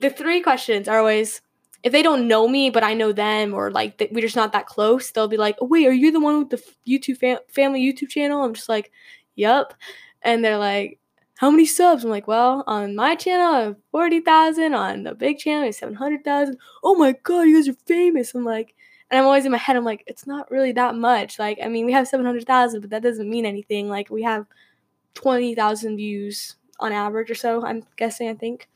the 0.00 0.10
three 0.10 0.40
questions 0.40 0.88
are 0.88 0.98
always, 0.98 1.42
if 1.82 1.92
they 1.92 2.02
don't 2.02 2.28
know 2.28 2.46
me 2.48 2.70
but 2.70 2.84
I 2.84 2.94
know 2.94 3.12
them 3.12 3.54
or 3.54 3.70
like 3.70 3.98
th- 3.98 4.10
we're 4.12 4.20
just 4.22 4.36
not 4.36 4.52
that 4.52 4.66
close, 4.66 5.10
they'll 5.10 5.28
be 5.28 5.36
like, 5.36 5.56
"Oh 5.60 5.66
wait, 5.66 5.86
are 5.86 5.92
you 5.92 6.10
the 6.12 6.20
one 6.20 6.38
with 6.38 6.50
the 6.50 6.62
YouTube 6.88 7.18
fam- 7.18 7.44
family 7.48 7.80
YouTube 7.82 8.10
channel?" 8.10 8.44
I'm 8.44 8.54
just 8.54 8.68
like, 8.68 8.90
"Yup," 9.34 9.74
and 10.22 10.44
they're 10.44 10.58
like. 10.58 10.99
How 11.40 11.50
many 11.50 11.64
subs? 11.64 12.04
I'm 12.04 12.10
like, 12.10 12.28
well, 12.28 12.64
on 12.66 12.94
my 12.94 13.14
channel, 13.14 13.54
I 13.54 13.62
have 13.62 13.76
40,000. 13.92 14.74
On 14.74 15.04
the 15.04 15.14
big 15.14 15.38
channel, 15.38 15.62
I 15.62 15.66
have 15.66 15.74
700,000. 15.74 16.58
Oh 16.84 16.96
my 16.96 17.12
God, 17.22 17.44
you 17.44 17.56
guys 17.56 17.66
are 17.66 17.78
famous. 17.86 18.34
I'm 18.34 18.44
like, 18.44 18.74
and 19.10 19.18
I'm 19.18 19.24
always 19.24 19.46
in 19.46 19.52
my 19.52 19.56
head, 19.56 19.74
I'm 19.74 19.84
like, 19.86 20.04
it's 20.06 20.26
not 20.26 20.50
really 20.50 20.72
that 20.72 20.96
much. 20.96 21.38
Like, 21.38 21.58
I 21.64 21.68
mean, 21.68 21.86
we 21.86 21.92
have 21.92 22.06
700,000, 22.06 22.82
but 22.82 22.90
that 22.90 23.02
doesn't 23.02 23.30
mean 23.30 23.46
anything. 23.46 23.88
Like, 23.88 24.10
we 24.10 24.22
have 24.22 24.44
20,000 25.14 25.96
views 25.96 26.56
on 26.78 26.92
average 26.92 27.30
or 27.30 27.34
so, 27.34 27.64
I'm 27.64 27.84
guessing, 27.96 28.28
I 28.28 28.34
think. 28.34 28.68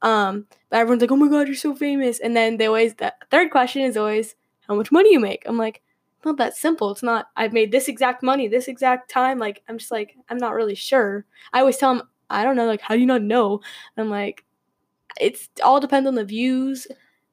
Um, 0.00 0.46
but 0.70 0.78
everyone's 0.78 1.02
like, 1.02 1.10
oh 1.10 1.16
my 1.16 1.26
God, 1.26 1.48
you're 1.48 1.56
so 1.56 1.74
famous. 1.74 2.20
And 2.20 2.36
then 2.36 2.58
they 2.58 2.66
always, 2.66 2.94
the 2.94 3.12
third 3.28 3.50
question 3.50 3.82
is 3.82 3.96
always, 3.96 4.36
how 4.68 4.76
much 4.76 4.92
money 4.92 5.12
you 5.12 5.18
make? 5.18 5.42
I'm 5.46 5.58
like, 5.58 5.82
not 6.24 6.38
that 6.38 6.56
simple. 6.56 6.90
It's 6.90 7.02
not, 7.02 7.26
I've 7.36 7.52
made 7.52 7.72
this 7.72 7.88
exact 7.88 8.22
money, 8.22 8.48
this 8.48 8.68
exact 8.68 9.10
time. 9.10 9.38
Like, 9.38 9.62
I'm 9.68 9.78
just 9.78 9.90
like, 9.90 10.16
I'm 10.28 10.38
not 10.38 10.54
really 10.54 10.74
sure. 10.74 11.24
I 11.52 11.60
always 11.60 11.76
tell 11.76 11.94
them, 11.94 12.08
I 12.30 12.44
don't 12.44 12.56
know, 12.56 12.66
like, 12.66 12.80
how 12.80 12.94
do 12.94 13.00
you 13.00 13.06
not 13.06 13.22
know? 13.22 13.60
I'm 13.96 14.10
like, 14.10 14.44
it's 15.20 15.48
all 15.62 15.80
depends 15.80 16.08
on 16.08 16.14
the 16.14 16.24
views. 16.24 16.86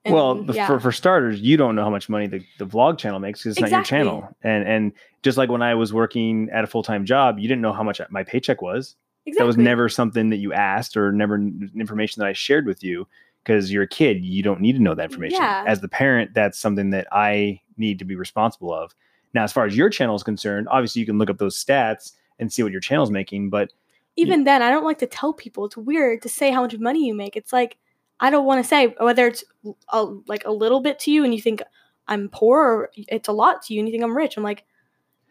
and 0.05 0.13
well, 0.13 0.45
yeah. 0.53 0.67
for 0.67 0.79
for 0.79 0.91
starters, 0.91 1.39
you 1.41 1.57
don't 1.57 1.75
know 1.75 1.83
how 1.83 1.89
much 1.89 2.09
money 2.09 2.27
the, 2.27 2.43
the 2.59 2.65
vlog 2.65 2.97
channel 2.97 3.19
makes 3.19 3.43
because 3.43 3.57
it's 3.57 3.61
not 3.61 3.71
your 3.71 3.83
channel. 3.83 4.27
And 4.43 4.67
and 4.67 4.91
just 5.23 5.37
like 5.37 5.49
when 5.49 5.61
I 5.61 5.75
was 5.75 5.93
working 5.93 6.49
at 6.51 6.63
a 6.63 6.67
full 6.67 6.83
time 6.83 7.05
job, 7.05 7.39
you 7.39 7.47
didn't 7.47 7.61
know 7.61 7.73
how 7.73 7.83
much 7.83 8.01
my 8.09 8.23
paycheck 8.23 8.61
was. 8.61 8.95
That 9.37 9.45
was 9.45 9.57
never 9.57 9.87
something 9.87 10.29
that 10.31 10.37
you 10.37 10.51
asked 10.51 10.97
or 10.97 11.11
never 11.11 11.35
information 11.35 12.21
that 12.21 12.27
I 12.27 12.33
shared 12.33 12.65
with 12.65 12.83
you 12.83 13.07
because 13.43 13.71
you're 13.71 13.83
a 13.83 13.87
kid. 13.87 14.25
You 14.25 14.41
don't 14.41 14.61
need 14.61 14.73
to 14.73 14.81
know 14.81 14.95
that 14.95 15.11
information. 15.11 15.39
Yeah. 15.39 15.63
As 15.67 15.79
the 15.79 15.87
parent, 15.87 16.33
that's 16.33 16.57
something 16.59 16.89
that 16.89 17.07
I 17.11 17.61
need 17.81 17.99
to 17.99 18.05
be 18.05 18.15
responsible 18.15 18.73
of. 18.73 18.95
Now, 19.33 19.43
as 19.43 19.51
far 19.51 19.65
as 19.65 19.75
your 19.75 19.89
channel 19.89 20.15
is 20.15 20.23
concerned, 20.23 20.67
obviously 20.71 21.01
you 21.01 21.05
can 21.05 21.17
look 21.17 21.29
up 21.29 21.37
those 21.37 21.61
stats 21.61 22.13
and 22.39 22.51
see 22.51 22.63
what 22.63 22.71
your 22.71 22.81
channel's 22.81 23.11
making, 23.11 23.49
but 23.49 23.71
even 24.17 24.43
then, 24.43 24.61
I 24.61 24.69
don't 24.69 24.83
like 24.83 24.99
to 24.99 25.07
tell 25.07 25.33
people. 25.33 25.65
It's 25.65 25.77
weird 25.77 26.21
to 26.23 26.29
say 26.29 26.51
how 26.51 26.61
much 26.61 26.77
money 26.77 27.07
you 27.07 27.13
make. 27.13 27.35
It's 27.35 27.53
like 27.53 27.77
I 28.19 28.29
don't 28.29 28.45
want 28.45 28.63
to 28.63 28.67
say 28.67 28.93
whether 28.99 29.27
it's 29.27 29.43
a, 29.89 30.03
like 30.27 30.45
a 30.45 30.51
little 30.51 30.81
bit 30.81 30.99
to 30.99 31.11
you 31.11 31.23
and 31.23 31.33
you 31.33 31.41
think 31.41 31.61
I'm 32.07 32.29
poor, 32.29 32.59
or 32.59 32.91
it's 32.95 33.29
a 33.29 33.33
lot 33.33 33.63
to 33.63 33.73
you 33.73 33.79
and 33.79 33.87
you 33.87 33.91
think 33.91 34.03
I'm 34.03 34.15
rich. 34.15 34.37
I'm 34.37 34.43
like, 34.43 34.65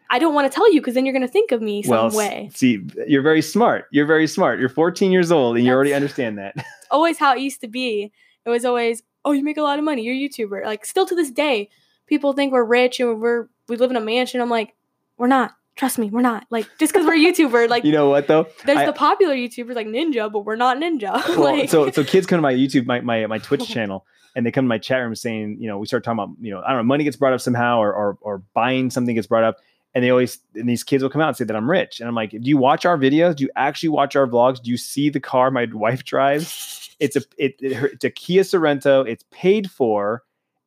I 0.09 0.19
don't 0.19 0.33
want 0.33 0.51
to 0.51 0.55
tell 0.55 0.71
you 0.73 0.81
because 0.81 0.95
then 0.95 1.05
you're 1.05 1.13
gonna 1.13 1.27
think 1.27 1.51
of 1.51 1.61
me 1.61 1.83
some 1.83 1.91
well, 1.91 2.07
s- 2.07 2.15
way. 2.15 2.49
see, 2.53 2.85
you're 3.07 3.21
very 3.21 3.41
smart. 3.41 3.85
You're 3.91 4.05
very 4.05 4.27
smart. 4.27 4.59
You're 4.59 4.67
14 4.69 5.11
years 5.11 5.31
old 5.31 5.55
and 5.55 5.65
you 5.65 5.71
already 5.71 5.93
understand 5.93 6.37
that. 6.37 6.55
Always 6.91 7.17
how 7.17 7.33
it 7.33 7.39
used 7.39 7.61
to 7.61 7.67
be. 7.67 8.11
It 8.43 8.49
was 8.49 8.65
always, 8.65 9.03
oh, 9.23 9.31
you 9.31 9.43
make 9.43 9.57
a 9.57 9.61
lot 9.61 9.77
of 9.77 9.85
money. 9.85 10.01
You're 10.01 10.15
a 10.15 10.17
YouTuber. 10.17 10.65
Like 10.65 10.83
still 10.83 11.05
to 11.05 11.15
this 11.15 11.29
day, 11.29 11.69
people 12.11 12.33
think 12.33 12.51
we're 12.51 12.63
rich 12.63 12.99
and 12.99 13.21
we're 13.21 13.47
we 13.69 13.77
live 13.77 13.89
in 13.89 13.95
a 13.95 14.01
mansion. 14.01 14.41
I'm 14.41 14.49
like, 14.49 14.75
we're 15.17 15.27
not. 15.27 15.55
Trust 15.77 15.97
me, 15.97 16.09
we're 16.09 16.21
not. 16.21 16.45
Like 16.49 16.67
just 16.77 16.93
because 16.93 17.07
we're 17.07 17.15
YouTuber, 17.15 17.69
like 17.69 17.85
you 17.85 17.93
know 17.93 18.09
what 18.09 18.27
though? 18.27 18.47
there's 18.65 18.79
I- 18.79 18.85
the 18.85 18.93
popular 18.93 19.33
YouTubers 19.33 19.73
like 19.73 19.87
Ninja, 19.87 20.31
but 20.31 20.41
we're 20.41 20.57
not 20.57 20.77
Ninja. 20.77 21.13
well, 21.29 21.55
like, 21.55 21.69
so 21.69 21.89
so 21.89 22.03
kids 22.03 22.27
come 22.27 22.37
to 22.37 22.41
my 22.41 22.53
YouTube, 22.53 22.85
my 22.85 22.99
my 22.99 23.25
my 23.25 23.37
Twitch 23.39 23.67
channel, 23.75 24.05
and 24.35 24.45
they 24.45 24.51
come 24.51 24.65
to 24.65 24.69
my 24.69 24.77
chat 24.77 24.99
room 24.99 25.15
saying, 25.15 25.57
you 25.59 25.69
know, 25.69 25.77
we 25.77 25.87
start 25.87 26.03
talking 26.03 26.19
about, 26.19 26.35
you 26.41 26.51
know, 26.51 26.61
I 26.61 26.69
don't 26.69 26.79
know, 26.79 26.83
money 26.83 27.05
gets 27.05 27.15
brought 27.15 27.33
up 27.33 27.39
somehow, 27.39 27.79
or 27.79 27.93
or, 27.93 28.17
or 28.21 28.43
buying 28.53 28.89
something 28.89 29.15
gets 29.15 29.27
brought 29.27 29.45
up, 29.45 29.57
and 29.95 30.03
they 30.03 30.09
always 30.09 30.39
and 30.55 30.67
these 30.67 30.83
kids 30.83 31.01
will 31.01 31.09
come 31.09 31.21
out 31.21 31.29
and 31.29 31.37
say 31.37 31.45
that 31.45 31.55
I'm 31.55 31.71
rich, 31.71 32.01
and 32.01 32.09
I'm 32.09 32.15
like, 32.15 32.31
do 32.31 32.41
you 32.43 32.57
watch 32.57 32.85
our 32.85 32.97
videos? 32.97 33.37
Do 33.37 33.45
you 33.45 33.49
actually 33.55 33.89
watch 33.89 34.17
our 34.17 34.27
vlogs? 34.27 34.61
Do 34.61 34.69
you 34.69 34.77
see 34.77 35.09
the 35.09 35.21
car 35.21 35.49
my 35.49 35.67
wife 35.71 36.03
drives? 36.03 36.93
It's 36.99 37.15
a 37.15 37.21
it, 37.37 37.55
it 37.61 37.93
it's 37.93 38.03
a 38.03 38.09
Kia 38.09 38.43
Sorento. 38.43 39.07
It's 39.07 39.23
paid 39.31 39.71
for, 39.71 40.23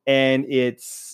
and 0.06 0.46
it's 0.46 1.13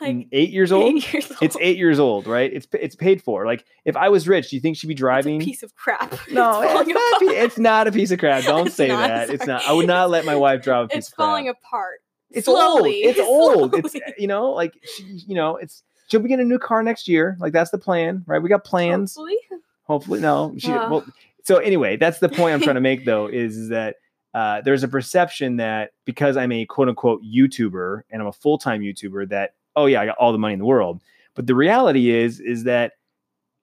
like 0.00 0.28
eight 0.32 0.50
years 0.50 0.70
old. 0.72 0.84
eight 0.94 1.12
years 1.12 1.30
old. 1.30 1.38
It's 1.42 1.56
eight 1.60 1.76
years 1.76 1.98
old, 1.98 2.26
right? 2.26 2.52
It's 2.52 2.66
it's 2.72 2.94
paid 2.96 3.22
for. 3.22 3.46
Like 3.46 3.64
if 3.84 3.96
I 3.96 4.08
was 4.08 4.28
rich, 4.28 4.50
do 4.50 4.56
you 4.56 4.60
think 4.62 4.76
she'd 4.76 4.86
be 4.86 4.94
It's 4.94 4.98
driving? 5.00 5.40
a 5.40 5.44
piece 5.44 5.62
of 5.62 5.74
crap. 5.74 6.12
No, 6.30 6.62
it's 6.62 6.88
it's 6.88 6.94
not, 6.94 7.22
a 7.22 7.44
it's 7.44 7.58
not 7.58 7.86
a 7.88 7.92
piece 7.92 8.10
of 8.10 8.18
crap. 8.18 8.44
Don't 8.44 8.66
It's 8.66 8.76
say 8.76 8.88
not, 8.88 9.08
that. 9.08 9.30
It's 9.30 9.46
not. 9.46 9.62
I 9.66 9.72
would 9.72 9.86
not 9.86 10.10
let 10.10 10.24
my 10.24 10.36
wife 10.36 10.62
drive 10.62 10.84
a 10.84 10.88
piece 10.88 10.98
It's 10.98 11.08
of 11.08 11.14
crap. 11.16 11.26
falling 11.28 11.48
apart. 11.48 12.00
It's 12.30 12.44
slowly. 12.46 13.04
old. 13.04 13.16
It's 13.16 13.20
old. 13.20 13.74
It's 13.74 13.96
you 14.18 14.26
know, 14.26 14.50
like 14.50 14.74
she, 14.96 15.02
you 15.26 15.34
know, 15.34 15.56
it's 15.56 15.82
she'll 16.08 16.20
be 16.20 16.28
getting 16.28 16.44
a 16.46 16.48
new 16.48 16.58
car 16.58 16.82
next 16.82 17.08
year. 17.08 17.36
Like 17.40 17.52
that's 17.52 17.70
the 17.70 17.78
plan, 17.78 18.22
right? 18.26 18.42
We 18.42 18.48
got 18.48 18.64
plans. 18.64 19.14
Hopefully. 19.14 19.38
Hopefully, 19.84 20.20
no. 20.20 20.54
She, 20.58 20.70
Uh. 20.70 20.90
well, 20.90 21.06
so 21.44 21.56
anyway, 21.56 21.96
that's 21.96 22.18
the 22.18 22.28
point 22.28 22.52
I'm 22.54 22.60
trying 22.60 22.74
to 22.74 22.80
make 22.82 23.06
though 23.06 23.26
is, 23.26 23.56
is 23.56 23.68
that 23.70 23.96
uh, 24.34 24.60
there's 24.60 24.82
a 24.82 24.88
perception 24.88 25.56
that 25.56 25.92
because 26.04 26.36
I'm 26.36 26.52
a 26.52 26.66
quote 26.66 26.90
unquote 26.90 27.22
YouTuber 27.22 28.02
and 28.10 28.20
I'm 28.20 28.28
a 28.28 28.32
full 28.32 28.58
time 28.58 28.82
YouTuber 28.82 29.30
that 29.30 29.54
oh 29.76 29.86
yeah 29.86 30.00
I 30.00 30.06
got 30.06 30.18
all 30.18 30.32
the 30.32 30.38
money 30.38 30.54
in 30.54 30.58
the 30.58 30.64
world. 30.64 31.00
But 31.34 31.46
the 31.46 31.54
reality 31.54 32.10
is 32.10 32.40
is 32.40 32.64
that 32.64 32.92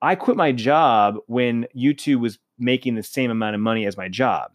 I 0.01 0.15
quit 0.15 0.37
my 0.37 0.51
job 0.51 1.17
when 1.27 1.67
YouTube 1.75 2.19
was 2.19 2.37
making 2.57 2.95
the 2.95 3.03
same 3.03 3.31
amount 3.31 3.55
of 3.55 3.61
money 3.61 3.85
as 3.85 3.97
my 3.97 4.07
job. 4.07 4.51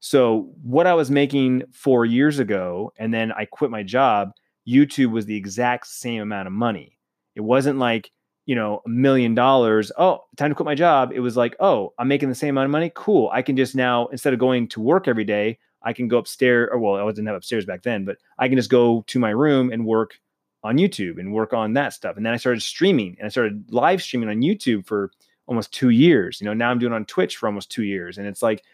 So 0.00 0.50
what 0.62 0.86
I 0.86 0.94
was 0.94 1.10
making 1.10 1.62
four 1.72 2.04
years 2.04 2.38
ago, 2.38 2.92
and 2.98 3.12
then 3.12 3.32
I 3.32 3.46
quit 3.46 3.70
my 3.70 3.82
job, 3.82 4.32
YouTube 4.68 5.10
was 5.10 5.26
the 5.26 5.36
exact 5.36 5.86
same 5.86 6.20
amount 6.20 6.46
of 6.46 6.52
money. 6.52 6.98
It 7.34 7.40
wasn't 7.40 7.78
like, 7.78 8.10
you 8.46 8.54
know, 8.54 8.82
a 8.84 8.88
million 8.88 9.34
dollars. 9.34 9.90
Oh, 9.98 10.24
time 10.36 10.50
to 10.50 10.54
quit 10.54 10.66
my 10.66 10.74
job. 10.74 11.10
It 11.14 11.20
was 11.20 11.36
like, 11.36 11.56
oh, 11.60 11.94
I'm 11.98 12.08
making 12.08 12.28
the 12.28 12.34
same 12.34 12.50
amount 12.50 12.66
of 12.66 12.70
money. 12.70 12.92
Cool. 12.94 13.30
I 13.32 13.42
can 13.42 13.56
just 13.56 13.74
now, 13.74 14.06
instead 14.08 14.32
of 14.32 14.38
going 14.38 14.68
to 14.68 14.80
work 14.80 15.08
every 15.08 15.24
day, 15.24 15.58
I 15.82 15.92
can 15.92 16.08
go 16.08 16.18
upstairs, 16.18 16.68
or 16.70 16.78
well, 16.78 16.96
I 16.96 17.10
didn't 17.10 17.26
have 17.26 17.36
upstairs 17.36 17.66
back 17.66 17.82
then, 17.82 18.04
but 18.04 18.18
I 18.38 18.48
can 18.48 18.56
just 18.56 18.70
go 18.70 19.04
to 19.06 19.18
my 19.18 19.30
room 19.30 19.70
and 19.72 19.86
work 19.86 20.18
on 20.64 20.78
YouTube 20.78 21.20
and 21.20 21.32
work 21.32 21.52
on 21.52 21.74
that 21.74 21.92
stuff. 21.92 22.16
And 22.16 22.24
then 22.24 22.32
I 22.32 22.38
started 22.38 22.62
streaming 22.62 23.16
and 23.18 23.26
I 23.26 23.28
started 23.28 23.70
live 23.70 24.02
streaming 24.02 24.30
on 24.30 24.40
YouTube 24.40 24.86
for 24.86 25.12
almost 25.46 25.72
two 25.72 25.90
years. 25.90 26.40
You 26.40 26.46
know, 26.46 26.54
now 26.54 26.70
I'm 26.70 26.78
doing 26.78 26.94
on 26.94 27.04
Twitch 27.04 27.36
for 27.36 27.46
almost 27.46 27.70
two 27.70 27.84
years. 27.84 28.16
And 28.16 28.26
it's 28.26 28.42
like 28.42 28.64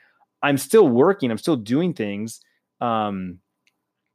I'm 0.40 0.56
still 0.56 0.88
working, 0.88 1.30
I'm 1.30 1.38
still 1.38 1.56
doing 1.56 1.92
things. 1.92 2.40
Um, 2.80 3.40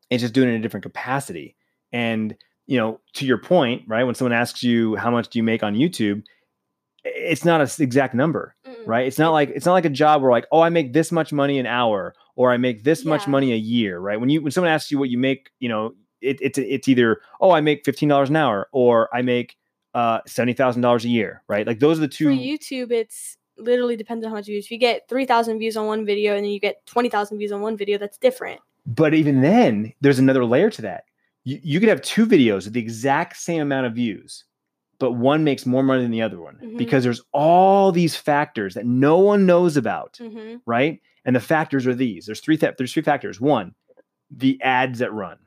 it's 0.10 0.22
just 0.22 0.34
doing 0.34 0.48
it 0.50 0.54
in 0.54 0.60
a 0.60 0.62
different 0.64 0.84
capacity. 0.84 1.58
And 1.92 2.36
you 2.66 2.78
know, 2.78 3.00
to 3.14 3.26
your 3.26 3.38
point, 3.38 3.84
right? 3.88 4.06
When 4.06 4.16
someone 4.16 4.34
asks 4.34 4.64
you 4.64 4.96
how 4.96 5.12
much 5.12 5.28
do 5.28 5.38
you 5.38 5.44
make 5.44 5.62
on 5.62 5.76
YouTube, 5.76 6.24
it's 7.04 7.46
not 7.46 7.62
an 7.62 7.68
exact 7.80 8.16
number, 8.16 8.56
Mm-mm. 8.66 8.88
right? 8.88 9.06
It's 9.06 9.20
not 9.20 9.34
like 9.34 9.50
it's 9.50 9.66
not 9.66 9.74
like 9.74 9.86
a 9.86 9.90
job 9.90 10.22
where 10.22 10.32
like, 10.32 10.48
oh, 10.52 10.62
I 10.62 10.70
make 10.70 10.94
this 10.94 11.12
much 11.12 11.32
money 11.34 11.60
an 11.60 11.68
hour, 11.68 12.16
or 12.36 12.52
I 12.52 12.58
make 12.58 12.84
this 12.84 13.06
much 13.06 13.28
money 13.28 13.52
a 13.52 13.58
year, 13.58 14.00
right? 14.00 14.20
When 14.20 14.30
you 14.30 14.42
when 14.42 14.52
someone 14.52 14.72
asks 14.72 14.92
you 14.92 14.98
what 14.98 15.10
you 15.10 15.18
make, 15.18 15.52
you 15.60 15.70
know, 15.70 15.94
it, 16.26 16.38
it's 16.42 16.58
it's 16.58 16.88
either 16.88 17.22
oh, 17.42 17.52
I 17.52 17.62
make 17.62 17.86
fifteen 17.86 18.10
dollars 18.10 18.30
an 18.30 18.36
hour, 18.36 18.68
or 18.72 19.14
I 19.16 19.22
make 19.22 19.56
uh 19.94 20.20
seventy 20.28 20.54
thousand 20.54 20.82
dollars 20.82 21.06
a 21.06 21.10
year, 21.10 21.42
right? 21.48 21.66
Like 21.66 21.80
those 21.80 21.98
are 21.98 22.02
the 22.02 22.08
two. 22.08 22.26
For 22.26 22.32
YouTube, 22.32 22.92
it's 22.92 23.38
literally 23.58 23.96
depends 23.96 24.26
on 24.26 24.32
how 24.32 24.36
much 24.38 24.48
views. 24.48 24.66
If 24.66 24.72
you 24.72 24.78
get 24.78 25.08
three 25.08 25.26
thousand 25.26 25.60
views 25.60 25.78
on 25.78 25.86
one 25.88 26.06
video 26.06 26.36
and 26.36 26.44
then 26.44 26.52
you 26.52 26.60
get 26.60 26.86
twenty 26.86 27.10
thousand 27.10 27.38
views 27.38 27.52
on 27.52 27.62
one 27.62 27.78
video, 27.78 27.98
that's 27.98 28.18
different. 28.18 28.60
But 28.86 29.14
even 29.14 29.42
then, 29.42 29.94
there's 30.02 30.20
another 30.20 30.46
layer 30.46 30.70
to 30.72 30.82
that. 30.84 31.06
You, 31.44 31.60
you 31.64 31.80
could 31.80 31.90
have 31.90 32.02
two 32.02 32.26
videos 32.26 32.66
with 32.66 32.74
the 32.74 32.80
exact 32.82 33.38
same 33.38 33.62
amount 33.62 33.86
of 33.88 33.94
views, 33.94 34.46
but 35.00 35.14
one 35.14 35.44
makes 35.44 35.66
more 35.66 35.84
money 35.84 36.02
than 36.02 36.12
the 36.12 36.22
other 36.22 36.40
one 36.40 36.58
Mhm. 36.64 36.78
because 36.78 37.04
there's 37.04 37.22
all 37.32 37.92
these 37.92 38.16
factors 38.16 38.74
that 38.76 38.86
no 38.86 39.18
one 39.20 39.46
knows 39.46 39.78
about, 39.78 40.18
Mm-hmm. 40.22 40.58
right? 40.66 41.02
And 41.24 41.36
the 41.36 41.40
factors 41.40 41.88
are 41.88 41.96
these. 41.96 42.26
There's 42.28 42.40
three. 42.42 42.58
Th- 42.58 42.74
there's 42.78 42.94
three 42.94 43.02
factors. 43.02 43.40
One, 43.42 43.74
the 44.30 44.62
ads 44.62 45.00
that 45.00 45.12
run, 45.14 45.38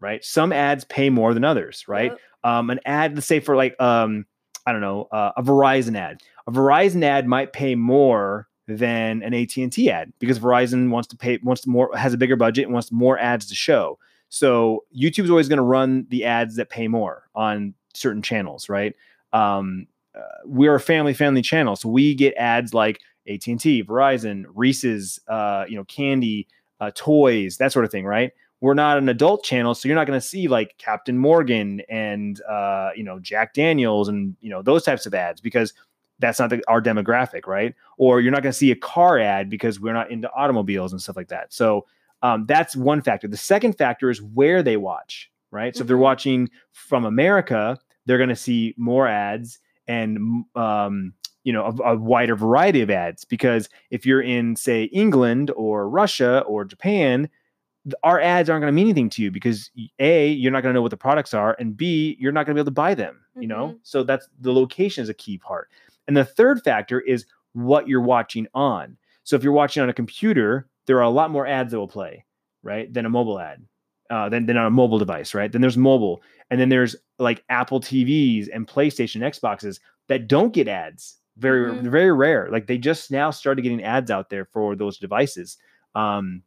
right? 0.00 0.24
Some 0.24 0.52
ads 0.52 0.84
pay 0.84 1.10
more 1.10 1.34
than 1.34 1.44
others, 1.44 1.84
right? 1.86 2.12
um, 2.44 2.70
an 2.70 2.80
ad, 2.84 3.14
let's 3.14 3.26
say 3.26 3.40
for 3.40 3.56
like, 3.56 3.80
um, 3.80 4.26
I 4.66 4.72
don't 4.72 4.80
know, 4.80 5.08
uh, 5.12 5.32
a 5.36 5.42
Verizon 5.42 5.96
ad. 5.96 6.20
A 6.46 6.52
Verizon 6.52 7.02
ad 7.02 7.26
might 7.26 7.52
pay 7.52 7.74
more 7.74 8.48
than 8.66 9.22
an 9.22 9.34
AT 9.34 9.56
and 9.56 9.72
T 9.72 9.90
ad 9.90 10.12
because 10.18 10.38
Verizon 10.38 10.90
wants 10.90 11.08
to 11.08 11.16
pay, 11.16 11.38
wants 11.42 11.66
more, 11.66 11.90
has 11.96 12.14
a 12.14 12.18
bigger 12.18 12.36
budget 12.36 12.64
and 12.64 12.72
wants 12.72 12.92
more 12.92 13.18
ads 13.18 13.46
to 13.46 13.54
show. 13.54 13.98
So 14.28 14.84
YouTube's 14.96 15.30
always 15.30 15.48
going 15.48 15.58
to 15.58 15.62
run 15.62 16.06
the 16.08 16.24
ads 16.24 16.56
that 16.56 16.70
pay 16.70 16.86
more 16.86 17.28
on 17.34 17.74
certain 17.94 18.22
channels, 18.22 18.68
right? 18.68 18.94
Um, 19.32 19.86
uh, 20.14 20.20
we're 20.44 20.74
a 20.74 20.80
family 20.80 21.14
family 21.14 21.42
channel, 21.42 21.76
so 21.76 21.88
we 21.88 22.14
get 22.14 22.34
ads 22.36 22.72
like 22.72 23.00
AT 23.28 23.46
and 23.46 23.60
T, 23.60 23.82
Verizon, 23.82 24.44
Reese's, 24.54 25.20
uh, 25.28 25.64
you 25.68 25.76
know, 25.76 25.84
candy, 25.84 26.46
uh, 26.80 26.90
toys, 26.94 27.58
that 27.58 27.72
sort 27.72 27.84
of 27.84 27.90
thing, 27.90 28.04
right? 28.04 28.32
We're 28.60 28.74
not 28.74 28.98
an 28.98 29.08
adult 29.08 29.42
channel, 29.44 29.74
so 29.74 29.88
you're 29.88 29.96
not 29.96 30.06
going 30.06 30.20
to 30.20 30.26
see 30.26 30.48
like 30.48 30.76
Captain 30.78 31.16
Morgan 31.18 31.80
and 31.88 32.40
uh, 32.42 32.90
you 32.94 33.02
know 33.02 33.18
Jack 33.18 33.54
Daniels 33.54 34.08
and 34.08 34.36
you 34.40 34.50
know 34.50 34.62
those 34.62 34.82
types 34.84 35.06
of 35.06 35.14
ads 35.14 35.40
because 35.40 35.72
that's 36.18 36.38
not 36.38 36.50
the, 36.50 36.62
our 36.68 36.82
demographic, 36.82 37.46
right? 37.46 37.74
Or 37.96 38.20
you're 38.20 38.32
not 38.32 38.42
going 38.42 38.52
to 38.52 38.58
see 38.58 38.70
a 38.70 38.76
car 38.76 39.18
ad 39.18 39.48
because 39.48 39.80
we're 39.80 39.94
not 39.94 40.10
into 40.10 40.30
automobiles 40.32 40.92
and 40.92 41.00
stuff 41.00 41.16
like 41.16 41.28
that. 41.28 41.52
So 41.52 41.86
um, 42.22 42.44
that's 42.46 42.76
one 42.76 43.00
factor. 43.00 43.26
The 43.26 43.38
second 43.38 43.78
factor 43.78 44.10
is 44.10 44.20
where 44.20 44.62
they 44.62 44.76
watch, 44.76 45.30
right? 45.50 45.74
So 45.74 45.80
if 45.80 45.88
they're 45.88 45.96
Mhm. 45.96 46.00
watching 46.00 46.50
from 46.72 47.06
America, 47.06 47.78
they're 48.04 48.18
going 48.18 48.28
to 48.28 48.36
see 48.36 48.74
more 48.76 49.08
ads 49.08 49.58
and 49.88 50.44
um, 50.54 51.14
you 51.44 51.52
know 51.54 51.64
a, 51.64 51.92
a 51.92 51.96
wider 51.96 52.36
variety 52.36 52.82
of 52.82 52.90
ads 52.90 53.24
because 53.24 53.70
if 53.90 54.04
you're 54.04 54.20
in 54.20 54.56
say 54.56 54.84
England 54.84 55.50
or 55.56 55.88
Russia 55.88 56.40
or 56.40 56.66
Japan 56.66 57.30
our 58.02 58.20
ads 58.20 58.50
aren't 58.50 58.62
going 58.62 58.68
to 58.72 58.74
mean 58.76 58.86
anything 58.86 59.08
to 59.10 59.22
you 59.22 59.30
because 59.30 59.70
a 59.98 60.28
you're 60.28 60.52
not 60.52 60.62
going 60.62 60.72
to 60.72 60.74
know 60.76 60.82
what 60.82 60.90
the 60.90 60.96
products 60.96 61.32
are 61.34 61.56
and 61.58 61.76
b 61.76 62.16
you're 62.20 62.32
not 62.32 62.44
going 62.46 62.54
to 62.54 62.58
be 62.58 62.60
able 62.60 62.66
to 62.66 62.70
buy 62.72 62.94
them 62.94 63.20
you 63.36 63.46
know? 63.48 63.68
Mhm. 63.68 63.78
so 63.82 64.02
that's 64.02 64.28
the 64.40 64.52
location 64.52 65.02
is 65.02 65.08
a 65.08 65.14
key 65.14 65.38
part. 65.38 65.70
And 66.06 66.16
the 66.16 66.24
third 66.24 66.62
factor 66.62 67.00
is 67.00 67.24
what 67.52 67.88
you're 67.88 68.02
watching 68.02 68.46
on. 68.54 68.96
So 69.24 69.34
if 69.36 69.42
you're 69.42 69.52
watching 69.52 69.82
on 69.82 69.88
a 69.88 69.94
computer 69.94 70.68
there 70.86 70.98
are 70.98 71.02
a 71.02 71.10
lot 71.10 71.30
more 71.30 71.46
ads 71.46 71.70
that 71.72 71.78
will 71.78 71.88
play 71.88 72.24
right 72.62 72.92
than 72.92 73.06
a 73.06 73.10
mobile 73.10 73.38
ad 73.40 73.64
uh, 74.10 74.28
than, 74.28 74.44
than 74.46 74.56
on 74.58 74.66
a 74.66 74.70
mobile 74.70 74.98
device 74.98 75.32
right? 75.34 75.50
Then 75.52 75.60
there's 75.62 75.76
mobile 75.78 76.20
and 76.50 76.60
then 76.60 76.68
there's 76.68 76.96
like 77.18 77.44
apple 77.48 77.80
tvs 77.80 78.48
and 78.52 78.66
playstation 78.66 79.22
xboxes 79.22 79.80
that 80.08 80.28
don't 80.28 80.52
get 80.52 80.68
ads. 80.68 81.16
Very 81.38 81.72
Mhm. 81.72 81.90
very 81.90 82.12
rare. 82.12 82.48
Like 82.50 82.66
they 82.66 82.76
just 82.76 83.10
now 83.10 83.30
started 83.30 83.62
getting 83.62 83.82
ads 83.84 84.10
out 84.10 84.28
there 84.28 84.44
for 84.44 84.76
those 84.76 84.98
devices. 84.98 85.56
Um 85.94 86.42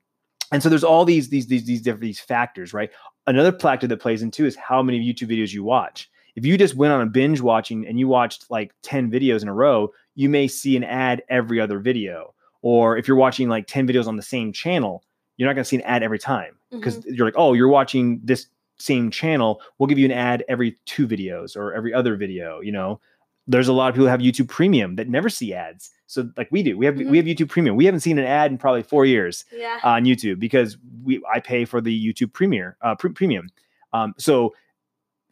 and 0.54 0.62
so 0.62 0.70
there's 0.70 0.84
all 0.84 1.04
these 1.04 1.30
these 1.30 1.48
these 1.48 1.66
these 1.66 1.82
different 1.82 2.04
these 2.04 2.20
factors 2.20 2.74
right? 2.74 2.92
Another 3.26 3.52
factor 3.52 3.88
that 3.88 4.00
plays 4.00 4.22
into 4.22 4.46
is 4.46 4.56
how 4.56 4.82
many 4.82 5.00
youtube 5.00 5.30
videos 5.30 5.52
you 5.52 5.64
watch. 5.64 6.10
If 6.36 6.46
you 6.46 6.58
just 6.58 6.76
went 6.76 6.94
on 6.94 7.02
a 7.02 7.06
binge 7.06 7.42
watching 7.42 7.86
and 7.86 8.00
you 8.00 8.08
watched 8.08 8.50
like 8.50 8.74
10 8.84 9.12
videos 9.12 9.42
in 9.42 9.50
a 9.50 9.54
row 9.54 9.92
you 10.16 10.30
may 10.30 10.48
see 10.48 10.78
an 10.78 10.84
ad 10.84 11.24
every 11.28 11.60
other 11.60 11.80
video. 11.80 12.34
Or 12.62 12.96
if 12.96 13.08
you're 13.08 13.18
watching 13.18 13.50
like 13.50 13.68
10 13.68 13.88
videos 13.88 14.08
on 14.08 14.16
the 14.16 14.24
same 14.24 14.54
channel 14.54 15.04
you're 15.38 15.50
not 15.50 15.56
going 15.56 15.64
to 15.64 15.68
see 15.68 15.78
an 15.78 15.82
ad 15.82 16.04
every 16.04 16.20
time. 16.20 16.56
Because 16.72 17.00
mm-hmm. 17.00 17.16
you're 17.16 17.26
like 17.26 17.36
oh 17.38 17.54
you're 17.54 17.68
watching 17.68 18.22
this 18.24 18.48
same 18.78 19.10
channel. 19.10 19.60
We'll 19.78 19.88
give 19.88 20.00
you 20.00 20.06
an 20.06 20.12
ad 20.12 20.46
every 20.48 20.78
two 20.86 21.08
videos 21.08 21.58
or 21.58 21.74
every 21.74 21.94
other 21.94 22.16
video 22.16 22.62
you 22.62 22.72
know 22.72 23.02
there's 23.46 23.68
a 23.68 23.74
lot 23.74 23.90
of 23.90 23.96
people 23.96 24.06
who 24.06 24.12
have 24.12 24.22
youtube 24.22 24.48
premium 24.48 24.96
that 24.96 25.10
never 25.10 25.30
see 25.30 25.54
ads 25.54 25.92
so 26.08 26.30
like 26.38 26.48
we 26.52 26.64
do 26.64 26.78
we 26.78 26.86
have 26.86 26.96
we 26.96 27.18
have 27.18 27.26
youtube 27.26 27.50
premium 27.50 27.76
we 27.76 27.86
haven't 27.86 28.00
seen 28.00 28.18
an 28.18 28.26
ad 28.26 28.52
in 28.52 28.58
probably 28.58 28.84
four 28.84 29.06
years 29.06 29.46
yeah. 29.52 29.80
on 29.84 30.06
YouTube 30.06 30.40
because 30.40 30.78
we 31.04 31.22
I 31.32 31.40
pay 31.40 31.66
for 31.66 31.82
the 31.82 32.14
YouTube 32.14 32.34
Premier 32.34 32.78
uh, 32.82 32.96
pre- 32.96 33.12
Premium. 33.12 33.50
Um, 33.92 34.14
so 34.18 34.54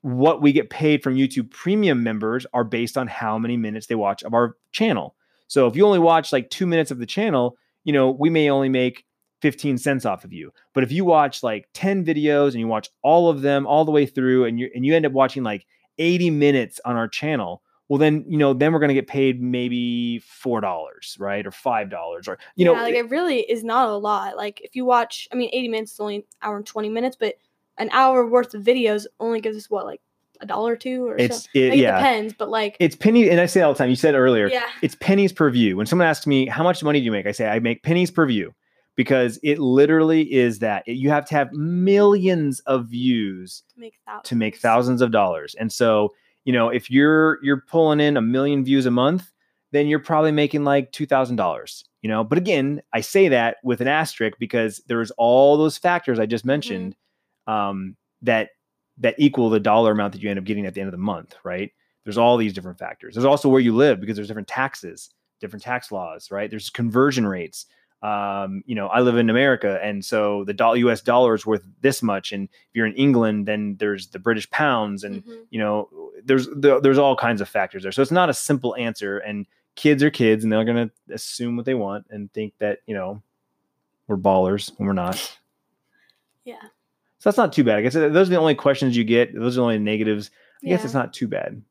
what 0.01 0.41
we 0.41 0.51
get 0.51 0.70
paid 0.70 1.03
from 1.03 1.16
YouTube 1.16 1.51
Premium 1.51 2.03
members 2.03 2.45
are 2.53 2.64
based 2.64 2.97
on 2.97 3.07
how 3.07 3.38
many 3.38 3.57
minutes 3.57 3.88
they 3.88 3.95
watch 3.95 4.24
of 4.24 4.34
our 4.34 4.57
channel. 4.72 5.16
So 5.47 5.68
if 5.68 5.76
you 5.76 5.86
only 5.86 5.99
watch 5.99 6.34
like 6.34 6.49
two 6.49 6.66
minutes 6.66 6.91
of 6.91 6.99
the 6.99 7.05
channel, 7.05 7.57
you 7.84 7.93
know 7.93 8.12
we 8.12 8.30
may 8.30 8.49
only 8.49 8.70
make 8.70 9.05
15 9.41 9.78
cents 9.78 10.05
off 10.05 10.24
of 10.24 10.34
you. 10.34 10.51
But 10.74 10.84
if 10.84 10.91
you 10.91 11.03
watch 11.03 11.43
like 11.43 11.68
10 11.74 12.05
videos 12.05 12.51
and 12.51 12.59
you 12.59 12.68
watch 12.68 12.89
all 13.01 13.30
of 13.30 13.41
them 13.41 13.66
all 13.66 13.86
the 13.86 13.91
way 13.91 14.05
through, 14.05 14.45
and 14.45 14.59
you 14.59 14.70
and 14.76 14.86
you 14.86 14.95
end 14.95 15.05
up 15.05 15.14
watching 15.14 15.43
like 15.43 15.66
80 15.97 16.32
minutes 16.32 16.80
on 16.86 16.95
our 16.95 17.07
channel, 17.07 17.62
well 17.92 17.98
then 17.98 18.24
you 18.26 18.38
know 18.38 18.54
then 18.54 18.72
we're 18.72 18.80
gonna 18.80 18.94
get 18.94 19.08
paid 19.08 19.42
maybe 19.42 20.20
four 20.20 20.62
dollars, 20.62 21.18
right, 21.20 21.46
or 21.46 21.52
five 21.52 21.89
dollars, 21.89 22.26
or 22.26 22.38
you 22.56 22.64
know 22.64 22.74
yeah, 22.74 22.84
like 22.84 22.96
it 22.96 23.10
really 23.10 23.42
is 23.42 23.66
not 23.66 23.89
a 23.89 23.98
lot. 23.98 24.38
Like 24.38 24.62
if 24.62 24.78
you 24.78 24.86
watch, 24.86 25.28
I 25.30 25.36
mean, 25.36 25.50
80 25.52 25.68
minutes 25.68 25.92
is 25.92 26.00
only 26.00 26.16
an 26.16 26.24
hour 26.42 26.56
and 26.56 26.66
20 26.66 26.88
minutes, 26.88 27.18
but 27.20 27.36
an 27.78 27.89
hour 27.92 28.26
worth 28.26 28.54
of 28.54 28.64
videos 28.64 29.08
only 29.20 29.42
gives 29.42 29.58
us 29.58 29.70
what, 29.70 29.86
like 29.86 30.00
a 30.39 30.46
dollar 30.46 30.72
or 30.72 30.76
two 30.78 31.06
or 31.06 31.18
it's 31.18 31.44
so. 31.44 31.50
it, 31.54 31.70
Like, 31.72 31.80
It 31.80 31.82
yeah. 31.82 31.98
depends, 31.98 32.34
but 32.34 32.50
like 32.50 32.78
it's 32.80 32.96
penny 32.96 33.30
and 33.30 33.42
i 33.42 33.46
say 33.46 33.62
all 33.62 33.74
the 33.74 33.78
time 33.78 33.89
you 33.89 33.98
said 33.98 34.16
earlier 34.16 34.48
yeah, 34.48 34.68
it's 34.82 34.96
pennies 34.96 35.34
per 35.34 35.50
view 35.50 35.76
when 35.76 35.86
someone 35.86 36.08
asks 36.08 36.26
me 36.26 36.46
how 36.48 36.64
much 36.64 36.82
money 36.84 37.00
do 37.00 37.06
you 37.06 37.12
make 37.12 37.28
i 37.28 37.32
say 37.34 37.48
i 37.50 37.60
make 37.60 37.84
pennies 37.84 38.10
per 38.10 38.26
view 38.26 38.54
because 38.96 39.38
it 39.44 39.60
literally 39.60 40.32
is 40.34 40.60
that 40.60 40.84
It- 40.88 40.94
you 40.94 41.10
have 41.10 41.26
to 41.26 41.36
have 41.36 41.52
millions 41.52 42.62
of 42.62 42.88
views 42.88 43.64
to 43.74 43.80
make 43.82 44.00
to 44.24 44.36
make 44.36 44.56
thousands 44.58 45.02
of 45.02 45.12
dollars 45.12 45.56
and 45.56 45.72
so 45.72 46.14
you 46.46 46.54
know 46.54 46.70
if 46.70 46.89
you're 46.89 47.39
you're 47.44 47.64
pulling 47.68 48.00
in 48.00 48.18
a 48.18 48.22
million 48.22 48.64
views 48.64 48.86
a 48.86 48.92
month 48.92 49.32
then 49.72 49.88
you're 49.88 50.00
probably 50.00 50.34
making 50.34 50.66
like 50.66 50.92
$2000 50.92 51.84
you 52.02 52.10
know? 52.10 52.24
But 52.24 52.38
again 52.38 52.82
i 52.94 53.02
say 53.02 53.28
that 53.28 53.58
with 53.64 53.82
an 53.82 53.88
asterisk 53.88 54.38
because 54.39 54.82
there's 54.88 55.12
all 55.12 55.58
those 55.58 55.78
factors 55.78 56.20
i 56.20 56.26
just 56.26 56.46
mentioned 56.46 56.96
um, 57.48 57.96
that 58.22 58.50
that 58.98 59.16
equal 59.18 59.50
the 59.50 59.60
dollar 59.60 59.92
amount 59.92 60.14
that 60.14 60.22
you 60.22 60.30
end 60.30 60.39
up 60.39 60.46
getting 60.46 60.66
at 60.66 60.74
the 60.74 60.82
end 60.82 60.88
of 60.88 60.92
the 60.92 60.98
month 60.98 61.36
right? 61.44 61.72
There's 62.04 62.18
all 62.18 62.36
these 62.38 62.54
different 62.54 62.80
factors. 62.80 63.14
There's 63.14 63.26
also 63.26 63.48
where 63.48 63.62
you 63.62 63.76
live 63.76 64.00
because 64.00 64.16
there's 64.16 64.28
different 64.28 64.48
taxes 64.48 65.10
different 65.39 65.64
tax 65.64 65.92
laws 65.92 66.30
right? 66.30 66.50
There's 66.50 66.70
conversion 66.70 67.26
rates 67.26 67.66
um, 68.04 68.64
you 68.66 68.74
know 68.76 68.88
i 68.88 68.99
live 68.99 69.16
in 69.18 69.30
america 69.30 69.80
and 69.84 70.04
so 70.04 70.43
the 70.45 70.54
dollar 70.54 70.78
us 70.78 71.02
dollar 71.02 71.36
is 71.36 71.45
worth 71.45 71.64
this 71.82 72.02
much 72.02 72.32
and 72.32 72.45
if 72.49 72.70
you're 72.74 72.86
in 72.88 72.95
england 72.95 73.45
then 73.47 73.76
there's 73.80 74.08
the 74.08 74.18
british 74.20 74.49
pounds 74.49 75.04
and 75.04 75.24
Mhm. 75.24 75.43
you 75.52 75.60
know 75.60 75.88
there's 76.24 76.47
there- 76.56 76.80
there's 76.82 76.97
all 76.97 77.16
kinds 77.16 77.41
of 77.41 77.49
factors 77.49 77.82
there. 77.84 77.91
So 77.91 78.02
it's 78.02 78.12
not 78.12 78.30
a 78.30 78.34
simple 78.34 78.76
answer 78.76 79.18
and 79.20 79.45
kids 79.76 80.04
are 80.04 80.12
kids 80.12 80.43
and 80.43 80.52
they're 80.54 80.64
going 80.66 80.89
to 80.89 81.14
assume 81.14 81.56
what 81.56 81.66
they 81.66 81.74
want 81.74 82.06
and 82.12 82.32
think 82.34 82.54
that 82.60 82.80
you 82.86 82.93
know 82.93 83.22
we're 84.08 84.18
ballers 84.18 84.72
when 84.78 84.88
we're 84.88 84.93
not. 84.93 85.16
Yeah, 86.43 86.56
so 87.20 87.30
that's 87.30 87.38
not 87.38 87.54
too 87.54 87.64
bad. 87.64 87.78
I 87.78 87.82
guess 87.84 87.93
those 87.93 88.28
are 88.28 88.32
the 88.32 88.39
only 88.39 88.56
questions 88.56 88.97
you 88.97 89.04
get. 89.04 89.34
Those 89.34 89.56
are 89.58 89.62
the 89.62 89.64
only 89.64 89.80
negatives. 89.80 90.32
I 90.64 90.68
guess 90.70 90.84
it's 90.86 90.93
not 90.95 91.14
too 91.14 91.28
bad 91.28 91.62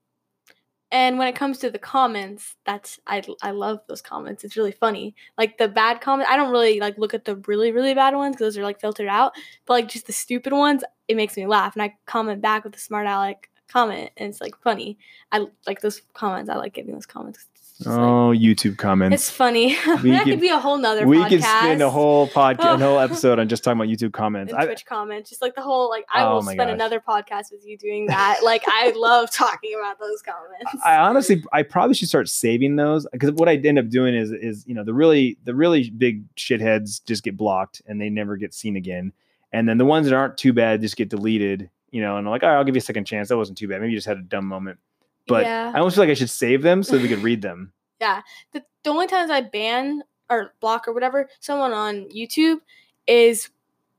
And 0.93 1.19
when 1.19 1.29
it 1.29 1.37
comes 1.37 1.59
to 1.59 1.71
the 1.71 1.79
comments, 1.79 2.57
that's 2.67 2.99
I 3.07 3.23
I 3.43 3.53
love 3.53 3.81
those 3.89 4.03
comments. 4.03 4.43
It's 4.45 4.57
really 4.57 4.73
funny. 4.73 5.15
Like 5.39 5.57
the 5.59 5.69
bad 5.69 6.01
comment, 6.01 6.29
I 6.29 6.37
don't 6.37 6.51
really 6.51 6.81
like 6.81 6.99
look 6.99 7.15
at 7.15 7.25
the 7.25 7.37
really 7.47 7.71
really 7.73 7.95
bad 7.95 8.15
ones 8.17 8.35
because 8.35 8.55
those 8.55 8.59
are 8.59 8.65
like 8.65 8.81
filtered 8.81 9.09
out. 9.09 9.33
But 9.67 9.75
like 9.75 9.89
just 9.89 10.07
the 10.07 10.13
stupid 10.13 10.53
ones, 10.53 10.83
it 11.09 11.17
makes 11.17 11.37
me 11.37 11.47
laugh, 11.47 11.75
and 11.77 11.83
I 11.83 11.97
comment 12.07 12.43
back 12.43 12.65
with 12.65 12.75
a 12.77 12.81
smart 12.81 13.07
aleck 13.07 13.49
comment, 13.69 14.11
and 14.17 14.31
it's 14.31 14.41
like 14.41 14.57
funny. 14.63 14.99
I 15.33 15.47
like 15.67 15.81
those 15.81 16.03
comments. 16.15 16.51
I 16.51 16.57
like 16.57 16.75
getting 16.75 16.93
those 16.93 17.07
comments. 17.07 17.47
Just, 17.83 17.89
like, 17.89 17.99
oh 17.99 18.31
youtube 18.37 18.77
comments 18.77 19.15
it's 19.15 19.31
funny. 19.31 19.69
We 20.03 20.11
that 20.11 20.25
could- 20.25 20.33
could 20.33 20.41
be 20.41 20.49
a 20.51 20.59
whole 20.59 20.77
nother. 20.79 21.07
we 21.07 21.17
podcast. 21.17 21.29
could 21.31 21.43
spend 21.43 21.83
a 21.83 21.91
whole 21.91 22.29
podcast, 22.29 22.59
a 22.65 22.71
Oh. 22.73 22.77
whole 22.79 22.99
episode 23.07 23.39
on 23.39 23.49
just 23.49 23.65
talking 23.65 23.81
about 23.81 23.89
YouTube 23.89 24.13
comments. 24.13 24.53
and 24.53 24.61
I, 24.61 24.67
Twitch 24.67 24.85
comments, 24.87 25.31
just 25.31 25.41
like 25.43 25.55
the 25.55 25.63
whole 25.63 25.89
like 25.89 26.05
I 26.13 26.23
Oh 26.25 26.35
will 26.35 26.43
spend 26.43 26.59
gosh. 26.59 26.71
another 26.73 27.01
podcast 27.01 27.51
with 27.51 27.65
you 27.67 27.77
doing 27.79 28.07
that. 28.07 28.41
like 28.45 28.63
I 28.69 28.91
love 28.97 29.31
talking 29.31 29.73
about 29.79 29.99
those 29.99 30.21
comments. 30.23 30.85
I 30.85 30.97
honestly, 30.97 31.43
I 31.53 31.63
probably 31.63 31.95
should 31.95 32.09
start 32.09 32.29
saving 32.29 32.77
those 32.77 33.07
because 33.13 33.33
what 33.33 33.49
I 33.49 33.57
end 33.57 33.79
up 33.79 33.89
doing 33.89 34.15
is, 34.15 34.31
is 34.31 34.65
you 34.67 34.75
know, 34.75 34.85
the 34.85 34.95
really, 34.95 35.39
the 35.45 35.55
really 35.55 35.89
big 35.91 36.23
shitheads 36.37 37.05
just 37.07 37.23
get 37.23 37.37
blocked 37.37 37.83
and 37.87 38.01
they 38.01 38.11
never 38.11 38.37
get 38.37 38.53
seen 38.55 38.77
again, 38.77 39.13
and 39.53 39.69
then 39.69 39.79
the 39.79 39.85
ones 39.87 40.07
that 40.09 40.15
aren't 40.15 40.37
too 40.37 40.53
bad 40.53 40.81
just 40.83 40.97
get 40.97 41.09
deleted. 41.09 41.71
You 41.93 42.01
know, 42.03 42.17
and 42.19 42.25
I'm 42.27 42.31
like, 42.31 42.45
all 42.45 42.51
right, 42.51 42.57
I'll 42.57 42.63
give 42.65 42.77
you 42.77 42.79
a 42.81 42.83
second 42.83 43.05
chance. 43.07 43.31
That 43.31 43.37
wasn't 43.37 43.59
too 43.59 43.67
bad. 43.67 43.81
Maybe 43.81 43.93
you 43.93 43.99
just 43.99 44.07
had 44.07 44.17
a 44.17 44.23
dumb 44.23 44.45
moment. 44.47 44.79
But 45.27 45.45
yeah. 45.45 45.73
I 45.75 45.79
almost 45.79 45.97
feel 45.97 46.05
like 46.05 46.11
I 46.11 46.15
should 46.15 46.31
save 46.31 46.63
them 46.63 46.83
so 46.83 46.99
we 46.99 47.09
could 47.09 47.23
read 47.23 47.43
them. 47.43 47.73
Yeah. 48.01 48.23
The, 48.53 48.65
the 48.83 48.89
only 48.89 49.07
times 49.07 49.31
I 49.31 49.43
ban 49.43 50.03
or 50.31 50.55
block 50.61 50.89
or 50.89 50.95
whatever 50.95 51.29
someone 51.39 51.75
on 51.75 52.09
YouTube 52.09 52.61
is 53.07 53.51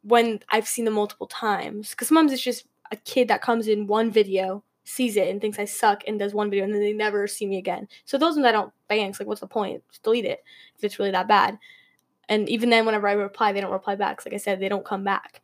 when 0.02 0.40
I've 0.50 0.68
seen 0.68 0.86
them 0.86 0.96
multiple 0.96 1.28
times. 1.28 1.92
Because 1.92 2.08
sometimes 2.08 2.34
it's 2.34 2.42
just 2.42 2.66
a 2.92 2.96
kid 2.96 3.28
that 3.28 3.44
comes 3.44 3.68
in 3.68 3.86
one 3.86 4.10
video, 4.10 4.64
sees 4.86 5.18
it, 5.18 5.28
and 5.28 5.40
thinks 5.40 5.60
I 5.60 5.66
suck, 5.66 6.04
and 6.08 6.18
does 6.18 6.34
one 6.34 6.50
video, 6.50 6.66
and 6.66 6.74
then 6.74 6.82
they 6.82 6.94
never 6.94 7.28
see 7.28 7.46
me 7.46 7.58
again. 7.58 7.88
So 8.06 8.18
those 8.18 8.36
ones 8.36 8.48
I 8.48 8.52
don't 8.52 8.74
ban. 8.88 9.10
It's 9.10 9.20
like, 9.20 9.28
what's 9.28 9.42
the 9.42 9.46
point? 9.46 9.84
Just 9.90 10.02
delete 10.02 10.26
it 10.26 10.44
if 10.78 10.84
it's 10.84 10.98
really 10.98 11.12
that 11.12 11.28
bad. 11.28 11.60
And 12.28 12.50
even 12.50 12.70
then, 12.70 12.86
whenever 12.86 13.08
I 13.08 13.14
reply, 13.14 13.52
they 13.52 13.62
don't 13.62 13.72
reply 13.72 13.96
back. 13.96 14.26
like 14.26 14.34
I 14.34 14.38
said, 14.38 14.60
they 14.60 14.70
don't 14.70 14.86
come 14.86 15.04
back. 15.04 15.42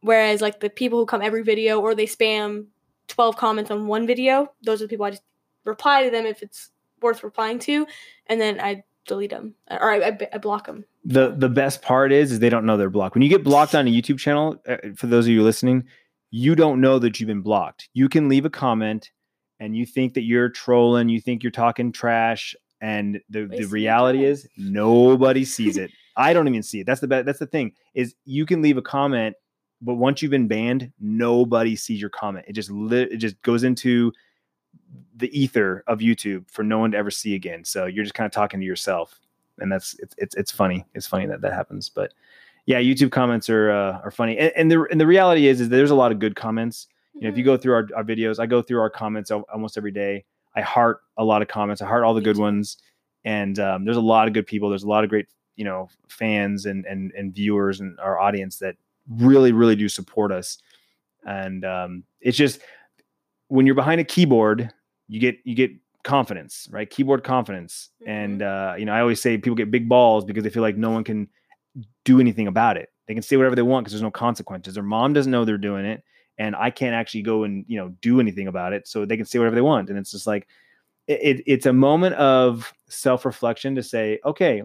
Whereas 0.00 0.40
like 0.40 0.60
the 0.60 0.70
people 0.70 0.98
who 0.98 1.06
come 1.06 1.22
every 1.22 1.42
video 1.42 1.80
or 1.80 1.94
they 1.94 2.06
spam 2.06 2.66
twelve 3.08 3.36
comments 3.36 3.70
on 3.70 3.86
one 3.86 4.06
video, 4.06 4.52
those 4.62 4.80
are 4.80 4.84
the 4.84 4.88
people 4.88 5.06
I 5.06 5.10
just 5.10 5.22
reply 5.64 6.04
to 6.04 6.10
them 6.10 6.26
if 6.26 6.42
it's 6.42 6.70
worth 7.00 7.22
replying 7.22 7.58
to, 7.60 7.86
and 8.26 8.40
then 8.40 8.60
I 8.60 8.84
delete 9.06 9.30
them 9.30 9.54
or 9.70 9.90
I, 9.90 9.98
I, 9.98 10.18
I 10.34 10.38
block 10.38 10.66
them. 10.66 10.84
the 11.04 11.34
The 11.36 11.48
best 11.48 11.82
part 11.82 12.12
is, 12.12 12.32
is 12.32 12.38
they 12.38 12.48
don't 12.48 12.64
know 12.64 12.76
they're 12.76 12.90
blocked. 12.90 13.16
When 13.16 13.22
you 13.22 13.28
get 13.28 13.42
blocked 13.42 13.74
on 13.74 13.88
a 13.88 13.90
YouTube 13.90 14.18
channel, 14.18 14.56
uh, 14.68 14.76
for 14.94 15.08
those 15.08 15.26
of 15.26 15.32
you 15.32 15.42
listening, 15.42 15.84
you 16.30 16.54
don't 16.54 16.80
know 16.80 16.98
that 17.00 17.18
you've 17.18 17.26
been 17.26 17.42
blocked. 17.42 17.88
You 17.92 18.08
can 18.08 18.28
leave 18.28 18.44
a 18.44 18.50
comment, 18.50 19.10
and 19.58 19.76
you 19.76 19.84
think 19.84 20.14
that 20.14 20.22
you're 20.22 20.48
trolling, 20.48 21.08
you 21.08 21.20
think 21.20 21.42
you're 21.42 21.50
talking 21.50 21.92
trash, 21.92 22.54
and 22.80 23.20
the, 23.28 23.46
the 23.46 23.64
reality 23.64 24.24
is 24.24 24.48
nobody 24.56 25.44
sees 25.44 25.76
it. 25.76 25.90
I 26.16 26.32
don't 26.32 26.48
even 26.48 26.62
see 26.62 26.80
it. 26.80 26.86
That's 26.86 27.00
the 27.00 27.06
that's 27.06 27.38
the 27.38 27.46
thing 27.46 27.72
is 27.94 28.14
you 28.24 28.46
can 28.46 28.62
leave 28.62 28.76
a 28.76 28.82
comment, 28.82 29.36
but 29.82 29.94
once 29.94 30.22
you've 30.22 30.30
been 30.30 30.48
banned, 30.48 30.90
nobody 31.00 31.76
sees 31.76 32.00
your 32.00 32.10
comment. 32.10 32.46
It 32.48 32.52
just 32.52 32.70
li- 32.70 33.08
it 33.10 33.18
just 33.18 33.40
goes 33.42 33.64
into 33.64 34.12
the 35.16 35.38
ether 35.38 35.84
of 35.86 35.98
YouTube 35.98 36.48
for 36.50 36.62
no 36.62 36.78
one 36.78 36.92
to 36.92 36.98
ever 36.98 37.10
see 37.10 37.34
again. 37.34 37.64
So 37.64 37.86
you're 37.86 38.04
just 38.04 38.14
kind 38.14 38.26
of 38.26 38.32
talking 38.32 38.60
to 38.60 38.66
yourself, 38.66 39.20
and 39.58 39.70
that's 39.70 39.94
it's 39.98 40.14
it's, 40.18 40.34
it's 40.36 40.50
funny. 40.50 40.86
It's 40.94 41.06
funny 41.06 41.26
that 41.26 41.40
that 41.42 41.52
happens, 41.52 41.88
but 41.88 42.12
yeah, 42.66 42.78
YouTube 42.78 43.10
comments 43.10 43.50
are 43.50 43.70
uh, 43.70 44.00
are 44.04 44.10
funny, 44.10 44.38
and, 44.38 44.52
and 44.56 44.70
the 44.70 44.86
and 44.90 45.00
the 45.00 45.06
reality 45.06 45.48
is 45.48 45.60
is 45.60 45.68
there's 45.68 45.90
a 45.90 45.96
lot 45.96 46.12
of 46.12 46.18
good 46.18 46.36
comments. 46.36 46.86
You 47.14 47.22
know, 47.22 47.28
if 47.28 47.36
you 47.36 47.44
go 47.44 47.56
through 47.56 47.74
our, 47.74 47.88
our 47.94 48.04
videos, 48.04 48.38
I 48.38 48.46
go 48.46 48.62
through 48.62 48.80
our 48.80 48.88
comments 48.88 49.30
almost 49.30 49.76
every 49.76 49.90
day. 49.90 50.24
I 50.54 50.62
heart 50.62 51.00
a 51.18 51.24
lot 51.24 51.42
of 51.42 51.48
comments. 51.48 51.82
I 51.82 51.86
heart 51.86 52.04
all 52.04 52.14
the 52.14 52.20
good 52.20 52.38
ones, 52.38 52.78
and 53.24 53.58
um, 53.58 53.84
there's 53.84 53.96
a 53.96 54.00
lot 54.00 54.28
of 54.28 54.34
good 54.34 54.46
people. 54.46 54.70
There's 54.70 54.84
a 54.84 54.88
lot 54.88 55.02
of 55.04 55.10
great 55.10 55.26
you 55.56 55.64
know 55.64 55.88
fans 56.08 56.66
and 56.66 56.86
and 56.86 57.12
and 57.12 57.34
viewers 57.34 57.80
and 57.80 57.98
our 58.00 58.18
audience 58.18 58.58
that 58.58 58.76
really 59.08 59.52
really 59.52 59.76
do 59.76 59.88
support 59.88 60.32
us. 60.32 60.58
And 61.26 61.64
um, 61.64 62.04
it's 62.20 62.36
just 62.36 62.60
when 63.48 63.66
you're 63.66 63.74
behind 63.74 64.00
a 64.00 64.04
keyboard, 64.04 64.72
you 65.08 65.20
get 65.20 65.36
you 65.44 65.54
get 65.54 65.70
confidence, 66.04 66.68
right? 66.70 66.88
Keyboard 66.88 67.22
confidence, 67.24 67.90
and 68.06 68.42
uh, 68.42 68.74
you 68.78 68.84
know 68.84 68.92
I 68.92 69.00
always 69.00 69.20
say 69.20 69.36
people 69.38 69.54
get 69.54 69.70
big 69.70 69.88
balls 69.88 70.24
because 70.24 70.42
they 70.42 70.50
feel 70.50 70.62
like 70.62 70.76
no 70.76 70.90
one 70.90 71.04
can 71.04 71.28
do 72.04 72.20
anything 72.20 72.46
about 72.46 72.76
it. 72.76 72.90
They 73.06 73.14
can 73.14 73.22
say 73.22 73.36
whatever 73.36 73.56
they 73.56 73.62
want 73.62 73.84
because 73.84 73.92
there's 73.92 74.02
no 74.02 74.10
consequences. 74.10 74.74
Their 74.74 74.82
mom 74.82 75.12
doesn't 75.12 75.30
know 75.30 75.44
they're 75.44 75.58
doing 75.58 75.84
it, 75.84 76.02
and 76.38 76.56
I 76.56 76.70
can't 76.70 76.94
actually 76.94 77.22
go 77.22 77.44
and 77.44 77.64
you 77.68 77.78
know 77.78 77.90
do 78.00 78.20
anything 78.20 78.48
about 78.48 78.72
it. 78.72 78.88
So 78.88 79.04
they 79.04 79.16
can 79.16 79.26
say 79.26 79.38
whatever 79.38 79.54
they 79.54 79.62
want, 79.62 79.90
and 79.90 79.98
it's 79.98 80.10
just 80.10 80.26
like 80.26 80.48
it, 81.06 81.20
it 81.22 81.42
it's 81.46 81.66
a 81.66 81.72
moment 81.72 82.14
of 82.16 82.72
self 82.88 83.24
reflection 83.24 83.74
to 83.74 83.82
say, 83.82 84.18
okay, 84.24 84.62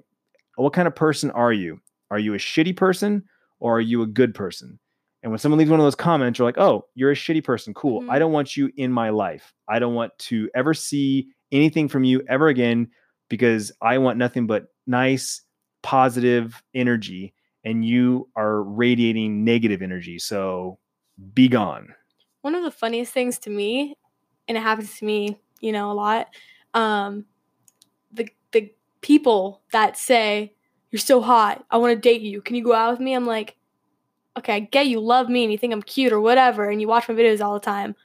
what 0.56 0.74
kind 0.74 0.88
of 0.88 0.96
person 0.96 1.32
are 1.32 1.54
you? 1.54 1.80
Are 2.10 2.20
you 2.20 2.34
a 2.34 2.38
shitty 2.38 2.76
person 2.76 3.24
or 3.60 3.78
are 3.78 3.82
you 3.82 4.02
a 4.02 4.08
good 4.08 4.34
person? 4.34 4.80
And 5.24 5.32
when 5.32 5.40
someone 5.40 5.58
leaves 5.60 5.72
one 5.72 5.80
of 5.80 5.86
those 5.86 5.96
comments, 5.96 6.38
you're 6.38 6.48
like, 6.48 6.58
oh, 6.60 6.86
you're 6.96 7.12
a 7.12 7.16
shitty 7.16 7.44
person. 7.44 7.74
Cool. 7.74 8.02
Mhm. 8.04 8.10
I 8.10 8.20
don't 8.20 8.32
want 8.32 8.56
you 8.56 8.72
in 8.78 8.92
my 8.92 9.10
life. 9.10 9.54
I 9.68 9.80
don't 9.80 9.96
want 9.96 10.18
to 10.20 10.50
ever 10.56 10.74
see 10.74 11.28
anything 11.52 11.88
from 11.88 12.04
you 12.04 12.22
ever 12.30 12.48
again 12.50 12.90
because 13.30 13.72
I 13.82 13.98
want 13.98 14.18
nothing 14.18 14.48
but 14.48 14.68
nice, 14.86 15.42
positive 15.82 16.62
energy. 16.74 17.34
And 17.66 17.84
you 17.84 18.30
are 18.36 18.64
radiating 18.64 19.44
negative 19.44 19.82
energy. 19.82 20.20
So 20.20 20.80
be 21.34 21.48
gone. 21.48 21.94
one 22.42 22.56
of 22.56 22.64
the 22.64 22.72
funniest 22.72 23.12
things 23.12 23.40
to 23.40 23.50
me, 23.50 23.96
and 24.48 24.58
it 24.58 24.62
happens 24.62 24.98
to 25.00 25.06
me, 25.06 25.38
you 25.60 25.72
know, 25.74 25.92
a 25.92 25.94
lot. 25.94 26.28
Um, 26.74 27.26
the 28.14 28.30
the 28.54 28.72
people 29.02 29.64
that 29.74 29.98
say 29.98 30.54
you're 30.92 31.00
so 31.00 31.22
hot, 31.22 31.66
I 31.70 31.78
want 31.78 31.96
to 31.96 32.00
date 32.00 32.22
you. 32.22 32.42
Can 32.42 32.56
you 32.56 32.64
go 32.64 32.74
out 32.74 32.92
with 32.92 33.00
me? 33.00 33.14
I'm 33.14 33.26
like, 33.26 33.56
okay, 34.38 34.56
I 34.56 34.60
get 34.60 34.88
you 34.88 35.00
love 35.00 35.30
me 35.30 35.44
and 35.44 35.52
you 35.52 35.58
think 35.58 35.74
I'm 35.74 35.82
cute 35.82 36.14
or 36.14 36.22
whatever, 36.22 36.70
and 36.70 36.80
you 36.80 36.88
watch 36.88 37.10
my 37.10 37.16
videos 37.16 37.42
all 37.42 37.54
the 37.54 37.60
time. 37.60 37.96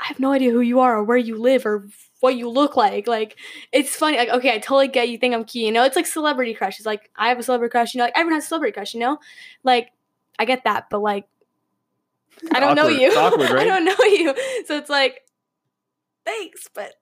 I 0.00 0.06
have 0.06 0.20
no 0.20 0.32
idea 0.32 0.50
who 0.50 0.60
you 0.60 0.80
are 0.80 0.96
or 0.96 1.04
where 1.04 1.16
you 1.16 1.36
live 1.36 1.64
or 1.64 1.86
what 2.20 2.36
you 2.36 2.48
look 2.48 2.76
like. 2.76 3.06
Like, 3.06 3.36
it's 3.72 3.94
funny. 3.96 4.18
Like, 4.18 4.28
okay, 4.28 4.52
I 4.52 4.58
totally 4.58 4.88
get 4.88 5.08
you 5.08 5.18
think 5.18 5.34
I'm 5.34 5.44
cute. 5.44 5.66
You 5.66 5.72
know, 5.72 5.84
it's 5.84 5.96
like 5.96 6.06
celebrity 6.06 6.52
crushes. 6.52 6.84
Like, 6.84 7.10
I 7.16 7.28
have 7.28 7.38
a 7.38 7.42
celebrity 7.42 7.70
crush. 7.70 7.94
You 7.94 7.98
know, 7.98 8.04
like 8.04 8.14
everyone 8.16 8.34
has 8.34 8.44
a 8.44 8.48
celebrity 8.48 8.72
crush. 8.72 8.94
You 8.94 9.00
know, 9.00 9.18
like 9.62 9.92
I 10.38 10.44
get 10.44 10.64
that, 10.64 10.90
but 10.90 10.98
like 10.98 11.26
I 12.52 12.60
don't 12.60 12.76
know 12.76 12.88
you. 12.88 13.10
Awkward, 13.16 13.50
I 13.52 13.64
don't 13.64 13.84
know 13.84 14.04
you. 14.04 14.34
So 14.66 14.76
it's 14.76 14.90
like, 14.90 15.22
thanks, 16.24 16.68
but 16.74 16.94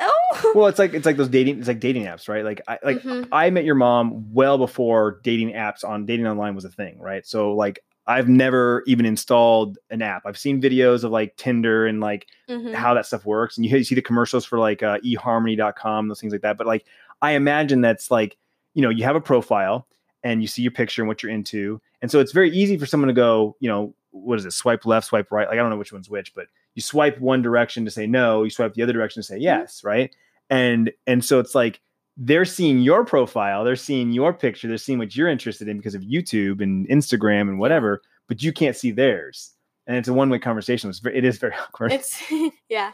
no. 0.00 0.52
Well, 0.54 0.66
it's 0.68 0.78
like 0.78 0.94
it's 0.94 1.06
like 1.06 1.16
those 1.16 1.28
dating. 1.28 1.58
It's 1.58 1.68
like 1.68 1.80
dating 1.80 2.04
apps, 2.04 2.28
right? 2.28 2.44
Like 2.44 2.60
I 2.68 2.78
like 2.82 3.02
Mhm. 3.02 3.28
I 3.32 3.50
met 3.50 3.64
your 3.64 3.74
mom 3.74 4.32
well 4.32 4.58
before 4.58 5.20
dating 5.24 5.52
apps 5.52 5.84
on 5.84 6.06
dating 6.06 6.26
online 6.26 6.54
was 6.54 6.64
a 6.64 6.70
thing, 6.70 6.98
right? 7.00 7.26
So 7.26 7.52
like 7.52 7.80
I've 8.06 8.28
never 8.28 8.84
even 8.86 9.04
installed 9.04 9.76
an 9.90 10.00
app. 10.00 10.22
I've 10.24 10.38
seen 10.38 10.62
videos 10.62 11.04
of 11.04 11.10
like 11.10 11.36
Tinder 11.36 11.86
and 11.86 12.00
like 12.00 12.26
Mhm. 12.48 12.72
how 12.74 12.94
that 12.94 13.04
stuff 13.06 13.26
works, 13.26 13.56
and 13.56 13.66
you, 13.66 13.76
you 13.76 13.84
see 13.84 13.94
the 13.94 14.00
commercials 14.02 14.44
for 14.46 14.58
like 14.58 14.82
uh, 14.82 14.98
eHarmony.com, 15.04 16.08
those 16.08 16.20
things 16.20 16.32
like 16.32 16.42
that. 16.42 16.56
But 16.56 16.66
like 16.66 16.84
I 17.22 17.32
imagine 17.32 17.80
that's 17.80 18.10
like 18.10 18.36
you 18.74 18.82
know 18.82 18.90
you 18.90 19.04
have 19.04 19.16
a 19.16 19.20
profile 19.20 19.86
and 20.22 20.40
you 20.42 20.48
see 20.48 20.62
your 20.62 20.72
picture 20.72 21.02
and 21.02 21.08
what 21.08 21.22
you're 21.22 21.32
into, 21.32 21.80
and 22.02 22.10
so 22.10 22.20
it's 22.20 22.32
very 22.32 22.50
easy 22.50 22.76
for 22.76 22.86
someone 22.86 23.08
to 23.08 23.14
go, 23.14 23.56
you 23.60 23.68
know, 23.68 23.94
what 24.10 24.38
is 24.38 24.44
it? 24.44 24.52
Swipe 24.52 24.84
left, 24.86 25.06
swipe 25.06 25.30
right. 25.30 25.46
Like 25.48 25.54
I 25.58 25.62
don't 25.62 25.70
know 25.70 25.76
which 25.76 25.92
one's 25.92 26.08
which, 26.10 26.34
but 26.34 26.46
you 26.78 26.82
swipe 26.82 27.18
one 27.18 27.42
direction 27.42 27.84
to 27.84 27.90
say 27.90 28.06
no, 28.06 28.44
you 28.44 28.50
swipe 28.50 28.74
the 28.74 28.84
other 28.84 28.92
direction 28.92 29.20
to 29.20 29.26
say 29.26 29.34
mm-hmm. 29.34 29.42
yes, 29.42 29.82
right? 29.82 30.14
And 30.48 30.92
and 31.08 31.24
so 31.24 31.40
it's 31.40 31.52
like 31.52 31.80
they're 32.16 32.44
seeing 32.44 32.78
your 32.78 33.04
profile, 33.04 33.64
they're 33.64 33.74
seeing 33.74 34.12
your 34.12 34.32
picture, 34.32 34.68
they're 34.68 34.76
seeing 34.76 35.00
what 35.00 35.16
you're 35.16 35.28
interested 35.28 35.66
in 35.66 35.76
because 35.76 35.96
of 35.96 36.02
YouTube 36.02 36.62
and 36.62 36.88
Instagram 36.88 37.42
and 37.42 37.58
whatever, 37.58 38.00
but 38.28 38.44
you 38.44 38.52
can't 38.52 38.76
see 38.76 38.92
theirs. 38.92 39.54
And 39.88 39.96
it's 39.96 40.06
a 40.06 40.12
one 40.12 40.30
way 40.30 40.38
conversation. 40.38 40.88
It's 40.88 41.00
very, 41.00 41.18
it 41.18 41.24
is 41.24 41.38
very 41.38 41.54
awkward. 41.60 41.90
It's 41.90 42.22
yeah, 42.68 42.92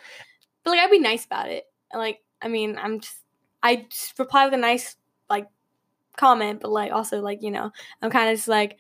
but 0.65 0.70
like 0.70 0.81
I'd 0.81 0.90
be 0.90 0.98
nice 0.98 1.27
about 1.27 1.51
it. 1.51 1.65
Like 1.94 2.20
I 2.40 2.48
mean, 2.48 2.78
I'm 2.78 3.01
just 3.01 3.19
I 3.62 3.86
just 3.90 4.19
reply 4.19 4.47
with 4.47 4.55
a 4.55 4.59
nice 4.59 4.97
like 5.28 5.47
comment, 6.16 6.61
but 6.62 6.70
like 6.70 6.90
also 6.90 7.20
like 7.20 7.43
you 7.43 7.51
know 7.51 7.70
I'm 8.01 8.11
kind 8.11 8.31
of 8.31 8.36
just 8.36 8.48
like 8.48 8.78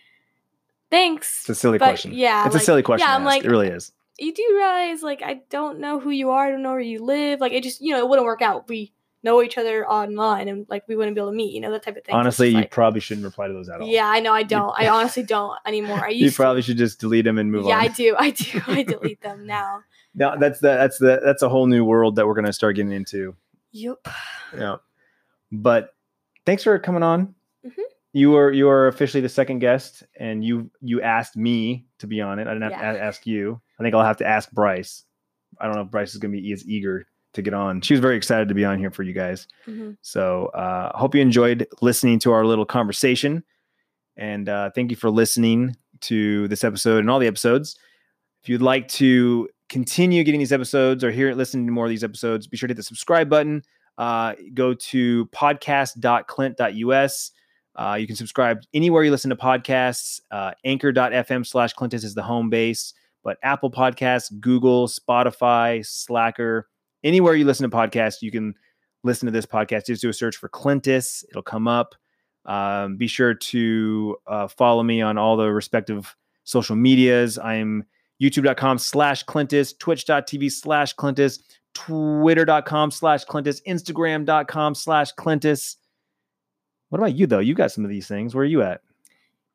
thanks. 0.90 1.40
It's 1.42 1.50
a 1.50 1.54
silly 1.54 1.78
question. 1.78 2.14
yeah, 2.14 2.46
it's 2.46 2.54
like, 2.54 2.62
a 2.62 2.64
silly 2.64 2.82
question. 2.82 3.06
Yeah, 3.06 3.14
I'm 3.14 3.26
ask. 3.26 3.36
like 3.36 3.44
it 3.44 3.50
really 3.50 3.68
is. 3.68 3.92
You 4.18 4.32
do 4.32 4.44
realize 4.54 5.02
like 5.02 5.22
I 5.22 5.42
don't 5.50 5.78
know 5.80 5.98
who 6.00 6.10
you 6.10 6.30
are, 6.30 6.46
I 6.46 6.50
don't 6.50 6.62
know 6.62 6.70
where 6.70 6.80
you 6.80 7.02
live. 7.04 7.40
Like 7.40 7.52
it 7.52 7.62
just 7.62 7.80
you 7.80 7.92
know 7.92 7.98
it 7.98 8.08
wouldn't 8.08 8.26
work 8.26 8.42
out. 8.42 8.68
We 8.68 8.92
know 9.22 9.42
each 9.42 9.56
other 9.56 9.88
online 9.88 10.48
and 10.48 10.66
like 10.68 10.84
we 10.86 10.96
wouldn't 10.96 11.14
be 11.14 11.20
able 11.20 11.30
to 11.30 11.36
meet. 11.36 11.52
You 11.54 11.60
know 11.60 11.70
that 11.72 11.82
type 11.82 11.96
of 11.96 12.04
thing. 12.04 12.14
Honestly, 12.14 12.48
you 12.50 12.54
like, 12.56 12.70
probably 12.70 13.00
shouldn't 13.00 13.24
reply 13.24 13.48
to 13.48 13.52
those 13.54 13.68
at 13.68 13.80
all. 13.80 13.88
Yeah, 13.88 14.06
I 14.06 14.20
know. 14.20 14.32
I 14.32 14.42
don't. 14.42 14.74
I 14.78 14.88
honestly 14.96 15.22
don't 15.22 15.58
anymore. 15.66 16.04
I 16.04 16.08
used 16.10 16.20
You 16.22 16.30
to. 16.30 16.36
probably 16.36 16.62
should 16.62 16.76
just 16.76 17.00
delete 17.00 17.24
them 17.24 17.38
and 17.38 17.50
move 17.50 17.66
yeah, 17.66 17.76
on. 17.78 17.84
Yeah, 17.84 17.88
I 17.90 17.92
do. 17.92 18.14
I 18.18 18.30
do. 18.30 18.60
I 18.66 18.82
delete 18.82 19.20
them 19.22 19.46
now. 19.46 19.80
No, 20.14 20.36
that's 20.38 20.60
the 20.60 20.68
that's 20.68 20.98
the 20.98 21.20
that's 21.24 21.42
a 21.42 21.48
whole 21.48 21.66
new 21.66 21.84
world 21.84 22.16
that 22.16 22.26
we're 22.26 22.34
gonna 22.34 22.52
start 22.52 22.76
getting 22.76 22.92
into. 22.92 23.34
Yep. 23.72 24.06
Yeah. 24.56 24.76
But 25.50 25.94
thanks 26.46 26.62
for 26.62 26.78
coming 26.78 27.02
on. 27.02 27.34
Mhm. 27.66 27.82
You 28.12 28.30
were 28.30 28.52
you 28.52 28.68
are 28.68 28.86
officially 28.86 29.22
the 29.22 29.28
second 29.28 29.58
guest, 29.58 30.04
and 30.16 30.44
you 30.44 30.70
you 30.80 31.00
asked 31.02 31.36
me 31.36 31.86
to 31.98 32.06
be 32.06 32.20
on 32.20 32.38
it. 32.38 32.46
I 32.46 32.52
didn't 32.52 32.62
have 32.62 32.70
Yeah. 32.72 32.92
to 32.92 32.98
a- 32.98 33.02
ask 33.02 33.26
you. 33.26 33.60
I 33.78 33.82
think 33.82 33.94
I'll 33.94 34.04
have 34.04 34.18
to 34.18 34.26
ask 34.26 34.50
Bryce. 34.52 35.04
I 35.60 35.66
don't 35.66 35.74
know 35.74 35.82
if 35.82 35.90
Bryce 35.90 36.14
is 36.14 36.18
gonna 36.18 36.32
be 36.32 36.52
as 36.52 36.66
eager 36.68 37.06
to 37.34 37.42
get 37.42 37.54
on. 37.54 37.80
She 37.80 37.94
was 37.94 38.00
very 38.00 38.16
excited 38.16 38.48
to 38.48 38.54
be 38.54 38.64
on 38.64 38.78
here 38.78 38.90
for 38.90 39.02
you 39.02 39.12
guys. 39.12 39.46
hmm 39.64 39.92
So 40.02 40.46
uh, 40.54 40.92
I 40.94 40.98
hope 40.98 41.14
you 41.14 41.20
enjoyed 41.20 41.66
listening 41.82 42.18
to 42.20 42.32
our 42.32 42.46
little 42.46 42.66
conversation. 42.66 43.42
And 44.16 44.48
uh, 44.48 44.70
thank 44.74 44.90
you 44.90 44.96
for 44.96 45.10
listening 45.10 45.76
to 46.02 46.46
this 46.48 46.62
episode 46.62 46.98
and 46.98 47.10
all 47.10 47.18
the 47.18 47.26
episodes. 47.26 47.76
If 48.42 48.48
you'd 48.48 48.62
like 48.62 48.86
to 48.88 49.48
continue 49.68 50.22
getting 50.22 50.38
these 50.38 50.52
episodes 50.52 51.02
or 51.02 51.10
hear 51.10 51.34
listening 51.34 51.66
to 51.66 51.72
more 51.72 51.86
of 51.86 51.90
these 51.90 52.04
episodes, 52.04 52.46
be 52.46 52.56
sure 52.56 52.68
to 52.68 52.72
hit 52.72 52.76
the 52.76 52.82
subscribe 52.84 53.28
button. 53.28 53.62
Uh, 53.98 54.34
go 54.52 54.74
to 54.74 55.26
podcast.clint.us. 55.26 57.30
Uh, 57.76 57.96
you 57.98 58.06
can 58.06 58.16
subscribe 58.16 58.60
anywhere 58.72 59.02
you 59.02 59.10
listen 59.10 59.30
to 59.30 59.36
podcasts. 59.36 60.20
Uh, 60.30 60.52
anchor.fm 60.64 61.44
slash 61.44 61.74
Clintus 61.74 62.04
is 62.04 62.14
the 62.14 62.22
home 62.22 62.50
base, 62.50 62.94
but 63.24 63.38
Apple 63.42 63.70
Podcasts, 63.70 64.30
Google, 64.38 64.86
Spotify, 64.86 65.84
Slacker, 65.84 66.68
anywhere 67.02 67.34
you 67.34 67.44
listen 67.44 67.68
to 67.68 67.76
podcasts, 67.76 68.22
you 68.22 68.30
can 68.30 68.54
listen 69.02 69.26
to 69.26 69.32
this 69.32 69.46
podcast. 69.46 69.86
Just 69.86 70.02
do 70.02 70.08
a 70.10 70.12
search 70.12 70.36
for 70.36 70.48
Clintus, 70.48 71.24
it'll 71.30 71.42
come 71.42 71.66
up. 71.66 71.94
Um, 72.44 72.96
be 72.96 73.06
sure 73.06 73.34
to 73.34 74.16
uh, 74.26 74.48
follow 74.48 74.82
me 74.82 75.00
on 75.00 75.16
all 75.16 75.36
the 75.36 75.50
respective 75.50 76.14
social 76.44 76.76
medias. 76.76 77.38
I'm 77.38 77.84
youtube.com 78.22 78.78
slash 78.78 79.24
Clintus, 79.24 79.72
twitch.tv 79.78 80.52
slash 80.52 80.94
Clintus, 80.94 81.40
twitter.com 81.72 82.90
slash 82.90 83.24
Clintus, 83.24 83.62
instagram.com 83.66 84.74
slash 84.74 85.12
Clintus. 85.14 85.76
What 86.90 86.98
about 86.98 87.16
you, 87.16 87.26
though? 87.26 87.40
You 87.40 87.54
got 87.54 87.72
some 87.72 87.84
of 87.84 87.90
these 87.90 88.06
things. 88.06 88.34
Where 88.34 88.42
are 88.42 88.46
you 88.46 88.62
at? 88.62 88.82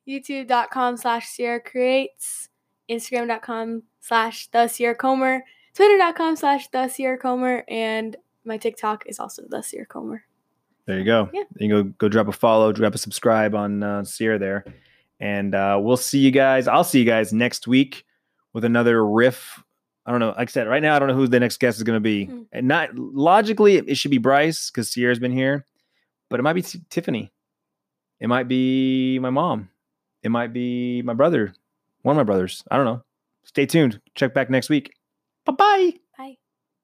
YouTube.com 0.08 0.98
slash 0.98 1.28
Sierra 1.28 1.62
Creates, 1.62 2.49
Instagram.com 2.90 3.84
slash 4.00 4.48
The 4.48 4.68
Sierra 4.68 4.96
Comer, 4.96 5.44
Twitter.com 5.74 6.36
slash 6.36 6.68
The 6.70 6.88
Sierra 6.88 7.18
Comer, 7.18 7.64
and 7.68 8.16
my 8.46 8.58
TikTok 8.58 9.04
is 9.08 9.20
also 9.20 9.44
The 9.48 9.62
Sierra 9.62 9.86
Comer. 9.86 10.24
There 10.86 10.98
you 10.98 11.06
go. 11.06 11.30
Yeah. 11.34 11.44
You 11.58 11.70
can 11.70 11.70
go 11.70 11.84
go 12.00 12.10
drop 12.10 12.28
a 12.28 12.32
follow, 12.32 12.72
drop 12.72 12.96
a 12.96 12.98
subscribe 12.98 13.54
on 13.54 13.84
uh, 13.84 14.04
Sierra 14.04 14.40
there, 14.40 14.66
and 15.20 15.54
uh, 15.54 15.78
we'll 15.82 15.98
see 15.98 16.20
you 16.20 16.32
guys. 16.32 16.68
I'll 16.68 16.84
see 16.84 17.00
you 17.00 17.06
guys 17.06 17.32
next 17.32 17.68
week 17.68 18.06
with 18.54 18.66
another 18.66 19.06
riff. 19.06 19.62
I 20.08 20.12
don't 20.12 20.20
know. 20.20 20.30
Like 20.30 20.50
I 20.50 20.52
said, 20.52 20.68
right 20.68 20.82
now 20.82 20.96
I 20.96 21.00
don't 21.00 21.08
know 21.10 21.14
who 21.14 21.28
the 21.28 21.40
next 21.40 21.60
guest 21.60 21.78
is 21.78 21.84
going 21.84 21.98
to 21.98 22.02
be, 22.02 22.26
Hmm. 22.26 22.42
and 22.52 22.68
not 22.68 22.96
logically 22.96 23.76
it 23.78 23.98
should 23.98 24.10
be 24.10 24.18
Bryce 24.18 24.72
because 24.72 24.90
Sierra's 24.90 25.20
been 25.20 25.32
here, 25.32 25.68
but 26.30 26.40
it 26.40 26.44
might 26.44 26.54
be 26.54 26.64
T- 26.64 26.82
Tiffany. 26.90 27.32
It 28.20 28.28
might 28.28 28.48
be 28.48 29.20
my 29.20 29.30
mom. 29.30 29.70
It 30.24 30.30
might 30.32 30.52
be 30.54 31.04
my 31.04 31.14
brother, 31.14 31.54
one 32.02 32.14
of 32.14 32.18
my 32.18 32.24
brothers. 32.24 32.64
I 32.72 32.78
don't 32.78 32.86
know. 32.86 33.02
Stay 33.46 33.66
tuned. 33.66 34.00
Check 34.16 34.34
back 34.34 34.50
next 34.50 34.70
week. 34.70 34.92
Bye 35.46 35.54
bye. 35.54 35.94